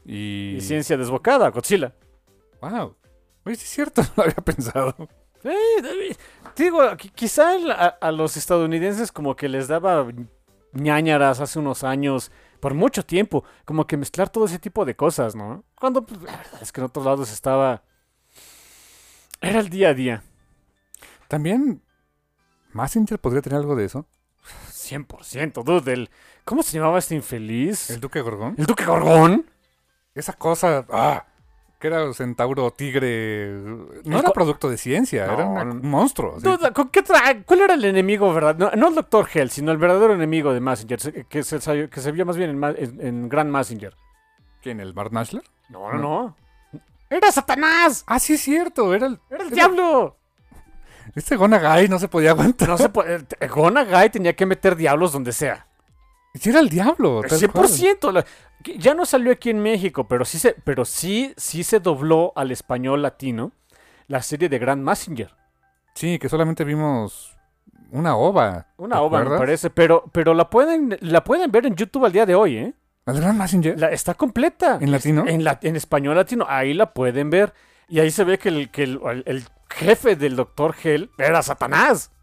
y... 0.05 0.55
Y 0.57 0.61
ciencia 0.61 0.97
desbocada, 0.97 1.49
Godzilla. 1.49 1.93
Wow. 2.61 2.95
Oye, 3.45 3.55
sí 3.55 3.63
es 3.65 3.69
cierto, 3.69 4.01
no 4.03 4.09
lo 4.17 4.23
había 4.23 4.35
pensado. 4.35 4.95
Eh, 5.43 6.15
digo, 6.55 6.79
qui- 6.91 7.11
quizá 7.13 7.53
a, 7.71 7.85
a 7.87 8.11
los 8.11 8.37
estadounidenses 8.37 9.11
como 9.11 9.35
que 9.35 9.49
les 9.49 9.67
daba 9.67 10.07
ñañaras 10.73 11.39
hace 11.39 11.59
unos 11.59 11.83
años, 11.83 12.31
por 12.63 12.73
mucho 12.73 13.05
tiempo, 13.05 13.43
como 13.65 13.85
que 13.85 13.97
mezclar 13.97 14.29
todo 14.29 14.45
ese 14.45 14.57
tipo 14.57 14.85
de 14.85 14.95
cosas, 14.95 15.35
¿no? 15.35 15.65
Cuando 15.77 16.05
pues, 16.05 16.21
la 16.21 16.37
verdad 16.37 16.59
es 16.61 16.71
que 16.71 16.79
en 16.79 16.85
otros 16.85 17.03
lados 17.03 17.29
estaba... 17.29 17.83
Era 19.41 19.59
el 19.59 19.67
día 19.67 19.89
a 19.89 19.93
día. 19.93 20.23
También, 21.27 21.81
Massinger 22.71 23.19
podría 23.19 23.41
tener 23.41 23.59
algo 23.59 23.75
de 23.75 23.83
eso. 23.83 24.07
100%, 24.71 25.61
dude. 25.61 25.91
El, 25.91 26.09
¿Cómo 26.45 26.63
se 26.63 26.77
llamaba 26.77 26.99
este 26.99 27.15
infeliz? 27.15 27.89
El 27.89 27.99
Duque 27.99 28.21
Gorgón. 28.21 28.55
¿El 28.57 28.65
Duque 28.65 28.85
Gorgón? 28.85 29.45
Esa 30.15 30.31
cosa, 30.31 30.85
ah, 30.89 31.25
que 31.83 31.87
era 31.89 32.05
un 32.05 32.13
centauro 32.13 32.71
tigre. 32.71 33.49
No 34.05 34.17
era 34.19 34.29
producto 34.31 34.69
de 34.69 34.77
ciencia, 34.77 35.25
era 35.25 35.43
No, 35.43 35.65
no. 35.65 35.71
un 35.73 35.85
monstruo. 35.89 36.37
¿con 36.73 36.87
qué 36.87 37.03
¿Cuál 37.45 37.59
era 37.59 37.73
el 37.73 37.83
enemigo, 37.83 38.33
verdad? 38.33 38.55
No, 38.57 38.71
no 38.71 38.87
el 38.87 38.95
Dr. 38.95 39.27
Hell, 39.33 39.49
sino 39.49 39.73
el 39.73 39.77
verdadero 39.77 40.13
enemigo 40.13 40.53
de 40.53 40.61
Messenger, 40.61 41.01
se- 41.01 41.25
que 41.25 41.43
se, 41.43 41.89
que 41.89 41.99
se 41.99 42.11
vio 42.13 42.25
más 42.25 42.37
bien 42.37 42.51
en, 42.51 42.63
en, 42.63 43.05
en 43.05 43.27
Grand 43.27 43.51
Messenger. 43.51 43.93
¿Quién? 44.61 44.79
¿El 44.79 44.93
Bart 44.93 45.11
Nashler? 45.11 45.43
No, 45.67 45.91
no, 45.91 45.97
no. 45.99 46.35
¡Era 47.09 47.29
Satanás! 47.33 48.05
Ah, 48.07 48.17
sí 48.17 48.35
es 48.35 48.41
cierto, 48.41 48.93
era 48.93 49.07
el. 49.07 49.19
¡Era 49.29 49.43
el 49.43 49.49
diablo! 49.49 50.15
Este 51.15 51.35
Gonagai 51.35 51.89
no 51.89 51.99
se 51.99 52.07
podía 52.07 52.29
aguantar. 52.31 52.69
No 52.69 52.77
se 52.77 52.87
puede. 52.87 53.25
Gonagai 53.53 54.09
tenía 54.09 54.37
que 54.37 54.45
meter 54.45 54.77
diablos 54.77 55.11
donde 55.11 55.33
sea. 55.33 55.67
Sí 56.33 56.49
era 56.49 56.61
el 56.61 56.69
diablo. 56.69 57.21
tal 57.27 57.51
cual. 57.51 57.67
100%. 57.67 58.11
la- 58.13 58.23
que 58.23 58.29
ya 58.63 58.93
no 58.93 59.05
salió 59.05 59.31
aquí 59.31 59.49
en 59.49 59.59
México, 59.59 60.07
pero 60.07 60.25
sí 60.25 60.39
se, 60.39 60.53
pero 60.63 60.85
sí, 60.85 61.33
sí 61.37 61.63
se 61.63 61.79
dobló 61.79 62.33
al 62.35 62.51
español 62.51 63.01
latino 63.01 63.51
la 64.07 64.21
serie 64.21 64.49
de 64.49 64.59
Grand 64.59 64.83
Messenger. 64.83 65.33
Sí, 65.95 66.17
que 66.19 66.29
solamente 66.29 66.63
vimos 66.63 67.37
una 67.91 68.15
ova. 68.15 68.67
Una 68.77 68.95
¿te 68.95 69.01
ova, 69.01 69.23
me 69.23 69.37
parece, 69.37 69.69
pero, 69.69 70.05
pero 70.11 70.33
la 70.33 70.49
pueden, 70.49 70.97
la 71.01 71.23
pueden 71.23 71.51
ver 71.51 71.65
en 71.65 71.75
YouTube 71.75 72.05
al 72.05 72.11
día 72.11 72.25
de 72.25 72.35
hoy, 72.35 72.57
¿eh? 72.57 72.73
¿El 73.05 73.19
Gran 73.19 73.37
Messenger? 73.37 73.79
La- 73.79 73.91
está 73.91 74.13
completa. 74.13 74.77
¿En 74.79 74.91
latino? 74.91 75.25
En, 75.27 75.43
la- 75.43 75.59
en 75.61 75.75
español 75.75 76.15
latino. 76.15 76.45
Ahí 76.47 76.73
la 76.73 76.93
pueden 76.93 77.29
ver. 77.29 77.53
Y 77.89 77.99
ahí 77.99 78.11
se 78.11 78.23
ve 78.23 78.37
que 78.39 78.49
el, 78.49 78.69
que 78.71 78.83
el, 78.83 79.43
jefe 79.69 80.15
del 80.15 80.35
Dr. 80.35 80.75
Hell 80.83 81.11
era 81.17 81.41
Satanás. 81.41 82.11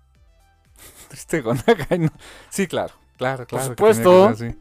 No. 1.98 2.08
Sí, 2.50 2.66
claro, 2.66 2.94
claro, 3.18 3.44
claro. 3.46 3.64
que 3.64 3.70
supuesto. 3.70 4.32
que. 4.38 4.56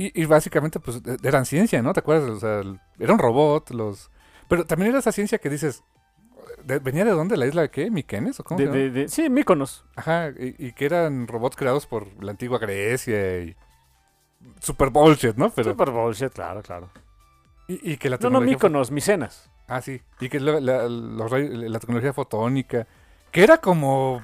Y, 0.00 0.22
y 0.22 0.24
básicamente, 0.24 0.80
pues, 0.80 1.02
e- 1.04 1.28
eran 1.28 1.44
ciencia, 1.44 1.82
¿no? 1.82 1.92
¿Te 1.92 2.00
acuerdas? 2.00 2.30
O 2.30 2.40
sea, 2.40 2.62
era 2.98 3.12
un 3.12 3.18
robot, 3.18 3.70
los... 3.72 4.10
Pero 4.48 4.64
también 4.64 4.88
era 4.90 5.00
esa 5.00 5.12
ciencia 5.12 5.36
que 5.38 5.50
dices... 5.50 5.82
¿Venía 6.64 7.04
de 7.04 7.10
dónde? 7.10 7.36
¿La 7.36 7.46
isla 7.46 7.62
de 7.62 7.70
qué? 7.70 7.90
¿Miquenes 7.90 8.40
o 8.40 8.44
cómo 8.44 8.58
De, 8.58 8.64
se 8.64 8.68
llama? 8.72 8.78
de- 8.82 8.90
de- 8.90 9.08
sí, 9.08 9.28
Míconos. 9.28 9.84
Ajá, 9.96 10.30
y, 10.30 10.54
y 10.58 10.72
que 10.72 10.86
eran 10.86 11.26
robots 11.26 11.54
creados 11.56 11.86
por 11.86 12.06
la 12.24 12.30
antigua 12.30 12.58
Grecia 12.58 13.40
y... 13.40 13.54
Super 14.60 14.88
bullshit, 14.88 15.36
¿no? 15.36 15.50
Pero... 15.50 15.72
Super 15.72 15.90
bullshit, 15.90 16.32
claro, 16.32 16.62
claro. 16.62 16.88
Y, 17.68 17.92
y 17.92 17.96
que 17.98 18.08
la 18.08 18.16
No, 18.16 18.30
no, 18.30 18.38
tecnología... 18.38 18.52
fo- 18.52 18.56
Míconos, 18.56 18.90
Micenas. 18.90 19.50
Ah, 19.68 19.82
sí. 19.82 20.00
Y 20.18 20.30
que 20.30 20.40
la, 20.40 20.60
la- 20.60 20.88
los 20.88 21.30
ray- 21.30 21.48
la 21.68 21.78
tecnología 21.78 22.14
fotónica... 22.14 22.86
Que 23.30 23.44
era 23.44 23.58
como... 23.58 24.22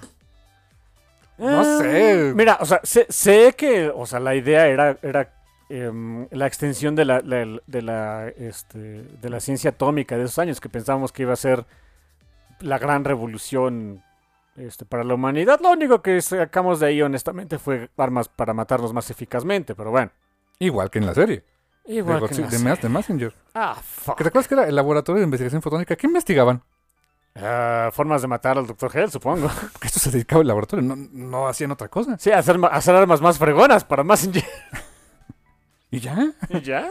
No 1.37 1.61
Ah, 1.61 1.79
sé. 1.83 2.33
Mira, 2.35 2.57
o 2.61 2.65
sea, 2.65 2.81
sé, 2.83 3.05
sé 3.11 3.53
que, 3.55 3.89
o 3.95 4.07
sea, 4.07 4.21
la 4.21 4.35
idea 4.35 4.69
era, 4.69 4.97
era 5.03 5.35
em, 5.69 6.29
la 6.31 6.47
extensión 6.47 6.95
de 6.95 7.05
la, 7.05 7.21
la- 7.21 7.61
de, 7.67 7.83
la, 7.83 8.29
este, 8.29 8.79
de 8.79 9.31
la 9.31 9.41
ciencia 9.41 9.71
atómica 9.71 10.17
de 10.17 10.25
esos 10.25 10.39
años, 10.39 10.61
que 10.61 10.69
pensábamos 10.69 11.13
que 11.13 11.23
iba 11.23 11.33
a 11.33 11.37
ser 11.37 11.67
la 12.61 12.79
gran 12.79 13.05
revolución 13.05 14.03
este, 14.57 14.85
para 14.85 15.05
la 15.05 15.15
humanidad. 15.15 15.61
Lo 15.63 15.71
único 15.73 16.03
que 16.03 16.21
sacamos 16.23 16.81
de 16.81 16.87
ahí, 16.87 17.03
honestamente, 17.03 17.59
fue 17.59 17.91
armas 17.97 18.29
para 18.29 18.55
matarnos 18.55 18.93
más 18.93 19.11
eficazmente, 19.11 19.75
pero 19.75 19.91
bueno. 19.91 20.11
Igual 20.59 20.91
que 20.91 20.99
en 21.01 21.07
la 21.07 21.15
serie. 21.15 21.45
Igual 21.85 22.21
de, 22.21 22.29
que 22.29 22.35
Godzi- 22.35 22.39
en 22.39 22.43
la 22.45 22.51
de, 22.51 22.57
serie. 22.59 22.77
De 22.83 22.89
Messenger. 22.89 23.35
Ah, 23.55 23.77
fuck. 23.83 24.17
¿Que 24.17 24.25
¿Te 24.25 24.29
acuerdas 24.29 24.49
que 24.49 24.55
era 24.55 24.67
el 24.67 24.75
laboratorio 24.75 25.21
de 25.21 25.25
investigación 25.25 25.61
fotónica? 25.63 25.95
¿Qué 25.97 26.07
investigaban? 26.07 26.63
Ah, 27.35 27.91
formas 27.93 28.23
de 28.23 28.29
matar 28.29 28.57
al 28.57 28.67
Dr. 28.67 28.91
Hell, 28.97 29.11
supongo. 29.11 29.51
Esto 29.83 30.01
se 30.01 30.11
dedicaba 30.11 30.41
al 30.41 30.49
laboratorio, 30.49 30.83
no, 30.83 30.97
no 30.97 31.47
hacían 31.49 31.71
otra 31.71 31.89
cosa. 31.89 32.17
Sí, 32.19 32.31
hacer, 32.33 32.59
hacer 32.71 32.95
armas 32.95 33.21
más 33.21 33.37
fregonas 33.39 33.85
para 33.85 34.03
más 34.05 34.27
Y 35.91 36.01
ya. 36.01 36.33
¿Y 36.49 36.61
ya? 36.61 36.91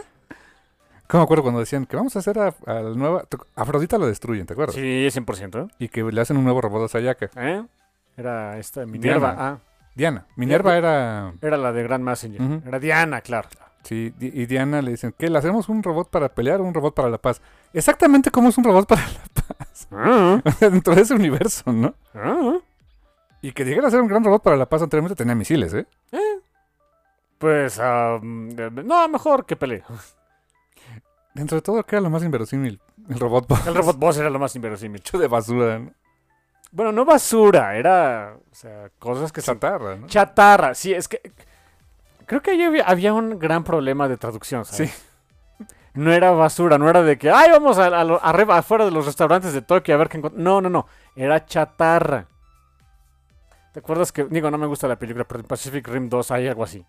¿Cómo 1.07 1.21
me 1.21 1.25
acuerdo 1.25 1.43
cuando 1.43 1.59
decían 1.59 1.85
que 1.85 1.95
vamos 1.95 2.15
a 2.15 2.19
hacer 2.19 2.39
a, 2.39 2.55
a 2.65 2.73
la 2.73 2.89
nueva... 2.95 3.25
Afrodita 3.55 3.97
lo 3.97 4.07
destruyen, 4.07 4.45
¿te 4.47 4.53
acuerdas? 4.53 4.75
Sí, 4.75 4.81
100%. 4.81 5.71
Y 5.77 5.89
que 5.89 6.03
le 6.03 6.19
hacen 6.21 6.35
un 6.37 6.43
nuevo 6.43 6.61
robot 6.61 6.85
a 6.85 6.87
Sayaka. 6.87 7.29
¿Eh? 7.35 7.63
Era 8.17 8.57
esta 8.57 8.85
Minerva. 8.85 9.33
Diana. 9.33 9.49
Ah, 9.49 9.57
Diana. 9.93 10.25
Minerva 10.35 10.77
era... 10.77 11.33
era 11.41 11.57
la 11.57 11.71
de 11.71 11.83
Grand 11.83 12.03
Messenger. 12.03 12.61
Era 12.65 12.79
Diana, 12.79 13.21
claro. 13.21 13.49
Sí, 13.83 14.11
y 14.19 14.47
Diana 14.47 14.81
le 14.81 14.89
dicen 14.91 15.13
que 15.15 15.29
le 15.29 15.37
hacemos 15.37 15.69
un 15.69 15.83
robot 15.83 16.09
para 16.09 16.29
pelear 16.33 16.59
o 16.59 16.63
un 16.63 16.73
robot 16.73 16.95
para 16.95 17.07
la 17.07 17.19
paz. 17.19 17.39
Exactamente 17.71 18.31
como 18.31 18.49
es 18.49 18.57
un 18.57 18.63
robot 18.63 18.87
para 18.87 19.01
la 19.01 19.07
paz. 19.33 19.87
Ah, 19.91 20.41
Dentro 20.59 20.95
de 20.95 21.01
ese 21.01 21.13
universo, 21.13 21.71
¿no? 21.71 21.93
ah. 22.15 22.57
Y 23.41 23.51
que 23.51 23.63
llegara 23.63 23.89
a 23.89 23.91
ser 23.91 24.01
un 24.01 24.07
gran 24.07 24.23
robot 24.23 24.41
para 24.41 24.57
la 24.57 24.67
paz 24.67 24.81
anteriormente 24.81 25.15
tenía 25.15 25.35
misiles, 25.35 25.73
¿eh? 25.75 25.85
Pues, 27.37 27.79
mm, 27.79 28.85
no, 28.85 29.07
mejor 29.07 29.45
que 29.45 29.55
pelee. 29.55 29.83
Dentro 31.33 31.57
de 31.57 31.61
todo, 31.61 31.83
que 31.83 31.95
era 31.95 32.01
lo 32.01 32.09
más 32.09 32.23
inverosímil? 32.23 32.79
El 33.09 33.19
robot 33.19 33.47
boss. 33.47 33.67
El 33.67 33.75
robot 33.75 33.97
boss 33.97 34.17
era 34.17 34.29
lo 34.29 34.39
más 34.39 34.55
inverosímil. 34.55 35.01
hecho 35.01 35.17
de 35.17 35.27
basura, 35.27 35.79
¿no? 35.79 35.91
Bueno, 36.71 36.91
no 36.91 37.05
basura, 37.05 37.75
era, 37.77 38.37
o 38.51 38.55
sea, 38.55 38.89
cosas 38.99 39.31
que 39.31 39.41
se... 39.41 39.47
Chatarra, 39.47 39.95
¿no? 39.95 40.07
Chatarra, 40.07 40.73
sí, 40.73 40.93
es 40.93 41.07
que... 41.07 41.21
Creo 42.25 42.41
que 42.41 42.51
ahí 42.51 42.81
había, 42.85 43.13
un 43.13 43.37
gran 43.37 43.63
problema 43.63 44.07
de 44.07 44.17
traducción, 44.17 44.65
¿sabes? 44.65 44.91
Sí. 44.91 45.65
No 45.93 46.11
era 46.11 46.31
basura, 46.31 46.77
no 46.77 46.89
era 46.89 47.01
de 47.01 47.17
que, 47.17 47.29
ay, 47.31 47.51
vamos 47.51 47.77
a, 47.77 47.85
arriba, 47.85 48.57
afuera 48.57 48.83
de 48.83 48.91
los 48.91 49.05
restaurantes 49.05 49.53
de 49.53 49.61
Tokio 49.61 49.95
a 49.95 49.97
ver 49.97 50.09
qué 50.09 50.17
encontramos. 50.17 50.43
No, 50.43 50.59
no, 50.59 50.69
no, 50.69 50.87
era 51.15 51.45
chatarra. 51.45 52.27
¿Te 53.71 53.79
acuerdas 53.79 54.11
que, 54.11 54.25
digo, 54.25 54.51
no 54.51 54.57
me 54.57 54.67
gusta 54.67 54.87
la 54.87 54.97
película, 54.97 55.23
pero 55.25 55.41
en 55.41 55.47
Pacific 55.47 55.87
Rim 55.87 56.09
2 56.09 56.31
hay 56.31 56.47
algo 56.47 56.63
así? 56.63 56.85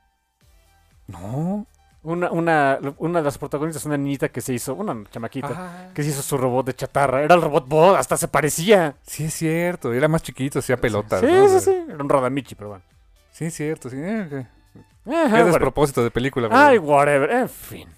No. 1.08 1.66
Una, 2.02 2.30
una, 2.30 2.78
una 2.98 3.18
de 3.18 3.24
las 3.24 3.36
protagonistas, 3.36 3.84
una 3.84 3.96
niñita 3.96 4.28
que 4.28 4.40
se 4.40 4.52
hizo, 4.54 4.74
una 4.74 4.96
chamaquita, 5.10 5.90
que 5.92 6.04
se 6.04 6.10
hizo 6.10 6.22
su 6.22 6.36
robot 6.38 6.66
de 6.66 6.74
chatarra. 6.74 7.22
Era 7.22 7.34
el 7.34 7.42
robot 7.42 7.66
bot, 7.68 7.96
hasta 7.96 8.16
se 8.16 8.28
parecía. 8.28 8.94
sí 9.02 9.24
es 9.24 9.34
cierto. 9.34 9.92
Era 9.92 10.06
más 10.06 10.22
chiquito, 10.22 10.60
hacía 10.60 10.76
pelotas. 10.76 11.20
Sí, 11.20 11.26
¿no? 11.26 11.48
Sí, 11.48 11.60
sí. 11.60 11.84
Era 11.88 12.02
un 12.02 12.08
Radamichi, 12.08 12.54
pero 12.54 12.68
bueno. 12.70 12.84
Sí, 13.32 13.46
es 13.46 13.54
cierto, 13.54 13.90
sí. 13.90 13.96
eh, 13.98 14.26
qué- 14.30 14.46
Eh, 15.08 15.28
Qué 15.30 15.44
despropósito 15.44 16.02
de 16.04 16.10
película. 16.12 16.46
güey. 16.48 16.60
Ay, 16.60 16.78
whatever. 16.78 17.30
En 17.30 17.48
fin. 17.48 17.88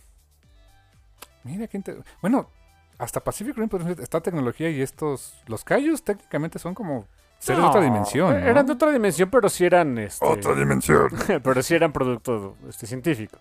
Mira, 1.44 1.66
qué 1.66 1.76
inte- 1.76 2.02
Bueno, 2.20 2.50
hasta 2.98 3.20
Pacific 3.20 3.56
Rim 3.56 3.68
por 3.68 3.80
ejemplo, 3.82 4.02
está 4.02 4.20
tecnología 4.20 4.70
y 4.70 4.80
estos... 4.82 5.34
Los 5.46 5.64
Kaijus 5.64 6.02
técnicamente 6.02 6.58
son 6.58 6.74
como 6.74 7.06
seres 7.38 7.62
de 7.62 7.68
otra 7.68 7.80
dimensión, 7.80 8.40
¿no? 8.40 8.46
Eran 8.46 8.66
de 8.66 8.72
otra 8.72 8.90
dimensión, 8.90 9.30
pero 9.30 9.48
sí 9.48 9.64
eran. 9.64 9.98
Este, 9.98 10.26
dimensión. 10.54 11.10
pero 11.42 11.62
sí 11.62 11.74
eran 11.74 11.92
producto 11.92 12.56
este, 12.68 12.86
científico. 12.86 13.38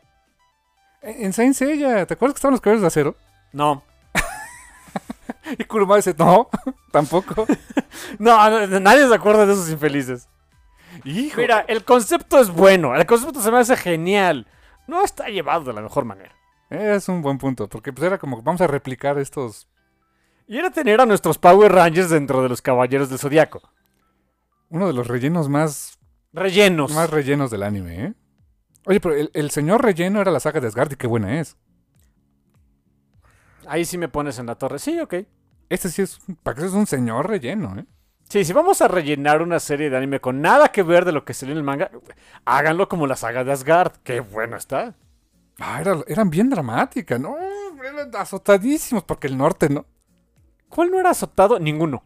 En 1.02 1.26
en 1.26 1.34
Saint 1.34 1.56
Seiya, 1.56 2.06
¿te 2.06 2.14
acuerdas 2.14 2.36
que 2.36 2.38
estaban 2.38 2.54
los 2.54 2.62
caballeros 2.62 2.82
de 2.82 2.88
acero? 2.88 3.16
No. 3.54 3.84
Y 5.58 5.64
Kuruma 5.64 5.96
dice, 5.96 6.14
no, 6.18 6.50
tampoco. 6.92 7.46
No, 8.20 8.68
no, 8.68 8.80
nadie 8.82 9.08
se 9.08 9.16
acuerda 9.16 9.46
de 9.46 9.54
esos 9.54 9.70
infelices. 9.70 10.28
Hijo. 11.06 11.40
Mira, 11.40 11.62
el 11.68 11.86
concepto 11.86 12.40
es 12.40 12.50
bueno. 12.50 12.96
El 12.96 13.06
concepto 13.06 13.42
se 13.42 13.52
me 13.52 13.60
hace 13.60 13.78
genial. 13.78 14.48
No 14.88 15.04
está 15.04 15.30
llevado 15.30 15.64
de 15.66 15.74
la 15.74 15.82
mejor 15.82 16.06
manera. 16.06 16.36
Es 16.70 17.08
un 17.08 17.22
buen 17.22 17.38
punto, 17.38 17.70
porque 17.70 17.94
pues 17.94 18.06
era 18.06 18.18
como, 18.18 18.42
vamos 18.42 18.62
a 18.62 18.68
replicar 18.68 19.18
estos... 19.20 19.68
Y 20.48 20.58
era 20.58 20.70
tener 20.70 21.00
a 21.00 21.06
nuestros 21.06 21.38
Power 21.38 21.72
Rangers 21.72 22.10
dentro 22.10 22.42
de 22.42 22.50
los 22.50 22.62
Caballeros 22.62 23.10
del 23.10 23.20
Zodiaco. 23.20 23.62
Uno 24.70 24.88
de 24.88 24.94
los 24.94 25.08
rellenos 25.08 25.50
más, 25.50 25.98
Rellenos. 26.34 26.94
más 26.94 27.10
rellenos 27.10 27.50
del 27.52 27.64
anime, 27.64 28.06
¿eh? 28.06 28.14
Oye, 28.86 29.00
pero 29.00 29.16
el, 29.16 29.32
el 29.34 29.50
señor 29.52 29.84
relleno 29.84 30.22
era 30.22 30.32
la 30.32 30.40
saga 30.40 30.60
de 30.60 30.68
Asgard 30.68 30.92
y 30.94 30.96
qué 30.96 31.08
buena 31.08 31.40
es. 31.40 31.58
Ahí 33.68 33.86
sí 33.86 33.98
me 33.98 34.08
pones 34.08 34.40
en 34.40 34.46
la 34.46 34.56
torre. 34.56 34.80
Sí, 34.80 35.00
ok. 35.00 35.16
Este 35.70 35.90
sí 35.90 36.02
es, 36.02 36.20
para 36.44 36.56
que 36.58 36.66
es 36.66 36.72
un 36.72 36.88
señor 36.88 37.28
relleno, 37.30 37.78
¿eh? 37.78 37.86
Sí, 38.30 38.44
si 38.44 38.52
vamos 38.54 38.82
a 38.82 38.88
rellenar 38.90 39.42
una 39.42 39.60
serie 39.60 39.90
de 39.90 39.98
anime 39.98 40.20
con 40.20 40.42
nada 40.42 40.70
que 40.70 40.84
ver 40.84 41.06
de 41.06 41.14
lo 41.14 41.24
que 41.24 41.34
salió 41.34 41.54
en 41.54 41.60
el 41.60 41.64
manga, 41.64 41.90
háganlo 42.46 42.90
como 42.90 43.08
la 43.08 43.16
saga 43.16 43.44
de 43.46 43.52
Asgard. 43.54 43.94
Qué 44.04 44.20
bueno 44.20 44.58
está. 44.58 44.96
Ah, 45.60 45.80
era- 45.82 46.04
eran 46.08 46.30
bien 46.30 46.50
dramáticas, 46.50 47.20
¿no? 47.20 47.38
Eran 47.38 48.14
azotadísimos, 48.16 49.04
porque 49.04 49.28
el 49.28 49.38
norte, 49.38 49.70
¿no? 49.70 49.86
¿Cuál 50.70 50.92
no 50.92 51.00
era 51.00 51.12
azotado? 51.12 51.58
Ninguno. 51.60 52.04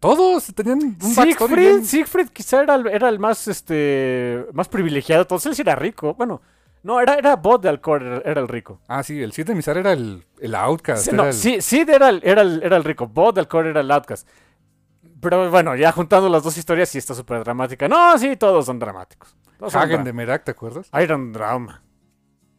Todos 0.00 0.52
tenían 0.54 0.78
un 0.82 1.00
Siegfried, 1.00 1.56
bien- 1.56 1.84
Siegfried 1.84 2.28
quizá 2.28 2.62
era 2.62 2.74
el, 2.74 2.86
era 2.88 3.08
el 3.08 3.18
más, 3.18 3.48
este, 3.48 4.46
más 4.52 4.68
privilegiado. 4.68 5.24
de 5.24 5.28
Todos 5.28 5.46
él 5.46 5.54
sí 5.54 5.62
era 5.62 5.74
rico. 5.74 6.14
Bueno, 6.14 6.42
no, 6.82 7.00
era, 7.00 7.14
era 7.14 7.36
Bot 7.36 7.62
de 7.62 7.68
Alcor, 7.70 8.02
era, 8.02 8.18
era 8.24 8.40
el 8.40 8.48
rico. 8.48 8.80
Ah, 8.88 9.02
sí, 9.02 9.20
el 9.22 9.32
Cid 9.32 9.46
de 9.46 9.54
Mizar 9.54 9.76
era 9.78 9.92
el, 9.92 10.24
el 10.38 10.54
outcast. 10.54 11.04
Sí, 11.04 11.10
era 11.10 11.16
no, 11.16 11.24
el- 11.28 11.32
sí, 11.34 11.60
Sid 11.60 11.88
era 11.88 12.10
el, 12.10 12.20
era, 12.22 12.42
el, 12.42 12.62
era 12.62 12.76
el 12.76 12.84
rico. 12.84 13.06
Bot 13.08 13.34
de 13.34 13.40
Alcor 13.40 13.66
era 13.66 13.80
el 13.80 13.90
outcast. 13.90 14.28
Pero 15.20 15.50
bueno, 15.50 15.74
ya 15.74 15.90
juntando 15.92 16.28
las 16.28 16.42
dos 16.42 16.56
historias, 16.58 16.88
sí 16.90 16.98
está 16.98 17.14
súper 17.14 17.42
dramática. 17.42 17.88
No, 17.88 18.16
sí, 18.18 18.36
todos 18.36 18.66
son 18.66 18.78
dramáticos. 18.78 19.34
Todos 19.58 19.72
son 19.72 19.82
Hagen 19.82 20.04
de 20.04 20.12
Merak, 20.12 20.44
¿te 20.44 20.50
acuerdas? 20.50 20.90
Iron 21.02 21.32
Drama. 21.32 21.82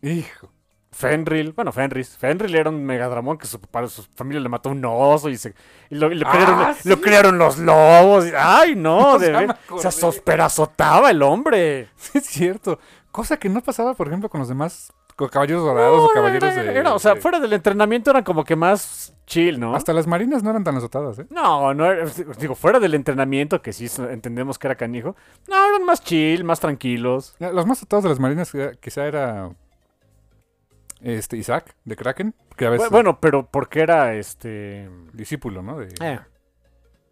Hijo. 0.01 0.51
Fenrir, 0.97 1.53
bueno, 1.53 1.71
Fenris. 1.71 2.17
Fenrir 2.17 2.55
era 2.55 2.69
un 2.71 2.83
megadramón 2.83 3.37
que 3.37 3.45
su, 3.45 3.61
papá, 3.61 3.87
su 3.87 4.03
familia 4.15 4.41
le 4.41 4.49
mató 4.49 4.69
un 4.69 4.83
oso 4.83 5.29
y, 5.29 5.37
se, 5.37 5.53
y 5.91 5.95
lo, 5.95 6.11
y 6.11 6.15
lo 6.15 6.27
Ah, 6.27 6.31
criaron, 6.31 6.75
sí. 6.75 6.89
lo 6.89 6.99
criaron 7.01 7.37
los 7.37 7.59
lobos. 7.59 8.25
ay, 8.35 8.75
no, 8.75 9.19
de 9.19 9.31
Ya 9.31 9.39
me 9.41 9.47
ver- 9.47 9.57
se 9.79 9.87
azotaba 10.41 11.11
el 11.11 11.21
hombre. 11.21 11.89
Sí, 11.97 12.17
es 12.17 12.25
cierto. 12.25 12.79
Cosa 13.11 13.37
que 13.37 13.47
no 13.49 13.61
pasaba, 13.61 13.93
por 13.93 14.07
ejemplo, 14.07 14.27
con 14.29 14.39
los 14.39 14.47
demás 14.49 14.91
con 15.15 15.29
caballeros 15.29 15.63
dorados 15.63 15.99
o 15.99 16.07
No, 16.07 16.09
caballeros 16.13 16.51
era- 16.53 16.63
de, 16.73 16.79
era- 16.79 16.93
o 16.93 16.99
sea, 16.99 17.15
de- 17.15 17.21
fuera 17.21 17.39
del 17.39 17.53
entrenamiento 17.53 18.09
eran 18.11 18.23
como 18.23 18.43
que 18.43 18.55
más 18.55 19.13
chill, 19.25 19.59
¿no? 19.59 19.75
Hasta 19.75 19.91
las 19.93 20.05
marinas 20.07 20.41
no 20.43 20.49
eran 20.51 20.63
tan 20.63 20.75
azotadas, 20.77 21.19
¿eh? 21.19 21.25
No, 21.31 21.73
no 21.73 21.85
era- 21.91 22.05
digo, 22.39 22.53
fuera 22.55 22.79
del 22.79 22.93
entrenamiento, 22.93 23.61
que 23.61 23.73
sí 23.73 23.87
entendemos 24.09 24.57
que 24.59 24.67
era 24.67 24.75
canijo. 24.75 25.15
No, 25.47 25.55
eran 25.67 25.83
más 25.85 26.03
chill, 26.03 26.43
más 26.43 26.59
tranquilos. 26.59 27.35
Los 27.39 27.65
más 27.67 27.77
azotados 27.79 28.03
de 28.03 28.09
las 28.09 28.19
marinas 28.19 28.51
quizá 28.79 29.05
era 29.05 29.49
este 31.01 31.37
Isaac 31.37 31.75
de 31.85 31.95
Kraken, 31.95 32.33
que 32.55 32.65
a 32.65 32.69
veces 32.69 32.87
Bu- 32.87 32.91
Bueno, 32.91 33.19
pero 33.19 33.45
porque 33.47 33.81
era 33.81 34.13
este. 34.15 34.89
discípulo, 35.13 35.61
¿no? 35.61 35.77
De, 35.79 35.93
eh, 36.01 36.19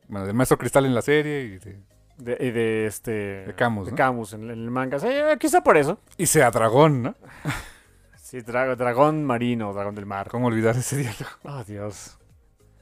bueno, 0.07 0.25
del 0.25 0.35
maestro 0.35 0.57
Cristal 0.57 0.85
en 0.85 0.95
la 0.95 1.01
serie 1.01 1.41
y, 1.43 1.57
de- 1.59 1.79
de, 2.17 2.37
y 2.47 2.51
de 2.51 2.85
este. 2.87 3.11
De 3.45 3.53
Camus, 3.55 3.85
de 3.87 3.91
¿no? 3.91 3.97
Camus 3.97 4.33
en, 4.33 4.43
en 4.45 4.49
el 4.51 4.71
manga. 4.71 4.99
Sí, 4.99 5.07
eh, 5.09 5.35
quizá 5.39 5.61
por 5.61 5.77
eso. 5.77 5.99
y 6.17 6.25
sea 6.27 6.49
dragón, 6.51 7.01
¿no? 7.03 7.15
Sí, 8.17 8.39
dra- 8.41 8.75
dragón 8.75 9.23
marino, 9.23 9.71
dragón 9.71 9.93
del 9.93 10.07
mar. 10.07 10.29
¿Cómo 10.29 10.47
olvidar 10.47 10.75
ese 10.75 10.97
diálogo? 10.97 11.29
Oh, 11.43 11.63
Dios. 11.63 12.17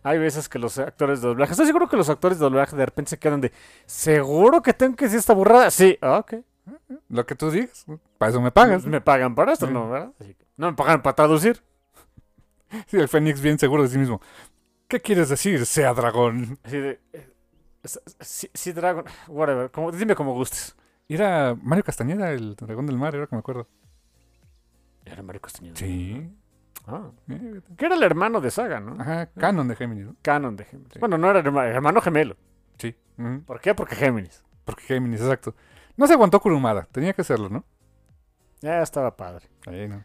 Hay 0.02 0.18
veces 0.18 0.48
que 0.48 0.58
los 0.58 0.78
actores 0.80 1.22
de 1.22 1.28
doblaje. 1.28 1.52
Estoy 1.52 1.66
seguro 1.68 1.90
que 1.90 1.98
los 1.98 2.10
actores 2.10 2.40
de 2.40 2.44
doblaje 2.46 2.76
de 2.78 2.86
repente 2.86 3.10
se 3.10 3.20
quedan 3.20 3.42
de. 3.42 3.52
¿Seguro 3.86 4.62
que 4.62 4.72
tengo 4.74 4.96
que 4.96 5.06
decir 5.06 5.20
esta 5.20 5.34
burrada? 5.34 5.70
Sí, 5.70 5.98
ah, 6.02 6.20
ok. 6.20 6.36
Lo 7.10 7.26
que 7.26 7.36
tú 7.36 7.52
digas, 7.52 7.86
para 8.18 8.30
eso 8.30 8.42
me 8.42 8.52
pagas. 8.52 8.86
Me 8.86 9.02
pagan 9.02 9.36
para 9.36 9.52
esto, 9.52 9.68
Sí. 9.68 9.74
¿no? 9.74 9.90
¿verdad? 9.90 10.12
Así 10.20 10.34
que 10.34 10.43
no 10.58 10.68
me 10.72 10.74
pagan 10.78 11.02
para 11.02 11.16
traducir. 11.16 11.62
Sí, 12.88 12.98
el 12.98 13.08
Fénix 13.08 13.40
bien 13.40 13.60
seguro 13.60 13.84
de 13.84 13.90
sí 13.90 14.00
mismo. 14.00 14.20
¿Qué 14.88 15.00
quieres 15.00 15.30
decir, 15.30 15.64
sea 15.68 15.94
dragón? 15.94 16.58
Así 16.64 16.78
de. 16.80 17.00
eh, 17.14 17.30
Sí, 18.20 18.50
sí, 18.52 18.72
Dragon. 18.72 19.06
Whatever. 19.28 19.70
Como, 19.70 19.92
dime 19.92 20.16
como 20.16 20.34
gustes. 20.34 20.76
Era 21.08 21.56
Mario 21.62 21.84
Castañeda, 21.84 22.32
el 22.32 22.56
dragón 22.56 22.88
del 22.88 22.98
mar, 22.98 23.14
ahora 23.14 23.28
que 23.28 23.36
me 23.36 23.42
acuerdo. 23.42 23.68
Era 25.06 25.22
Mario 25.22 25.42
Castañeda. 25.42 25.76
Sí. 25.76 26.34
Ah. 26.88 27.12
Eh, 27.30 27.62
Que 27.78 27.86
era 27.86 27.94
el 27.96 28.02
hermano 28.04 28.42
de 28.42 28.50
Saga, 28.50 28.80
¿no? 28.80 29.00
Ajá, 29.00 29.28
canon 29.38 29.68
de 29.68 29.76
Géminis, 29.76 30.06
¿no? 30.08 30.16
Canon 30.24 30.56
de 30.56 30.66
Géminis. 30.66 30.94
Sí. 30.94 31.00
Bueno, 31.00 31.18
no 31.20 31.30
era 31.30 31.40
hermano, 31.40 31.70
hermano 31.70 32.02
gemelo. 32.02 32.38
Sí. 32.78 32.96
¿Por 33.46 33.60
qué? 33.62 33.76
Porque 33.76 33.96
Géminis. 33.96 34.44
Porque 34.66 34.84
Géminis, 34.84 35.22
exacto. 35.22 35.54
No 35.96 36.08
se 36.08 36.14
aguantó 36.14 36.40
Kurumada, 36.40 36.88
tenía 36.92 37.14
que 37.14 37.22
hacerlo, 37.22 37.50
¿no? 37.50 37.64
Ya 38.62 38.82
estaba 38.82 39.16
padre. 39.16 39.48
Ahí 39.68 39.88
no. 39.88 40.04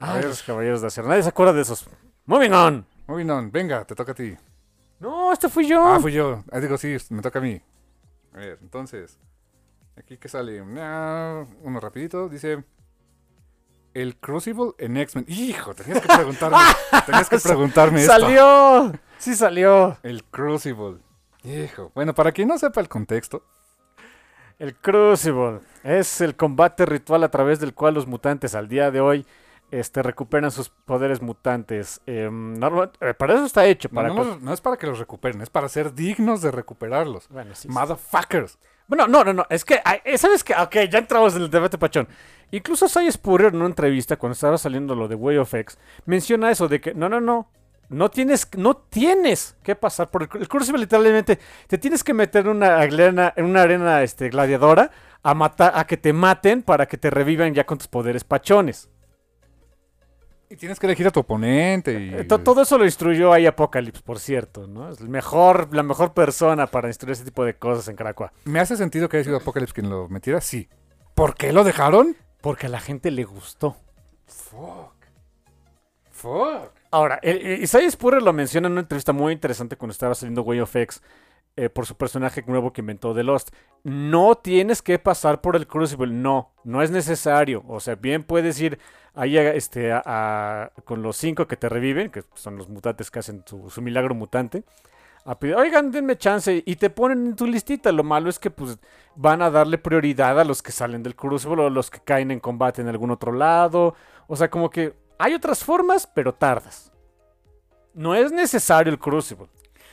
Ver. 0.00 0.24
los 0.24 0.42
caballeros 0.42 0.80
de 0.80 0.86
acero. 0.86 1.08
Nadie 1.08 1.22
se 1.22 1.28
acuerda 1.28 1.52
de 1.52 1.62
esos. 1.62 1.88
Moving 2.26 2.52
on. 2.52 2.86
Moving 3.06 3.30
on, 3.30 3.50
venga, 3.50 3.84
te 3.84 3.94
toca 3.94 4.12
a 4.12 4.14
ti. 4.14 4.36
No, 5.00 5.32
este 5.32 5.48
fui 5.48 5.66
yo. 5.66 5.86
Ah, 5.86 6.00
fui 6.00 6.12
yo. 6.12 6.44
Ah, 6.50 6.60
digo, 6.60 6.76
sí, 6.76 6.96
me 7.10 7.22
toca 7.22 7.38
a 7.38 7.42
mí. 7.42 7.60
A 8.34 8.38
ver, 8.38 8.58
entonces. 8.60 9.18
Aquí 9.96 10.16
que 10.16 10.28
sale. 10.28 10.60
Uno 10.60 11.80
rapidito. 11.80 12.28
Dice. 12.28 12.64
El 13.94 14.16
Crucible 14.16 14.72
en 14.78 14.96
X-Men. 14.96 15.24
Hijo, 15.28 15.74
tenías 15.74 16.00
que 16.00 16.08
preguntarme. 16.08 16.58
tenías 17.06 17.28
que 17.28 17.38
preguntarme 17.38 18.00
esto. 18.00 18.12
¡Salió! 18.12 18.92
Sí 19.18 19.34
salió. 19.34 19.96
El 20.02 20.24
Crucible. 20.24 20.98
Hijo. 21.42 21.90
Bueno, 21.94 22.14
para 22.14 22.30
quien 22.32 22.48
no 22.48 22.58
sepa 22.58 22.80
el 22.80 22.88
contexto. 22.88 23.42
El 24.58 24.74
Crucible 24.76 25.60
es 25.82 26.20
el 26.20 26.36
combate 26.36 26.84
ritual 26.84 27.24
a 27.24 27.30
través 27.30 27.58
del 27.60 27.74
cual 27.74 27.94
los 27.94 28.06
mutantes 28.06 28.54
al 28.54 28.68
día 28.68 28.90
de 28.90 29.00
hoy 29.00 29.26
este, 29.70 30.02
recuperan 30.02 30.50
sus 30.50 30.68
poderes 30.70 31.20
mutantes. 31.22 32.00
Em, 32.06 32.54
normal- 32.58 32.92
eh, 33.00 33.14
para 33.14 33.34
eso 33.34 33.44
está 33.44 33.66
hecho. 33.66 33.88
No, 33.90 33.94
Para 33.96 34.08
no, 34.08 34.14
co- 34.16 34.24
no, 34.24 34.36
no 34.40 34.52
es 34.52 34.60
para 34.60 34.76
que 34.76 34.86
los 34.86 34.98
recuperen, 34.98 35.40
es 35.42 35.50
para 35.50 35.68
ser 35.68 35.94
dignos 35.94 36.42
de 36.42 36.50
recuperarlos. 36.50 37.28
Bueno, 37.28 37.54
sí, 37.54 37.62
sí. 37.62 37.68
Motherfuckers. 37.68 38.58
Bueno, 38.86 39.06
no, 39.06 39.22
no, 39.24 39.32
no. 39.34 39.46
Es 39.50 39.64
que, 39.64 39.80
eh, 40.04 40.16
¿sabes 40.16 40.42
qué? 40.42 40.54
Ok, 40.54 40.76
ya 40.90 40.98
entramos 40.98 41.36
en 41.36 41.42
el 41.42 41.50
debate 41.50 41.76
pachón. 41.76 42.08
Incluso 42.50 42.88
Sai 42.88 43.10
Spurrier 43.12 43.50
en 43.50 43.56
una 43.56 43.66
entrevista, 43.66 44.16
cuando 44.16 44.32
estaba 44.32 44.56
saliendo 44.56 44.94
lo 44.94 45.08
de 45.08 45.14
Way 45.14 45.36
of 45.36 45.52
X, 45.52 45.78
menciona 46.06 46.50
eso 46.50 46.68
de 46.68 46.80
que, 46.80 46.94
no, 46.94 47.08
no, 47.08 47.20
no. 47.20 47.50
No 47.90 48.10
tienes, 48.10 48.46
no 48.56 48.76
tienes 48.76 49.56
que 49.62 49.74
pasar 49.74 50.10
por 50.10 50.22
el, 50.22 50.28
el 50.40 50.46
Crucible, 50.48 50.78
literalmente. 50.80 51.38
Te 51.66 51.78
tienes 51.78 52.04
que 52.04 52.12
meter 52.12 52.44
en 52.44 52.56
una 52.56 52.76
arena, 52.76 53.32
en 53.34 53.46
una 53.46 53.62
arena 53.62 54.02
este, 54.02 54.28
gladiadora 54.28 54.90
a, 55.22 55.32
matar, 55.34 55.72
a 55.74 55.86
que 55.86 55.96
te 55.96 56.12
maten 56.12 56.62
para 56.62 56.84
que 56.86 56.98
te 56.98 57.08
revivan 57.08 57.54
ya 57.54 57.64
con 57.64 57.78
tus 57.78 57.88
poderes 57.88 58.24
pachones. 58.24 58.90
Y 60.50 60.56
tienes 60.56 60.78
que 60.80 60.86
elegir 60.86 61.06
a 61.06 61.10
tu 61.10 61.20
oponente. 61.20 61.92
Y... 62.00 62.14
Eh, 62.14 62.24
to- 62.24 62.38
Todo 62.38 62.62
eso 62.62 62.78
lo 62.78 62.84
instruyó 62.86 63.32
ahí 63.32 63.44
Apocalypse, 63.46 64.02
por 64.02 64.18
cierto, 64.18 64.66
¿no? 64.66 64.90
Es 64.90 65.00
el 65.00 65.08
mejor, 65.08 65.74
la 65.74 65.82
mejor 65.82 66.14
persona 66.14 66.66
para 66.66 66.88
instruir 66.88 67.12
ese 67.12 67.24
tipo 67.24 67.44
de 67.44 67.54
cosas 67.54 67.86
en 67.88 67.96
Caracua. 67.96 68.32
¿Me 68.44 68.58
hace 68.60 68.76
sentido 68.76 69.08
que 69.08 69.18
haya 69.18 69.24
sido 69.24 69.36
Apocalypse 69.36 69.74
quien 69.74 69.90
lo 69.90 70.08
metiera? 70.08 70.40
Sí. 70.40 70.68
¿Por 71.14 71.34
qué 71.34 71.52
lo 71.52 71.64
dejaron? 71.64 72.16
Porque 72.40 72.66
a 72.66 72.70
la 72.70 72.80
gente 72.80 73.10
le 73.10 73.24
gustó. 73.24 73.76
Fuck. 74.26 74.94
Fuck. 76.10 76.70
Ahora, 76.90 77.18
el- 77.22 77.44
el- 77.46 77.62
Isaiah 77.62 77.90
Spurrier 77.90 78.22
lo 78.22 78.32
menciona 78.32 78.66
en 78.66 78.72
una 78.72 78.80
entrevista 78.80 79.12
muy 79.12 79.32
interesante 79.32 79.76
cuando 79.76 79.92
estaba 79.92 80.14
saliendo 80.14 80.42
Way 80.42 80.60
of 80.60 80.74
X 80.74 81.02
eh, 81.58 81.70
por 81.70 81.86
su 81.86 81.96
personaje 81.96 82.44
nuevo 82.46 82.72
que 82.72 82.82
inventó 82.82 83.12
The 83.12 83.24
Lost. 83.24 83.52
No 83.82 84.36
tienes 84.36 84.80
que 84.80 85.00
pasar 85.00 85.40
por 85.40 85.56
el 85.56 85.66
Crucible, 85.66 86.12
no, 86.12 86.52
no 86.62 86.82
es 86.82 86.92
necesario. 86.92 87.64
O 87.66 87.80
sea, 87.80 87.96
bien 87.96 88.22
puedes 88.22 88.60
ir 88.60 88.78
ahí 89.16 89.36
este, 89.36 89.92
con 90.84 91.02
los 91.02 91.16
cinco 91.16 91.48
que 91.48 91.56
te 91.56 91.68
reviven, 91.68 92.10
que 92.10 92.22
son 92.34 92.58
los 92.58 92.68
mutantes 92.68 93.10
que 93.10 93.18
hacen 93.18 93.42
su, 93.44 93.82
milagro 93.82 94.14
mutante. 94.14 94.62
A 95.24 95.36
pedir, 95.36 95.56
oigan, 95.56 95.90
denme 95.90 96.16
chance 96.16 96.62
y 96.64 96.76
te 96.76 96.90
ponen 96.90 97.26
en 97.26 97.34
tu 97.34 97.44
listita. 97.44 97.90
Lo 97.90 98.04
malo 98.04 98.30
es 98.30 98.38
que 98.38 98.50
pues 98.52 98.78
van 99.16 99.42
a 99.42 99.50
darle 99.50 99.78
prioridad 99.78 100.38
a 100.38 100.44
los 100.44 100.62
que 100.62 100.70
salen 100.70 101.02
del 101.02 101.16
Crucible 101.16 101.64
o 101.64 101.70
los 101.70 101.90
que 101.90 101.98
caen 101.98 102.30
en 102.30 102.38
combate 102.38 102.82
en 102.82 102.88
algún 102.88 103.10
otro 103.10 103.32
lado. 103.32 103.96
O 104.28 104.36
sea, 104.36 104.48
como 104.48 104.70
que 104.70 104.94
hay 105.18 105.34
otras 105.34 105.64
formas, 105.64 106.06
pero 106.06 106.32
tardas. 106.32 106.92
No 107.94 108.14
es 108.14 108.30
necesario 108.30 108.92
el 108.92 109.00
Crucible. 109.00 109.48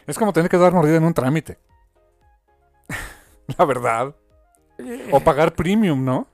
Es 0.07 0.17
como 0.17 0.33
tener 0.33 0.49
que 0.49 0.57
dar 0.57 0.73
mordida 0.73 0.97
en 0.97 1.03
un 1.03 1.13
trámite. 1.13 1.57
La 3.57 3.65
verdad. 3.65 4.15
O 5.11 5.19
pagar 5.19 5.53
premium, 5.53 6.03
¿no? 6.03 6.27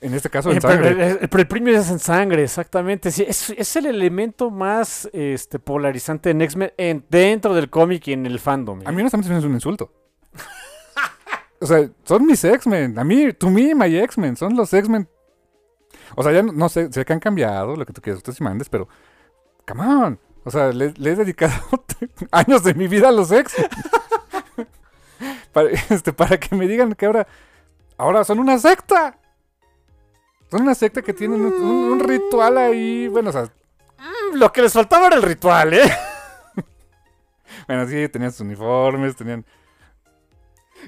En 0.00 0.12
este 0.14 0.28
caso, 0.28 0.50
en 0.50 0.58
Eh, 0.58 0.60
pero, 0.60 0.74
sangre. 0.84 1.28
pero 1.28 1.40
el 1.40 1.48
premio 1.48 1.78
es 1.78 1.90
en 1.90 1.98
sangre, 1.98 2.42
exactamente. 2.42 3.10
Sí, 3.10 3.24
es, 3.26 3.50
es 3.50 3.76
el 3.76 3.86
elemento 3.86 4.50
más 4.50 5.08
este, 5.12 5.58
polarizante 5.58 6.30
en 6.30 6.42
X-Men 6.42 6.72
en- 6.76 7.04
dentro 7.08 7.54
del 7.54 7.70
cómic 7.70 8.06
y 8.08 8.12
en 8.12 8.26
el 8.26 8.38
fandom. 8.38 8.80
¿eh? 8.80 8.84
A 8.86 8.92
mí 8.92 9.00
honestamente 9.00 9.30
me 9.30 9.38
hace 9.38 9.46
un 9.46 9.54
insulto. 9.54 9.92
O 11.58 11.64
sea, 11.64 11.88
son 12.04 12.26
mis 12.26 12.44
X-Men. 12.44 12.98
A 12.98 13.02
mí, 13.04 13.32
to 13.32 13.48
me, 13.48 13.74
my 13.74 13.96
X-Men. 14.00 14.36
Son 14.36 14.54
los 14.54 14.70
X-Men. 14.74 15.08
O 16.14 16.22
sea, 16.22 16.30
ya 16.30 16.42
no, 16.42 16.52
no 16.52 16.68
sé, 16.68 16.92
sé 16.92 17.02
que 17.06 17.14
han 17.14 17.18
cambiado, 17.18 17.74
lo 17.76 17.86
que 17.86 17.94
tú 17.94 18.02
quieras, 18.02 18.18
ustedes 18.18 18.38
y 18.40 18.44
mandes, 18.44 18.68
pero... 18.68 18.86
Come 19.66 19.80
on. 19.86 20.20
O 20.46 20.50
sea, 20.50 20.68
le, 20.72 20.92
le 20.96 21.10
he 21.10 21.16
dedicado 21.16 21.52
años 22.30 22.62
de 22.62 22.72
mi 22.74 22.86
vida 22.86 23.08
a 23.08 23.12
los 23.12 23.32
X-Men. 23.32 23.68
para, 25.52 25.70
este, 25.90 26.12
para 26.12 26.38
que 26.38 26.54
me 26.54 26.66
digan 26.68 26.94
que 26.94 27.06
ahora... 27.06 27.26
Ahora 27.98 28.22
son 28.24 28.38
una 28.38 28.58
secta. 28.58 29.18
Son 30.50 30.62
una 30.62 30.74
secta 30.74 31.02
que 31.02 31.12
tienen 31.12 31.40
un, 31.44 31.52
un- 31.52 31.92
un 31.92 32.00
ritual 32.00 32.58
ahí. 32.58 33.08
Bueno, 33.08 33.30
o 33.30 33.32
sea, 33.32 33.50
Mm, 33.98 34.36
Lo 34.36 34.52
que 34.52 34.60
les 34.62 34.72
faltaba 34.74 35.06
era 35.08 35.16
el 35.16 35.22
ritual, 35.22 35.72
¿eh? 35.72 35.90
bueno, 37.66 37.86
sí, 37.88 38.08
tenían 38.08 38.30
sus 38.30 38.42
uniformes, 38.42 39.16
tenían... 39.16 39.44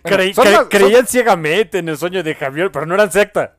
Bueno, 0.03 0.17
Creí- 0.19 0.35
son 0.35 0.45
cre- 0.45 0.51
las- 0.51 0.61
son- 0.61 0.69
creían 0.69 1.07
ciegamente 1.07 1.79
en 1.79 1.89
el 1.89 1.97
sueño 1.97 2.23
de 2.23 2.35
Javier, 2.35 2.71
pero 2.71 2.87
no 2.87 2.95
eran 2.95 3.11
secta. 3.11 3.57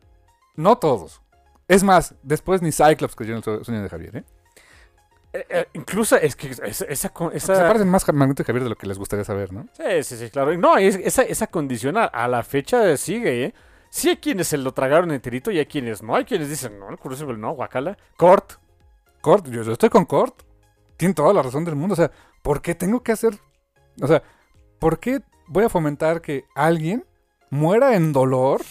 No 0.55 0.77
todos. 0.77 1.21
Es 1.67 1.84
más, 1.84 2.13
después 2.23 2.61
ni 2.61 2.71
Cyclops 2.71 3.15
creyó 3.15 3.31
en 3.34 3.38
el 3.38 3.43
sue- 3.43 3.63
sueño 3.65 3.81
de 3.81 3.89
Javier, 3.89 4.17
¿eh? 4.17 4.23
Eh, 5.31 5.45
eh, 5.49 5.68
incluso 5.73 6.15
es 6.15 6.35
que 6.35 6.49
esa, 6.49 6.85
esa, 6.85 7.10
con- 7.10 7.35
esa- 7.35 7.56
Se 7.56 7.61
parecen 7.61 7.88
más 7.89 8.11
Magneto 8.14 8.41
y 8.41 8.45
Javier 8.45 8.64
de 8.64 8.69
lo 8.69 8.76
que 8.76 8.88
les 8.88 8.97
gustaría 8.97 9.23
saber, 9.23 9.53
¿no? 9.53 9.68
Sí, 9.73 10.03
sí, 10.03 10.18
sí, 10.18 10.30
claro. 10.31 10.56
No, 10.57 10.77
es- 10.77 10.95
esa, 10.95 11.22
esa 11.23 11.47
condición 11.47 11.97
a, 11.97 12.06
a 12.06 12.27
la 12.27 12.41
fecha 12.43 12.97
sigue, 12.97 13.45
¿eh? 13.45 13.53
Sí 13.91 14.10
hay 14.10 14.18
quienes 14.18 14.47
se 14.47 14.57
lo 14.57 14.72
tragaron 14.73 15.11
enterito 15.11 15.51
y 15.51 15.60
hay 15.60 15.65
quienes 15.65 16.01
no. 16.03 16.15
Hay 16.15 16.26
quienes 16.26 16.49
dicen, 16.49 16.80
no, 16.80 16.89
el 16.89 16.97
Crucible 16.97 17.38
no, 17.38 17.51
guacala. 17.53 17.97
Cort. 18.18 18.53
Cort, 19.22 19.47
yo, 19.49 19.64
yo 19.64 19.72
estoy 19.73 19.89
con 19.89 20.06
Cort. 20.06 20.41
Tiene 20.97 21.14
toda 21.14 21.34
la 21.34 21.41
razón 21.41 21.64
del 21.65 21.76
mundo. 21.76 21.93
O 21.93 21.95
sea, 21.95 22.11
¿por 22.41 22.61
qué 22.61 22.76
tengo 22.76 23.01
que 23.01 23.11
hacer? 23.11 23.34
O 24.01 24.07
sea, 24.07 24.22
¿por 24.80 24.99
qué 24.99 25.22
voy 25.47 25.64
a 25.64 25.69
fomentar 25.69 26.22
que 26.22 26.45
alguien 26.56 27.06
muera 27.49 27.95
en 27.95 28.14
dolor 28.14 28.61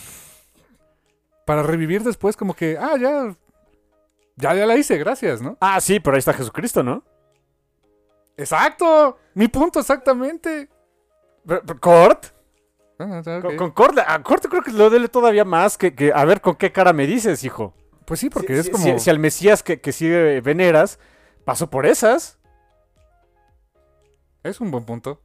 para 1.44 1.62
revivir 1.62 2.02
después 2.02 2.36
como 2.36 2.54
que, 2.54 2.76
ah, 2.78 2.96
ya, 3.00 3.34
ya, 4.38 4.54
ya 4.54 4.66
la 4.66 4.76
hice, 4.76 4.96
gracias, 4.98 5.42
¿no? 5.42 5.56
Ah, 5.60 5.80
sí, 5.80 6.00
pero 6.00 6.14
ahí 6.14 6.18
está 6.20 6.32
Jesucristo, 6.32 6.82
¿no? 6.82 7.04
Exacto, 8.36 9.18
mi 9.34 9.48
punto 9.48 9.80
exactamente. 9.80 10.68
Pero- 11.46 11.62
pero 11.66 11.80
Cort. 11.80 12.26
Ah, 13.00 13.22
ah, 13.24 13.38
ok. 13.38 13.42
Con, 13.42 13.56
con 13.56 13.70
Cort, 13.72 13.98
a 13.98 14.22
Cort 14.22 14.46
creo 14.46 14.62
que 14.62 14.72
lo 14.72 14.90
dele 14.90 15.08
todavía 15.08 15.44
más 15.44 15.76
que, 15.78 15.94
que- 15.94 16.12
a 16.14 16.24
ver 16.24 16.40
con 16.40 16.54
qué 16.56 16.72
cara 16.72 16.92
me 16.92 17.06
dices, 17.06 17.44
hijo. 17.44 17.74
Pues 18.04 18.20
sí, 18.20 18.30
porque 18.30 18.54
Si- 18.54 18.58
es 18.60 18.66
si- 18.66 18.72
como... 18.72 18.84
Si, 18.84 18.98
si 19.00 19.10
al 19.10 19.18
Mesías 19.18 19.62
que, 19.62 19.80
que 19.80 19.92
sí 19.92 20.08
veneras 20.08 20.98
pasó 21.44 21.68
por 21.70 21.84
esas. 21.86 22.38
Es 24.42 24.60
un 24.60 24.70
buen 24.70 24.84
punto. 24.84 25.20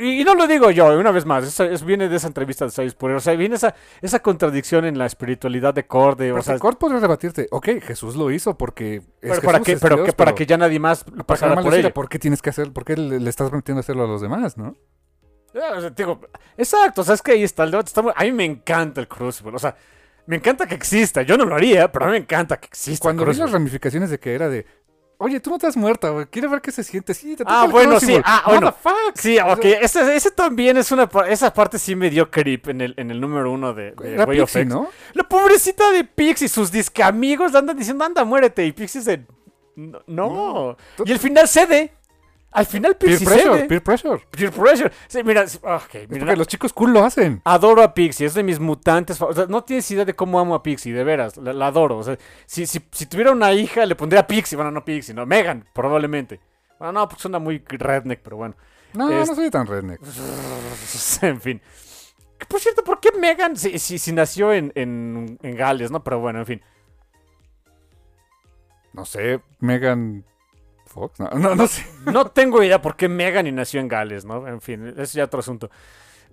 Y, 0.00 0.20
y 0.20 0.24
no 0.24 0.34
lo 0.34 0.46
digo 0.46 0.70
yo, 0.70 0.98
una 0.98 1.10
vez 1.10 1.24
más, 1.24 1.44
eso 1.44 1.64
es- 1.64 1.84
viene 1.84 2.08
de 2.08 2.16
esa 2.16 2.26
entrevista 2.26 2.64
de 2.64 2.70
Sabes 2.70 2.94
por 2.94 3.10
O 3.12 3.20
sea, 3.20 3.34
viene 3.34 3.54
esa, 3.56 3.74
esa 4.02 4.20
contradicción 4.20 4.84
en 4.84 4.98
la 4.98 5.06
espiritualidad 5.06 5.72
de 5.74 5.86
Cort. 5.86 6.18
de, 6.18 6.32
o 6.32 6.42
sea, 6.42 6.58
Cort 6.58 6.78
podría 6.78 7.00
rebatirte, 7.00 7.46
ok, 7.50 7.68
Jesús 7.82 8.16
lo 8.16 8.30
hizo 8.30 8.56
porque 8.58 8.96
es 8.96 9.02
pero 9.20 9.34
Jesús, 9.34 9.44
para, 9.46 9.60
que, 9.60 9.72
es 9.72 9.80
pero 9.80 9.96
Dios, 9.96 10.06
que, 10.06 10.12
para 10.12 10.34
que 10.34 10.46
ya 10.46 10.56
nadie 10.56 10.78
más 10.78 11.04
que 11.04 11.24
pasara 11.24 11.60
por 11.60 11.72
ello. 11.74 11.92
¿por 11.94 12.08
qué 12.08 12.18
tienes 12.18 12.42
que 12.42 12.50
hacer? 12.50 12.72
¿Por 12.72 12.84
qué 12.84 12.96
le, 12.96 13.20
le 13.20 13.30
estás 13.30 13.50
permitiendo 13.50 13.80
hacerlo 13.80 14.04
a 14.04 14.06
los 14.08 14.20
demás, 14.20 14.56
no? 14.58 14.76
Ya, 15.54 15.72
o 15.72 15.80
sea, 15.80 15.90
digo, 15.90 16.20
exacto, 16.56 17.00
o 17.00 17.04
sea, 17.04 17.14
es 17.14 17.22
que 17.22 17.32
ahí 17.32 17.42
está 17.42 17.64
el 17.64 17.70
debate. 17.70 17.88
está 17.88 18.02
muy- 18.02 18.12
a 18.14 18.22
mí 18.24 18.32
me 18.32 18.44
encanta 18.44 19.00
el 19.00 19.08
Crucible, 19.08 19.54
o 19.56 19.58
sea, 19.58 19.74
me 20.26 20.36
encanta 20.36 20.66
que 20.66 20.74
exista. 20.74 21.22
Yo 21.22 21.38
no 21.38 21.46
lo 21.46 21.54
haría, 21.54 21.90
pero 21.90 22.04
a 22.04 22.08
mí 22.08 22.12
me 22.12 22.18
encanta 22.18 22.58
que 22.58 22.66
exista. 22.66 23.02
Cuando 23.02 23.24
vi 23.24 23.34
las 23.34 23.50
ramificaciones 23.52 24.10
de 24.10 24.18
que 24.20 24.34
era 24.34 24.48
de, 24.50 24.66
oye, 25.18 25.40
tú 25.40 25.50
no 25.50 25.58
te 25.58 25.66
has 25.66 25.76
muerto, 25.76 26.12
güey, 26.12 26.26
quiero 26.26 26.48
ver 26.50 26.60
qué 26.60 26.70
se 26.72 26.82
siente. 26.82 27.12
Sí, 27.14 27.36
te 27.36 27.44
Ah, 27.46 27.64
el 27.66 27.70
bueno, 27.72 28.00
sí, 28.00 28.16
ah, 28.24 28.42
What 28.46 28.52
bueno. 28.54 28.72
the 28.72 28.78
fuck? 28.82 29.16
Sí, 29.16 29.38
ok, 29.38 29.64
ese, 29.64 30.16
ese 30.16 30.30
también 30.30 30.76
es 30.76 30.90
una. 30.92 31.08
pa- 31.08 31.28
Esa 31.28 31.52
parte 31.52 31.78
sí 31.78 31.94
me 31.96 32.08
dio 32.10 32.30
creep 32.30 32.68
en 32.68 32.80
el, 32.80 32.94
en 32.96 33.10
el 33.10 33.20
número 33.20 33.50
uno 33.52 33.74
de, 33.74 33.92
de 33.92 34.14
Era 34.14 34.24
Way 34.24 34.40
of 34.40 34.48
Pixie, 34.48 34.62
X. 34.62 34.74
¿no? 34.74 34.88
La 35.14 35.24
pobrecita 35.28 35.90
de 35.90 36.04
Pixie, 36.04 36.48
sus 36.48 36.70
disque 36.70 37.02
amigos 37.02 37.52
le 37.52 37.58
andan 37.58 37.76
diciendo, 37.76 38.04
anda, 38.04 38.24
muérete. 38.24 38.64
Y 38.64 38.72
Pixie 38.72 39.00
dice, 39.00 39.26
no. 39.76 40.00
no". 40.06 40.76
Y 41.04 41.12
al 41.12 41.18
final 41.18 41.46
cede. 41.48 41.92
Al 42.50 42.64
final 42.66 42.96
Peer 42.96 43.12
Pixie 43.18 43.26
pressure, 43.26 43.54
cede. 43.58 43.68
peer 43.68 43.82
pressure. 43.82 44.22
Peer 44.30 44.50
pressure. 44.50 44.92
Sí, 45.06 45.22
mira, 45.22 45.46
sí, 45.46 45.58
ok, 45.62 45.94
Es 45.94 46.08
mira, 46.08 46.20
porque 46.24 46.36
los 46.36 46.46
chicos 46.48 46.72
cool 46.72 46.92
lo 46.94 47.04
hacen. 47.04 47.42
Adoro 47.44 47.82
a 47.82 47.92
Pixie, 47.92 48.26
es 48.26 48.32
de 48.34 48.42
mis 48.42 48.58
mutantes. 48.58 49.20
o 49.20 49.32
sea, 49.34 49.46
no 49.48 49.62
tienes 49.64 49.90
idea 49.90 50.04
de 50.06 50.14
cómo 50.14 50.40
amo 50.40 50.54
a 50.54 50.62
Pixie, 50.62 50.92
de 50.94 51.04
veras, 51.04 51.36
la, 51.36 51.52
la 51.52 51.66
adoro. 51.66 51.98
O 51.98 52.02
sea, 52.02 52.16
si, 52.46 52.66
si, 52.66 52.80
si 52.90 53.06
tuviera 53.06 53.32
una 53.32 53.52
hija, 53.52 53.84
le 53.84 53.94
pondría 53.94 54.26
Pixie. 54.26 54.56
Bueno, 54.56 54.70
no 54.70 54.82
Pixie, 54.84 55.14
no, 55.14 55.26
Megan, 55.26 55.66
probablemente. 55.74 56.40
Bueno, 56.78 56.92
no, 56.92 57.08
pues 57.08 57.20
suena 57.20 57.38
muy 57.38 57.62
redneck, 57.66 58.20
pero 58.22 58.38
bueno. 58.38 58.54
No, 58.94 59.10
Es- 59.10 59.28
no 59.28 59.34
soy 59.34 59.50
tan 59.50 59.66
redneck. 59.66 60.00
en 61.22 61.40
fin. 61.42 61.60
Por 62.48 62.60
cierto, 62.60 62.82
¿por 62.82 62.98
qué 63.00 63.10
Megan 63.12 63.56
si, 63.56 63.78
si, 63.78 63.98
si 63.98 64.12
nació 64.12 64.52
en, 64.54 64.72
en, 64.74 65.38
en 65.42 65.56
Gales, 65.56 65.90
no? 65.90 66.02
Pero 66.02 66.20
bueno, 66.20 66.38
en 66.38 66.46
fin. 66.46 66.62
No 68.92 69.04
sé, 69.04 69.40
Megan 69.60 70.24
Fox. 70.88 71.20
No, 71.20 71.28
no, 71.30 71.54
no 71.54 71.66
sé. 71.66 71.86
No 72.12 72.26
tengo 72.30 72.62
idea 72.62 72.80
por 72.82 72.96
qué 72.96 73.08
Megan 73.08 73.46
y 73.46 73.52
nació 73.52 73.80
en 73.80 73.88
Gales, 73.88 74.24
¿no? 74.24 74.46
En 74.48 74.60
fin, 74.60 74.94
es 74.96 75.12
ya 75.12 75.24
otro 75.24 75.40
asunto. 75.40 75.70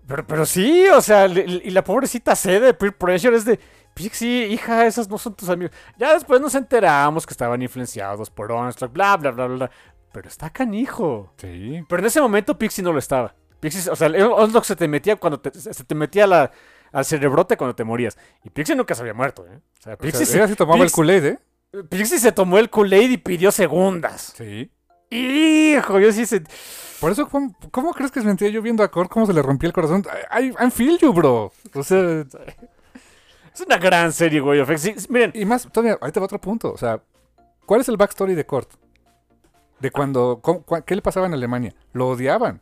Pero, 0.08 0.26
pero 0.28 0.46
sí, 0.46 0.88
o 0.90 1.02
sea, 1.02 1.26
y 1.28 1.70
la 1.72 1.84
pobrecita 1.84 2.36
C 2.36 2.60
de 2.60 2.74
Peer 2.74 2.96
Pressure 2.98 3.36
es 3.36 3.44
de, 3.46 3.60
Pixie, 3.96 4.48
hija, 4.48 4.86
esos 4.86 5.10
no 5.10 5.18
son 5.18 5.34
tus 5.36 5.50
amigos. 5.50 5.74
Ya 5.98 6.14
después 6.14 6.40
nos 6.42 6.54
enteramos 6.54 7.26
que 7.26 7.32
estaban 7.34 7.62
influenciados 7.62 8.30
por 8.30 8.52
Onslaught, 8.52 8.94
bla, 8.94 9.16
bla, 9.18 9.32
bla, 9.32 9.48
bla. 9.48 9.72
Pero 10.12 10.28
está 10.28 10.50
canijo. 10.50 11.34
Sí. 11.38 11.82
Pero 11.88 12.00
en 12.02 12.06
ese 12.06 12.22
momento 12.22 12.58
Pixie 12.58 12.84
no 12.84 12.92
lo 12.94 13.00
estaba. 13.00 13.34
Pixie, 13.60 13.90
o 13.90 13.96
sea, 13.96 14.08
el 14.08 14.22
Onslaught 14.22 14.66
se 14.66 14.76
te 14.76 14.88
metía 14.88 15.16
cuando 15.16 15.40
te, 15.40 15.52
se 15.58 15.84
te 15.84 15.96
metía 15.96 16.28
la- 16.28 16.52
al 16.92 17.04
cerebrote 17.06 17.58
cuando 17.58 17.74
te 17.76 17.84
morías. 17.84 18.18
Y 18.44 18.50
Pixie 18.50 18.76
nunca 18.76 18.96
se 18.96 19.02
había 19.02 19.14
muerto, 19.14 19.46
¿eh? 19.48 19.58
O 19.80 19.82
sea, 19.82 19.94
O 19.94 19.98
Pixie, 19.98 20.24
ella 20.36 20.48
sí 20.48 20.56
tomaba 20.56 20.78
el 20.84 20.90
Pixie- 20.90 20.94
Kool-Aid, 20.96 21.26
¿eh? 21.26 21.40
Pixie 21.90 22.20
se 22.20 22.32
tomó 22.32 22.58
el 22.58 22.70
Kool-Aid 22.70 23.12
y 23.12 23.18
pidió 23.18 23.52
segundas. 23.52 24.34
Sí. 24.38 24.72
Hijo, 25.10 26.00
yo 26.00 26.12
sí 26.12 26.26
se... 26.26 26.44
Por 27.00 27.12
eso, 27.12 27.28
¿cómo, 27.28 27.56
cómo 27.72 27.94
crees 27.94 28.12
que 28.12 28.22
sentía 28.22 28.50
yo 28.50 28.62
viendo 28.62 28.84
a 28.84 28.90
Kurt 28.90 29.10
cómo 29.12 29.26
se 29.26 29.34
le 29.34 29.42
rompía 29.42 29.68
el 29.68 29.74
corazón? 29.74 30.04
I, 30.40 30.48
I 30.66 30.72
feel 30.72 30.98
you, 30.98 31.14
bro. 31.14 31.52
O 31.74 31.84
sea, 31.84 32.24
Es 33.54 33.62
una 33.66 33.78
gran 33.78 34.12
serie, 34.12 34.40
güey. 34.40 34.64
Sí, 34.78 34.96
miren, 35.10 35.32
y 35.36 35.46
más, 35.46 35.68
todavía, 35.72 35.98
ahí 36.02 36.12
te 36.12 36.20
va 36.20 36.26
otro 36.26 36.40
punto. 36.40 36.72
O 36.74 36.78
sea, 36.78 37.02
¿cuál 37.66 37.82
es 37.82 37.90
el 37.90 37.98
backstory 37.98 38.34
de 38.36 38.46
Kurt? 38.46 38.70
De 39.80 39.92
cuando, 39.92 40.40
cómo- 40.42 40.66
cua- 40.66 40.84
¿qué 40.84 40.96
le 40.96 41.02
pasaba 41.02 41.28
en 41.28 41.34
Alemania? 41.34 41.74
Lo 41.94 42.08
odiaban. 42.10 42.62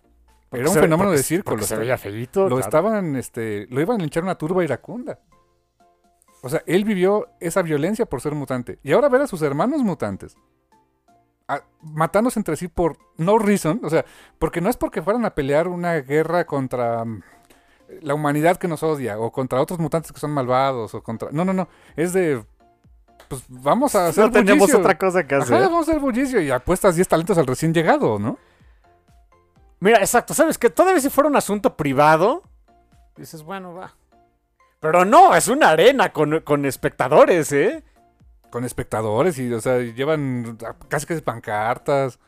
Era 0.51 0.67
un 0.67 0.73
se- 0.73 0.81
fenómeno 0.81 1.09
porque 1.09 1.17
de 1.17 1.23
se- 1.23 1.29
circo. 1.29 1.49
porque 1.51 1.61
Lo, 1.61 1.67
se 1.67 1.75
veía 1.77 1.97
feíto. 1.97 2.41
lo 2.41 2.47
claro. 2.49 2.61
estaban, 2.61 3.15
este, 3.15 3.67
lo 3.69 3.81
iban 3.81 3.97
a 3.97 3.99
linchar 4.01 4.23
una 4.23 4.35
turba 4.35 4.63
iracunda. 4.63 5.19
O 6.45 6.49
sea, 6.49 6.61
él 6.67 6.83
vivió 6.83 7.29
esa 7.39 7.61
violencia 7.61 8.05
por 8.05 8.19
ser 8.21 8.35
mutante. 8.35 8.77
Y 8.83 8.91
ahora 8.91 9.07
ver 9.09 9.21
a 9.21 9.27
sus 9.27 9.41
hermanos 9.41 9.81
mutantes 9.81 10.35
a- 11.47 11.63
matándose 11.81 12.39
entre 12.39 12.55
sí 12.57 12.67
por 12.67 12.97
no 13.17 13.37
reason. 13.39 13.79
O 13.83 13.89
sea, 13.89 14.03
porque 14.39 14.59
no 14.61 14.69
es 14.69 14.77
porque 14.77 15.01
fueran 15.01 15.23
a 15.25 15.33
pelear 15.35 15.67
una 15.69 15.93
guerra 16.01 16.45
contra 16.45 17.03
mm, 17.05 17.21
la 18.01 18.13
humanidad 18.13 18.57
que 18.57 18.67
nos 18.67 18.83
odia 18.83 19.17
o 19.19 19.31
contra 19.31 19.61
otros 19.61 19.79
mutantes 19.79 20.11
que 20.11 20.19
son 20.19 20.31
malvados 20.31 20.93
o 20.93 21.01
contra... 21.01 21.29
No, 21.31 21.45
no, 21.45 21.53
no. 21.53 21.67
Es 21.95 22.11
de... 22.13 22.43
Pues 23.29 23.43
vamos 23.47 23.95
a 23.95 24.07
hacer 24.07 24.25
No 24.25 24.31
tenemos 24.31 24.59
bullicio. 24.59 24.79
otra 24.79 24.97
cosa 24.97 25.25
que 25.25 25.35
hacer. 25.35 25.55
Ajá, 25.55 25.67
vamos 25.69 25.87
a 25.87 25.91
hacer 25.91 26.01
bullicio 26.01 26.41
y 26.41 26.51
apuestas 26.51 26.95
10 26.95 27.07
talentos 27.07 27.37
al 27.37 27.47
recién 27.47 27.73
llegado, 27.73 28.19
¿no? 28.19 28.37
Mira, 29.79 29.99
exacto. 29.99 30.33
¿Sabes 30.33 30.57
qué? 30.57 30.69
Todavía 30.69 30.99
si 31.01 31.09
fuera 31.09 31.29
un 31.29 31.35
asunto 31.35 31.75
privado, 31.77 32.43
dices, 33.15 33.43
bueno, 33.43 33.73
va. 33.73 33.93
Pero 34.83 35.05
no, 35.05 35.33
es 35.33 35.47
una 35.47 35.69
arena 35.69 36.11
con, 36.11 36.41
con 36.41 36.65
espectadores, 36.65 37.53
¿eh? 37.53 37.81
Con 38.49 38.65
espectadores 38.65 39.39
y, 39.39 39.49
o 39.53 39.61
sea, 39.61 39.79
llevan 39.79 40.57
casi 40.89 41.05
que 41.05 41.15
pancartas. 41.21 42.19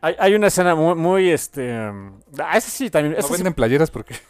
Hay, 0.00 0.16
hay 0.18 0.34
una 0.34 0.46
escena 0.46 0.74
muy, 0.74 0.94
muy, 0.94 1.30
este... 1.30 1.70
Ah, 2.38 2.56
esa 2.56 2.70
sí, 2.70 2.88
también. 2.88 3.12
No 3.12 3.18
esa 3.18 3.28
sí- 3.28 3.34
venden 3.34 3.52
playeras 3.52 3.90
porque. 3.90 4.14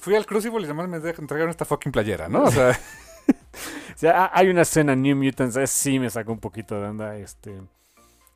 Fui 0.00 0.14
al 0.14 0.26
Crucible 0.26 0.60
y 0.60 0.64
además 0.64 0.86
me 0.88 1.00
dejan 1.00 1.22
entregar 1.22 1.48
esta 1.48 1.64
fucking 1.64 1.92
playera, 1.92 2.28
¿no? 2.28 2.42
O 2.42 2.50
sea, 2.50 2.70
o 3.28 3.96
sea, 3.98 4.24
ha- 4.24 4.30
hay 4.34 4.50
una 4.50 4.62
escena 4.62 4.92
en 4.92 5.00
New 5.00 5.16
Mutants, 5.16 5.56
esa 5.56 5.66
sí 5.66 5.98
me 5.98 6.10
sacó 6.10 6.32
un 6.32 6.40
poquito 6.40 6.78
de 6.78 6.88
onda, 6.88 7.16
este... 7.16 7.58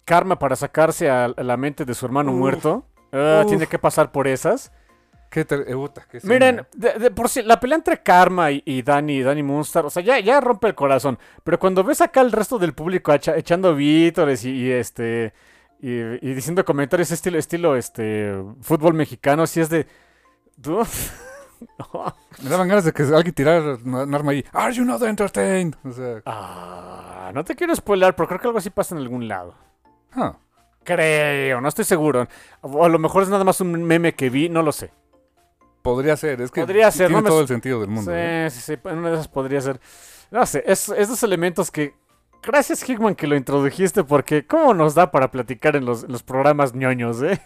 Karma 0.07 0.39
para 0.39 0.57
sacarse 0.57 1.11
a, 1.11 1.29
la 1.29 1.59
mente 1.59 1.85
de 1.85 1.93
su 1.93 2.07
hermano 2.07 2.33
Uf. 2.33 2.39
muerto. 2.39 2.87
Ah, 3.13 3.45
tiene 3.47 3.67
que 3.67 3.79
pasar 3.79 4.13
por 4.13 4.27
esas. 4.27 4.73
Qué 5.31 5.41
eh, 5.43 5.77
qué. 6.11 6.21
Miren, 6.25 6.67
de- 6.75 6.95
de 6.95 7.11
por 7.11 7.29
si 7.29 7.43
la 7.43 7.59
pelea 7.61 7.77
entre 7.77 8.03
Karma 8.03 8.51
y, 8.51 8.63
y 8.67 8.83
Danny, 8.83 9.23
Danny 9.23 9.43
Moonstar, 9.43 9.87
o 9.87 9.91
sea, 9.91 10.03
ya, 10.03 10.19
ya 10.21 10.41
rompe 10.41 10.67
el 10.67 10.75
corazón. 10.75 11.19
Pero 11.45 11.59
cuando 11.59 11.83
ves 11.85 12.01
acá 12.01 12.21
el 12.21 12.33
resto 12.33 12.59
del 12.59 12.75
público 12.75 13.13
echa- 13.13 13.37
echando 13.37 13.75
vítores 13.75 14.45
y, 14.45 14.51
y, 14.51 14.71
este 14.73 15.33
y, 15.81 15.89
y 15.91 16.35
diciendo 16.35 16.65
comentarios 16.65 17.11
estilo, 17.11 17.39
estilo 17.39 17.77
este 17.77 18.35
fútbol 18.61 18.93
mexicano, 18.95 19.47
si 19.47 19.61
es 19.61 19.71
de 19.71 19.87
Dude. 20.57 20.87
Me 22.43 22.49
daban 22.49 22.69
ganas 22.69 22.85
de 22.85 22.93
que 22.93 23.03
alguien 23.03 23.35
tirara 23.35 23.75
un 23.85 24.15
arma 24.15 24.33
ahí. 24.33 24.45
Are 24.53 24.73
you 24.75 24.85
not 24.85 25.03
entertained? 25.03 25.75
O 25.85 25.93
sea, 25.93 26.23
Ah, 26.27 27.31
no 27.35 27.45
te 27.45 27.55
quiero 27.55 27.75
spoiler, 27.77 28.15
pero 28.15 28.29
creo 28.29 28.41
que 28.41 28.47
algo 28.49 28.59
así 28.59 28.71
pasa 28.71 28.95
en 28.95 29.03
algún 29.03 29.29
lado. 29.29 29.55
ah, 30.13 30.37
Creo, 30.83 31.61
no 31.61 31.69
estoy 31.69 31.85
seguro. 31.85 32.27
O 32.63 32.85
a 32.85 32.89
lo 32.89 32.99
mejor 32.99 33.23
es 33.23 33.29
nada 33.29 33.45
más 33.45 33.61
un 33.61 33.85
meme 33.85 34.15
que 34.15 34.31
vi, 34.31 34.49
no 34.49 34.63
lo 34.63 34.73
sé. 34.73 34.91
Podría 35.83 36.17
ser. 36.17 36.41
Es 36.41 36.51
que 36.51 36.61
Podría 36.61 36.91
ser, 36.91 37.09
tiene 37.09 37.23
no 37.23 37.29
todo 37.29 37.41
el 37.41 37.49
sentido 37.49 37.81
del 37.81 37.91
mundo. 37.91 38.11
¿eh? 38.15 38.49
Sí, 38.51 38.61
sí, 38.61 38.77
sí. 38.77 38.89
Una 38.89 39.09
de 39.09 39.15
esas 39.15 39.29
podría 39.29 39.61
ser. 39.61 39.81
No 40.31 40.47
sé, 40.47 40.63
es, 40.67 40.89
esos 40.89 41.23
elementos 41.23 41.71
que. 41.71 41.95
Gracias, 42.43 42.89
Hickman, 42.89 43.15
que 43.15 43.27
lo 43.27 43.37
introdujiste, 43.37 44.03
porque 44.03 44.47
¿cómo 44.47 44.73
nos 44.73 44.95
da 44.95 45.11
para 45.11 45.31
platicar 45.31 45.77
en 45.77 45.85
los, 45.85 46.05
en 46.05 46.13
los 46.13 46.23
programas 46.23 46.75
ñoños, 46.75 47.23
eh? 47.23 47.39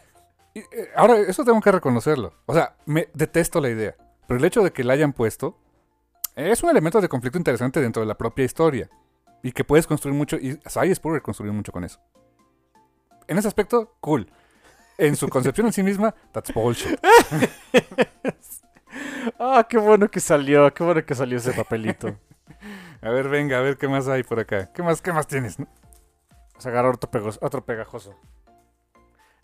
Y, 0.54 0.60
eh, 0.60 0.90
ahora, 0.94 1.18
eso 1.18 1.44
tengo 1.44 1.60
que 1.60 1.72
reconocerlo. 1.72 2.32
O 2.46 2.54
sea, 2.54 2.76
me 2.86 3.08
detesto 3.12 3.60
la 3.60 3.70
idea. 3.70 3.96
Pero 4.28 4.38
el 4.38 4.44
hecho 4.44 4.62
de 4.62 4.72
que 4.72 4.84
la 4.84 4.92
hayan 4.92 5.12
puesto 5.12 5.58
eh, 6.36 6.50
es 6.52 6.62
un 6.62 6.70
elemento 6.70 7.00
de 7.00 7.08
conflicto 7.08 7.38
interesante 7.38 7.80
dentro 7.80 8.02
de 8.02 8.06
la 8.06 8.16
propia 8.16 8.44
historia. 8.44 8.88
Y 9.42 9.52
que 9.52 9.64
puedes 9.64 9.86
construir 9.86 10.16
mucho. 10.16 10.36
Y 10.36 10.58
Cy 10.66 10.94
Spurrier 10.94 11.22
construyó 11.22 11.52
mucho 11.52 11.72
con 11.72 11.84
eso. 11.84 12.00
En 13.26 13.36
ese 13.36 13.48
aspecto, 13.48 13.96
cool. 14.00 14.30
En 14.98 15.16
su 15.16 15.28
concepción 15.28 15.66
en 15.66 15.72
sí 15.72 15.82
misma, 15.82 16.14
that's 16.32 16.52
bullshit. 16.52 16.98
Ah, 19.38 19.66
qué 19.68 19.78
bueno 19.78 20.08
que 20.08 20.20
salió, 20.20 20.72
qué 20.72 20.84
bueno 20.84 21.04
que 21.04 21.14
salió 21.14 21.38
ese 21.38 21.52
papelito. 21.52 22.16
A 23.02 23.08
ver, 23.10 23.28
venga, 23.28 23.58
a 23.58 23.60
ver 23.62 23.76
qué 23.76 23.88
más 23.88 24.06
hay 24.06 24.22
por 24.22 24.38
acá. 24.38 24.70
¿Qué 24.72 24.82
más, 24.82 25.02
qué 25.02 25.12
más 25.12 25.26
tienes? 25.26 25.58
no? 25.58 25.66
Se 26.58 26.68
agarró 26.68 26.90
otro, 26.92 27.10
pegos- 27.10 27.38
otro 27.40 27.64
pegajoso. 27.64 28.14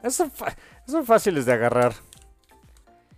Esos 0.02 0.30
son, 0.86 1.04
fáciles 1.04 1.46
de 1.46 1.52
agarrar. 1.52 1.94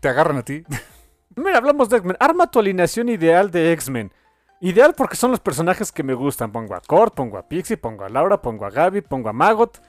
Te 0.01 0.09
agarran 0.09 0.39
a 0.39 0.43
ti. 0.43 0.65
Mira, 1.37 1.59
hablamos 1.59 1.89
de 1.91 1.99
X-Men. 1.99 2.17
Arma 2.19 2.51
tu 2.51 2.59
alineación 2.59 3.09
ideal 3.09 3.51
de 3.51 3.73
X-Men. 3.73 4.13
Ideal 4.61 4.95
porque 4.97 5.17
son 5.17 5.31
los 5.33 5.41
personajes 5.41 5.93
que 5.93 6.03
me 6.03 6.15
gustan. 6.15 6.51
Pongo 6.53 6.75
a 6.75 6.81
Kurt, 6.81 7.15
pongo 7.15 7.37
a 7.37 7.47
Pixie, 7.49 7.77
pongo 7.77 8.05
a 8.05 8.09
Laura, 8.09 8.41
pongo 8.41 8.65
a 8.65 8.71
Gaby, 8.71 9.03
pongo 9.03 9.29
a 9.29 9.33
Magot. 9.33 9.83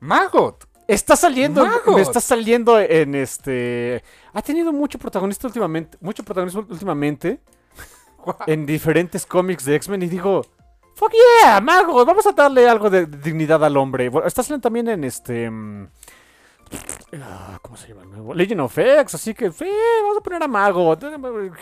¡Magot! 0.00 0.64
Está 0.88 1.16
saliendo, 1.16 1.66
está 1.98 2.20
saliendo 2.20 2.78
en 2.78 3.16
este. 3.16 4.04
Ha 4.32 4.40
tenido 4.40 4.72
mucho 4.72 4.98
protagonista 4.98 5.48
últimamente, 5.48 5.98
mucho 6.00 6.22
protagonismo 6.22 6.64
últimamente 6.68 7.40
en 8.46 8.66
diferentes 8.66 9.26
cómics 9.26 9.64
de 9.64 9.74
X-Men 9.76 10.02
y 10.02 10.08
digo, 10.08 10.42
fuck 10.94 11.12
yeah, 11.42 11.60
Magot, 11.60 12.06
vamos 12.06 12.24
a 12.26 12.32
darle 12.32 12.68
algo 12.68 12.88
de 12.88 13.06
dignidad 13.06 13.64
al 13.64 13.76
hombre. 13.76 14.08
Bueno, 14.08 14.28
está 14.28 14.44
saliendo 14.44 14.62
también 14.62 14.86
en 14.86 15.02
este. 15.02 15.50
mm, 15.50 15.88
ah, 17.20 17.58
¿Cómo 17.62 17.76
se 17.76 17.88
llama 17.88 18.02
el 18.02 18.10
nuevo? 18.10 18.32
Legend 18.32 18.60
of 18.60 18.78
X, 18.78 19.16
así 19.16 19.34
que 19.34 19.50
sí, 19.50 19.68
vamos 20.02 20.18
a 20.18 20.20
poner 20.20 20.40
a 20.40 20.46
Magot. 20.46 21.02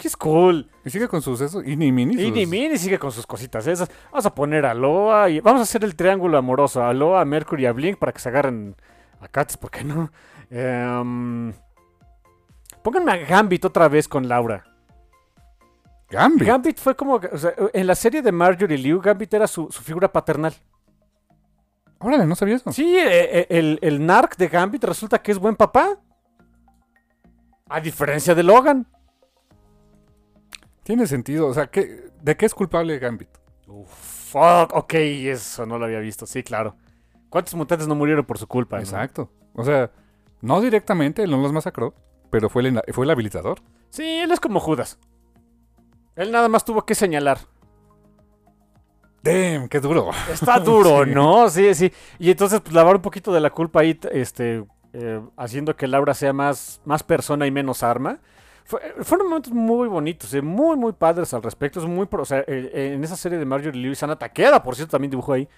He's 0.02 0.18
cool. 0.18 0.68
Y 0.84 0.90
sigue 0.90 1.08
con 1.08 1.22
sus 1.22 1.40
esos. 1.40 1.66
Y 1.66 1.76
ni 1.76 1.90
mini. 1.90 2.22
Y 2.22 2.30
ni 2.30 2.44
Mini 2.44 2.76
sigue 2.76 2.98
con 2.98 3.10
sus 3.10 3.26
cositas 3.26 3.66
esas. 3.66 3.90
Vamos 4.10 4.26
a 4.26 4.34
poner 4.34 4.66
a 4.66 4.74
Loa 4.74 5.30
y 5.30 5.40
vamos 5.40 5.60
a 5.60 5.62
hacer 5.62 5.82
el 5.82 5.96
triángulo 5.96 6.36
amoroso. 6.36 6.84
A 6.84 6.92
Loa, 6.92 7.22
a 7.22 7.24
Mercury 7.24 7.62
y 7.62 7.66
a 7.66 7.72
Blink 7.72 7.96
para 7.96 8.12
que 8.12 8.20
se 8.20 8.28
agarren 8.28 8.76
a 9.24 9.28
Cats, 9.28 9.56
¿por 9.56 9.70
qué 9.70 9.82
no? 9.84 10.10
Em, 10.50 11.52
pónganme 12.82 13.12
a 13.12 13.16
Gambit 13.16 13.64
otra 13.64 13.88
vez 13.88 14.06
con 14.08 14.28
Laura. 14.28 14.64
Gambit. 16.10 16.46
Gambit 16.46 16.78
fue 16.78 16.94
como, 16.94 17.14
o 17.14 17.38
sea, 17.38 17.54
en 17.72 17.86
la 17.86 17.94
serie 17.94 18.22
de 18.22 18.30
Marjorie 18.30 18.78
Liu, 18.78 19.00
Gambit 19.00 19.32
era 19.34 19.46
su, 19.46 19.70
su 19.70 19.82
figura 19.82 20.12
paternal. 20.12 20.54
Órale, 21.98 22.26
no 22.26 22.34
sabía 22.36 22.56
eso. 22.56 22.70
Sí, 22.70 22.96
eh, 22.98 23.40
eh, 23.40 23.46
el, 23.48 23.78
el 23.82 24.04
narc 24.04 24.36
de 24.36 24.48
Gambit 24.48 24.84
resulta 24.84 25.22
que 25.22 25.32
es 25.32 25.38
buen 25.38 25.56
papá. 25.56 25.98
A 27.68 27.80
diferencia 27.80 28.34
de 28.34 28.42
Logan. 28.42 28.86
Tiene 30.82 31.06
sentido. 31.06 31.46
O 31.46 31.54
sea, 31.54 31.66
¿qué- 31.68 32.10
¿de 32.20 32.36
qué 32.36 32.44
es 32.46 32.54
culpable 32.54 32.98
Gambit? 32.98 33.30
Fuck, 33.86 34.74
ok, 34.74 34.94
eso 34.94 35.64
no 35.64 35.78
lo 35.78 35.86
había 35.86 36.00
visto, 36.00 36.26
sí, 36.26 36.42
claro. 36.42 36.76
¿Cuántos 37.34 37.54
mutantes 37.56 37.88
no 37.88 37.96
murieron 37.96 38.24
por 38.24 38.38
su 38.38 38.46
culpa? 38.46 38.76
no? 38.76 38.82
Exacto. 38.84 39.28
O 39.54 39.64
sea, 39.64 39.90
no 40.40 40.60
directamente, 40.60 41.24
él 41.24 41.32
no 41.32 41.38
los 41.42 41.52
masacró, 41.52 41.92
pero 42.30 42.48
fue 42.48 42.62
el, 42.62 42.80
fue 42.92 43.04
el 43.06 43.10
habilitador. 43.10 43.58
Sí, 43.90 44.04
él 44.20 44.30
es 44.30 44.38
como 44.38 44.60
Judas. 44.60 45.00
Él 46.14 46.30
nada 46.30 46.48
más 46.48 46.64
tuvo 46.64 46.86
que 46.86 46.94
señalar. 46.94 47.38
Damn, 49.20 49.68
qué 49.68 49.80
duro. 49.80 50.10
Está 50.30 50.58
duro, 50.60 51.04
Sí. 51.04 51.10
¿no? 51.12 51.48
Sí, 51.48 51.74
sí. 51.74 51.92
Y 52.20 52.30
entonces, 52.30 52.60
pues, 52.60 52.72
lavar 52.72 52.94
un 52.94 53.02
poquito 53.02 53.32
de 53.32 53.40
la 53.40 53.50
culpa 53.50 53.80
ahí, 53.80 53.98
este, 54.12 54.64
eh, 54.92 55.20
haciendo 55.36 55.74
que 55.74 55.88
Laura 55.88 56.14
sea 56.14 56.32
más, 56.32 56.80
más 56.84 57.02
persona 57.02 57.48
y 57.48 57.50
menos 57.50 57.82
arma. 57.82 58.20
Fue- 58.64 58.80
fueron 59.02 59.26
momentos 59.26 59.52
muy 59.52 59.88
bonitos, 59.88 60.32
eh, 60.34 60.40
muy, 60.40 60.76
muy 60.76 60.92
padres 60.92 61.34
al 61.34 61.42
respecto. 61.42 61.80
Es 61.80 61.86
muy, 61.86 62.06
o 62.08 62.24
sea, 62.24 62.44
eh, 62.46 62.92
en 62.94 63.02
esa 63.02 63.16
serie 63.16 63.38
de 63.38 63.44
Marjorie 63.44 63.80
Liu 63.80 63.90
y 63.90 63.96
Sana 63.96 64.16
Takeda, 64.16 64.62
por 64.62 64.76
cierto, 64.76 64.92
también 64.92 65.10
dibujó 65.10 65.32
ahí. 65.32 65.48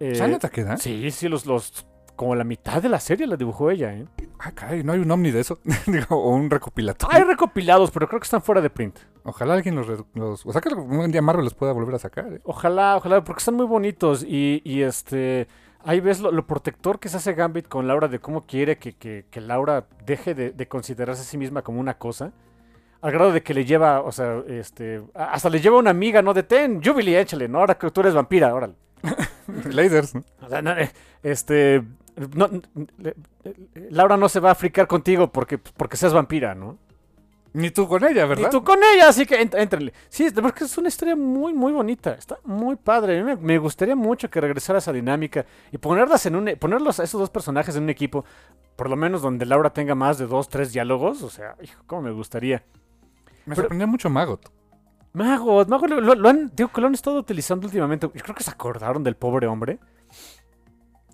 Eh, 0.00 0.14
¿Sana 0.14 0.38
Takeda? 0.38 0.76
Sí, 0.76 1.10
sí, 1.10 1.28
los, 1.28 1.46
los, 1.46 1.86
como 2.16 2.34
la 2.34 2.44
mitad 2.44 2.82
de 2.82 2.88
la 2.88 3.00
serie 3.00 3.26
la 3.26 3.36
dibujó 3.36 3.70
ella, 3.70 3.92
¿eh? 3.94 4.06
Ah, 4.38 4.52
caray, 4.52 4.82
no 4.82 4.92
hay 4.92 5.00
un 5.00 5.10
omni 5.10 5.30
de 5.30 5.40
eso. 5.40 5.58
Digo, 5.86 6.16
o 6.16 6.30
un 6.34 6.50
recopilatorio. 6.50 7.16
Hay 7.16 7.22
recopilados, 7.24 7.90
pero 7.90 8.06
creo 8.08 8.20
que 8.20 8.24
están 8.24 8.42
fuera 8.42 8.60
de 8.60 8.70
print. 8.70 8.98
Ojalá 9.24 9.54
alguien 9.54 9.74
los, 9.76 9.88
O 10.44 10.52
sea, 10.52 10.60
que 10.60 10.74
un 10.74 11.10
día 11.10 11.22
Marvel 11.22 11.44
los 11.44 11.54
pueda 11.54 11.72
volver 11.72 11.94
a 11.94 11.98
sacar. 11.98 12.32
¿eh? 12.32 12.40
Ojalá, 12.44 12.96
ojalá, 12.96 13.22
porque 13.24 13.38
están 13.40 13.54
muy 13.54 13.66
bonitos 13.66 14.22
y, 14.22 14.60
y, 14.64 14.82
este... 14.82 15.46
Ahí 15.86 16.00
ves 16.00 16.20
lo, 16.20 16.32
lo 16.32 16.46
protector 16.46 16.98
que 16.98 17.10
se 17.10 17.18
hace 17.18 17.34
Gambit 17.34 17.68
con 17.68 17.86
Laura 17.86 18.08
de 18.08 18.18
cómo 18.18 18.46
quiere 18.46 18.78
que, 18.78 18.94
que- 18.96 19.26
que 19.30 19.40
Laura 19.42 19.86
deje 20.06 20.34
de, 20.34 20.50
de 20.50 20.66
considerarse 20.66 21.20
a 21.20 21.24
sí 21.26 21.36
misma 21.36 21.60
como 21.60 21.78
una 21.78 21.98
cosa. 21.98 22.32
Al 23.02 23.12
grado 23.12 23.32
de 23.32 23.42
que 23.42 23.52
le 23.52 23.66
lleva, 23.66 24.00
o 24.00 24.10
sea, 24.10 24.42
este... 24.48 25.02
Hasta 25.14 25.50
le 25.50 25.60
lleva 25.60 25.76
una 25.78 25.90
amiga, 25.90 26.22
¿no? 26.22 26.32
De 26.32 26.42
ten, 26.42 26.82
Jubilee, 26.82 27.18
échale, 27.20 27.48
¿no? 27.48 27.58
Ahora 27.58 27.76
que 27.76 27.90
tú 27.90 28.00
eres 28.00 28.14
vampira, 28.14 28.54
órale. 28.54 28.74
Lasers. 29.70 30.14
¿no? 30.14 30.24
O 30.42 30.48
sea, 30.48 30.62
no, 30.62 30.72
eh, 30.72 30.90
este... 31.22 31.82
no- 32.34 32.50
Laura 33.90 34.16
no 34.16 34.28
se 34.28 34.40
va 34.40 34.50
a 34.52 34.54
fricar 34.54 34.86
contigo 34.86 35.30
porque, 35.32 35.58
porque 35.58 35.96
seas 35.96 36.12
vampira, 36.12 36.54
¿no? 36.54 36.78
Ni 37.52 37.70
tú 37.70 37.86
con 37.86 38.02
ella, 38.02 38.26
¿verdad? 38.26 38.48
Y 38.48 38.50
tú 38.50 38.64
con 38.64 38.78
ella, 38.82 39.08
así 39.08 39.26
que 39.26 39.40
éntrenle. 39.40 39.92
Sí, 40.08 40.24
de 40.24 40.30
verdad 40.40 40.52
que 40.54 40.64
es 40.64 40.76
una 40.76 40.88
historia 40.88 41.14
muy, 41.14 41.54
muy 41.54 41.72
bonita. 41.72 42.14
Está 42.14 42.36
muy 42.42 42.74
padre. 42.74 43.20
A 43.20 43.22
mí 43.22 43.30
me, 43.32 43.36
me 43.36 43.58
gustaría 43.58 43.94
mucho 43.94 44.28
que 44.28 44.40
regresara 44.40 44.80
esa 44.80 44.92
dinámica 44.92 45.46
y 45.70 45.78
ponerlas 45.78 46.26
en 46.26 46.34
un, 46.34 46.48
e- 46.48 46.56
ponerlos 46.56 46.98
a 46.98 47.04
esos 47.04 47.20
dos 47.20 47.30
personajes 47.30 47.76
en 47.76 47.84
un 47.84 47.90
equipo, 47.90 48.24
por 48.74 48.90
lo 48.90 48.96
menos 48.96 49.22
donde 49.22 49.46
Laura 49.46 49.70
tenga 49.70 49.94
más 49.94 50.18
de 50.18 50.26
dos, 50.26 50.48
tres 50.48 50.72
diálogos. 50.72 51.22
O 51.22 51.30
sea, 51.30 51.54
hijo, 51.62 51.80
cómo 51.86 52.02
me 52.02 52.10
gustaría. 52.10 52.64
Me 53.46 53.54
pero- 53.54 53.56
sorprendió 53.62 53.86
mucho 53.86 54.10
Magot. 54.10 54.50
Mago, 55.14 55.64
Mago 55.66 55.86
lo, 55.86 56.28
han, 56.28 56.50
digo 56.56 56.70
que 56.72 56.80
lo 56.80 56.88
han 56.88 56.94
estado 56.94 57.18
utilizando 57.18 57.66
últimamente. 57.66 58.10
Yo 58.12 58.20
creo 58.20 58.34
que 58.34 58.42
se 58.42 58.50
acordaron 58.50 59.04
del 59.04 59.14
pobre 59.14 59.46
hombre. 59.46 59.78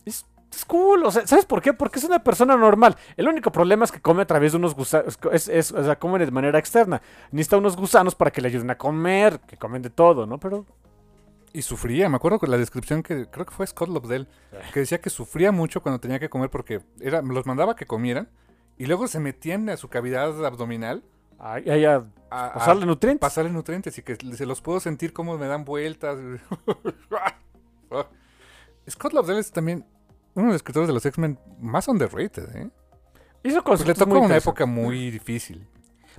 Es, 0.06 0.24
cool, 0.66 1.04
o 1.04 1.10
sea, 1.10 1.26
¿sabes 1.26 1.44
por 1.44 1.60
qué? 1.60 1.74
Porque 1.74 1.98
es 1.98 2.04
una 2.04 2.22
persona 2.24 2.56
normal. 2.56 2.96
El 3.16 3.28
único 3.28 3.52
problema 3.52 3.84
es 3.84 3.92
que 3.92 4.00
come 4.00 4.22
a 4.22 4.26
través 4.26 4.52
de 4.52 4.58
unos 4.58 4.74
gusanos, 4.74 5.18
es, 5.32 5.72
o 5.72 5.84
sea, 5.84 5.98
come 5.98 6.18
de 6.18 6.30
manera 6.30 6.58
externa. 6.58 7.02
Necesita 7.30 7.58
unos 7.58 7.76
gusanos 7.76 8.14
para 8.14 8.30
que 8.30 8.40
le 8.40 8.48
ayuden 8.48 8.70
a 8.70 8.78
comer, 8.78 9.40
que 9.40 9.58
comen 9.58 9.82
de 9.82 9.90
todo, 9.90 10.26
¿no? 10.26 10.38
Pero 10.38 10.64
Y 11.52 11.62
sufría, 11.62 12.08
me 12.08 12.16
acuerdo 12.16 12.38
con 12.38 12.50
la 12.50 12.56
descripción 12.56 13.02
que 13.02 13.26
creo 13.26 13.44
que 13.44 13.54
fue 13.54 13.66
Scott 13.66 13.90
Lobdell, 13.90 14.28
que 14.72 14.80
decía 14.80 15.00
que 15.00 15.10
sufría 15.10 15.52
mucho 15.52 15.82
cuando 15.82 16.00
tenía 16.00 16.18
que 16.18 16.30
comer 16.30 16.48
porque 16.48 16.80
era, 17.00 17.20
los 17.20 17.44
mandaba 17.44 17.76
que 17.76 17.84
comieran 17.84 18.30
y 18.78 18.86
luego 18.86 19.08
se 19.08 19.20
metían 19.20 19.68
a 19.68 19.76
su 19.76 19.88
cavidad 19.88 20.44
abdominal 20.46 21.02
a 21.40 21.56
a, 22.30 22.46
a 22.46 22.52
pasarle 22.52 22.86
nutrientes. 22.86 23.20
pasarle 23.20 23.50
nutrientes 23.50 23.96
y 23.98 24.02
que 24.02 24.16
se 24.16 24.46
los 24.46 24.60
puedo 24.60 24.80
sentir 24.80 25.12
como 25.12 25.36
me 25.38 25.46
dan 25.46 25.64
vueltas. 25.64 26.18
Scott 28.88 29.12
Lobdell 29.12 29.38
es 29.38 29.50
también 29.50 29.84
uno 30.34 30.46
de 30.46 30.52
los 30.52 30.56
escritores 30.56 30.88
de 30.88 30.94
los 30.94 31.04
X-Men 31.04 31.38
más 31.60 31.88
underrated, 31.88 32.54
¿eh? 32.56 32.70
Hizo 33.42 33.64
Pues 33.64 33.86
le 33.86 33.94
tocó 33.94 34.20
una 34.20 34.36
época 34.36 34.66
muy 34.66 35.10
difícil. 35.10 35.66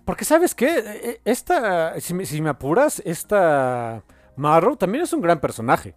Porque, 0.06 0.26
¿sabes 0.26 0.56
qué? 0.56 0.80
Eh, 0.80 0.84
eh, 1.04 1.22
Esta, 1.24 2.00
si 2.00 2.14
me, 2.14 2.26
si 2.26 2.42
me 2.42 2.50
apuras, 2.50 3.02
esta 3.06 4.04
Marrow 4.36 4.76
también 4.76 5.04
es 5.04 5.14
un 5.14 5.22
gran 5.22 5.40
personaje. 5.40 5.96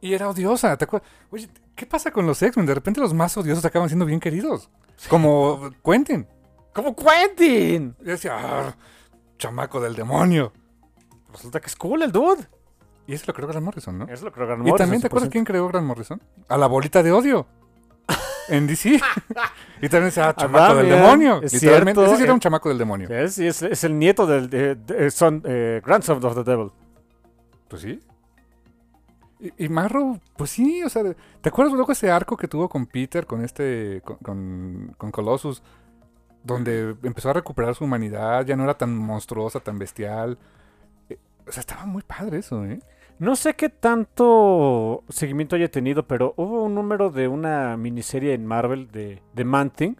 Y 0.00 0.14
era 0.14 0.28
odiosa, 0.28 0.76
¿te 0.76 0.84
acuerdas? 0.84 1.08
Oye, 1.30 1.48
¿qué 1.74 1.84
pasa 1.84 2.10
con 2.10 2.26
los 2.26 2.40
X-Men? 2.40 2.66
De 2.66 2.74
repente 2.74 3.00
los 3.00 3.12
más 3.12 3.36
odiosos 3.36 3.64
acaban 3.64 3.88
siendo 3.88 4.06
bien 4.06 4.20
queridos. 4.20 4.70
Como 5.10 5.70
Quentin. 5.84 6.26
¡Como 6.82 6.94
Quentin! 6.94 7.94
Y 8.00 8.04
decía, 8.04 8.36
"Ah, 8.38 8.74
chamaco 9.36 9.80
del 9.80 9.94
demonio. 9.94 10.52
Resulta 11.32 11.60
que 11.60 11.66
es 11.66 11.76
cool 11.76 12.02
el 12.02 12.12
dude. 12.12 12.46
Y 13.06 13.14
eso 13.14 13.24
lo 13.26 13.34
creó 13.34 13.48
Grant 13.48 13.64
Morrison, 13.64 13.98
¿no? 13.98 14.04
Eso 14.08 14.24
lo 14.26 14.32
creo 14.32 14.46
Grant 14.46 14.60
y 14.60 14.62
Morrison, 14.70 14.78
también, 14.78 15.00
¿te 15.00 15.06
acuerdas 15.08 15.28
100%. 15.28 15.32
quién 15.32 15.44
creó 15.44 15.66
Grant 15.68 15.86
Morrison? 15.86 16.22
A 16.48 16.56
la 16.58 16.66
bolita 16.66 17.02
de 17.02 17.10
odio. 17.12 17.46
en 18.48 18.66
DC. 18.66 19.00
y 19.82 19.88
también 19.88 20.04
decía, 20.06 20.28
ah, 20.28 20.34
chamaco 20.36 20.76
del 20.76 20.88
demonio. 20.88 21.40
es 21.42 21.52
Literalmente, 21.54 22.00
cierto, 22.00 22.04
ese 22.06 22.16
sí 22.16 22.22
era 22.22 22.30
eh. 22.30 22.34
un 22.34 22.40
chamaco 22.40 22.68
del 22.68 22.78
demonio. 22.78 23.08
Sí, 23.28 23.46
es, 23.46 23.62
es 23.62 23.84
el 23.84 23.98
nieto 23.98 24.26
del 24.26 24.48
de- 24.48 24.74
de- 24.76 25.10
son, 25.10 25.42
eh, 25.46 25.82
grandson 25.84 26.24
of 26.24 26.34
the 26.34 26.44
devil. 26.44 26.70
Pues 27.68 27.82
sí. 27.82 28.00
Y, 29.40 29.64
y 29.64 29.68
Marrow, 29.68 30.18
pues 30.36 30.50
sí, 30.50 30.82
o 30.82 30.88
sea, 30.88 31.02
¿te 31.40 31.48
acuerdas 31.48 31.74
luego 31.74 31.92
ese 31.92 32.10
arco 32.10 32.36
que 32.36 32.48
tuvo 32.48 32.68
con 32.68 32.86
Peter, 32.86 33.26
con 33.26 33.44
este, 33.44 34.00
con, 34.04 34.16
con, 34.18 34.94
con 34.98 35.10
Colossus? 35.10 35.62
Donde 36.48 36.96
empezó 37.04 37.30
a 37.30 37.34
recuperar 37.34 37.74
su 37.76 37.84
humanidad, 37.84 38.44
ya 38.44 38.56
no 38.56 38.64
era 38.64 38.74
tan 38.76 38.96
monstruosa, 38.96 39.60
tan 39.60 39.78
bestial. 39.78 40.36
Eh, 41.08 41.18
O 41.46 41.52
sea, 41.52 41.60
estaba 41.60 41.86
muy 41.86 42.02
padre 42.02 42.38
eso, 42.38 42.64
¿eh? 42.64 42.80
No 43.20 43.36
sé 43.36 43.54
qué 43.54 43.68
tanto 43.68 45.02
seguimiento 45.08 45.56
haya 45.56 45.70
tenido, 45.70 46.06
pero 46.06 46.34
hubo 46.36 46.62
un 46.62 46.74
número 46.74 47.10
de 47.10 47.26
una 47.28 47.76
miniserie 47.76 48.34
en 48.34 48.46
Marvel 48.46 48.90
de, 48.90 49.22
de 49.34 49.44
Man-Thing. 49.44 49.94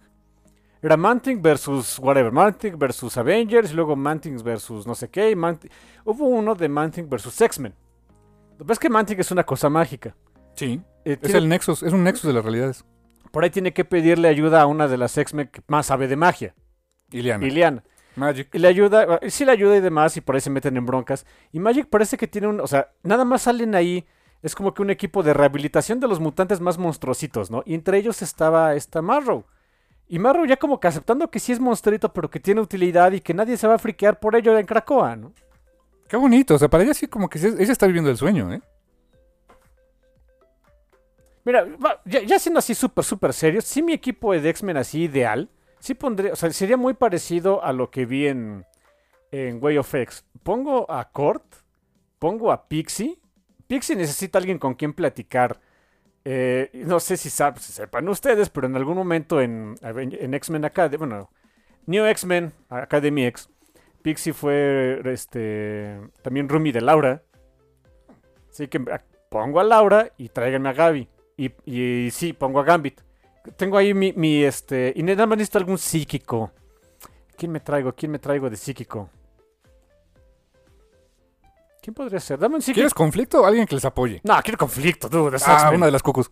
Era 0.81 0.97
Man-Thing 0.97 1.43
versus 1.43 1.99
whatever, 1.99 2.31
Man-Thing 2.31 2.79
versus 2.79 3.16
Avengers, 3.16 3.73
y 3.73 3.75
luego 3.75 3.97
Man-Thing 3.97 4.37
versus 4.45 4.87
no 4.87 4.95
sé 4.95 5.09
qué. 5.09 5.31
y 5.31 5.37
Man-Thing- 5.37 5.70
Hubo 6.05 6.27
uno 6.27 6.55
de 6.55 6.69
Man-Thing 6.69 7.09
versus 7.09 7.41
X-Men. 7.41 7.75
Ves 8.65 8.79
que 8.79 8.89
Man-Thing 8.89 9.19
es 9.19 9.31
una 9.33 9.43
cosa 9.45 9.69
mágica. 9.69 10.15
Sí. 10.55 10.81
Eh, 11.05 11.12
Es 11.15 11.20
tiene- 11.20 11.39
el 11.39 11.49
nexus, 11.49 11.83
es 11.83 11.93
un 11.93 12.05
nexus 12.05 12.29
de 12.29 12.33
las 12.35 12.45
realidades. 12.45 12.85
Por 13.31 13.45
ahí 13.45 13.51
tiene 13.51 13.73
que 13.73 13.85
pedirle 13.85 14.29
ayuda 14.29 14.63
a 14.63 14.67
una 14.67 14.89
de 14.89 14.97
las 14.97 15.17
X-Men 15.17 15.49
que 15.49 15.63
más 15.67 15.87
sabe 15.87 16.09
de 16.09 16.17
magia, 16.17 16.55
Iliana. 17.11 17.47
Iliana. 17.47 17.85
Magic. 18.17 18.49
Y 18.53 18.59
le 18.59 18.69
ayuda, 18.69 19.19
eh, 19.23 19.31
sí 19.31 19.45
le 19.45 19.53
ayuda 19.53 19.77
y 19.77 19.81
demás, 19.81 20.17
y 20.17 20.21
por 20.21 20.35
ahí 20.35 20.41
se 20.41 20.51
meten 20.51 20.77
en 20.77 20.87
broncas. 20.87 21.25
Y 21.53 21.61
Magic 21.61 21.89
parece 21.89 22.17
que 22.17 22.27
tiene 22.27 22.49
un, 22.49 22.61
o 22.61 22.67
sea, 22.67 22.91
nada 23.03 23.25
más 23.25 23.43
salen 23.43 23.75
ahí, 23.75 24.07
es 24.43 24.55
como 24.55 24.75
que 24.75 24.83
un 24.83 24.91
equipo 24.91 25.23
de 25.23 25.35
rehabilitación 25.35 26.01
de 26.01 26.09
los 26.09 26.21
mutantes 26.21 26.61
más 26.61 26.79
monstruositos, 26.79 27.51
¿no? 27.51 27.63
Y 27.65 27.75
entre 27.75 27.99
ellos 27.99 28.23
estaba 28.23 28.75
esta 28.75 29.03
Marrow. 29.03 29.45
Y 30.09 30.19
Marrow 30.19 30.47
ya 30.47 30.57
como 30.57 30.81
que 30.81 30.89
aceptando 30.89 31.31
que 31.31 31.39
sí 31.39 31.53
es 31.53 31.61
monstruito, 31.61 32.13
pero 32.13 32.31
que 32.31 32.41
tiene 32.41 32.61
utilidad 32.61 33.13
y 33.13 33.21
que 33.21 33.35
nadie 33.35 33.57
se 33.57 33.67
va 33.67 33.75
a 33.75 33.79
friquear 33.79 34.19
por 34.19 34.35
ello 34.37 34.59
en 34.59 34.67
Krakoa, 34.67 35.17
¿no? 35.17 35.33
Qué 36.09 36.17
bonito. 36.17 36.55
O 36.55 36.59
sea, 36.59 36.69
para 36.69 36.83
ella 36.83 36.95
sí 36.95 37.07
como 37.07 37.29
que 37.29 37.39
ella 37.39 37.73
está 37.73 37.87
viviendo 37.87 38.11
el 38.11 38.17
sueño, 38.17 38.53
¿eh? 38.53 38.63
Mira, 41.49 41.66
ya, 42.05 42.39
siendo 42.39 42.59
así 42.59 42.75
súper, 42.75 43.03
súper 43.05 43.33
serio, 43.33 43.62
sí 43.62 43.81
mi 43.81 43.95
equipo 43.95 44.35
de 44.35 44.51
X-Men 44.51 44.77
así 44.77 45.05
ideal, 45.05 45.49
sí 45.79 45.95
pondría, 45.95 46.35
o 46.35 46.37
sea, 46.37 46.51
sería 46.51 46.77
muy 46.77 46.93
parecido 46.93 47.65
a 47.65 47.73
lo 47.73 47.91
que 47.91 48.05
vi 48.05 48.27
en, 48.27 48.66
en 49.31 49.59
Way 49.65 49.79
of 49.79 49.95
X. 49.95 50.27
Pongo 50.43 50.85
a 50.91 51.11
Kort, 51.11 51.47
pongo 52.19 52.53
a 52.53 52.69
Pixie. 52.69 53.19
Pixie 53.66 53.97
necesita 53.97 54.39
alguien 54.39 54.59
con 54.59 54.75
quien 54.75 54.93
platicar. 54.93 55.59
Eh, 56.23 56.70
no 56.85 57.01
sé 57.01 57.16
si, 57.16 57.31
sab- 57.31 57.57
si 57.57 57.73
sepan 57.73 58.07
ustedes, 58.11 58.51
pero 58.51 58.66
en 58.66 58.77
algún 58.77 58.99
momento 58.99 59.41
en, 59.41 59.75
en 59.81 60.35
X-Men 60.35 60.66
Academy, 60.66 60.99
bueno, 60.99 61.31
New 61.87 62.05
X-Men 62.05 62.53
Academy 62.69 63.25
X, 63.25 63.49
Pixie 64.03 64.35
fue 64.35 65.01
este 65.07 65.99
también 66.20 66.47
roomie 66.47 66.75
de 66.75 66.83
Laura. 66.83 67.23
Así 68.51 68.69
que 68.69 68.85
pongo 69.31 69.61
a 69.61 69.65
Laura 69.65 70.12
y 70.19 70.29
tráiganme 70.29 70.69
a 70.69 70.75
Gaby. 70.75 71.09
Y, 71.39 71.52
y 71.65 72.10
sí, 72.10 72.35
pongo 72.35 72.60
a 72.60 72.65
Gambit. 72.65 73.01
Tengo 73.56 73.78
ahí 73.78 73.94
mi, 73.94 74.12
mi, 74.12 74.43
este. 74.44 74.93
Y 74.94 75.02
nada 75.02 75.24
más 75.27 75.39
necesito 75.39 75.56
algún 75.59 75.78
psíquico. 75.78 76.52
¿Quién 77.36 77.52
me 77.52 77.60
traigo? 77.60 77.94
¿Quién 77.94 78.12
me 78.12 78.19
traigo 78.19 78.51
de 78.51 78.56
psíquico? 78.56 79.09
¿Quién 81.81 81.94
podría 81.94 82.20
ser? 82.20 82.39
Dame 82.39 82.56
un 82.56 82.60
psíquico. 82.62 82.74
¿Quieres 82.77 82.93
conflicto 82.94 83.40
o 83.43 83.47
alguien 83.47 83.66
que 83.66 83.74
les 83.74 83.85
apoye? 83.85 84.20
No, 84.24 84.39
quiero 84.43 84.59
conflicto, 84.59 85.09
dude. 85.09 85.39
Ah, 85.47 85.70
una 85.74 85.86
de 85.86 85.93
las 85.93 86.02
cucus. 86.02 86.31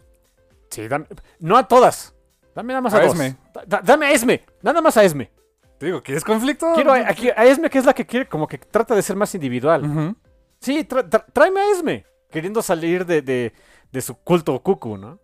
Sí, 0.70 0.86
dame. 0.88 1.06
No 1.38 1.56
a 1.56 1.66
todas. 1.66 2.14
Dame 2.54 2.68
nada 2.72 2.80
más 2.80 2.94
a, 2.94 2.98
A 2.98 3.02
dos. 3.02 3.12
Esme. 3.12 3.36
Da- 3.54 3.64
da- 3.66 3.80
dame 3.82 4.06
a 4.06 4.10
Esme. 4.12 4.44
Nada 4.62 4.80
más 4.82 4.96
a 4.96 5.04
Esme. 5.04 5.30
Te 5.78 5.86
digo, 5.86 6.02
¿quieres 6.02 6.24
conflicto? 6.24 6.72
Quiero 6.74 6.92
a, 6.92 6.96
aquí- 7.08 7.30
a 7.30 7.44
Esme, 7.44 7.70
que 7.70 7.78
es 7.78 7.84
la 7.84 7.94
que 7.94 8.04
quiere, 8.06 8.26
como 8.26 8.46
que 8.48 8.58
trata 8.58 8.94
de 8.94 9.02
ser 9.02 9.14
más 9.16 9.34
individual. 9.34 10.16
Sí, 10.60 10.78
tra- 10.88 11.08
tra- 11.08 11.24
tráeme 11.32 11.60
a 11.60 11.70
Esme. 11.72 12.04
Queriendo 12.30 12.60
salir 12.60 13.06
de, 13.06 13.22
de, 13.22 13.52
de 13.96 14.02
su 14.02 14.14
culto 14.14 14.58
cucu, 14.60 14.98
¿no? 14.98 15.18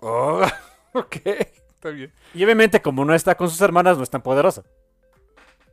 Oh, 0.00 0.42
ok, 0.94 1.16
está 1.24 1.90
bien. 1.90 2.12
Y 2.34 2.42
obviamente, 2.44 2.82
como 2.82 3.04
no 3.04 3.14
está 3.14 3.36
con 3.36 3.48
sus 3.48 3.60
hermanas, 3.60 3.96
no 3.96 4.02
es 4.02 4.10
tan 4.10 4.20
poderosa. 4.20 4.64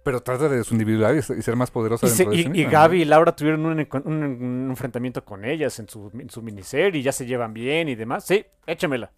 Pero 0.04 0.22
trata 0.22 0.48
de 0.48 0.64
su 0.64 0.76
individualidad 0.76 1.16
y 1.36 1.40
y 1.40 1.42
ser 1.42 1.56
más 1.56 1.72
poderosa 1.72 2.06
Y, 2.06 2.10
se- 2.12 2.26
de 2.26 2.36
y- 2.36 2.38
sí 2.44 2.44
y 2.46 2.50
misma, 2.50 2.66
¿no? 2.66 2.72
Gaby 2.80 3.02
y 3.02 3.06
Laura 3.06 3.36
tuvieron 3.36 3.66
un, 3.66 3.80
encon- 3.80 4.04
un- 4.06 4.24
un 4.24 4.68
enfrentamiento 4.70 5.26
con 5.26 5.44
ellas 5.46 5.80
en 5.80 5.90
su, 5.90 6.12
en 6.14 6.30
su 6.30 6.44
miniserie 6.44 7.00
y 7.02 7.04
ya 7.04 7.12
se 7.12 7.26
llevan 7.26 7.54
bien 7.56 7.90
y 7.90 7.96
demás. 7.96 8.24
Sí, 8.26 8.46
échamela. 8.68 9.12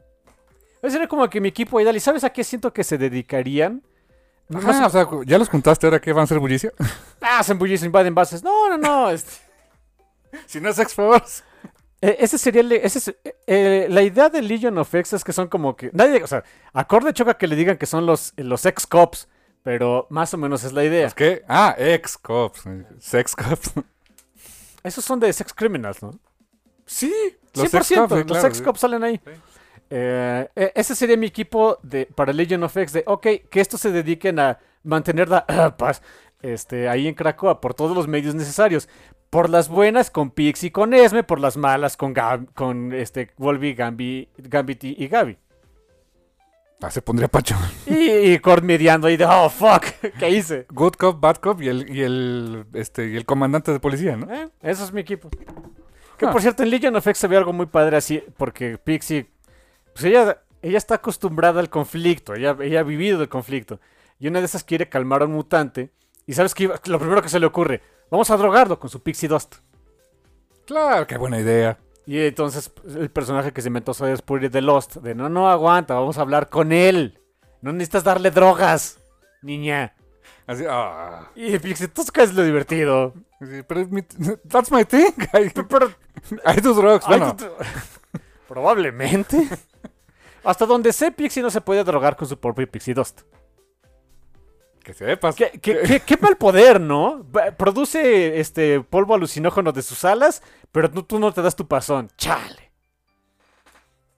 Ese 0.82 0.96
era 0.96 1.08
como 1.10 1.30
que 1.30 1.42
mi 1.42 1.50
equipo 1.50 1.80
ideal. 1.82 1.96
¿Y 1.98 2.00
sabes 2.00 2.24
a 2.24 2.30
qué 2.32 2.46
siento 2.46 2.72
que 2.72 2.86
se 2.86 2.98
dedicarían? 2.98 3.84
Ajá, 4.56 4.88
o 4.88 4.90
sea, 4.90 5.08
¿ya 5.26 5.38
los 5.38 5.50
juntaste 5.50 5.86
ahora 5.86 6.00
que 6.00 6.14
van 6.14 6.24
a 6.24 6.28
ser 6.28 6.40
bullicio? 6.40 6.72
Ah, 7.22 7.44
se 7.44 7.52
embullicen, 7.52 7.88
invaden 7.88 8.16
bases. 8.16 8.42
No, 8.44 8.70
no, 8.70 8.78
no. 8.78 9.10
este- 9.12 9.34
si 10.48 10.62
no 10.62 10.70
es 10.70 10.80
X-Force. 10.80 11.44
Eh, 12.02 12.18
ese 12.20 12.38
sería 12.38 12.62
el- 12.62 12.72
ese 12.72 13.00
es- 13.00 13.16
eh, 13.48 13.88
la 13.90 14.02
idea 14.02 14.30
de 14.30 14.42
Legion 14.42 14.78
of 14.78 14.94
X 14.94 15.14
es 15.14 15.24
que 15.24 15.34
son 15.34 15.48
como 15.48 15.76
que. 15.76 15.90
Nadie, 15.94 16.24
o 16.24 16.28
sea, 16.28 16.44
acorde 16.74 17.14
choca 17.14 17.38
que 17.38 17.48
le 17.48 17.56
digan 17.56 17.78
que 17.78 17.86
son 17.86 18.06
los, 18.06 18.34
los 18.38 18.66
ex-cops. 18.66 19.28
Pero 19.62 20.08
más 20.10 20.34
o 20.34 20.38
menos 20.38 20.64
es 20.64 20.72
la 20.72 20.86
idea. 20.86 21.06
¿Es 21.08 21.14
qué? 21.14 21.44
Ah, 21.48 21.76
ex-cops. 21.78 22.64
Sex-cops. 23.00 23.74
Esos 24.84 25.04
son 25.04 25.20
de 25.20 25.32
sex 25.34 25.54
criminals, 25.54 26.02
¿no? 26.02 26.18
Sí, 26.86 27.14
100%, 27.54 27.56
los 27.56 27.74
ex-cops, 27.74 27.88
sí, 27.88 27.96
los 27.96 28.26
claro, 28.26 28.48
ex 28.48 28.62
cops 28.62 28.80
salen 28.80 29.04
ahí. 29.04 29.22
Sí. 29.24 29.32
Eh, 29.90 30.48
eh, 30.56 30.72
ese 30.76 30.96
sería 30.96 31.18
mi 31.18 31.28
equipo 31.28 31.78
de, 31.84 32.06
para 32.06 32.32
Legion 32.32 32.64
of 32.64 32.76
X 32.78 32.94
de, 32.94 33.04
ok, 33.06 33.28
que 33.50 33.60
estos 33.60 33.82
se 33.82 33.92
dediquen 33.92 34.40
a 34.40 34.60
mantener 34.84 35.28
la 35.28 35.46
paz 35.78 36.02
este, 36.42 36.90
ahí 36.90 37.08
en 37.08 37.16
Krakoa 37.16 37.62
por 37.62 37.74
todos 37.74 37.96
los 37.96 38.08
medios 38.08 38.36
necesarios. 38.36 38.88
Por 39.30 39.50
las 39.50 39.70
buenas 39.70 40.10
con 40.10 40.32
Pix 40.32 40.64
y 40.64 40.72
con 40.72 40.94
Esme, 40.94 41.24
por 41.24 41.40
las 41.40 41.56
malas 41.56 41.96
con, 41.98 42.16
Gab- 42.16 42.52
con 42.56 42.94
este, 42.94 43.30
Wolby, 43.38 43.76
Gambi, 43.76 44.28
Gambit 44.38 44.84
y, 44.86 44.96
y 44.98 45.08
Gaby. 45.08 45.38
Ah, 46.82 46.90
se 46.90 47.02
pondría 47.02 47.28
pacho. 47.28 47.56
Y, 47.86 48.10
y 48.34 48.40
Cord 48.40 48.64
mediando 48.64 49.08
ahí 49.08 49.18
de, 49.18 49.26
oh, 49.26 49.50
fuck, 49.50 49.84
¿qué 50.20 50.30
hice? 50.30 50.66
Good 50.72 50.94
cop, 50.94 51.20
bad 51.20 51.36
cop 51.38 51.62
y 51.62 51.68
el, 51.68 51.94
y 51.94 52.02
el, 52.04 52.66
este, 52.74 53.10
y 53.10 53.18
el 53.18 53.26
comandante 53.26 53.72
de 53.74 53.80
policía, 53.82 54.16
¿no? 54.16 54.34
Eh, 54.34 54.50
Eso 54.62 54.86
es 54.86 54.94
mi 54.94 55.02
equipo. 55.02 55.30
Que 56.18 56.26
Ah. 56.26 56.32
por 56.32 56.42
cierto, 56.42 56.64
en 56.64 56.70
Legion 56.70 56.96
of 56.96 57.06
X 57.06 57.18
se 57.20 57.28
ve 57.28 57.36
algo 57.38 57.52
muy 57.54 57.66
padre 57.66 57.98
así, 57.98 58.24
porque 58.38 58.78
Pixie, 58.78 59.30
pues 59.94 60.06
ella, 60.06 60.42
ella 60.62 60.78
está 60.78 60.96
acostumbrada 60.96 61.60
al 61.60 61.70
conflicto, 61.70 62.34
ella, 62.34 62.56
ella 62.62 62.80
ha 62.80 62.84
vivido 62.84 63.22
el 63.22 63.30
conflicto. 63.30 63.80
Y 64.18 64.28
una 64.28 64.40
de 64.40 64.46
esas 64.46 64.64
quiere 64.64 64.88
calmar 64.90 65.22
a 65.22 65.26
un 65.26 65.34
mutante. 65.34 65.92
Y 66.30 66.34
sabes 66.34 66.54
que 66.54 66.68
lo 66.68 67.00
primero 67.00 67.24
que 67.24 67.28
se 67.28 67.40
le 67.40 67.48
ocurre, 67.48 67.82
vamos 68.12 68.30
a 68.30 68.38
drogarlo 68.38 68.80
con 68.80 68.88
su 68.88 69.02
Pixie 69.02 69.28
Dust. 69.28 69.56
Claro, 70.68 71.08
qué 71.08 71.18
buena 71.18 71.40
idea. 71.40 71.80
Y 72.06 72.20
entonces 72.20 72.72
el 72.86 73.10
personaje 73.10 73.52
que 73.52 73.64
se 73.64 73.70
inventó 73.70 73.96
Sawyer 73.96 74.16
Spurrier 74.16 74.52
de 74.52 74.62
Lost, 74.62 74.98
de 74.98 75.16
no, 75.16 75.28
no 75.28 75.50
aguanta, 75.50 75.96
vamos 75.96 76.20
a 76.20 76.22
hablar 76.22 76.48
con 76.50 76.72
él. 76.72 77.20
No 77.64 77.72
necesitas 77.74 78.04
darle 78.04 78.30
drogas, 78.30 79.00
niña. 79.42 79.96
Así, 80.46 80.66
ah. 80.70 81.32
Y 81.34 81.58
Pixie, 81.58 81.88
¿tú 81.88 82.04
sabes 82.04 82.36
lo 82.36 82.44
divertido? 82.44 83.16
Sí, 83.42 83.64
pero 83.68 83.80
es 83.82 83.90
mi, 83.90 84.04
that's 84.48 84.72
my 84.72 84.86
thing. 84.86 85.14
I, 85.34 85.50
Pero, 85.50 85.88
I 86.46 86.62
do 86.62 86.76
drugs. 86.76 87.06
Ay, 87.08 87.18
Bueno, 87.18 87.38
Probablemente. 88.48 89.50
Hasta 90.44 90.68
donde 90.68 90.94
sé, 90.94 91.12
Pixie 91.12 91.42
no 91.42 91.50
se 91.50 91.60
puede 91.60 91.84
drogar 91.84 92.16
con 92.16 92.28
su 92.28 92.40
propio 92.40 92.70
Pixie 92.70 92.94
Dust. 92.94 93.22
Que 94.80 94.94
sepas. 94.94 95.36
¿Qué, 95.36 95.52
qué, 95.62 95.80
qué- 95.86 96.00
qué 96.02 96.18
mal 96.18 96.36
poder, 96.38 96.80
¿no? 96.82 97.26
Produce 97.58 98.40
este 98.40 98.82
polvo 98.82 99.14
alucinógeno 99.16 99.72
de 99.72 99.82
sus 99.82 100.04
alas, 100.06 100.42
pero 100.72 100.90
tú, 100.90 101.04
tú 101.04 101.20
no 101.20 101.32
te 101.34 101.42
das 101.42 101.56
tu 101.56 101.68
pasón. 101.68 102.10
Chale. 102.18 102.72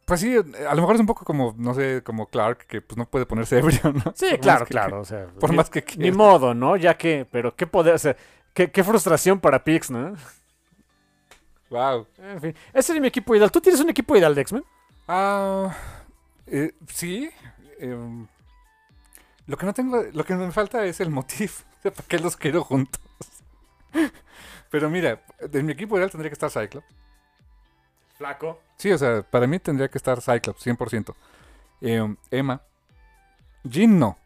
Pues 0.05 0.19
sí, 0.19 0.35
a 0.35 0.75
lo 0.75 0.81
mejor 0.81 0.95
es 0.95 0.99
un 1.01 1.05
poco 1.07 1.23
como, 1.23 1.55
no 1.57 1.73
sé, 1.73 2.01
como 2.03 2.27
Clark, 2.27 2.65
que 2.67 2.81
pues 2.81 2.97
no 2.97 3.05
puede 3.05 3.25
ponerse 3.25 3.57
ebrio, 3.59 3.79
¿no? 3.93 4.11
Sí, 4.15 4.27
Por 4.31 4.39
claro, 4.39 4.65
que- 4.65 4.71
claro. 4.71 4.99
O 5.01 5.05
sea, 5.05 5.27
Por 5.39 5.51
ni, 5.51 5.55
más 5.57 5.69
que 5.69 5.85
ni 5.97 6.11
modo, 6.11 6.53
¿no? 6.53 6.75
Ya 6.75 6.97
que, 6.97 7.25
pero 7.31 7.55
qué 7.55 7.65
poder, 7.67 7.93
o 7.95 7.97
sea, 7.99 8.15
qué, 8.53 8.69
qué 8.71 8.83
frustración 8.83 9.39
para 9.39 9.63
Pix, 9.63 9.89
¿no? 9.89 10.15
Wow. 11.69 12.05
En 12.17 12.41
fin, 12.41 12.55
ese 12.73 12.93
es 12.93 12.99
mi 12.99 13.07
equipo 13.07 13.33
ideal. 13.35 13.49
¿Tú 13.51 13.61
tienes 13.61 13.79
un 13.79 13.89
equipo 13.89 14.15
ideal 14.17 14.35
de 14.35 14.41
X-Men? 14.41 14.65
Ah, 15.07 15.73
eh, 16.47 16.73
sí. 16.87 17.29
em, 17.79 18.27
lo 19.51 19.57
que 19.57 19.65
no 19.65 19.73
tengo, 19.73 20.01
lo 20.13 20.23
que 20.23 20.33
me 20.35 20.49
falta 20.51 20.85
es 20.85 21.01
el 21.01 21.09
motivo 21.09 21.51
para 21.83 22.07
qué 22.07 22.19
los 22.19 22.37
quiero 22.37 22.63
juntos. 22.63 23.01
Pero 24.69 24.89
mira, 24.89 25.21
de 25.41 25.61
mi 25.61 25.73
equipo 25.73 25.97
ideal 25.97 26.09
tendría 26.09 26.29
que 26.29 26.35
estar 26.35 26.49
Cyclops. 26.49 26.87
Flaco. 28.17 28.61
Sí, 28.77 28.91
o 28.93 28.97
sea, 28.97 29.23
para 29.23 29.47
mí 29.47 29.59
tendría 29.59 29.89
que 29.89 29.97
estar 29.97 30.21
Cyclops, 30.21 30.65
100%. 30.65 31.13
Em, 31.81 32.15
Emma. 32.29 32.61
Jean 33.63 33.99
no. 33.99 34.17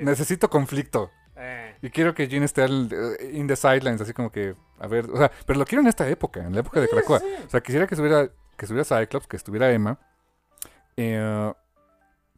Necesito 0.00 0.48
conflicto. 0.48 1.10
Eh, 1.34 1.74
Y 1.82 1.90
quiero 1.90 2.14
que 2.14 2.28
Jean 2.28 2.44
esté 2.44 2.62
al, 2.62 2.88
eh, 2.92 3.30
in 3.32 3.48
the 3.48 3.56
sidelines, 3.56 4.00
así 4.00 4.12
como 4.12 4.30
que, 4.30 4.54
a 4.78 4.86
ver, 4.86 5.10
o 5.10 5.16
sea, 5.16 5.32
pero 5.46 5.58
lo 5.58 5.64
quiero 5.64 5.82
en 5.82 5.88
esta 5.88 6.08
época, 6.08 6.40
en 6.40 6.54
la 6.54 6.60
época 6.60 6.80
de 6.80 6.88
Krakoa. 6.88 7.20
O 7.46 7.50
sea, 7.50 7.60
quisiera 7.60 7.86
que 7.88 7.94
estuviera, 7.94 8.28
que 8.56 8.64
estuviera 8.64 8.84
Cyclops, 8.84 9.26
que 9.26 9.36
estuviera 9.36 9.72
Emma. 9.72 9.98
Eh, 10.96 11.52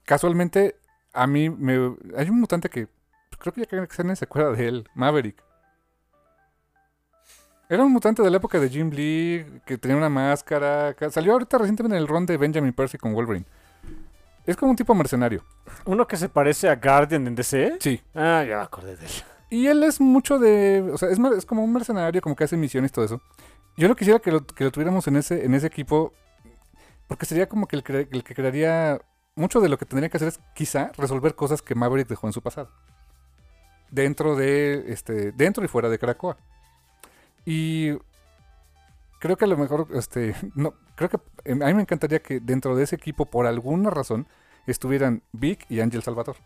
casualmente, 0.04 0.76
a 1.12 1.26
mí 1.26 1.50
me... 1.50 1.96
Hay 2.16 2.30
un 2.30 2.40
mutante 2.40 2.68
que 2.68 2.88
creo 3.38 3.52
que 3.52 3.62
ya 3.62 3.86
que 3.86 4.16
se 4.16 4.24
acuerda 4.24 4.52
de 4.52 4.68
él, 4.68 4.88
Maverick. 4.94 5.42
Era 7.68 7.84
un 7.84 7.92
mutante 7.92 8.22
de 8.22 8.30
la 8.30 8.38
época 8.38 8.58
de 8.58 8.68
Jim 8.68 8.90
Lee, 8.90 9.46
que 9.64 9.78
tenía 9.78 9.96
una 9.96 10.08
máscara. 10.08 10.94
Salió 11.10 11.32
ahorita 11.32 11.56
recientemente 11.58 11.96
en 11.96 12.02
el 12.02 12.08
run 12.08 12.26
de 12.26 12.36
Benjamin 12.36 12.72
Percy 12.72 12.98
con 12.98 13.14
Wolverine. 13.14 13.46
Es 14.44 14.56
como 14.56 14.70
un 14.70 14.76
tipo 14.76 14.92
mercenario. 14.92 15.44
Uno 15.84 16.06
que 16.06 16.16
se 16.16 16.28
parece 16.28 16.68
a 16.68 16.74
Guardian 16.74 17.28
en 17.28 17.36
DC. 17.36 17.76
Sí. 17.78 18.02
Ah, 18.12 18.44
ya 18.48 18.56
me 18.56 18.62
acordé 18.62 18.96
de 18.96 19.06
él. 19.06 19.12
Y 19.50 19.66
él 19.68 19.84
es 19.84 20.00
mucho 20.00 20.40
de. 20.40 20.90
O 20.92 20.98
sea, 20.98 21.10
es, 21.10 21.18
es 21.18 21.46
como 21.46 21.62
un 21.62 21.72
mercenario, 21.72 22.20
como 22.20 22.34
que 22.34 22.44
hace 22.44 22.56
misiones 22.56 22.90
y 22.90 22.94
todo 22.94 23.04
eso. 23.04 23.22
Yo 23.76 23.86
no 23.86 23.94
quisiera 23.94 24.18
que 24.18 24.32
lo, 24.32 24.44
que 24.44 24.64
lo 24.64 24.72
tuviéramos 24.72 25.06
en 25.06 25.16
ese, 25.16 25.44
en 25.44 25.54
ese 25.54 25.68
equipo. 25.68 26.12
Porque 27.06 27.26
sería 27.26 27.48
como 27.48 27.68
que 27.68 27.76
el 27.76 27.84
que 27.84 28.34
crearía. 28.34 29.00
Mucho 29.36 29.60
de 29.60 29.68
lo 29.68 29.78
que 29.78 29.86
tendría 29.86 30.08
que 30.08 30.16
hacer 30.16 30.28
es 30.28 30.40
quizá 30.54 30.92
resolver 30.96 31.34
cosas 31.34 31.62
que 31.62 31.74
Maverick 31.74 32.08
dejó 32.08 32.26
en 32.26 32.32
su 32.32 32.42
pasado. 32.42 32.70
Dentro 33.90 34.36
de. 34.36 34.84
este 34.92 35.32
Dentro 35.32 35.64
y 35.64 35.68
fuera 35.68 35.88
de 35.88 35.98
Krakoa. 35.98 36.36
Y. 37.44 37.92
Creo 39.18 39.36
que 39.36 39.44
a 39.44 39.48
lo 39.48 39.56
mejor. 39.56 39.88
Este. 39.94 40.34
No. 40.54 40.74
Creo 40.94 41.08
que. 41.08 41.18
eh, 41.44 41.52
A 41.52 41.66
mí 41.66 41.74
me 41.74 41.82
encantaría 41.82 42.20
que 42.20 42.40
dentro 42.40 42.76
de 42.76 42.84
ese 42.84 42.96
equipo, 42.96 43.26
por 43.26 43.46
alguna 43.46 43.90
razón, 43.90 44.26
estuvieran 44.66 45.22
Vic 45.32 45.64
y 45.68 45.80
Ángel 45.80 46.02
Salvador. 46.02 46.36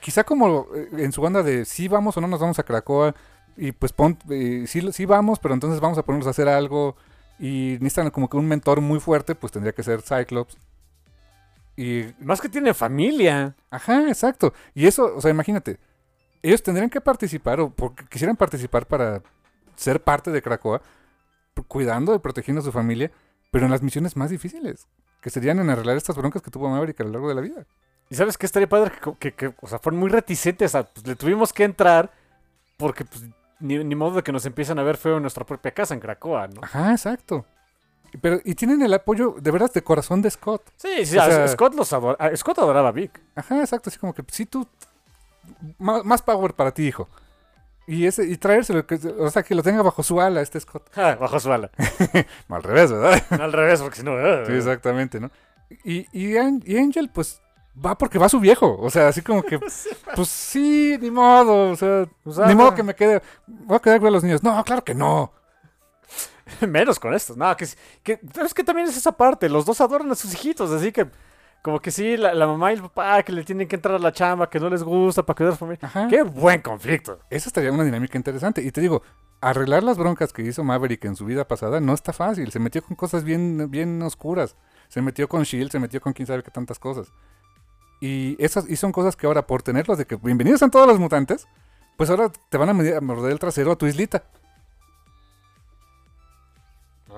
Quizá 0.00 0.24
como 0.24 0.66
eh, 0.74 0.88
en 0.98 1.12
su 1.12 1.20
banda 1.20 1.42
de 1.42 1.64
sí 1.64 1.88
vamos 1.88 2.16
o 2.16 2.20
no 2.20 2.28
nos 2.28 2.40
vamos 2.40 2.58
a 2.58 2.62
Krakoa 2.62 3.14
y 3.56 3.72
pues 3.72 3.92
pon, 3.92 4.16
eh, 4.30 4.64
sí, 4.68 4.92
sí 4.92 5.04
vamos, 5.06 5.40
pero 5.40 5.54
entonces 5.54 5.80
vamos 5.80 5.98
a 5.98 6.04
ponernos 6.04 6.28
a 6.28 6.30
hacer 6.30 6.48
algo 6.48 6.94
y 7.40 7.78
necesitan 7.80 8.10
como 8.10 8.28
que 8.28 8.36
un 8.36 8.46
mentor 8.46 8.80
muy 8.80 9.00
fuerte, 9.00 9.34
pues 9.34 9.52
tendría 9.52 9.72
que 9.72 9.82
ser 9.82 10.02
Cyclops. 10.02 10.56
Y 11.80 12.12
Más 12.18 12.40
que 12.40 12.48
tiene 12.48 12.74
familia. 12.74 13.54
Ajá, 13.70 14.08
exacto. 14.08 14.52
Y 14.74 14.86
eso, 14.88 15.14
o 15.16 15.20
sea, 15.20 15.30
imagínate, 15.30 15.78
ellos 16.42 16.60
tendrían 16.62 16.90
que 16.90 17.00
participar 17.00 17.60
o 17.60 17.70
porque 17.70 18.04
quisieran 18.06 18.36
participar 18.36 18.86
para 18.86 19.22
ser 19.76 20.02
parte 20.02 20.32
de 20.32 20.42
Krakoa, 20.42 20.82
p- 21.54 21.62
cuidando 21.62 22.14
y 22.14 22.18
protegiendo 22.18 22.60
a 22.60 22.64
su 22.64 22.72
familia, 22.72 23.12
pero 23.52 23.64
en 23.66 23.70
las 23.70 23.80
misiones 23.82 24.16
más 24.16 24.30
difíciles, 24.30 24.88
que 25.20 25.30
serían 25.30 25.60
en 25.60 25.70
arreglar 25.70 25.96
estas 25.96 26.16
broncas 26.16 26.42
que 26.42 26.50
tuvo 26.50 26.68
Maverick 26.68 27.00
a 27.00 27.04
lo 27.04 27.10
largo 27.10 27.28
de 27.28 27.34
la 27.36 27.40
vida. 27.42 27.64
¿Y 28.10 28.16
sabes 28.16 28.36
qué 28.36 28.46
estaría 28.46 28.68
padre? 28.68 28.92
Que, 29.00 29.12
que- 29.18 29.34
que, 29.34 29.54
o 29.60 29.68
sea, 29.68 29.78
fueron 29.78 30.00
muy 30.00 30.08
reticentes. 30.10 30.74
A, 30.74 30.82
pues, 30.82 31.06
le 31.06 31.14
tuvimos 31.14 31.52
que 31.52 31.62
entrar 31.62 32.10
porque 32.76 33.04
pues, 33.04 33.22
ni, 33.60 33.84
ni 33.84 33.94
modo 33.94 34.16
de 34.16 34.22
que 34.24 34.32
nos 34.32 34.44
empiezan 34.46 34.78
a 34.80 34.82
ver 34.82 34.96
feo 34.96 35.16
en 35.16 35.22
nuestra 35.22 35.44
propia 35.46 35.70
casa 35.72 35.94
en 35.94 36.00
Cracoa, 36.00 36.48
¿no? 36.48 36.60
Ajá, 36.62 36.90
exacto. 36.90 37.44
Pero, 38.20 38.40
y 38.44 38.54
tienen 38.54 38.82
el 38.82 38.94
apoyo 38.94 39.34
de 39.38 39.50
veras 39.50 39.72
de 39.72 39.82
corazón 39.82 40.22
de 40.22 40.30
Scott. 40.30 40.62
Sí, 40.76 41.04
sí, 41.06 41.18
O 41.18 41.22
a- 41.22 41.26
sea- 41.26 41.48
Scott 41.48 41.74
los 41.74 41.92
adora- 41.92 42.36
Scott 42.36 42.58
adoraba 42.58 42.88
a 42.88 42.92
Vic. 42.92 43.20
Ajá, 43.34 43.60
exacto, 43.60 43.90
así 43.90 43.98
como 43.98 44.14
que 44.14 44.22
sí 44.28 44.46
tú 44.46 44.66
más, 45.78 46.04
más 46.04 46.22
power 46.22 46.54
para 46.54 46.72
ti, 46.72 46.86
hijo. 46.86 47.08
Y 47.86 48.06
ese 48.06 48.24
y 48.26 48.36
traérselo, 48.36 48.86
que, 48.86 48.96
o 49.18 49.30
sea, 49.30 49.42
que 49.42 49.54
lo 49.54 49.62
tenga 49.62 49.82
bajo 49.82 50.02
su 50.02 50.20
ala 50.20 50.40
este 50.42 50.60
Scott. 50.60 50.90
Ja, 50.92 51.14
bajo 51.20 51.40
su 51.40 51.52
ala. 51.52 51.70
No, 52.48 52.56
al 52.56 52.62
revés, 52.62 52.92
¿verdad? 52.92 53.22
Al 53.42 53.52
revés, 53.52 53.80
porque 53.80 53.96
si 53.98 54.02
no. 54.04 54.12
ah. 54.12 54.44
Sí, 54.46 54.52
exactamente, 54.52 55.20
¿no? 55.20 55.30
Y, 55.84 56.06
y, 56.12 56.36
An- 56.36 56.62
y 56.64 56.76
Angel, 56.78 57.10
pues, 57.10 57.40
va 57.84 57.96
porque 57.96 58.18
va 58.18 58.28
su 58.28 58.40
viejo. 58.40 58.76
O 58.80 58.90
sea, 58.90 59.08
así 59.08 59.22
como 59.22 59.42
que, 59.42 59.58
pues 59.58 60.28
sí, 60.28 60.96
ni 61.00 61.10
modo. 61.10 61.70
O 61.70 61.76
sea, 61.76 62.06
O 62.24 62.32
sea, 62.32 62.46
ni 62.46 62.54
modo 62.54 62.74
que 62.74 62.82
me 62.82 62.94
quede. 62.94 63.22
Voy 63.46 63.76
a 63.76 63.80
quedar 63.80 64.00
con 64.00 64.12
los 64.12 64.22
niños. 64.24 64.42
No, 64.42 64.62
claro 64.64 64.82
que 64.84 64.94
no. 64.94 65.32
Menos 66.68 66.98
con 66.98 67.14
estos. 67.14 67.36
No, 67.36 67.56
que, 67.56 67.64
es- 67.64 67.78
que 68.02 68.20
es 68.44 68.54
que 68.54 68.64
también 68.64 68.88
es 68.88 68.96
esa 68.96 69.12
parte. 69.12 69.48
Los 69.48 69.64
dos 69.66 69.80
adoran 69.80 70.10
a 70.10 70.14
sus 70.14 70.32
hijitos, 70.34 70.70
así 70.70 70.92
que. 70.92 71.06
Como 71.60 71.80
que 71.80 71.90
sí, 71.90 72.16
la, 72.16 72.32
la 72.34 72.46
mamá 72.46 72.70
y 72.70 72.76
el 72.76 72.82
papá 72.82 73.20
que 73.24 73.32
le 73.32 73.42
tienen 73.42 73.66
que 73.66 73.74
entrar 73.74 73.96
a 73.96 73.98
la 73.98 74.12
chamba, 74.12 74.48
que 74.48 74.60
no 74.60 74.70
les 74.70 74.82
gusta 74.84 75.24
para 75.26 75.36
cuidar 75.36 75.52
a 75.52 75.56
su 75.56 75.58
familia. 75.58 75.80
Ajá. 75.82 76.06
Qué 76.08 76.22
buen 76.22 76.62
conflicto. 76.62 77.18
Esa 77.30 77.48
estaría 77.48 77.72
una 77.72 77.82
dinámica 77.82 78.16
interesante. 78.16 78.62
Y 78.62 78.70
te 78.70 78.80
digo, 78.80 79.02
arreglar 79.40 79.82
las 79.82 79.98
broncas 79.98 80.32
que 80.32 80.42
hizo 80.42 80.62
Maverick 80.62 81.04
en 81.04 81.16
su 81.16 81.24
vida 81.24 81.48
pasada 81.48 81.80
no 81.80 81.94
está 81.94 82.12
fácil. 82.12 82.52
Se 82.52 82.60
metió 82.60 82.80
con 82.82 82.94
cosas 82.94 83.24
bien, 83.24 83.68
bien 83.72 84.00
oscuras. 84.02 84.54
Se 84.88 85.02
metió 85.02 85.28
con 85.28 85.42
Shield, 85.42 85.72
se 85.72 85.80
metió 85.80 86.00
con 86.00 86.12
quién 86.12 86.28
sabe 86.28 86.44
qué 86.44 86.52
tantas 86.52 86.78
cosas. 86.78 87.12
Y 88.00 88.36
esas 88.42 88.70
y 88.70 88.76
son 88.76 88.92
cosas 88.92 89.16
que 89.16 89.26
ahora, 89.26 89.46
por 89.46 89.60
tenerlos 89.62 89.98
de 89.98 90.06
que 90.06 90.14
bienvenidos 90.14 90.62
a 90.62 90.68
todos 90.70 90.86
los 90.86 91.00
mutantes, 91.00 91.48
pues 91.96 92.08
ahora 92.08 92.30
te 92.50 92.56
van 92.56 92.68
a 92.68 93.00
morder 93.00 93.32
el 93.32 93.40
trasero 93.40 93.72
a 93.72 93.76
tu 93.76 93.86
islita. 93.86 94.22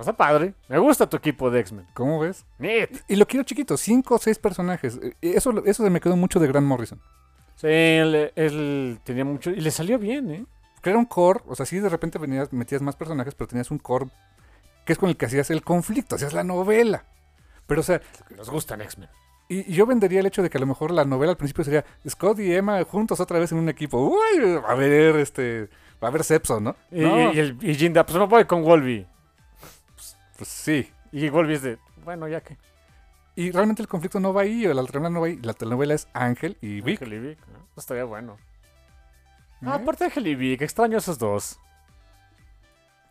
No 0.00 0.10
está 0.10 0.16
padre. 0.16 0.54
Me 0.68 0.78
gusta 0.78 1.06
tu 1.06 1.18
equipo 1.18 1.50
de 1.50 1.60
X-Men. 1.60 1.86
¿Cómo 1.92 2.20
ves? 2.20 2.46
Neat. 2.58 2.88
Y 3.06 3.16
lo 3.16 3.26
quiero 3.26 3.44
chiquito, 3.44 3.76
cinco 3.76 4.14
o 4.14 4.18
seis 4.18 4.38
personajes. 4.38 4.98
Eh, 5.02 5.14
Eso, 5.20 5.52
eso 5.66 5.84
se 5.84 5.90
me 5.90 6.00
quedó 6.00 6.16
mucho 6.16 6.40
de 6.40 6.46
Grant 6.48 6.66
Morrison. 6.66 6.98
Sí, 7.56 7.66
él, 7.68 8.32
él 8.34 8.98
tenía 9.04 9.26
mucho. 9.26 9.50
Y 9.50 9.60
le 9.60 9.70
salió 9.70 9.98
bien, 9.98 10.30
¿eh? 10.30 10.46
Era 10.82 10.96
un 10.96 11.04
core, 11.04 11.40
o 11.46 11.54
sea, 11.54 11.66
sí 11.66 11.78
de 11.78 11.90
repente 11.90 12.18
venías, 12.18 12.50
metías 12.54 12.80
más 12.80 12.96
personajes, 12.96 13.34
pero 13.34 13.48
tenías 13.48 13.70
un 13.70 13.78
core 13.78 14.06
que 14.86 14.94
es 14.94 14.98
con 14.98 15.10
el 15.10 15.16
que 15.18 15.26
hacías 15.26 15.50
el 15.50 15.62
conflicto, 15.62 16.16
hacías 16.16 16.32
la 16.32 16.44
novela. 16.44 17.04
Pero, 17.66 17.82
o 17.82 17.84
sea, 17.84 18.00
Nos 18.34 18.48
gustan 18.48 18.80
X-Men. 18.80 19.10
y, 19.50 19.70
y 19.70 19.74
yo 19.74 19.84
vendería 19.84 20.20
el 20.20 20.26
hecho 20.26 20.42
de 20.42 20.48
que 20.48 20.56
a 20.56 20.60
lo 20.62 20.66
mejor 20.66 20.90
la 20.92 21.04
novela 21.04 21.32
al 21.32 21.36
principio 21.36 21.62
sería 21.64 21.84
Scott 22.08 22.38
y 22.40 22.54
Emma 22.54 22.82
juntos 22.84 23.20
otra 23.20 23.38
vez 23.38 23.52
en 23.52 23.58
un 23.58 23.68
equipo. 23.68 23.98
Uy, 23.98 24.40
va 24.54 24.68
a 24.70 24.72
haber 24.72 25.16
este. 25.16 25.68
Va 26.02 26.08
a 26.08 26.10
haber 26.10 26.24
Sepso, 26.24 26.58
¿no? 26.60 26.74
Y, 26.90 27.00
No, 27.02 27.30
y, 27.34 27.38
el, 27.38 27.58
y 27.60 27.74
Jinda, 27.74 28.06
pues 28.06 28.16
me 28.18 28.24
voy 28.24 28.46
con 28.46 28.62
Wolby. 28.62 29.06
Pues 30.40 30.48
sí. 30.48 30.90
Y 31.12 31.28
Wolby 31.28 31.52
es 31.52 31.60
de. 31.60 31.78
Bueno, 32.02 32.26
ya 32.26 32.40
que. 32.40 32.56
Y 33.36 33.50
realmente 33.50 33.82
el 33.82 33.88
conflicto 33.88 34.20
no 34.20 34.32
va 34.32 34.40
ahí, 34.40 34.66
o 34.66 34.72
la 34.72 34.82
telenovela 34.84 35.10
no 35.10 35.20
va 35.20 35.26
ahí. 35.26 35.36
La 35.42 35.52
telenovela 35.52 35.92
es 35.92 36.08
Ángel 36.14 36.56
y 36.62 36.80
Vic. 36.80 37.02
Ángel 37.02 37.12
y 37.12 37.18
Vic. 37.18 37.38
¿no? 37.48 37.58
Eso 37.58 37.80
estaría 37.80 38.04
bueno. 38.04 38.38
¿Eh? 39.60 39.66
Ah, 39.66 39.74
aparte 39.74 40.04
de 40.04 40.06
Ángel 40.06 40.26
y 40.28 40.34
Vic, 40.36 40.62
extraño 40.62 40.96
esos 40.96 41.18
dos. 41.18 41.60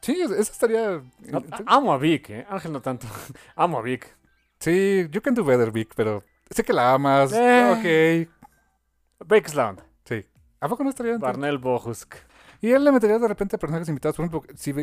Sí, 0.01 0.19
eso 0.19 0.39
estaría. 0.39 1.03
No, 1.19 1.43
amo 1.67 1.93
a 1.93 1.99
Vic, 1.99 2.31
¿eh? 2.31 2.47
Ángel 2.49 2.73
no 2.73 2.81
tanto. 2.81 3.05
amo 3.55 3.77
a 3.77 3.83
Vic. 3.83 4.17
Sí, 4.59 5.07
you 5.11 5.21
can 5.21 5.35
do 5.35 5.43
better, 5.43 5.71
Vic, 5.71 5.93
pero 5.95 6.23
sé 6.49 6.63
que 6.63 6.73
la 6.73 6.95
amas. 6.95 7.31
Eh. 7.31 8.25
Ok. 9.19 9.27
Bakersland. 9.27 9.83
Sí. 10.03 10.25
¿A 10.59 10.67
poco 10.67 10.83
no 10.83 10.89
estaría? 10.89 11.15
Barnell 11.19 11.59
Bohusk. 11.59 12.15
Y 12.61 12.71
él 12.71 12.83
le 12.83 12.91
metería 12.91 13.17
de 13.19 13.27
repente 13.27 13.57
personajes 13.57 13.87
invitados. 13.87 14.17
Por 14.17 14.25
ejemplo, 14.25 14.43
si, 14.55 14.73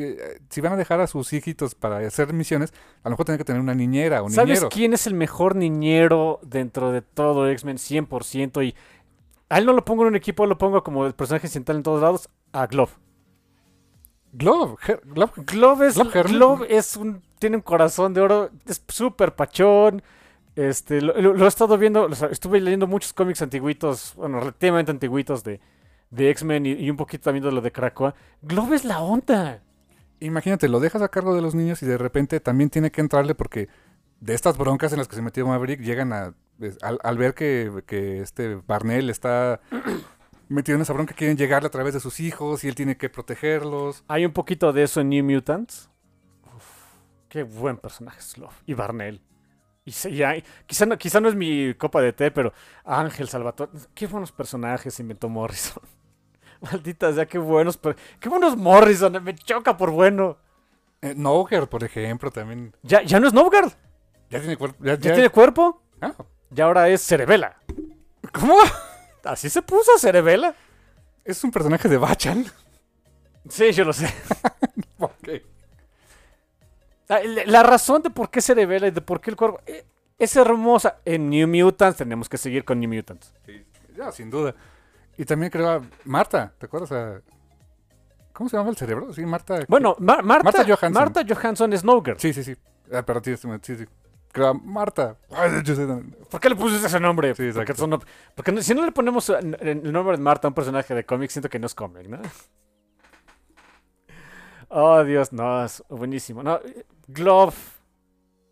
si 0.49 0.61
van 0.63 0.73
a 0.73 0.77
dejar 0.77 1.01
a 1.01 1.07
sus 1.07 1.33
hijitos 1.35 1.75
para 1.75 1.99
hacer 1.99 2.33
misiones, 2.33 2.73
a 3.03 3.09
lo 3.09 3.11
mejor 3.11 3.27
tienen 3.27 3.39
que 3.39 3.45
tener 3.45 3.61
una 3.61 3.75
niñera 3.75 4.23
o 4.23 4.31
¿Sabes 4.31 4.49
niñero. 4.61 4.69
quién 4.71 4.95
es 4.95 5.07
el 5.07 5.13
mejor 5.15 5.57
niñero 5.57 6.41
dentro 6.43 6.91
de 6.91 7.03
todo 7.03 7.49
X-Men 7.51 7.77
100%? 7.77 8.65
Y 8.67 8.75
a 9.51 9.59
él 9.59 9.67
no 9.67 9.73
lo 9.75 9.85
pongo 9.85 10.03
en 10.03 10.09
un 10.09 10.17
equipo, 10.17 10.47
lo 10.47 10.57
pongo 10.57 10.83
como 10.83 11.05
el 11.07 11.15
personaje 11.15 11.49
central 11.49 11.77
en 11.79 11.83
todos 11.83 12.01
lados, 12.01 12.31
a 12.53 12.67
Glove. 12.67 12.93
Glove. 14.33 14.77
Her- 14.87 15.01
Glove. 15.05 15.33
Glove 15.47 15.83
es, 15.87 15.97
Glove 16.29 16.67
es 16.69 16.97
un, 16.97 17.23
tiene 17.39 17.57
un 17.57 17.63
corazón 17.63 18.13
de 18.15 18.21
oro, 18.21 18.51
es 18.67 18.83
súper 18.89 19.35
pachón. 19.35 20.03
Este, 20.57 21.03
lo, 21.03 21.15
lo- 21.21 21.35
lo 21.35 21.45
he 21.45 21.49
estado 21.49 21.77
viendo, 21.77 22.05
o 22.07 22.15
sea, 22.15 22.29
estuve 22.29 22.61
leyendo 22.61 22.87
muchos 22.87 23.13
cómics 23.13 23.43
antiguitos, 23.43 24.15
bueno, 24.17 24.41
relativamente 24.41 24.91
antiguitos 24.91 25.45
de, 25.45 25.61
de 26.11 26.31
X-Men 26.31 26.67
y, 26.67 26.73
y 26.73 26.91
un 26.91 26.97
poquito 26.97 27.25
también 27.25 27.45
de 27.45 27.53
lo 27.53 27.61
de 27.61 27.73
Krakoa. 27.73 28.15
Glove 28.43 28.77
es 28.77 28.85
la 28.85 29.01
onda. 29.01 29.63
Imagínate, 30.21 30.69
lo 30.69 30.81
dejas 30.81 31.03
a 31.03 31.09
cargo 31.09 31.35
de 31.35 31.43
los 31.43 31.55
niños 31.55 31.83
y 31.83 31.87
de 31.87 31.99
repente 31.99 32.41
también 32.41 32.71
tiene 32.71 32.91
que 32.91 33.01
entrarle 33.01 33.35
porque 33.35 33.69
de 34.21 34.35
estas 34.35 34.57
broncas 34.57 34.93
en 34.93 34.99
las 34.99 35.09
que 35.09 35.17
se 35.17 35.23
metió 35.23 35.47
Maverick 35.47 35.81
llegan 35.81 36.13
a... 36.13 36.35
Al, 36.81 36.99
al 37.03 37.19
ver 37.19 37.35
que, 37.35 37.71
que 37.87 38.23
este 38.23 38.55
Barnell 38.67 39.11
está 39.11 39.61
metido 40.49 40.77
en 40.77 40.83
esa 40.83 40.95
bronca, 40.95 41.15
quieren 41.15 41.37
llegarle 41.37 41.67
a 41.67 41.71
través 41.71 41.93
de 41.93 42.01
sus 42.01 42.19
hijos 42.19 42.65
y 42.65 42.69
él 42.69 42.75
tiene 42.75 42.97
que 42.97 43.11
protegerlos. 43.11 44.05
Hay 44.09 44.25
un 44.25 44.33
poquito 44.33 44.73
de 44.73 44.85
eso 44.85 45.03
en 45.03 45.11
New 45.11 45.23
Mutants. 45.23 45.91
Uf, 46.57 46.65
qué 47.29 47.43
buen 47.43 47.77
personaje 47.77 48.21
es 48.21 48.35
Glove. 48.35 48.55
Y 48.65 48.73
Barnell. 48.73 49.21
Y 49.87 49.93
se- 49.93 50.11
y 50.11 50.23
hay- 50.23 50.45
quizá, 50.67 50.85
no, 50.85 50.99
quizá 50.99 51.21
no 51.21 51.29
es 51.29 51.35
mi 51.35 51.73
copa 51.75 52.03
de 52.03 52.13
té, 52.13 52.31
pero 52.31 52.53
Ángel 52.85 53.29
Salvatore. 53.29 53.71
Qué 53.95 54.07
buenos 54.07 54.33
personajes 54.33 54.99
inventó 55.01 55.29
Morrison. 55.31 55.83
Maldita 56.61 57.13
sea, 57.15 57.25
qué 57.27 57.39
buenos. 57.39 57.79
Qué 58.21 58.29
buenos 58.29 58.57
Morrison. 58.57 59.23
Me 59.23 59.35
choca 59.35 59.77
por 59.77 59.91
bueno. 59.93 60.37
Eh, 61.03 61.15
por 61.71 61.85
ejemplo, 61.85 62.31
también. 62.31 62.75
Ya, 62.83 63.03
ya 63.03 63.21
no 63.21 63.29
es 63.29 63.33
Novgard. 63.33 63.73
Ya 64.29 64.41
tiene 64.41 64.57
cuerpo. 64.57 64.85
Ya, 64.85 64.95
Ya 64.95 64.99
ya- 65.11 65.15
tiene 65.15 65.31
cuerpo. 65.31 65.83
Ah, 66.01 66.13
Y 66.55 66.61
ahora 66.61 66.89
es 66.89 67.01
Cerebela. 67.03 67.57
¿Cómo? 68.33 68.57
Así 69.25 69.49
se 69.49 69.63
puso 69.63 69.97
Cerebela. 69.99 70.55
Es 71.25 71.43
un 71.45 71.51
personaje 71.53 71.89
de 71.89 71.97
Bachan. 71.97 72.45
Sí, 73.49 73.71
yo 73.73 73.85
lo 73.85 73.93
sé. 73.93 74.13
La, 77.09 77.63
razón 77.63 78.03
de 78.03 78.11
por 78.11 78.31
qué 78.31 78.41
Cerebela 78.41 78.89
y 78.89 78.91
de 78.91 79.01
por 79.01 79.21
qué 79.21 79.31
el 79.31 79.37
cuerpo. 79.37 79.61
eh, 79.67 79.85
Es 80.19 80.35
hermosa. 80.37 80.97
En 81.05 81.29
New 81.31 81.47
Mutants 81.47 81.99
tenemos 81.99 82.29
que 82.29 82.37
seguir 82.39 82.65
con 82.65 82.81
New 82.81 82.91
Mutants. 82.93 83.33
Sí, 83.45 83.65
ya, 83.97 84.11
sin 84.13 84.31
duda. 84.31 84.55
Y 85.19 85.25
también 85.25 85.51
creo 85.51 85.69
a 85.71 85.83
Marta, 86.05 86.53
¿te 86.59 86.67
acuerdas? 86.67 86.93
A- 86.93 87.21
¿Cómo 88.33 88.51
se 88.51 88.57
llama 88.57 88.71
el 88.71 88.77
cerebro? 88.77 89.13
Sí, 89.15 89.25
Marta. 89.25 89.61
Bueno, 89.69 89.97
Mar- 89.99 90.23
Marta, 90.23 90.45
Marta 90.45 90.65
Johansson. 90.65 90.93
Marta 90.93 91.23
Johansson 91.27 91.73
es 91.73 91.81
Snowgirl. 91.81 92.19
Sí, 92.21 92.33
sí, 92.35 92.45
sí. 92.45 92.55
Ah, 92.93 93.03
pero 93.05 93.23
sí, 93.25 93.35
sí, 93.37 93.77
sí. 93.77 93.85
Creo 94.33 94.49
a 94.49 94.53
Marta. 94.55 95.17
¿Por 96.31 96.41
qué 96.41 96.51
le 96.51 96.57
pusiste 96.57 96.87
ese 96.87 97.01
nombre? 97.01 97.35
Sí, 97.35 97.45
exacto. 97.45 97.75
porque, 97.75 97.81
son 97.81 98.03
porque 98.35 98.63
si 98.63 98.75
no 98.75 98.85
le 98.85 98.93
ponemos 98.93 99.31
el 99.31 99.91
nombre 99.93 100.17
de 100.19 100.23
Marta 100.23 100.47
a 100.47 100.51
un 100.51 100.55
personaje 100.55 100.95
de 100.95 101.05
cómic, 101.07 101.31
siento 101.31 101.49
que 101.49 101.59
no 101.59 101.67
es 101.67 101.75
cómic, 101.75 102.07
¿no? 102.09 102.19
Oh, 104.79 105.03
Dios, 105.05 105.33
no, 105.33 105.65
es 105.65 105.83
buenísimo. 105.89 106.43
No, 106.43 106.61
Glove. 107.09 107.55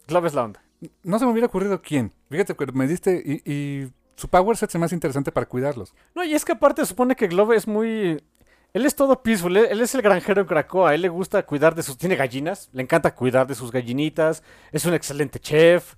Glove 0.09 0.26
es 0.26 0.32
la 0.32 0.44
onda. 0.44 0.64
no 1.02 1.18
se 1.18 1.26
me 1.26 1.32
hubiera 1.32 1.48
ocurrido 1.48 1.82
quién. 1.82 2.14
Fíjate 2.30 2.55
que 2.55 2.72
me 2.72 2.86
diste 2.86 3.22
y, 3.22 3.52
y 3.52 3.92
su 4.16 4.28
power 4.28 4.56
set 4.56 4.70
se 4.70 4.78
me 4.78 4.86
hace 4.86 4.94
interesante 4.94 5.32
para 5.32 5.44
cuidarlos. 5.44 5.92
No, 6.14 6.24
y 6.24 6.32
es 6.32 6.46
que 6.46 6.52
aparte 6.52 6.86
supone 6.86 7.14
que 7.14 7.28
Glove 7.28 7.56
es 7.56 7.68
muy... 7.68 8.24
Él 8.72 8.86
es 8.86 8.96
todo 8.96 9.22
peaceful, 9.22 9.55
él, 9.55 9.66
él 9.70 9.82
es 9.82 9.94
el 9.94 10.01
granjero 10.01 10.40
en 10.40 10.46
Krakoa, 10.46 10.90
a 10.90 10.94
él 10.94 11.02
le 11.02 11.10
gusta 11.10 11.44
cuidar 11.44 11.74
de 11.74 11.82
sus... 11.82 11.98
Tiene 11.98 12.16
gallinas, 12.16 12.70
le 12.72 12.80
encanta 12.80 13.14
cuidar 13.14 13.46
de 13.46 13.55
sus 13.55 13.70
gallinitas, 13.70 14.42
es 14.72 14.86
un 14.86 14.94
excelente 14.94 15.38
chef. 15.38 15.94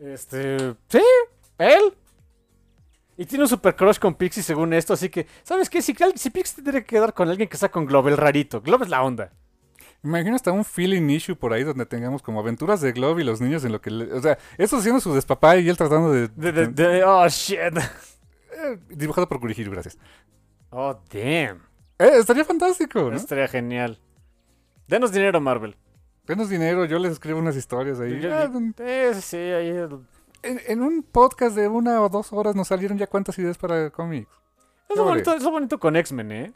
Este... 0.00 0.74
Sí, 0.88 1.02
él. 1.58 1.94
Y 3.16 3.24
tiene 3.24 3.44
un 3.44 3.48
super 3.48 3.76
crush 3.76 4.00
con 4.00 4.16
Pixie 4.16 4.42
según 4.42 4.72
esto, 4.72 4.94
así 4.94 5.10
que... 5.10 5.28
¿Sabes 5.44 5.70
qué? 5.70 5.80
Si, 5.80 5.94
si 6.16 6.30
Pixie 6.30 6.64
tiene 6.64 6.80
que 6.80 6.86
quedar 6.86 7.14
con 7.14 7.28
alguien 7.28 7.48
que 7.48 7.54
está 7.54 7.70
con 7.70 7.86
Glove, 7.86 8.10
el 8.10 8.16
rarito. 8.16 8.60
Glove 8.60 8.82
es 8.82 8.90
la 8.90 9.04
onda. 9.04 9.30
Me 10.04 10.10
imagino 10.18 10.36
hasta 10.36 10.52
un 10.52 10.64
feeling 10.64 11.08
issue 11.08 11.34
por 11.34 11.52
ahí 11.54 11.64
donde 11.64 11.86
tengamos 11.86 12.22
como 12.22 12.38
aventuras 12.38 12.80
de 12.82 12.92
Glove 12.92 13.22
y 13.22 13.24
los 13.24 13.40
niños 13.40 13.64
en 13.64 13.72
lo 13.72 13.80
que... 13.80 13.90
le- 13.90 14.12
o 14.12 14.20
sea, 14.20 14.36
eso 14.58 14.76
haciendo 14.76 15.00
su 15.00 15.14
despapá 15.14 15.56
y 15.56 15.68
él 15.68 15.76
tratando 15.78 16.12
de... 16.12 16.28
De, 16.28 16.52
de- 16.52 16.66
de- 16.68 17.04
oh, 17.04 17.26
shit. 17.28 17.58
eh, 17.58 18.78
dibujado 18.90 19.26
por 19.28 19.40
Kurihiro, 19.40 19.70
gracias. 19.72 19.96
Oh, 20.70 21.00
damn. 21.10 21.62
Eh, 21.98 22.18
estaría 22.18 22.44
fantástico, 22.44 23.10
¿no? 23.10 23.16
Estaría 23.16 23.48
genial. 23.48 23.98
Denos 24.86 25.10
dinero, 25.10 25.40
Marvel. 25.40 25.76
Denos 26.26 26.48
dinero, 26.50 26.84
yo 26.84 26.98
les 26.98 27.12
escribo 27.12 27.38
unas 27.38 27.56
historias 27.56 27.98
ahí. 27.98 28.20
Yo- 28.20 28.34
Ah, 28.34 28.50
Eh, 28.80 29.12
sí, 29.20 29.36
ahí... 29.38 29.68
en, 30.42 30.60
en 30.66 30.82
un 30.82 31.02
podcast 31.02 31.56
de 31.56 31.66
una 31.68 32.02
o 32.02 32.08
dos 32.10 32.30
horas 32.32 32.54
nos 32.54 32.68
salieron 32.68 32.98
ya 32.98 33.06
cuántas 33.06 33.38
ideas 33.38 33.56
para 33.56 33.88
cómics. 33.90 34.28
Es 34.90 34.96
lo, 34.96 35.04
bonito, 35.04 35.32
es 35.34 35.42
lo 35.42 35.50
bonito 35.50 35.78
con 35.80 35.96
X-Men, 35.96 36.30
¿eh? 36.32 36.52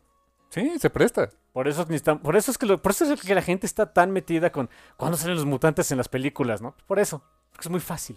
Sí, 0.51 0.79
se 0.79 0.91
presta. 0.91 1.31
Por 1.59 1.67
eso, 1.67 1.85
necesitan- 1.89 2.21
por 2.21 2.37
eso 2.37 2.53
es 2.53 2.57
que 2.57 2.67
lo- 2.67 2.81
por 2.81 2.93
eso 2.93 3.13
es 3.13 3.21
que 3.21 3.35
la 3.35 3.43
gente 3.43 3.67
está 3.67 3.93
tan 3.93 4.13
metida 4.13 4.53
con 4.53 4.71
cuando 4.97 5.17
salen 5.17 5.35
los 5.35 5.45
mutantes 5.45 5.91
en 5.91 5.99
las 5.99 6.09
películas, 6.09 6.63
¿no? 6.63 6.73
Por 6.87 7.01
eso, 7.01 7.21
porque 7.51 7.67
es 7.67 7.71
muy 7.71 7.81
fácil. 7.81 8.17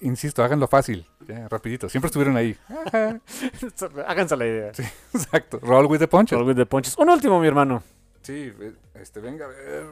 Insisto, 0.00 0.42
háganlo 0.42 0.66
fácil. 0.68 1.06
Ya, 1.28 1.46
rapidito. 1.50 1.90
Siempre 1.90 2.06
estuvieron 2.06 2.34
ahí. 2.38 2.56
Háganse 4.06 4.36
la 4.38 4.46
idea. 4.46 4.68
Exacto. 5.12 5.58
Roll 5.60 5.84
with 5.84 5.98
the 5.98 6.08
punches. 6.08 6.38
Roll 6.38 6.48
with 6.48 6.56
the 6.56 6.64
punches. 6.64 6.96
Un 6.96 7.10
último, 7.10 7.38
mi 7.38 7.46
hermano. 7.48 7.82
Sí, 8.22 8.50
este, 8.94 9.20
venga, 9.20 9.44
a 9.44 9.48
ver. 9.48 9.84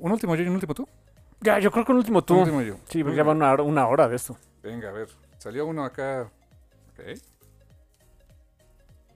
Un 0.00 0.10
último 0.10 0.34
yo 0.34 0.44
y 0.44 0.48
un 0.48 0.54
último 0.54 0.72
tú. 0.72 0.88
Ya, 1.42 1.58
yo 1.58 1.70
creo 1.70 1.84
que 1.84 1.92
un 1.92 1.98
último 1.98 2.24
tú. 2.24 2.36
Un 2.36 2.40
último 2.40 2.62
yo. 2.62 2.76
Sí, 2.88 3.02
porque 3.04 3.18
ya 3.18 3.22
va 3.22 3.32
una 3.32 3.52
una 3.60 3.86
hora 3.86 4.08
de 4.08 4.16
esto. 4.16 4.34
Venga, 4.62 4.88
a 4.88 4.92
ver. 4.92 5.08
Salió 5.36 5.66
uno 5.66 5.84
acá. 5.84 6.30
Ok. 6.94 7.18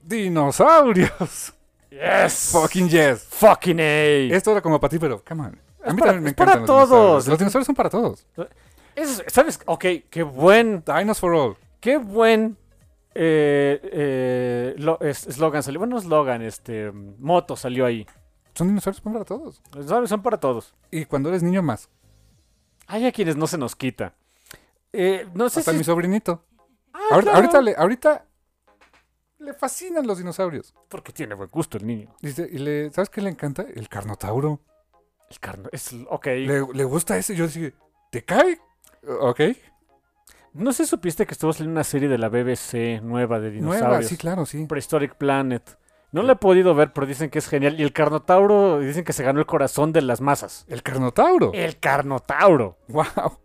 Dinosaurios. 0.03 1.55
Yes. 1.93 2.49
Fucking 2.51 2.89
yes. 2.89 3.23
Fucking 3.29 3.79
A. 3.79 4.33
Esto 4.35 4.51
era 4.51 4.61
como 4.61 4.79
para 4.79 4.89
ti, 4.89 4.99
pero 4.99 5.23
come 5.23 5.41
on. 5.43 5.59
A 5.83 5.87
Es 5.89 5.93
mí 5.93 5.99
para- 5.99 6.11
también 6.13 6.23
me 6.23 6.29
es 6.29 6.35
para 6.35 6.51
encantan 6.53 6.59
los 6.77 6.89
todos. 6.89 6.89
dinosaurios. 6.89 7.27
Los 7.27 7.39
dinosaurios 7.39 7.65
son 7.67 7.75
para 7.75 7.89
todos. 7.89 8.25
Es- 8.95 9.23
¿Sabes? 9.27 9.59
Ok, 9.65 9.85
qué 10.09 10.23
buen, 10.23 10.83
Dinos 10.85 11.19
for 11.19 11.33
all. 11.33 11.55
qué 11.79 11.97
buen 11.97 12.57
eh, 13.15 13.79
eh, 13.91 14.73
lo- 14.77 14.99
es- 15.01 15.27
eslogan 15.27 15.61
salió. 15.61 15.79
Bueno, 15.79 15.95
no 15.95 15.99
eslogan, 16.01 16.41
este, 16.41 16.91
moto 16.91 17.55
salió 17.55 17.85
ahí. 17.85 18.07
Son 18.55 18.67
dinosaurios 18.67 19.01
son 19.03 19.13
para 19.13 19.25
todos. 19.25 19.61
¿Sabes? 19.87 20.09
Son 20.09 20.21
para 20.23 20.37
todos. 20.39 20.73
Y 20.91 21.05
cuando 21.05 21.29
eres 21.29 21.43
niño 21.43 21.61
más. 21.61 21.89
Hay 22.87 23.05
a 23.05 23.11
quienes 23.11 23.35
no 23.35 23.45
se 23.47 23.57
nos 23.57 23.75
quita. 23.75 24.13
Eh, 24.91 25.27
no 25.33 25.49
sé 25.49 25.59
Hasta 25.59 25.71
si... 25.71 25.77
mi 25.77 25.83
sobrinito. 25.83 26.43
Ah, 26.93 26.99
ahorita, 27.11 27.31
claro. 27.31 27.37
ahorita, 27.47 27.61
le, 27.61 27.75
ahorita 27.75 28.25
le 29.43 29.53
fascinan 29.53 30.07
los 30.07 30.17
dinosaurios. 30.17 30.73
Porque 30.89 31.11
tiene 31.13 31.35
buen 31.35 31.49
gusto 31.49 31.77
el 31.77 31.85
niño. 31.85 32.15
Dice, 32.21 32.47
y 32.51 32.57
le, 32.57 32.89
¿sabes 32.91 33.09
qué 33.09 33.21
le 33.21 33.29
encanta? 33.29 33.63
El 33.75 33.89
carnotauro. 33.89 34.59
El 35.29 35.39
carno 35.39 35.69
es 35.71 35.93
ok. 36.09 36.25
Le, 36.27 36.65
le 36.73 36.83
gusta 36.83 37.17
ese. 37.17 37.35
Yo 37.35 37.45
decía, 37.45 37.71
¿te 38.11 38.23
cae? 38.23 38.59
Ok. 39.21 39.41
No 40.53 40.71
sé 40.71 40.83
si 40.83 40.91
supiste 40.91 41.25
que 41.25 41.33
estuvo 41.33 41.51
saliendo 41.51 41.73
una 41.77 41.83
serie 41.83 42.07
de 42.07 42.17
la 42.19 42.29
BBC 42.29 43.01
nueva 43.01 43.39
de 43.39 43.49
dinosaurios. 43.49 43.89
Nueva, 43.89 44.03
sí, 44.03 44.17
claro, 44.17 44.45
sí. 44.45 44.65
Prehistoric 44.67 45.15
Planet. 45.15 45.77
No 46.11 46.21
la 46.21 46.33
he 46.33 46.35
podido 46.35 46.75
ver, 46.75 46.93
pero 46.93 47.07
dicen 47.07 47.31
que 47.31 47.39
es 47.39 47.47
genial. 47.47 47.79
Y 47.79 47.83
el 47.83 47.91
Carnotauro 47.91 48.79
dicen 48.79 49.03
que 49.03 49.13
se 49.13 49.23
ganó 49.23 49.39
el 49.39 49.47
corazón 49.47 49.91
de 49.93 50.03
las 50.03 50.21
masas. 50.21 50.63
El 50.67 50.83
carnotauro. 50.83 51.51
El 51.55 51.79
Carnotauro. 51.79 52.77
Wow. 52.89 53.39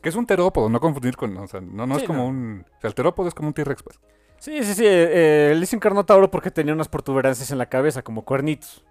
Que 0.00 0.08
es 0.08 0.14
un 0.14 0.24
terópodo, 0.24 0.70
no 0.70 0.80
confundir 0.80 1.14
con. 1.14 1.36
O 1.36 1.46
sea, 1.46 1.60
no, 1.60 1.86
no 1.86 1.96
Sí, 1.96 2.00
es 2.00 2.06
como 2.06 2.20
no. 2.20 2.28
un. 2.28 2.64
O 2.78 2.80
sea, 2.80 2.88
el 2.88 2.94
terópodo 2.94 3.28
es 3.28 3.34
como 3.34 3.48
un 3.48 3.54
T-Rex, 3.54 3.82
pues. 3.82 4.00
Sí, 4.40 4.64
sí, 4.64 4.74
sí. 4.74 4.84
eh, 4.86 5.50
eh, 5.50 5.54
le 5.54 5.60
dicen 5.60 5.78
Carnotauro 5.78 6.30
porque 6.30 6.50
tenía 6.50 6.74
unas 6.74 6.88
protuberancias 6.88 7.50
en 7.52 7.58
la 7.58 7.66
cabeza, 7.66 8.02
como 8.02 8.24
cuernitos. 8.24 8.84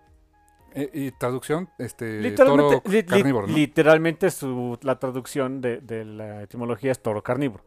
Eh, 0.76 0.90
y 0.94 1.12
traducción, 1.12 1.68
este. 1.80 2.22
Literalmente, 2.22 2.76
toro 2.78 2.90
li- 2.92 2.98
li- 3.02 3.04
carnívoro, 3.06 3.48
¿no? 3.48 3.54
literalmente 3.56 4.30
su, 4.30 4.78
la 4.84 5.00
traducción 5.00 5.60
de, 5.62 5.82
de 5.82 6.06
la 6.06 6.44
etimología 6.44 6.92
es 6.92 7.02
toro 7.02 7.24
carnívoro. 7.24 7.64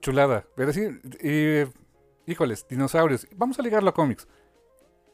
Chulada. 0.00 0.44
Pero 0.56 0.72
sí, 0.72 0.88
y, 1.22 1.62
híjoles, 2.30 2.66
dinosaurios. 2.68 3.26
Vamos 3.36 3.58
a 3.58 3.62
ligarlo 3.62 3.90
a 3.90 3.94
cómics. 3.94 4.26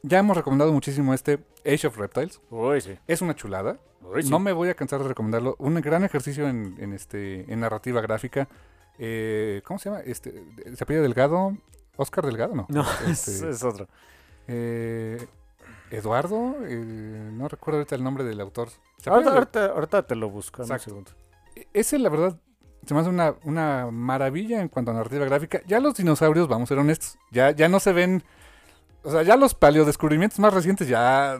Ya 0.01 0.19
hemos 0.19 0.35
recomendado 0.35 0.73
muchísimo 0.73 1.13
este 1.13 1.39
Age 1.65 1.87
of 1.87 1.97
Reptiles. 1.97 2.41
Uy, 2.49 2.81
sí. 2.81 2.97
Es 3.07 3.21
una 3.21 3.35
chulada. 3.35 3.77
Uy, 4.01 4.23
sí. 4.23 4.29
No 4.29 4.39
me 4.39 4.51
voy 4.51 4.69
a 4.69 4.73
cansar 4.73 5.01
de 5.01 5.07
recomendarlo. 5.07 5.55
Un 5.59 5.75
gran 5.75 6.03
ejercicio 6.03 6.47
en, 6.47 6.75
en 6.79 6.91
este, 6.93 7.51
en 7.51 7.59
narrativa 7.61 8.01
gráfica. 8.01 8.49
Eh, 8.99 9.61
¿Cómo 9.65 9.79
se 9.79 9.89
llama? 9.89 10.01
Este, 10.01 10.43
¿Se 10.75 10.83
apellida 10.83 11.01
Delgado? 11.03 11.57
¿Oscar 11.97 12.25
Delgado? 12.25 12.55
No. 12.55 12.65
No, 12.69 12.81
Este, 13.07 13.31
es, 13.31 13.41
es 13.41 13.63
otro. 13.63 13.87
eh, 14.47 15.25
Eduardo. 15.91 16.55
eh, 16.63 17.29
no 17.33 17.47
recuerdo 17.47 17.79
ahorita 17.79 17.95
el 17.95 18.03
nombre 18.03 18.23
del 18.23 18.39
autor. 18.41 18.69
Ahorita, 19.05 19.31
ahorita- 19.33 19.65
ahorita 19.67 20.07
te 20.07 20.15
lo 20.15 20.29
busco. 20.29 20.63
un 20.63 20.79
segundo. 20.79 21.11
Ese, 21.73 21.99
la 21.99 22.09
verdad, 22.09 22.39
se 22.85 22.93
me 22.93 22.99
hace 23.01 23.09
una, 23.09 23.35
una 23.43 23.91
maravilla 23.91 24.59
en 24.61 24.69
cuanto 24.69 24.91
a 24.91 24.93
narrativa 24.95 25.25
gráfica. 25.25 25.61
Ya 25.67 25.79
los 25.79 25.95
dinosaurios, 25.95 26.47
vamos 26.47 26.67
a 26.67 26.69
ser 26.69 26.79
honestos, 26.79 27.17
ya, 27.31 27.51
ya 27.51 27.67
no 27.69 27.79
se 27.79 27.93
ven. 27.93 28.23
O 29.03 29.11
sea, 29.11 29.21
ya 29.23 29.35
los 29.37 29.53
paleodescubrimientos 29.53 30.39
más 30.39 30.53
recientes 30.53 30.87
ya, 30.87 31.39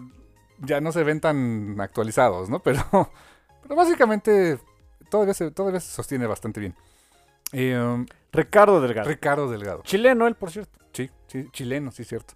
ya 0.59 0.81
no 0.81 0.91
se 0.91 1.03
ven 1.03 1.19
tan 1.21 1.79
actualizados, 1.79 2.49
¿no? 2.49 2.59
Pero, 2.63 2.83
pero 3.63 3.75
básicamente 3.75 4.59
todavía 5.09 5.33
se, 5.33 5.49
todavía 5.51 5.79
se 5.79 5.89
sostiene 5.91 6.27
bastante 6.27 6.59
bien. 6.59 6.75
Eh, 7.53 8.05
Ricardo 8.31 8.81
Delgado. 8.81 9.07
Ricardo 9.07 9.49
Delgado. 9.49 9.81
Chileno 9.83 10.27
él, 10.27 10.35
por 10.35 10.51
cierto. 10.51 10.77
Sí, 10.91 11.09
sí, 11.27 11.47
chileno, 11.51 11.91
sí, 11.91 12.03
cierto. 12.03 12.33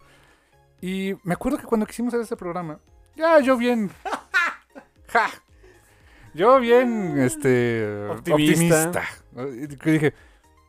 Y 0.82 1.14
me 1.24 1.34
acuerdo 1.34 1.58
que 1.58 1.66
cuando 1.66 1.86
quisimos 1.86 2.14
hacer 2.14 2.22
este 2.24 2.38
programa, 2.38 2.80
ya 3.16 3.40
yo 3.40 3.58
bien. 3.58 3.90
¡Ja! 5.08 5.30
Yo 6.34 6.60
bien, 6.60 7.20
este. 7.20 8.08
Optimista. 8.10 8.92
optimista. 9.36 9.74
Y 9.74 9.76
que 9.78 9.92
dije, 9.92 10.14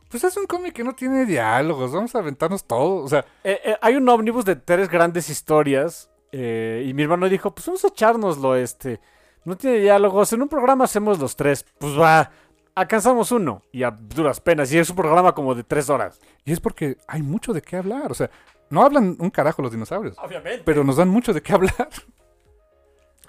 pues 0.09 0.23
es 0.23 0.35
un 0.37 0.47
cómic 0.47 0.73
que 0.73 0.83
no 0.83 0.93
tiene 0.95 1.25
diálogos, 1.25 1.91
vamos 1.91 2.15
a 2.15 2.19
aventarnos 2.19 2.63
todo. 2.65 3.03
O 3.03 3.07
sea, 3.07 3.23
Eh, 3.43 3.59
eh, 3.63 3.77
hay 3.81 3.95
un 3.95 4.09
ómnibus 4.09 4.45
de 4.45 4.55
tres 4.55 4.89
grandes 4.89 5.29
historias. 5.29 6.09
eh, 6.31 6.83
y 6.87 6.93
mi 6.95 7.03
hermano 7.03 7.29
dijo: 7.29 7.53
Pues 7.53 7.67
vamos 7.67 7.85
a 7.85 7.89
echárnoslo, 7.89 8.55
este. 8.55 8.99
No 9.45 9.55
tiene 9.55 9.77
diálogos. 9.79 10.33
En 10.33 10.41
un 10.41 10.49
programa 10.49 10.85
hacemos 10.85 11.19
los 11.19 11.35
tres. 11.35 11.63
Pues 11.77 11.97
va. 11.99 12.31
Alcanzamos 12.75 13.31
uno. 13.31 13.61
Y 13.71 13.83
a 13.83 13.91
duras 13.91 14.39
penas. 14.39 14.71
Y 14.71 14.77
es 14.77 14.89
un 14.89 14.95
programa 14.95 15.33
como 15.33 15.53
de 15.55 15.63
tres 15.63 15.89
horas. 15.89 16.19
y 16.45 16.51
es 16.53 16.59
porque 16.59 16.97
hay 17.07 17.21
mucho 17.21 17.53
de 17.53 17.61
qué 17.61 17.75
hablar. 17.77 18.11
O 18.11 18.15
sea, 18.15 18.29
no 18.69 18.83
hablan 18.83 19.15
un 19.19 19.29
carajo 19.29 19.61
los 19.61 19.71
dinosaurios, 19.71 20.17
Obviamente. 20.19 20.61
pero 20.63 20.83
nos 20.83 20.95
dan 20.97 21.09
mucho 21.09 21.33
de 21.33 21.41
qué 21.41 21.53
hablar. 21.53 21.89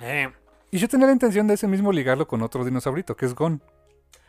Eh. 0.02 0.32
Y 0.70 0.78
yo 0.78 0.88
tenía 0.88 1.06
la 1.06 1.12
intención 1.12 1.46
de 1.46 1.54
ese 1.54 1.66
mismo 1.66 1.92
ligarlo 1.92 2.26
con 2.26 2.42
otro 2.42 2.64
dinosaurito, 2.64 3.16
que 3.16 3.26
es 3.26 3.34
Gon. 3.34 3.60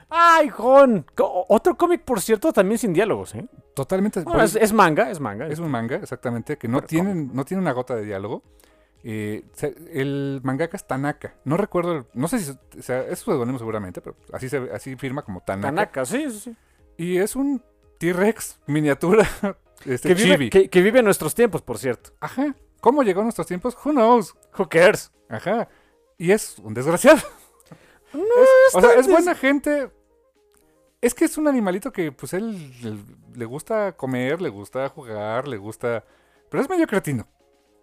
¡Ay! 0.10 0.50
Co- 0.50 1.46
Otro 1.48 1.78
cómic, 1.78 2.02
por 2.04 2.20
cierto, 2.20 2.52
también 2.52 2.78
sin 2.78 2.92
diálogos, 2.92 3.34
¿eh? 3.36 3.48
Totalmente. 3.74 4.22
Bueno, 4.24 4.44
es, 4.44 4.56
es 4.58 4.74
manga, 4.74 5.10
es 5.10 5.22
manga. 5.22 5.48
Es 5.48 5.60
un 5.60 5.70
manga, 5.72 5.96
exactamente, 5.96 6.58
que 6.58 6.68
no 6.68 6.80
Pero 6.80 6.88
tiene, 6.88 7.14
no 7.16 7.46
tiene 7.46 7.62
una 7.62 7.72
gota 7.72 7.96
de 7.96 8.04
diálogo. 8.04 8.44
Eh, 9.04 9.44
el 9.92 10.42
mangaka 10.44 10.78
es 10.78 10.86
Tanaka. 10.86 11.36
No 11.44 11.58
recuerdo, 11.58 12.06
no 12.14 12.28
sé 12.28 12.40
si, 12.40 12.52
o 12.52 12.82
sea, 12.84 13.02
es 13.08 13.20
pseudónimo 13.20 13.58
seguramente, 13.58 14.00
pero 14.02 14.16
así 14.32 14.48
se 14.50 14.58
así 14.72 14.96
firma 14.96 15.24
como 15.24 15.42
Tanaka. 15.42 15.68
Tanaka, 15.68 16.06
sí, 16.06 16.30
sí, 16.30 16.40
sí. 16.40 16.56
Y 16.98 17.18
es 17.18 17.36
un 17.36 17.64
T-Rex 17.98 18.60
miniatura 18.68 19.28
este, 19.86 20.10
Que 20.10 20.14
vive, 20.14 20.34
chibi. 20.36 20.50
que, 20.52 20.70
que 20.70 20.82
vive 20.82 21.00
en 21.00 21.06
nuestros 21.06 21.34
tiempos, 21.34 21.62
por 21.62 21.78
cierto. 21.80 22.12
Ajá. 22.20 22.56
¿Cómo 22.80 23.04
llegó 23.04 23.22
a 23.22 23.24
nuestros 23.24 23.48
tiempos? 23.48 23.76
Who 23.84 23.92
knows? 23.92 24.36
Who 24.58 24.68
cares? 24.70 25.12
Ajá. 25.30 25.68
Y 26.18 26.32
es 26.32 26.58
un 26.60 26.74
desgraciado. 26.74 27.20
No, 28.14 28.20
Es- 28.20 28.76
o 28.76 28.82
sea, 28.82 28.94
es 28.96 29.08
buena 29.08 29.34
gente. 29.36 29.90
Es 31.00 31.14
que 31.16 31.24
es 31.24 31.38
un 31.38 31.48
animalito 31.48 31.94
que, 31.94 32.12
pues, 32.12 32.34
él, 32.34 32.74
él 32.84 33.00
le 33.34 33.46
gusta 33.46 33.94
comer, 33.94 34.42
le 34.42 34.50
gusta 34.50 34.90
jugar, 34.90 35.48
le 35.48 35.56
gusta. 35.56 36.04
Pero 36.50 36.62
es 36.62 36.70
medio 36.70 36.86
cretino. 36.88 37.26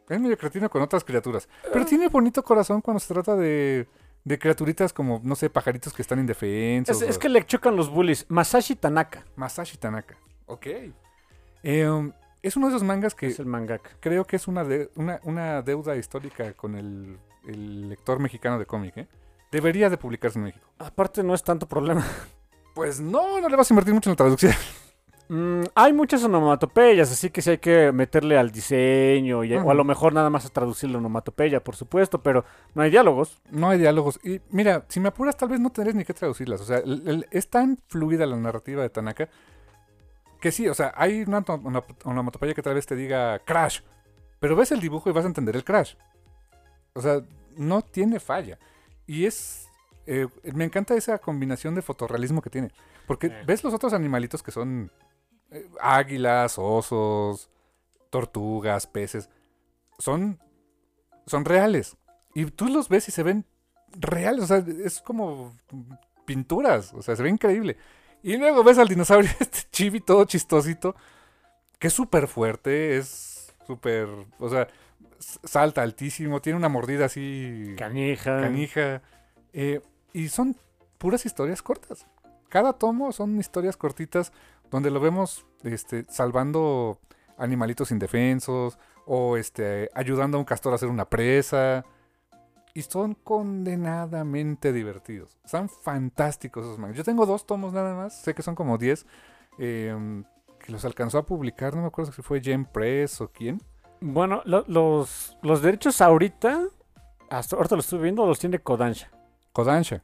Es 0.08 0.20
medio 0.20 0.36
cretino 0.38 0.68
con 0.70 0.82
otras 0.82 1.04
criaturas. 1.04 1.48
Pero 1.72 1.84
tiene 1.84 2.08
bonito 2.08 2.42
corazón 2.42 2.80
cuando 2.80 2.98
se 3.00 3.12
trata 3.12 3.36
de, 3.36 3.86
de 4.24 4.38
criaturitas 4.38 4.92
como, 4.92 5.20
no 5.22 5.34
sé, 5.36 5.50
pajaritos 5.50 5.92
que 5.92 6.02
están 6.02 6.18
indefensos. 6.18 7.02
Es, 7.02 7.10
es 7.10 7.18
que 7.18 7.28
le 7.28 7.44
chocan 7.44 7.76
los 7.76 7.90
bullies. 7.90 8.24
Masashi 8.28 8.74
Tanaka 8.76 9.24
Masashi 9.36 9.76
Tanaka. 9.76 10.16
Ok. 10.46 10.66
Eh, 11.62 11.88
um, 11.88 12.12
es 12.42 12.56
uno 12.56 12.68
de 12.68 12.76
esos 12.76 12.84
mangas 12.86 13.14
que 13.14 13.26
es 13.26 13.38
el 13.38 13.46
mangaka. 13.46 13.90
creo 14.00 14.24
que 14.24 14.36
es 14.36 14.48
una, 14.48 14.64
de- 14.64 14.90
una, 14.94 15.20
una 15.24 15.60
deuda 15.62 15.96
histórica 15.96 16.52
con 16.54 16.76
el, 16.76 17.18
el 17.46 17.88
lector 17.88 18.18
mexicano 18.20 18.58
de 18.58 18.64
cómic, 18.66 18.96
¿eh? 18.96 19.08
Debería 19.50 19.90
de 19.90 19.96
publicarse 19.98 20.38
en 20.38 20.44
México. 20.44 20.66
Aparte 20.78 21.22
no 21.22 21.34
es 21.34 21.42
tanto 21.42 21.66
problema. 21.66 22.06
Pues 22.74 23.00
no, 23.00 23.40
no 23.40 23.48
le 23.48 23.56
vas 23.56 23.70
a 23.70 23.74
invertir 23.74 23.92
mucho 23.92 24.08
en 24.08 24.12
la 24.12 24.16
traducción. 24.16 24.52
Mm, 25.30 25.64
hay 25.74 25.92
muchas 25.92 26.24
onomatopeyas, 26.24 27.12
así 27.12 27.28
que 27.28 27.42
sí 27.42 27.50
hay 27.50 27.58
que 27.58 27.92
meterle 27.92 28.38
al 28.38 28.50
diseño 28.50 29.44
y, 29.44 29.54
o 29.54 29.70
a 29.70 29.74
lo 29.74 29.84
mejor 29.84 30.14
nada 30.14 30.30
más 30.30 30.46
a 30.46 30.48
traducir 30.48 30.88
la 30.90 30.96
onomatopeya, 30.98 31.62
por 31.62 31.76
supuesto, 31.76 32.22
pero 32.22 32.46
no 32.74 32.80
hay 32.82 32.90
diálogos. 32.90 33.38
No 33.50 33.68
hay 33.68 33.78
diálogos. 33.78 34.18
Y 34.24 34.40
mira, 34.50 34.86
si 34.88 35.00
me 35.00 35.08
apuras, 35.08 35.36
tal 35.36 35.50
vez 35.50 35.60
no 35.60 35.70
tendrías 35.70 35.94
ni 35.96 36.04
que 36.04 36.14
traducirlas. 36.14 36.62
O 36.62 36.64
sea, 36.64 36.78
el- 36.78 37.06
el- 37.06 37.26
es 37.30 37.50
tan 37.50 37.78
fluida 37.88 38.24
la 38.24 38.36
narrativa 38.36 38.80
de 38.82 38.88
Tanaka 38.88 39.28
que 40.40 40.50
sí, 40.50 40.66
o 40.68 40.74
sea, 40.74 40.92
hay 40.96 41.22
una, 41.22 41.42
to- 41.42 41.60
una 41.64 41.82
onomatopeya 42.04 42.54
que 42.54 42.62
tal 42.62 42.74
vez 42.74 42.86
te 42.86 42.96
diga 42.96 43.38
crash, 43.40 43.80
pero 44.40 44.56
ves 44.56 44.72
el 44.72 44.80
dibujo 44.80 45.10
y 45.10 45.12
vas 45.12 45.24
a 45.24 45.28
entender 45.28 45.56
el 45.56 45.64
crash. 45.64 45.94
O 46.94 47.02
sea, 47.02 47.20
no 47.56 47.82
tiene 47.82 48.18
falla. 48.20 48.58
Y 49.06 49.26
es. 49.26 49.66
eh, 50.06 50.26
me 50.54 50.64
encanta 50.64 50.94
esa 50.94 51.18
combinación 51.18 51.74
de 51.74 51.82
fotorrealismo 51.82 52.40
que 52.40 52.48
tiene. 52.48 52.70
Porque 53.06 53.26
Eh. 53.26 53.42
ves 53.46 53.62
los 53.62 53.74
otros 53.74 53.92
animalitos 53.92 54.42
que 54.42 54.50
son 54.52 54.90
eh, 55.50 55.68
águilas, 55.80 56.58
osos, 56.58 57.50
tortugas, 58.10 58.86
peces. 58.86 59.28
Son. 59.98 60.38
Son 61.26 61.44
reales. 61.44 61.96
Y 62.34 62.46
tú 62.46 62.68
los 62.68 62.88
ves 62.88 63.08
y 63.08 63.12
se 63.12 63.22
ven 63.22 63.44
reales. 63.92 64.44
O 64.44 64.46
sea, 64.46 64.64
es 64.84 65.00
como 65.00 65.54
pinturas. 66.24 66.92
O 66.94 67.02
sea, 67.02 67.16
se 67.16 67.22
ve 67.22 67.30
increíble. 67.30 67.76
Y 68.22 68.36
luego 68.36 68.64
ves 68.64 68.78
al 68.78 68.88
dinosaurio, 68.88 69.30
este 69.40 69.60
chibi 69.70 70.00
todo 70.00 70.24
chistosito, 70.24 70.96
que 71.78 71.88
es 71.88 71.92
súper 71.92 72.26
fuerte, 72.26 72.96
es 72.96 73.54
súper. 73.66 74.08
O 74.38 74.48
sea, 74.48 74.68
salta 75.18 75.82
altísimo, 75.82 76.40
tiene 76.40 76.56
una 76.58 76.68
mordida 76.68 77.06
así. 77.06 77.74
Canija. 77.76 78.40
canija. 78.40 79.02
eh, 79.52 79.80
y 80.12 80.28
son 80.28 80.56
puras 80.98 81.26
historias 81.26 81.62
cortas. 81.62 82.06
Cada 82.48 82.72
tomo 82.74 83.12
son 83.12 83.38
historias 83.38 83.76
cortitas 83.76 84.32
donde 84.70 84.90
lo 84.90 85.00
vemos 85.00 85.46
este, 85.62 86.04
salvando 86.08 86.98
animalitos 87.36 87.90
indefensos 87.90 88.78
o 89.06 89.36
este, 89.36 89.90
ayudando 89.94 90.36
a 90.36 90.40
un 90.40 90.44
castor 90.44 90.72
a 90.72 90.76
hacer 90.76 90.88
una 90.88 91.04
presa. 91.08 91.84
Y 92.74 92.82
son 92.82 93.14
condenadamente 93.14 94.72
divertidos. 94.72 95.36
Son 95.44 95.68
fantásticos 95.68 96.64
esos 96.64 96.78
mangas. 96.78 96.96
Yo 96.96 97.04
tengo 97.04 97.26
dos 97.26 97.44
tomos 97.46 97.72
nada 97.72 97.94
más. 97.94 98.14
Sé 98.20 98.34
que 98.34 98.42
son 98.42 98.54
como 98.54 98.78
10. 98.78 99.06
eh, 99.58 100.22
que 100.60 100.72
los 100.72 100.84
alcanzó 100.84 101.18
a 101.18 101.26
publicar. 101.26 101.74
No 101.74 101.82
me 101.82 101.88
acuerdo 101.88 102.12
si 102.12 102.20
fue 102.22 102.40
Gem 102.40 102.64
Press 102.64 103.20
o 103.20 103.30
quién. 103.32 103.60
Bueno, 104.00 104.42
lo- 104.44 104.64
los, 104.68 105.36
los 105.42 105.62
derechos 105.62 106.00
ahorita, 106.00 106.60
hasta 107.30 107.56
ahorita 107.56 107.74
lo 107.76 107.80
estoy 107.80 107.98
viendo, 108.00 108.26
los 108.26 108.38
tiene 108.38 108.58
Kodansha. 108.60 109.08
Kodansha. 109.52 110.02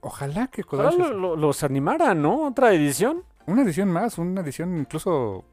Ojalá 0.00 0.46
que 0.48 0.62
Ojalá 0.62 0.90
Kodansha. 0.90 1.08
lo- 1.12 1.18
lo- 1.18 1.36
los 1.36 1.62
animara, 1.64 2.14
¿no? 2.14 2.46
Otra 2.46 2.72
edición. 2.72 3.22
Una 3.46 3.62
edición 3.62 3.90
más, 3.90 4.18
una 4.18 4.40
edición 4.40 4.76
incluso. 4.78 5.44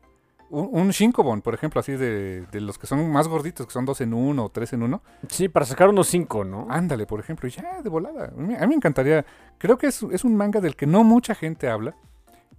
Un, 0.50 0.70
un 0.72 0.90
Shinkobon, 0.90 1.42
por 1.42 1.56
ejemplo, 1.56 1.80
así 1.80 1.94
de, 1.94 2.42
de 2.52 2.62
los 2.62 2.78
que 2.78 2.86
son 2.86 3.10
más 3.12 3.28
gorditos, 3.28 3.66
que 3.66 3.72
son 3.74 3.86
dos 3.86 4.02
en 4.02 4.14
uno 4.14 4.46
o 4.46 4.50
tres 4.50 4.72
en 4.74 4.84
uno. 4.84 5.02
Sí, 5.28 5.50
para 5.50 5.66
sacar 5.66 5.90
unos 5.90 6.08
cinco, 6.08 6.44
¿no? 6.44 6.68
Ándale, 6.70 7.08
por 7.08 7.20
ejemplo, 7.20 7.48
y 7.48 7.52
ya, 7.52 7.82
de 7.82 7.90
volada. 7.90 8.26
A 8.28 8.40
mí, 8.40 8.54
a 8.54 8.60
mí 8.60 8.68
me 8.68 8.76
encantaría. 8.76 9.26
Creo 9.58 9.78
que 9.80 9.88
es, 9.88 10.04
es 10.04 10.24
un 10.24 10.36
manga 10.36 10.60
del 10.62 10.76
que 10.76 10.86
no 10.86 11.04
mucha 11.04 11.34
gente 11.34 11.70
habla, 11.70 11.96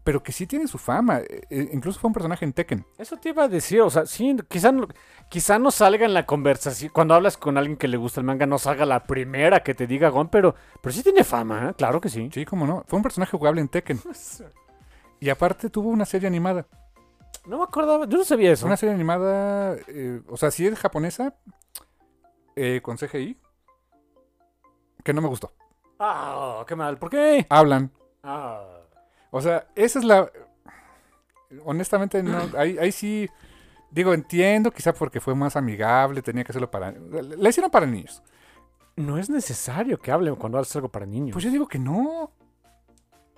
pero 0.05 0.23
que 0.23 0.33
sí 0.33 0.47
tiene 0.47 0.69
su 0.69 0.79
fama. 0.79 1.21
Eh, 1.21 1.41
eh, 1.51 1.69
incluso 1.73 1.99
fue 1.99 2.09
un 2.09 2.15
personaje 2.15 2.45
en 2.45 2.53
Tekken. 2.53 2.87
Eso 2.99 3.17
te 3.17 3.31
iba 3.31 3.45
a 3.45 3.49
decir, 3.49 3.81
o 3.81 3.91
sea, 3.91 4.05
sí, 4.07 4.37
quizá 4.49 4.71
no, 4.71 4.87
quizá 5.31 5.59
no 5.59 5.71
salga 5.71 6.05
en 6.05 6.15
la 6.15 6.27
conversación, 6.27 6.93
cuando 6.95 7.15
hablas 7.15 7.37
con 7.39 7.57
alguien 7.57 7.77
que 7.79 7.89
le 7.89 7.97
gusta 7.97 8.21
el 8.21 8.27
manga, 8.27 8.47
no 8.47 8.59
salga 8.59 8.85
la 8.85 9.05
primera 9.05 9.63
que 9.63 9.75
te 9.75 9.87
diga 9.87 10.11
Gon, 10.11 10.29
pero, 10.29 10.55
pero 10.81 10.93
sí 10.93 11.03
tiene 11.03 11.25
fama, 11.25 11.71
¿eh? 11.71 11.75
claro 11.77 12.01
que 12.01 12.11
sí. 12.11 12.29
Sí, 12.33 12.45
cómo 12.45 12.67
no. 12.67 12.85
Fue 12.87 12.99
un 12.99 13.03
personaje 13.03 13.37
jugable 13.37 13.61
en 13.61 13.69
Tekken. 13.69 14.01
Y 15.21 15.31
aparte 15.31 15.71
tuvo 15.71 15.89
una 15.89 16.05
serie 16.05 16.29
animada. 16.29 16.67
No 17.47 17.57
me 17.57 17.65
acordaba, 17.65 18.07
yo 18.07 18.19
no 18.19 18.25
sabía 18.25 18.53
eso. 18.53 18.67
Una 18.67 18.77
serie 18.77 18.95
animada, 18.95 19.75
eh, 19.89 20.21
o 20.29 20.37
sea, 20.37 20.51
sí 20.51 20.67
es 20.67 20.79
japonesa, 20.79 21.35
eh, 22.57 22.81
con 22.83 22.99
CGI, 22.99 23.39
que 25.03 25.15
no 25.15 25.23
me 25.23 25.29
gustó. 25.29 25.55
Ah, 25.99 26.63
qué 26.67 26.77
mal, 26.77 26.99
¿por 26.99 27.09
qué? 27.09 27.47
Hablan, 27.49 27.91
Ah. 28.23 28.84
O 29.37 29.41
sea, 29.41 29.67
esa 29.75 29.99
es 29.99 30.05
la. 30.05 30.31
Honestamente, 31.65 32.23
no. 32.23 32.39
Ahí, 32.57 32.79
ahí 32.79 32.93
sí. 32.93 33.29
Digo, 33.91 34.13
entiendo, 34.13 34.71
quizá 34.73 34.93
porque 34.93 35.21
fue 35.21 35.35
más 35.35 35.57
amigable, 35.57 36.23
tenía 36.23 36.45
que 36.45 36.53
hacerlo 36.53 36.71
para. 36.71 36.93
La 36.93 37.49
hicieron 37.49 37.71
para 37.71 37.87
niños. 37.87 38.23
No 38.97 39.19
es 39.19 39.29
necesario 39.31 39.99
que 39.99 40.13
hablen 40.13 40.37
cuando 40.37 40.59
haces 40.59 40.75
algo 40.77 40.89
para 40.89 41.05
niños. 41.07 41.33
Pues 41.33 41.45
yo 41.45 41.51
digo 41.51 41.67
que 41.69 41.79
no. 41.79 42.31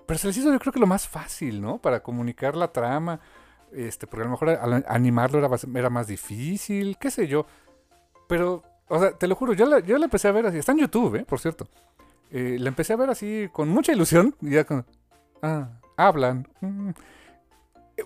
Pero 0.05 0.17
se 0.19 0.27
les 0.27 0.37
hizo, 0.37 0.51
yo 0.51 0.59
creo 0.59 0.71
que 0.73 0.79
lo 0.79 0.87
más 0.87 1.07
fácil, 1.07 1.61
¿no? 1.61 1.79
Para 1.79 2.01
comunicar 2.01 2.55
la 2.55 2.71
trama. 2.71 3.19
Este, 3.71 4.07
porque 4.07 4.21
a 4.21 4.25
lo 4.25 4.31
mejor 4.31 4.49
al- 4.49 4.85
animarlo 4.87 5.39
era, 5.39 5.49
más- 5.49 5.65
era 5.75 5.89
más 5.89 6.07
difícil, 6.07 6.97
qué 6.99 7.11
sé 7.11 7.27
yo. 7.27 7.45
Pero, 8.27 8.63
o 8.87 8.99
sea, 8.99 9.11
te 9.11 9.27
lo 9.27 9.35
juro, 9.35 9.53
yo 9.53 9.65
la, 9.65 9.79
yo 9.79 9.97
la 9.97 10.05
empecé 10.05 10.27
a 10.27 10.31
ver 10.31 10.45
así. 10.45 10.57
Está 10.59 10.71
en 10.71 10.79
YouTube, 10.79 11.15
¿eh? 11.15 11.25
Por 11.25 11.39
cierto. 11.39 11.67
Eh, 12.31 12.57
la 12.59 12.69
empecé 12.69 12.93
a 12.93 12.97
ver 12.97 13.09
así 13.09 13.49
con 13.51 13.67
mucha 13.69 13.91
ilusión. 13.91 14.35
Y 14.41 14.51
ya 14.51 14.63
con. 14.63 14.85
Ah, 15.41 15.69
hablan. 15.97 16.47
mm. 16.61 16.91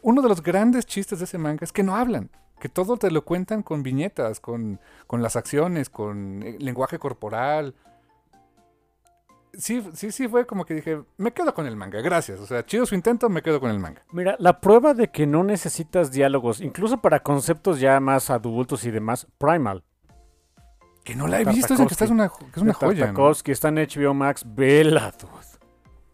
Uno 0.01 0.21
de 0.21 0.29
los 0.29 0.41
grandes 0.41 0.85
chistes 0.85 1.19
de 1.19 1.25
ese 1.25 1.37
manga 1.37 1.63
es 1.63 1.73
que 1.73 1.83
no 1.83 1.95
hablan. 1.95 2.29
Que 2.59 2.69
todo 2.69 2.97
te 2.97 3.11
lo 3.11 3.25
cuentan 3.25 3.61
con 3.63 3.83
viñetas, 3.83 4.39
con, 4.39 4.79
con 5.07 5.21
las 5.21 5.35
acciones, 5.35 5.89
con 5.89 6.43
eh, 6.43 6.57
lenguaje 6.59 6.97
corporal. 6.97 7.75
Sí, 9.53 9.83
sí, 9.93 10.11
sí, 10.11 10.27
fue 10.29 10.45
como 10.45 10.63
que 10.63 10.75
dije, 10.75 11.01
me 11.17 11.33
quedo 11.33 11.53
con 11.53 11.67
el 11.67 11.75
manga, 11.75 11.99
gracias. 12.01 12.39
O 12.39 12.45
sea, 12.45 12.65
chido 12.65 12.85
su 12.85 12.95
intento, 12.95 13.29
me 13.29 13.41
quedo 13.41 13.59
con 13.59 13.69
el 13.69 13.79
manga. 13.79 14.03
Mira, 14.11 14.35
la 14.39 14.61
prueba 14.61 14.93
de 14.93 15.09
que 15.09 15.27
no 15.27 15.43
necesitas 15.43 16.11
diálogos, 16.11 16.61
incluso 16.61 17.01
para 17.01 17.21
conceptos 17.21 17.79
ya 17.79 17.99
más 17.99 18.29
adultos 18.29 18.85
y 18.85 18.91
demás, 18.91 19.27
Primal. 19.37 19.83
Que 21.03 21.15
no 21.15 21.27
la 21.27 21.41
he 21.41 21.45
visto, 21.45 21.73
dicen 21.73 21.87
que, 21.87 21.93
esta 21.95 22.05
es 22.05 22.11
una, 22.11 22.29
que 22.29 22.45
es 22.55 22.61
una 22.61 22.73
joya. 22.73 23.11
¿no? 23.11 23.31
Está 23.31 23.69
en 23.69 23.75
HBO 23.75 24.13
Max, 24.13 24.45
vela, 24.47 25.11
dude. 25.19 25.50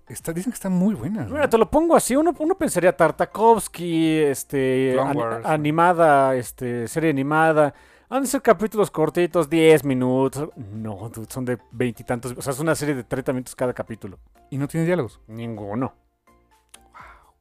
Está, 0.08 0.32
dicen 0.32 0.52
que 0.52 0.56
está 0.56 0.70
muy 0.70 0.96
buena. 0.96 1.24
¿no? 1.24 1.32
Mira, 1.34 1.50
te 1.50 1.58
lo 1.58 1.70
pongo 1.70 1.96
así, 1.96 2.16
uno, 2.16 2.34
uno 2.40 2.56
pensaría 2.58 2.96
Tartakovsky, 2.96 4.20
este, 4.20 4.96
Wars. 4.98 5.46
animada, 5.46 6.36
este, 6.36 6.88
serie 6.88 7.10
animada. 7.10 7.74
Han 8.10 8.24
de 8.24 8.30
ser 8.30 8.42
capítulos 8.42 8.90
cortitos, 8.90 9.50
10 9.50 9.84
minutos. 9.84 10.50
No, 10.56 11.10
dude, 11.10 11.28
son 11.30 11.44
de 11.44 11.58
veintitantos. 11.72 12.34
O 12.38 12.42
sea, 12.42 12.54
es 12.54 12.60
una 12.60 12.74
serie 12.74 12.96
de 12.96 13.04
30 13.04 13.34
minutos 13.34 13.54
cada 13.54 13.74
capítulo. 13.74 14.18
Y 14.50 14.58
no 14.58 14.68
tiene 14.70 14.86
diálogos. 14.86 15.20
Ninguno. 15.28 15.94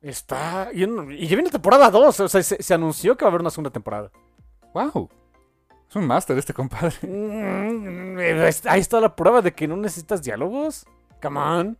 Está. 0.02 0.70
Y, 0.72 0.80
ya 0.80 1.36
viene 1.36 1.50
temporada 1.50 1.88
2. 1.88 2.20
O 2.20 2.28
sea, 2.28 2.42
se, 2.42 2.60
se 2.60 2.74
anunció 2.74 3.16
que 3.16 3.24
va 3.24 3.28
a 3.28 3.30
haber 3.30 3.42
una 3.42 3.50
segunda 3.50 3.70
temporada. 3.70 4.10
¡Wow! 4.74 5.08
Es 5.88 5.94
un 5.94 6.06
máster 6.06 6.36
este 6.36 6.52
compadre. 6.52 6.96
Mm, 7.02 8.18
Ahí 8.68 8.80
está 8.80 9.00
la 9.00 9.14
prueba 9.14 9.40
de 9.42 9.52
que 9.52 9.68
no 9.68 9.76
necesitas 9.76 10.22
diálogos. 10.22 10.84
Come 11.22 11.38
on. 11.40 11.78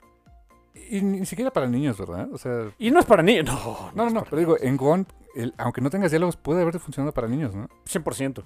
Y 0.91 1.01
ni 1.03 1.27
siquiera 1.27 1.51
para 1.53 1.67
niños, 1.69 1.99
¿verdad? 1.99 2.29
O 2.33 2.39
sea, 2.39 2.71
Y 2.79 2.91
no 2.91 3.01
es 3.01 3.07
para 3.07 3.23
niños. 3.23 3.47
No, 3.47 3.91
no, 3.95 4.05
no, 4.05 4.11
no. 4.11 4.25
Pero 4.25 4.37
digo, 4.39 4.57
en 4.61 4.77
Gon, 4.77 5.07
el- 5.35 5.55
aunque 5.59 5.81
no 5.81 5.91
tengas 5.91 6.11
diálogos, 6.11 6.37
puede 6.37 6.63
haber 6.63 6.79
funcionado 6.79 7.13
para 7.13 7.29
niños, 7.29 7.55
¿no? 7.55 7.69
100%. 7.85 8.45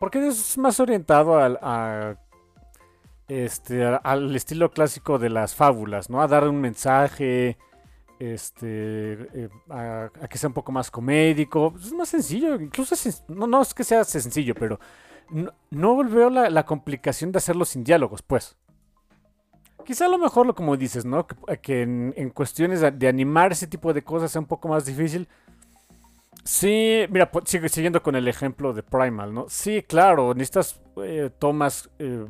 Porque 0.00 0.26
es 0.26 0.58
más 0.58 0.78
orientado 0.80 1.38
al, 1.38 1.58
a- 1.62 2.16
este, 3.28 3.84
al 3.84 4.34
estilo 4.36 4.70
clásico 4.70 5.18
de 5.18 5.30
las 5.30 5.54
fábulas, 5.54 6.10
¿no? 6.10 6.20
A 6.20 6.28
dar 6.28 6.46
un 6.48 6.60
mensaje, 6.60 7.56
este, 8.18 9.12
eh, 9.34 9.48
a, 9.70 10.10
a 10.20 10.28
que 10.28 10.36
sea 10.38 10.48
un 10.48 10.54
poco 10.54 10.72
más 10.72 10.90
comédico. 10.90 11.74
Es 11.80 11.92
más 11.92 12.08
sencillo, 12.10 12.56
incluso 12.60 12.94
es 12.94 13.24
no, 13.28 13.46
no 13.46 13.62
es 13.62 13.72
que 13.72 13.84
sea 13.84 14.04
sencillo, 14.04 14.54
pero 14.54 14.78
no, 15.30 15.52
no 15.70 15.96
veo 16.04 16.28
la, 16.30 16.50
la 16.50 16.66
complicación 16.66 17.32
de 17.32 17.38
hacerlo 17.38 17.64
sin 17.64 17.84
diálogos, 17.84 18.22
pues. 18.22 18.56
Quizá 19.84 20.06
a 20.06 20.08
lo 20.08 20.18
mejor, 20.18 20.46
lo 20.46 20.54
como 20.54 20.76
dices, 20.76 21.04
¿no? 21.04 21.26
Que, 21.26 21.36
que 21.58 21.82
en, 21.82 22.14
en 22.16 22.30
cuestiones 22.30 22.80
de, 22.80 23.08
animar 23.08 23.52
ese 23.52 23.66
tipo 23.66 23.92
de 23.92 24.02
cosas 24.02 24.32
sea 24.32 24.40
un 24.40 24.46
poco 24.46 24.68
más 24.68 24.84
difícil. 24.86 25.28
Sí, 26.44 27.06
mira, 27.10 27.30
sigue 27.46 27.68
siguiendo 27.68 28.02
con 28.02 28.16
el 28.16 28.28
ejemplo 28.28 28.72
de 28.74 28.82
Primal, 28.82 29.32
¿no? 29.32 29.46
Sí, 29.48 29.82
claro, 29.82 30.34
necesitas 30.34 30.80
eh, 31.02 31.30
tomas 31.38 31.88
eh, 31.98 32.26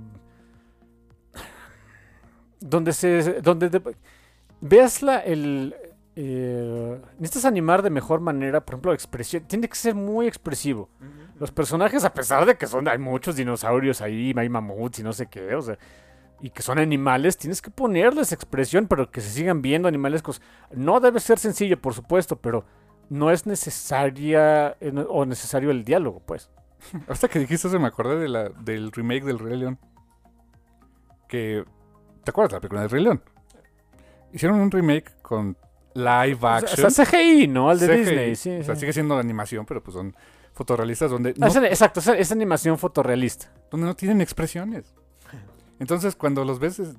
donde 2.60 2.92
se, 2.92 3.40
donde 3.40 3.68
de- 3.68 3.96
veas 4.60 5.02
la, 5.02 5.18
el, 5.18 5.74
eh, 6.16 7.00
necesitas 7.18 7.44
animar 7.44 7.82
de 7.82 7.90
mejor 7.90 8.20
manera, 8.20 8.64
por 8.64 8.74
ejemplo, 8.74 8.92
expresión, 8.94 9.44
tiene 9.44 9.68
que 9.68 9.76
ser 9.76 9.94
muy 9.94 10.26
expresivo. 10.26 10.88
Los 11.38 11.50
personajes, 11.50 12.04
a 12.04 12.14
pesar 12.14 12.46
de 12.46 12.56
que 12.56 12.66
son, 12.66 12.86
hay 12.88 12.98
muchos 12.98 13.36
dinosaurios 13.36 14.00
ahí, 14.00 14.32
hay 14.36 14.48
mamuts 14.48 15.00
y 15.00 15.02
no 15.02 15.12
sé 15.12 15.26
qué, 15.26 15.54
o 15.54 15.62
sea, 15.62 15.78
y 16.40 16.50
que 16.50 16.62
son 16.62 16.78
animales, 16.78 17.38
tienes 17.38 17.62
que 17.62 17.70
ponerles 17.70 18.32
expresión, 18.32 18.86
pero 18.86 19.10
que 19.10 19.20
se 19.20 19.30
sigan 19.30 19.62
viendo 19.62 19.88
animalescos. 19.88 20.42
No 20.72 21.00
debe 21.00 21.20
ser 21.20 21.38
sencillo, 21.38 21.80
por 21.80 21.94
supuesto, 21.94 22.36
pero 22.36 22.64
no 23.08 23.30
es 23.30 23.46
necesaria 23.46 24.76
eh, 24.80 24.92
o 25.08 25.24
necesario 25.24 25.70
el 25.70 25.84
diálogo, 25.84 26.20
pues. 26.26 26.50
Hasta 27.08 27.28
que 27.28 27.38
dijiste 27.38 27.68
eso 27.68 27.80
me 27.80 27.86
acordé 27.88 28.18
de 28.18 28.28
la, 28.28 28.48
del 28.48 28.92
remake 28.92 29.24
del 29.24 29.38
Rey 29.38 29.56
León. 29.58 29.78
Que 31.28 31.64
¿Te 32.24 32.30
acuerdas 32.30 32.50
de 32.50 32.56
la 32.56 32.60
película 32.60 32.80
de 32.82 32.88
Rey 32.88 33.02
León? 33.04 33.22
Hicieron 34.32 34.58
un 34.60 34.70
remake 34.70 35.12
con 35.22 35.56
live 35.94 36.38
action. 36.42 36.86
O 36.86 36.90
sea, 36.90 37.04
CGI, 37.04 37.46
¿no? 37.48 37.70
Al 37.70 37.78
de 37.78 37.86
CGI. 37.86 37.98
Disney, 37.98 38.36
sí. 38.36 38.50
O 38.58 38.64
sea, 38.64 38.74
sí. 38.74 38.80
sigue 38.80 38.92
siendo 38.92 39.16
animación, 39.18 39.64
pero 39.66 39.82
pues 39.82 39.94
son 39.94 40.14
fotorrealistas 40.52 41.10
donde 41.10 41.34
Ah, 41.40 41.48
no, 41.54 41.64
exacto, 41.64 42.00
es, 42.00 42.08
es 42.08 42.32
animación 42.32 42.78
fotorrealista. 42.78 43.52
donde 43.70 43.86
no 43.86 43.94
tienen 43.94 44.20
expresiones. 44.20 44.94
Entonces, 45.80 46.14
cuando 46.16 46.44
los 46.44 46.58
ves 46.58 46.78
es- 46.80 46.94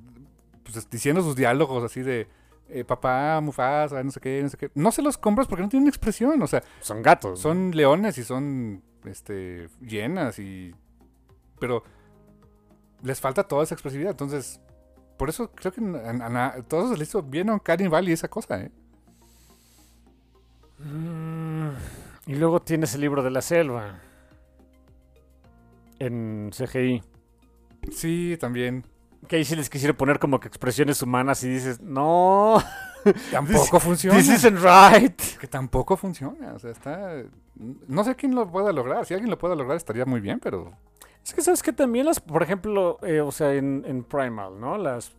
pues, 0.64 0.88
diciendo 0.90 1.22
sus 1.22 1.36
diálogos 1.36 1.84
así 1.84 2.02
de 2.02 2.28
eh, 2.68 2.84
papá, 2.84 3.40
Mufasa, 3.40 4.02
no 4.02 4.10
sé 4.10 4.18
qué, 4.20 4.42
no 4.42 4.48
sé 4.48 4.56
qué, 4.56 4.70
no 4.74 4.90
se 4.90 5.00
los 5.00 5.16
compras 5.18 5.46
porque 5.46 5.62
no 5.62 5.68
tienen 5.68 5.88
expresión. 5.88 6.42
O 6.42 6.46
sea, 6.48 6.62
Son 6.80 7.00
gatos. 7.02 7.38
son 7.40 7.70
leones 7.72 8.18
y 8.18 8.24
son 8.24 8.82
este 9.04 9.68
llenas 9.80 10.38
y 10.40 10.74
pero 11.60 11.84
les 13.04 13.20
falta 13.20 13.44
toda 13.44 13.62
esa 13.62 13.74
expresividad 13.76 14.10
entonces 14.10 14.60
por 15.16 15.28
eso 15.28 15.52
creo 15.52 15.70
que 15.72 15.80
a, 15.80 16.10
a- 16.10 16.46
a 16.56 16.62
todos 16.64 16.98
les 16.98 17.08
hizo 17.08 17.22
bien 17.22 17.48
a 17.48 17.54
Uncanny 17.54 17.86
Valley 17.86 18.12
esa 18.12 18.26
cosa 18.26 18.60
¿eh? 18.60 18.72
Mm, 20.80 21.68
y 22.26 22.34
luego 22.34 22.60
tienes 22.60 22.94
el 22.94 23.00
libro 23.02 23.22
de 23.22 23.30
la 23.30 23.40
selva. 23.42 24.00
En 25.98 26.50
CGI. 26.52 27.02
Sí 27.92 28.36
también 28.40 28.84
Que 29.28 29.36
ahí 29.36 29.44
sí 29.44 29.56
les 29.56 29.70
quisiera 29.70 29.96
poner 29.96 30.18
como 30.18 30.40
que 30.40 30.48
expresiones 30.48 31.02
humanas 31.02 31.42
y 31.44 31.48
dices, 31.48 31.80
no, 31.80 32.62
tampoco 33.30 33.80
funciona 33.80 34.18
this 34.18 34.28
isn't 34.28 34.58
right. 34.58 35.20
que 35.38 35.46
tampoco 35.46 35.96
funciona 35.96 36.52
o 36.54 36.58
sea 36.58 36.70
está 36.70 37.22
no 37.54 38.04
sé 38.04 38.14
quién 38.16 38.34
lo 38.34 38.50
pueda 38.50 38.72
lograr 38.72 39.06
si 39.06 39.14
alguien 39.14 39.30
lo 39.30 39.38
pueda 39.38 39.54
lograr 39.54 39.76
estaría 39.76 40.04
muy 40.04 40.20
bien 40.20 40.40
pero 40.40 40.72
Es 41.26 41.34
que 41.34 41.42
sabes 41.42 41.60
que 41.60 41.72
también 41.72 42.06
las, 42.06 42.20
por 42.20 42.40
ejemplo, 42.44 43.00
eh, 43.02 43.20
o 43.20 43.32
sea, 43.32 43.52
en, 43.52 43.84
en 43.84 44.04
Primal, 44.04 44.60
¿no? 44.60 44.78
Las... 44.78 45.10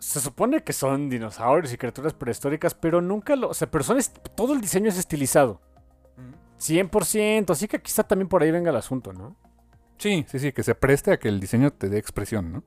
Se 0.00 0.18
supone 0.18 0.64
que 0.64 0.72
son 0.72 1.08
dinosaurios 1.08 1.72
y 1.72 1.76
criaturas 1.76 2.14
prehistóricas, 2.14 2.74
pero 2.74 3.00
nunca 3.00 3.36
lo... 3.36 3.50
O 3.50 3.54
sea, 3.54 3.70
pero 3.70 3.84
son 3.84 3.96
todo 4.34 4.54
el 4.54 4.60
diseño 4.60 4.88
es 4.88 4.98
estilizado. 4.98 5.60
100%, 6.58 7.48
así 7.50 7.68
que 7.68 7.80
quizá 7.80 8.02
también 8.02 8.28
por 8.28 8.42
ahí 8.42 8.50
venga 8.50 8.70
el 8.70 8.76
asunto, 8.76 9.12
¿no? 9.12 9.36
Sí 9.98 10.24
sí 10.28 10.38
sí 10.38 10.52
que 10.52 10.62
se 10.62 10.74
preste 10.74 11.12
a 11.12 11.18
que 11.18 11.28
el 11.28 11.40
diseño 11.40 11.72
te 11.72 11.88
dé 11.88 11.98
expresión 11.98 12.52
no 12.52 12.62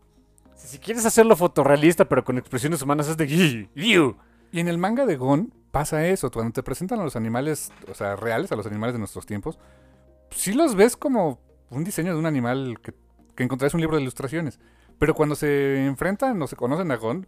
Si, 0.56 0.78
quieres 0.78 1.06
hacerlo 1.06 1.36
fotorrealista, 1.36 2.06
pero 2.06 2.24
con 2.24 2.38
expresiones 2.38 2.82
humanas, 2.82 3.08
es 3.08 3.18
de... 3.18 3.70
Y 4.54 4.60
en 4.60 4.68
el 4.68 4.78
manga 4.78 5.06
de 5.06 5.16
Gon 5.16 5.54
pasa 5.72 6.06
eso, 6.08 6.30
cuando 6.30 6.52
te 6.52 6.64
presentan 6.64 7.00
a 7.00 7.04
los 7.04 7.16
animales, 7.16 7.72
o 7.90 7.94
sea, 7.94 8.16
reales, 8.16 8.52
a 8.52 8.56
los 8.56 8.66
animales 8.66 8.94
de 8.94 9.00
nuestros 9.00 9.26
tiempos, 9.26 9.58
sí 10.30 10.54
los 10.54 10.76
ves 10.76 10.98
como 10.98 11.40
un 11.70 11.84
diseño 11.84 12.14
de 12.14 12.20
un 12.20 12.26
animal 12.26 12.80
que, 12.84 12.94
que 13.36 13.44
encontrás 13.44 13.74
en 13.74 13.78
un 13.78 13.82
libro 13.82 13.96
de 13.96 14.04
ilustraciones. 14.04 14.60
Pero 15.00 15.16
cuando 15.16 15.36
se 15.36 15.86
enfrentan 15.86 16.42
o 16.42 16.48
se 16.48 16.56
conocen 16.56 16.92
a 16.92 16.98
Gon, 16.98 17.26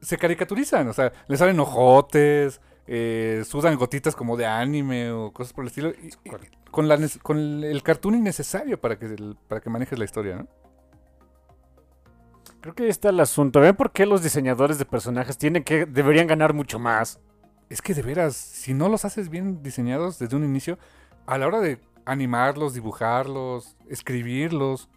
se 0.00 0.18
caricaturizan, 0.18 0.86
o 0.88 0.92
sea, 0.92 1.12
les 1.26 1.38
salen 1.38 1.58
ojotes, 1.58 2.60
eh, 2.88 3.44
sudan 3.46 3.76
gotitas 3.76 4.16
como 4.16 4.36
de 4.36 4.46
anime 4.46 5.10
o 5.12 5.30
cosas 5.32 5.52
por 5.52 5.62
el 5.64 5.68
estilo, 5.68 5.90
y- 5.90 6.08
y- 6.08 6.30
con, 6.70 6.88
la, 6.88 6.98
con 7.22 7.38
el 7.62 7.82
cartoon 7.82 8.14
innecesario 8.16 8.80
para 8.80 8.98
que, 8.98 9.06
el- 9.06 9.36
para 9.46 9.60
que 9.60 9.68
manejes 9.70 9.98
la 9.98 10.04
historia, 10.06 10.36
¿no? 10.36 10.48
Creo 12.60 12.74
que 12.74 12.84
ahí 12.84 12.88
está 12.88 13.10
el 13.10 13.20
asunto. 13.20 13.60
¿Ven 13.60 13.76
por 13.76 13.92
qué 13.92 14.04
los 14.04 14.22
diseñadores 14.22 14.78
de 14.78 14.84
personajes 14.84 15.38
tienen 15.38 15.62
que... 15.62 15.86
deberían 15.86 16.26
ganar 16.26 16.54
mucho 16.54 16.78
más? 16.78 17.20
Es 17.68 17.80
que 17.82 17.94
de 17.94 18.02
veras, 18.02 18.34
si 18.34 18.74
no 18.74 18.88
los 18.88 19.04
haces 19.04 19.28
bien 19.28 19.62
diseñados 19.62 20.18
desde 20.18 20.34
un 20.36 20.44
inicio, 20.44 20.78
a 21.26 21.38
la 21.38 21.46
hora 21.46 21.60
de 21.60 21.78
animarlos, 22.04 22.74
dibujarlos, 22.74 23.76
escribirlos, 23.88 24.88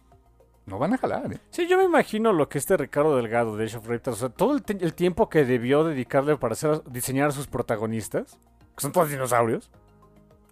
no 0.66 0.78
van 0.78 0.94
a 0.94 0.98
jalar, 0.98 1.32
¿eh? 1.32 1.40
Sí, 1.50 1.66
yo 1.66 1.76
me 1.76 1.84
imagino 1.84 2.32
lo 2.32 2.48
que 2.48 2.58
este 2.58 2.76
Ricardo 2.76 3.16
Delgado 3.16 3.56
de 3.56 3.64
Age 3.64 3.78
of 3.78 3.86
Reptiles, 3.86 4.18
o 4.18 4.20
sea, 4.20 4.28
todo 4.28 4.56
el, 4.56 4.94
tiempo 4.94 5.28
que 5.28 5.44
debió 5.44 5.82
dedicarle 5.82 6.36
para 6.36 6.52
hacer, 6.52 6.82
diseñar 6.84 7.28
a 7.28 7.32
sus 7.32 7.48
protagonistas, 7.48 8.38
que 8.76 8.82
son 8.82 8.92
todos 8.92 9.10
dinosaurios, 9.10 9.70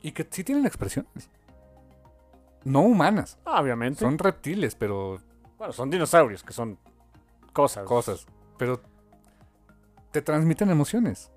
Y 0.03 0.13
que 0.13 0.27
sí 0.29 0.43
tienen 0.43 0.67
expresiones. 0.67 1.31
No 2.65 2.81
humanas. 2.81 3.39
ah, 3.45 3.61
obviamente. 3.61 4.01
Son 4.01 4.19
reptiles, 4.19 4.75
pero 4.75 5.21
bueno, 5.59 5.73
son 5.73 5.91
dinosaurios, 5.91 6.43
que 6.43 6.53
son 6.53 6.79
cosas. 7.53 7.85
cosas. 7.85 8.27
Pero 8.59 8.81
te 10.11 10.23
transmiten 10.23 10.71
emociones. 10.71 11.31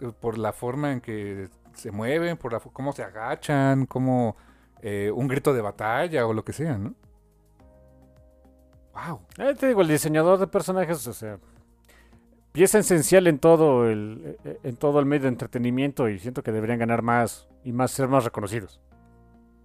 Eh, 0.00 0.10
Por 0.18 0.36
la 0.36 0.52
forma 0.52 0.92
en 0.92 1.00
que 1.00 1.48
se 1.74 1.92
mueven, 1.92 2.36
por 2.36 2.52
la, 2.52 2.60
cómo 2.60 2.92
se 2.92 3.04
agachan, 3.04 3.86
como 3.86 4.36
un 4.82 5.28
grito 5.28 5.52
de 5.52 5.60
batalla 5.60 6.26
o 6.26 6.32
lo 6.32 6.42
que 6.42 6.54
sea, 6.54 6.78
¿no? 6.78 6.94
Wow. 9.06 9.20
Eh, 9.38 9.54
te 9.54 9.68
digo, 9.68 9.82
el 9.82 9.88
diseñador 9.88 10.38
de 10.38 10.46
personajes, 10.46 11.06
o 11.06 11.12
sea, 11.12 11.38
pieza 12.52 12.78
esencial 12.78 13.26
en 13.26 13.38
todo 13.38 13.88
el 13.88 14.38
eh, 14.44 14.58
en 14.62 14.76
todo 14.76 14.98
el 15.00 15.06
medio 15.06 15.22
de 15.22 15.28
entretenimiento 15.28 16.08
y 16.08 16.18
siento 16.18 16.42
que 16.42 16.52
deberían 16.52 16.78
ganar 16.78 17.02
más 17.02 17.48
y 17.64 17.72
más 17.72 17.90
ser 17.90 18.08
más 18.08 18.24
reconocidos. 18.24 18.80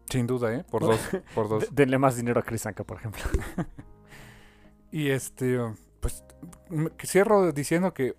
Sin 0.10 0.28
duda, 0.28 0.54
¿eh? 0.54 0.64
Por 0.70 0.82
dos. 0.86 1.00
Por 1.34 1.50
dos. 1.50 1.68
Denle 1.72 1.98
más 1.98 2.16
dinero 2.16 2.40
a 2.40 2.44
Chris 2.44 2.66
Anka, 2.66 2.84
por 2.84 2.98
ejemplo. 2.98 3.24
Y 4.92 5.10
este, 5.10 5.60
pues 6.00 6.24
cierro 7.04 7.52
diciendo 7.52 7.94
que 7.94 8.16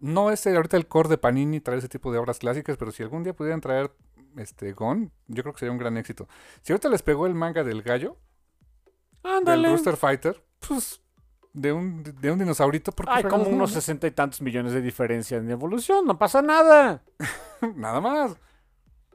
no 0.00 0.32
es 0.32 0.44
ahorita 0.44 0.76
el 0.76 0.88
core 0.88 1.10
de 1.10 1.16
Panini 1.16 1.60
traer 1.60 1.78
ese 1.78 1.88
tipo 1.88 2.10
de 2.10 2.18
obras 2.18 2.40
clásicas, 2.40 2.76
pero 2.76 2.90
si 2.90 3.04
algún 3.04 3.22
día 3.22 3.34
pudieran 3.34 3.60
traer 3.60 3.92
este 4.36 4.72
Gon, 4.72 5.12
yo 5.28 5.44
creo 5.44 5.54
que 5.54 5.60
sería 5.60 5.70
un 5.70 5.78
gran 5.78 5.96
éxito. 5.96 6.26
Si 6.62 6.72
ahorita 6.72 6.88
les 6.88 7.02
pegó 7.02 7.28
el 7.28 7.34
manga 7.34 7.62
del 7.62 7.82
gallo, 7.82 8.16
del 9.26 9.36
Ándale. 9.38 9.68
Rooster 9.68 9.96
Fighter, 9.96 10.42
pues 10.66 11.00
de 11.52 11.72
un, 11.72 12.02
de 12.02 12.30
un 12.30 12.38
dinosaurito, 12.38 12.92
porque 12.92 13.12
Hay 13.14 13.22
como 13.24 13.44
unos 13.44 13.70
sesenta 13.72 14.06
y 14.06 14.10
tantos 14.10 14.40
millones 14.42 14.72
de 14.72 14.82
diferencia 14.82 15.38
en 15.38 15.50
evolución, 15.50 16.04
no 16.06 16.18
pasa 16.18 16.42
nada. 16.42 17.02
nada 17.76 18.00
más. 18.00 18.36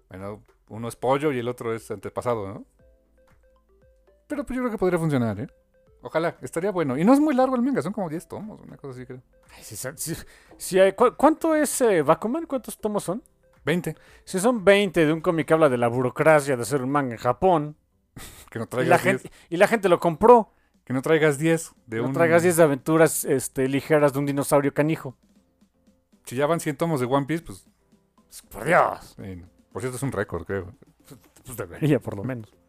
Bueno, 0.09 0.43
uno 0.69 0.88
es 0.88 0.95
pollo 0.95 1.31
y 1.31 1.39
el 1.39 1.47
otro 1.47 1.73
es 1.73 1.89
antepasado, 1.91 2.47
¿no? 2.47 2.65
Pero 4.27 4.45
pues 4.45 4.55
yo 4.55 4.61
creo 4.63 4.71
que 4.71 4.77
podría 4.77 4.99
funcionar, 4.99 5.39
¿eh? 5.39 5.47
Ojalá, 6.01 6.35
estaría 6.41 6.71
bueno. 6.71 6.97
Y 6.97 7.03
no 7.03 7.13
es 7.13 7.19
muy 7.19 7.35
largo 7.35 7.55
el 7.55 7.61
manga, 7.61 7.81
son 7.81 7.93
como 7.93 8.09
10 8.09 8.27
tomos, 8.27 8.59
una 8.61 8.75
cosa 8.77 8.93
así 8.97 9.05
creo. 9.05 9.21
Ay, 9.55 9.63
si 9.63 9.75
sa- 9.75 9.95
si- 9.95 10.15
si 10.57 10.79
hay- 10.79 10.93
¿cu- 10.93 11.13
¿Cuánto 11.15 11.53
es 11.53 11.79
eh, 11.81 12.01
Bakuman? 12.01 12.45
¿Cuántos 12.47 12.77
tomos 12.79 13.03
son? 13.03 13.21
20. 13.65 13.95
Si 14.25 14.39
son 14.39 14.63
20 14.65 15.05
de 15.05 15.13
un 15.13 15.21
cómic 15.21 15.47
que 15.47 15.53
habla 15.53 15.69
de 15.69 15.77
la 15.77 15.88
burocracia 15.88 16.55
de 16.55 16.63
hacer 16.63 16.81
un 16.81 16.89
manga 16.89 17.11
en 17.13 17.19
Japón 17.19 17.77
Que 18.49 18.59
no 18.59 18.65
y 18.65 18.85
la, 18.85 18.97
traigas 18.97 19.03
10. 19.03 19.21
gente, 19.21 19.31
y 19.49 19.57
la 19.57 19.67
gente 19.67 19.89
lo 19.89 19.99
compró, 19.99 20.53
Que 20.83 20.93
no 20.93 21.01
traigas 21.01 21.38
10 21.38 21.71
de 21.88 21.97
no 21.97 22.07
un... 22.07 22.13
traigas 22.13 22.43
10 22.43 22.57
de 22.57 22.63
aventuras 22.63 23.23
este, 23.25 23.67
ligeras 23.67 24.13
de 24.13 24.19
un 24.19 24.25
dinosaurio 24.25 24.73
canijo. 24.73 25.15
Si 26.25 26.35
ya 26.35 26.45
van 26.47 26.59
100 26.59 26.77
tomos 26.77 26.99
de 26.99 27.05
One 27.05 27.25
Piece, 27.25 27.43
pues... 27.43 27.65
Por 28.49 28.63
Dios. 28.65 29.15
por 29.73 29.81
cierto, 29.81 29.97
es 29.97 30.03
un 30.03 30.11
récord, 30.11 30.45
creo. 30.45 30.73
Pues 31.45 31.57
debería, 31.57 31.99
por 31.99 32.15
lo 32.15 32.23
menos. 32.23 32.53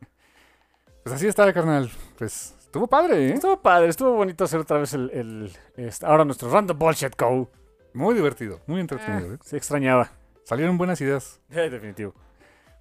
Pues 1.04 1.16
así 1.16 1.26
está, 1.26 1.52
carnal. 1.52 1.90
Pues 2.16 2.54
estuvo 2.60 2.86
padre, 2.86 3.26
¿eh? 3.26 3.32
Estuvo 3.34 3.60
padre, 3.60 3.88
estuvo 3.88 4.12
bonito 4.14 4.44
hacer 4.44 4.60
otra 4.60 4.78
vez 4.78 4.94
el, 4.94 5.10
el- 5.10 5.52
este, 5.76 6.06
ahora 6.06 6.24
nuestro 6.24 6.48
Random 6.48 6.78
Bullshit 6.78 7.20
Go. 7.20 7.50
Muy 7.92 8.14
divertido, 8.14 8.60
muy 8.68 8.80
entretenido. 8.80 9.34
¿eh? 9.34 9.38
Se 9.42 9.56
extrañaba. 9.56 10.12
Salieron 10.44 10.78
buenas 10.78 11.00
ideas. 11.00 11.40
Eh, 11.50 11.68
definitivo. 11.68 12.14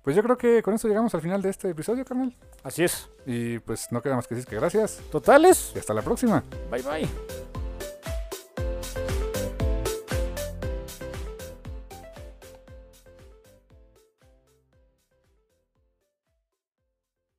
Pues 0.03 0.15
yo 0.15 0.23
creo 0.23 0.37
que 0.37 0.63
con 0.63 0.73
esto 0.73 0.87
llegamos 0.87 1.13
al 1.13 1.21
final 1.21 1.41
de 1.41 1.49
este 1.49 1.69
episodio, 1.69 2.03
carnal. 2.05 2.35
Así 2.63 2.83
es. 2.83 3.09
Y 3.25 3.59
pues 3.59 3.91
no 3.91 4.01
queda 4.01 4.15
más 4.15 4.27
que 4.27 4.35
decir 4.35 4.49
que 4.49 4.55
gracias. 4.55 4.99
Totales. 5.11 5.71
Y 5.75 5.79
hasta 5.79 5.93
la 5.93 6.01
próxima. 6.01 6.43
Bye 6.71 6.81
bye. 6.81 7.60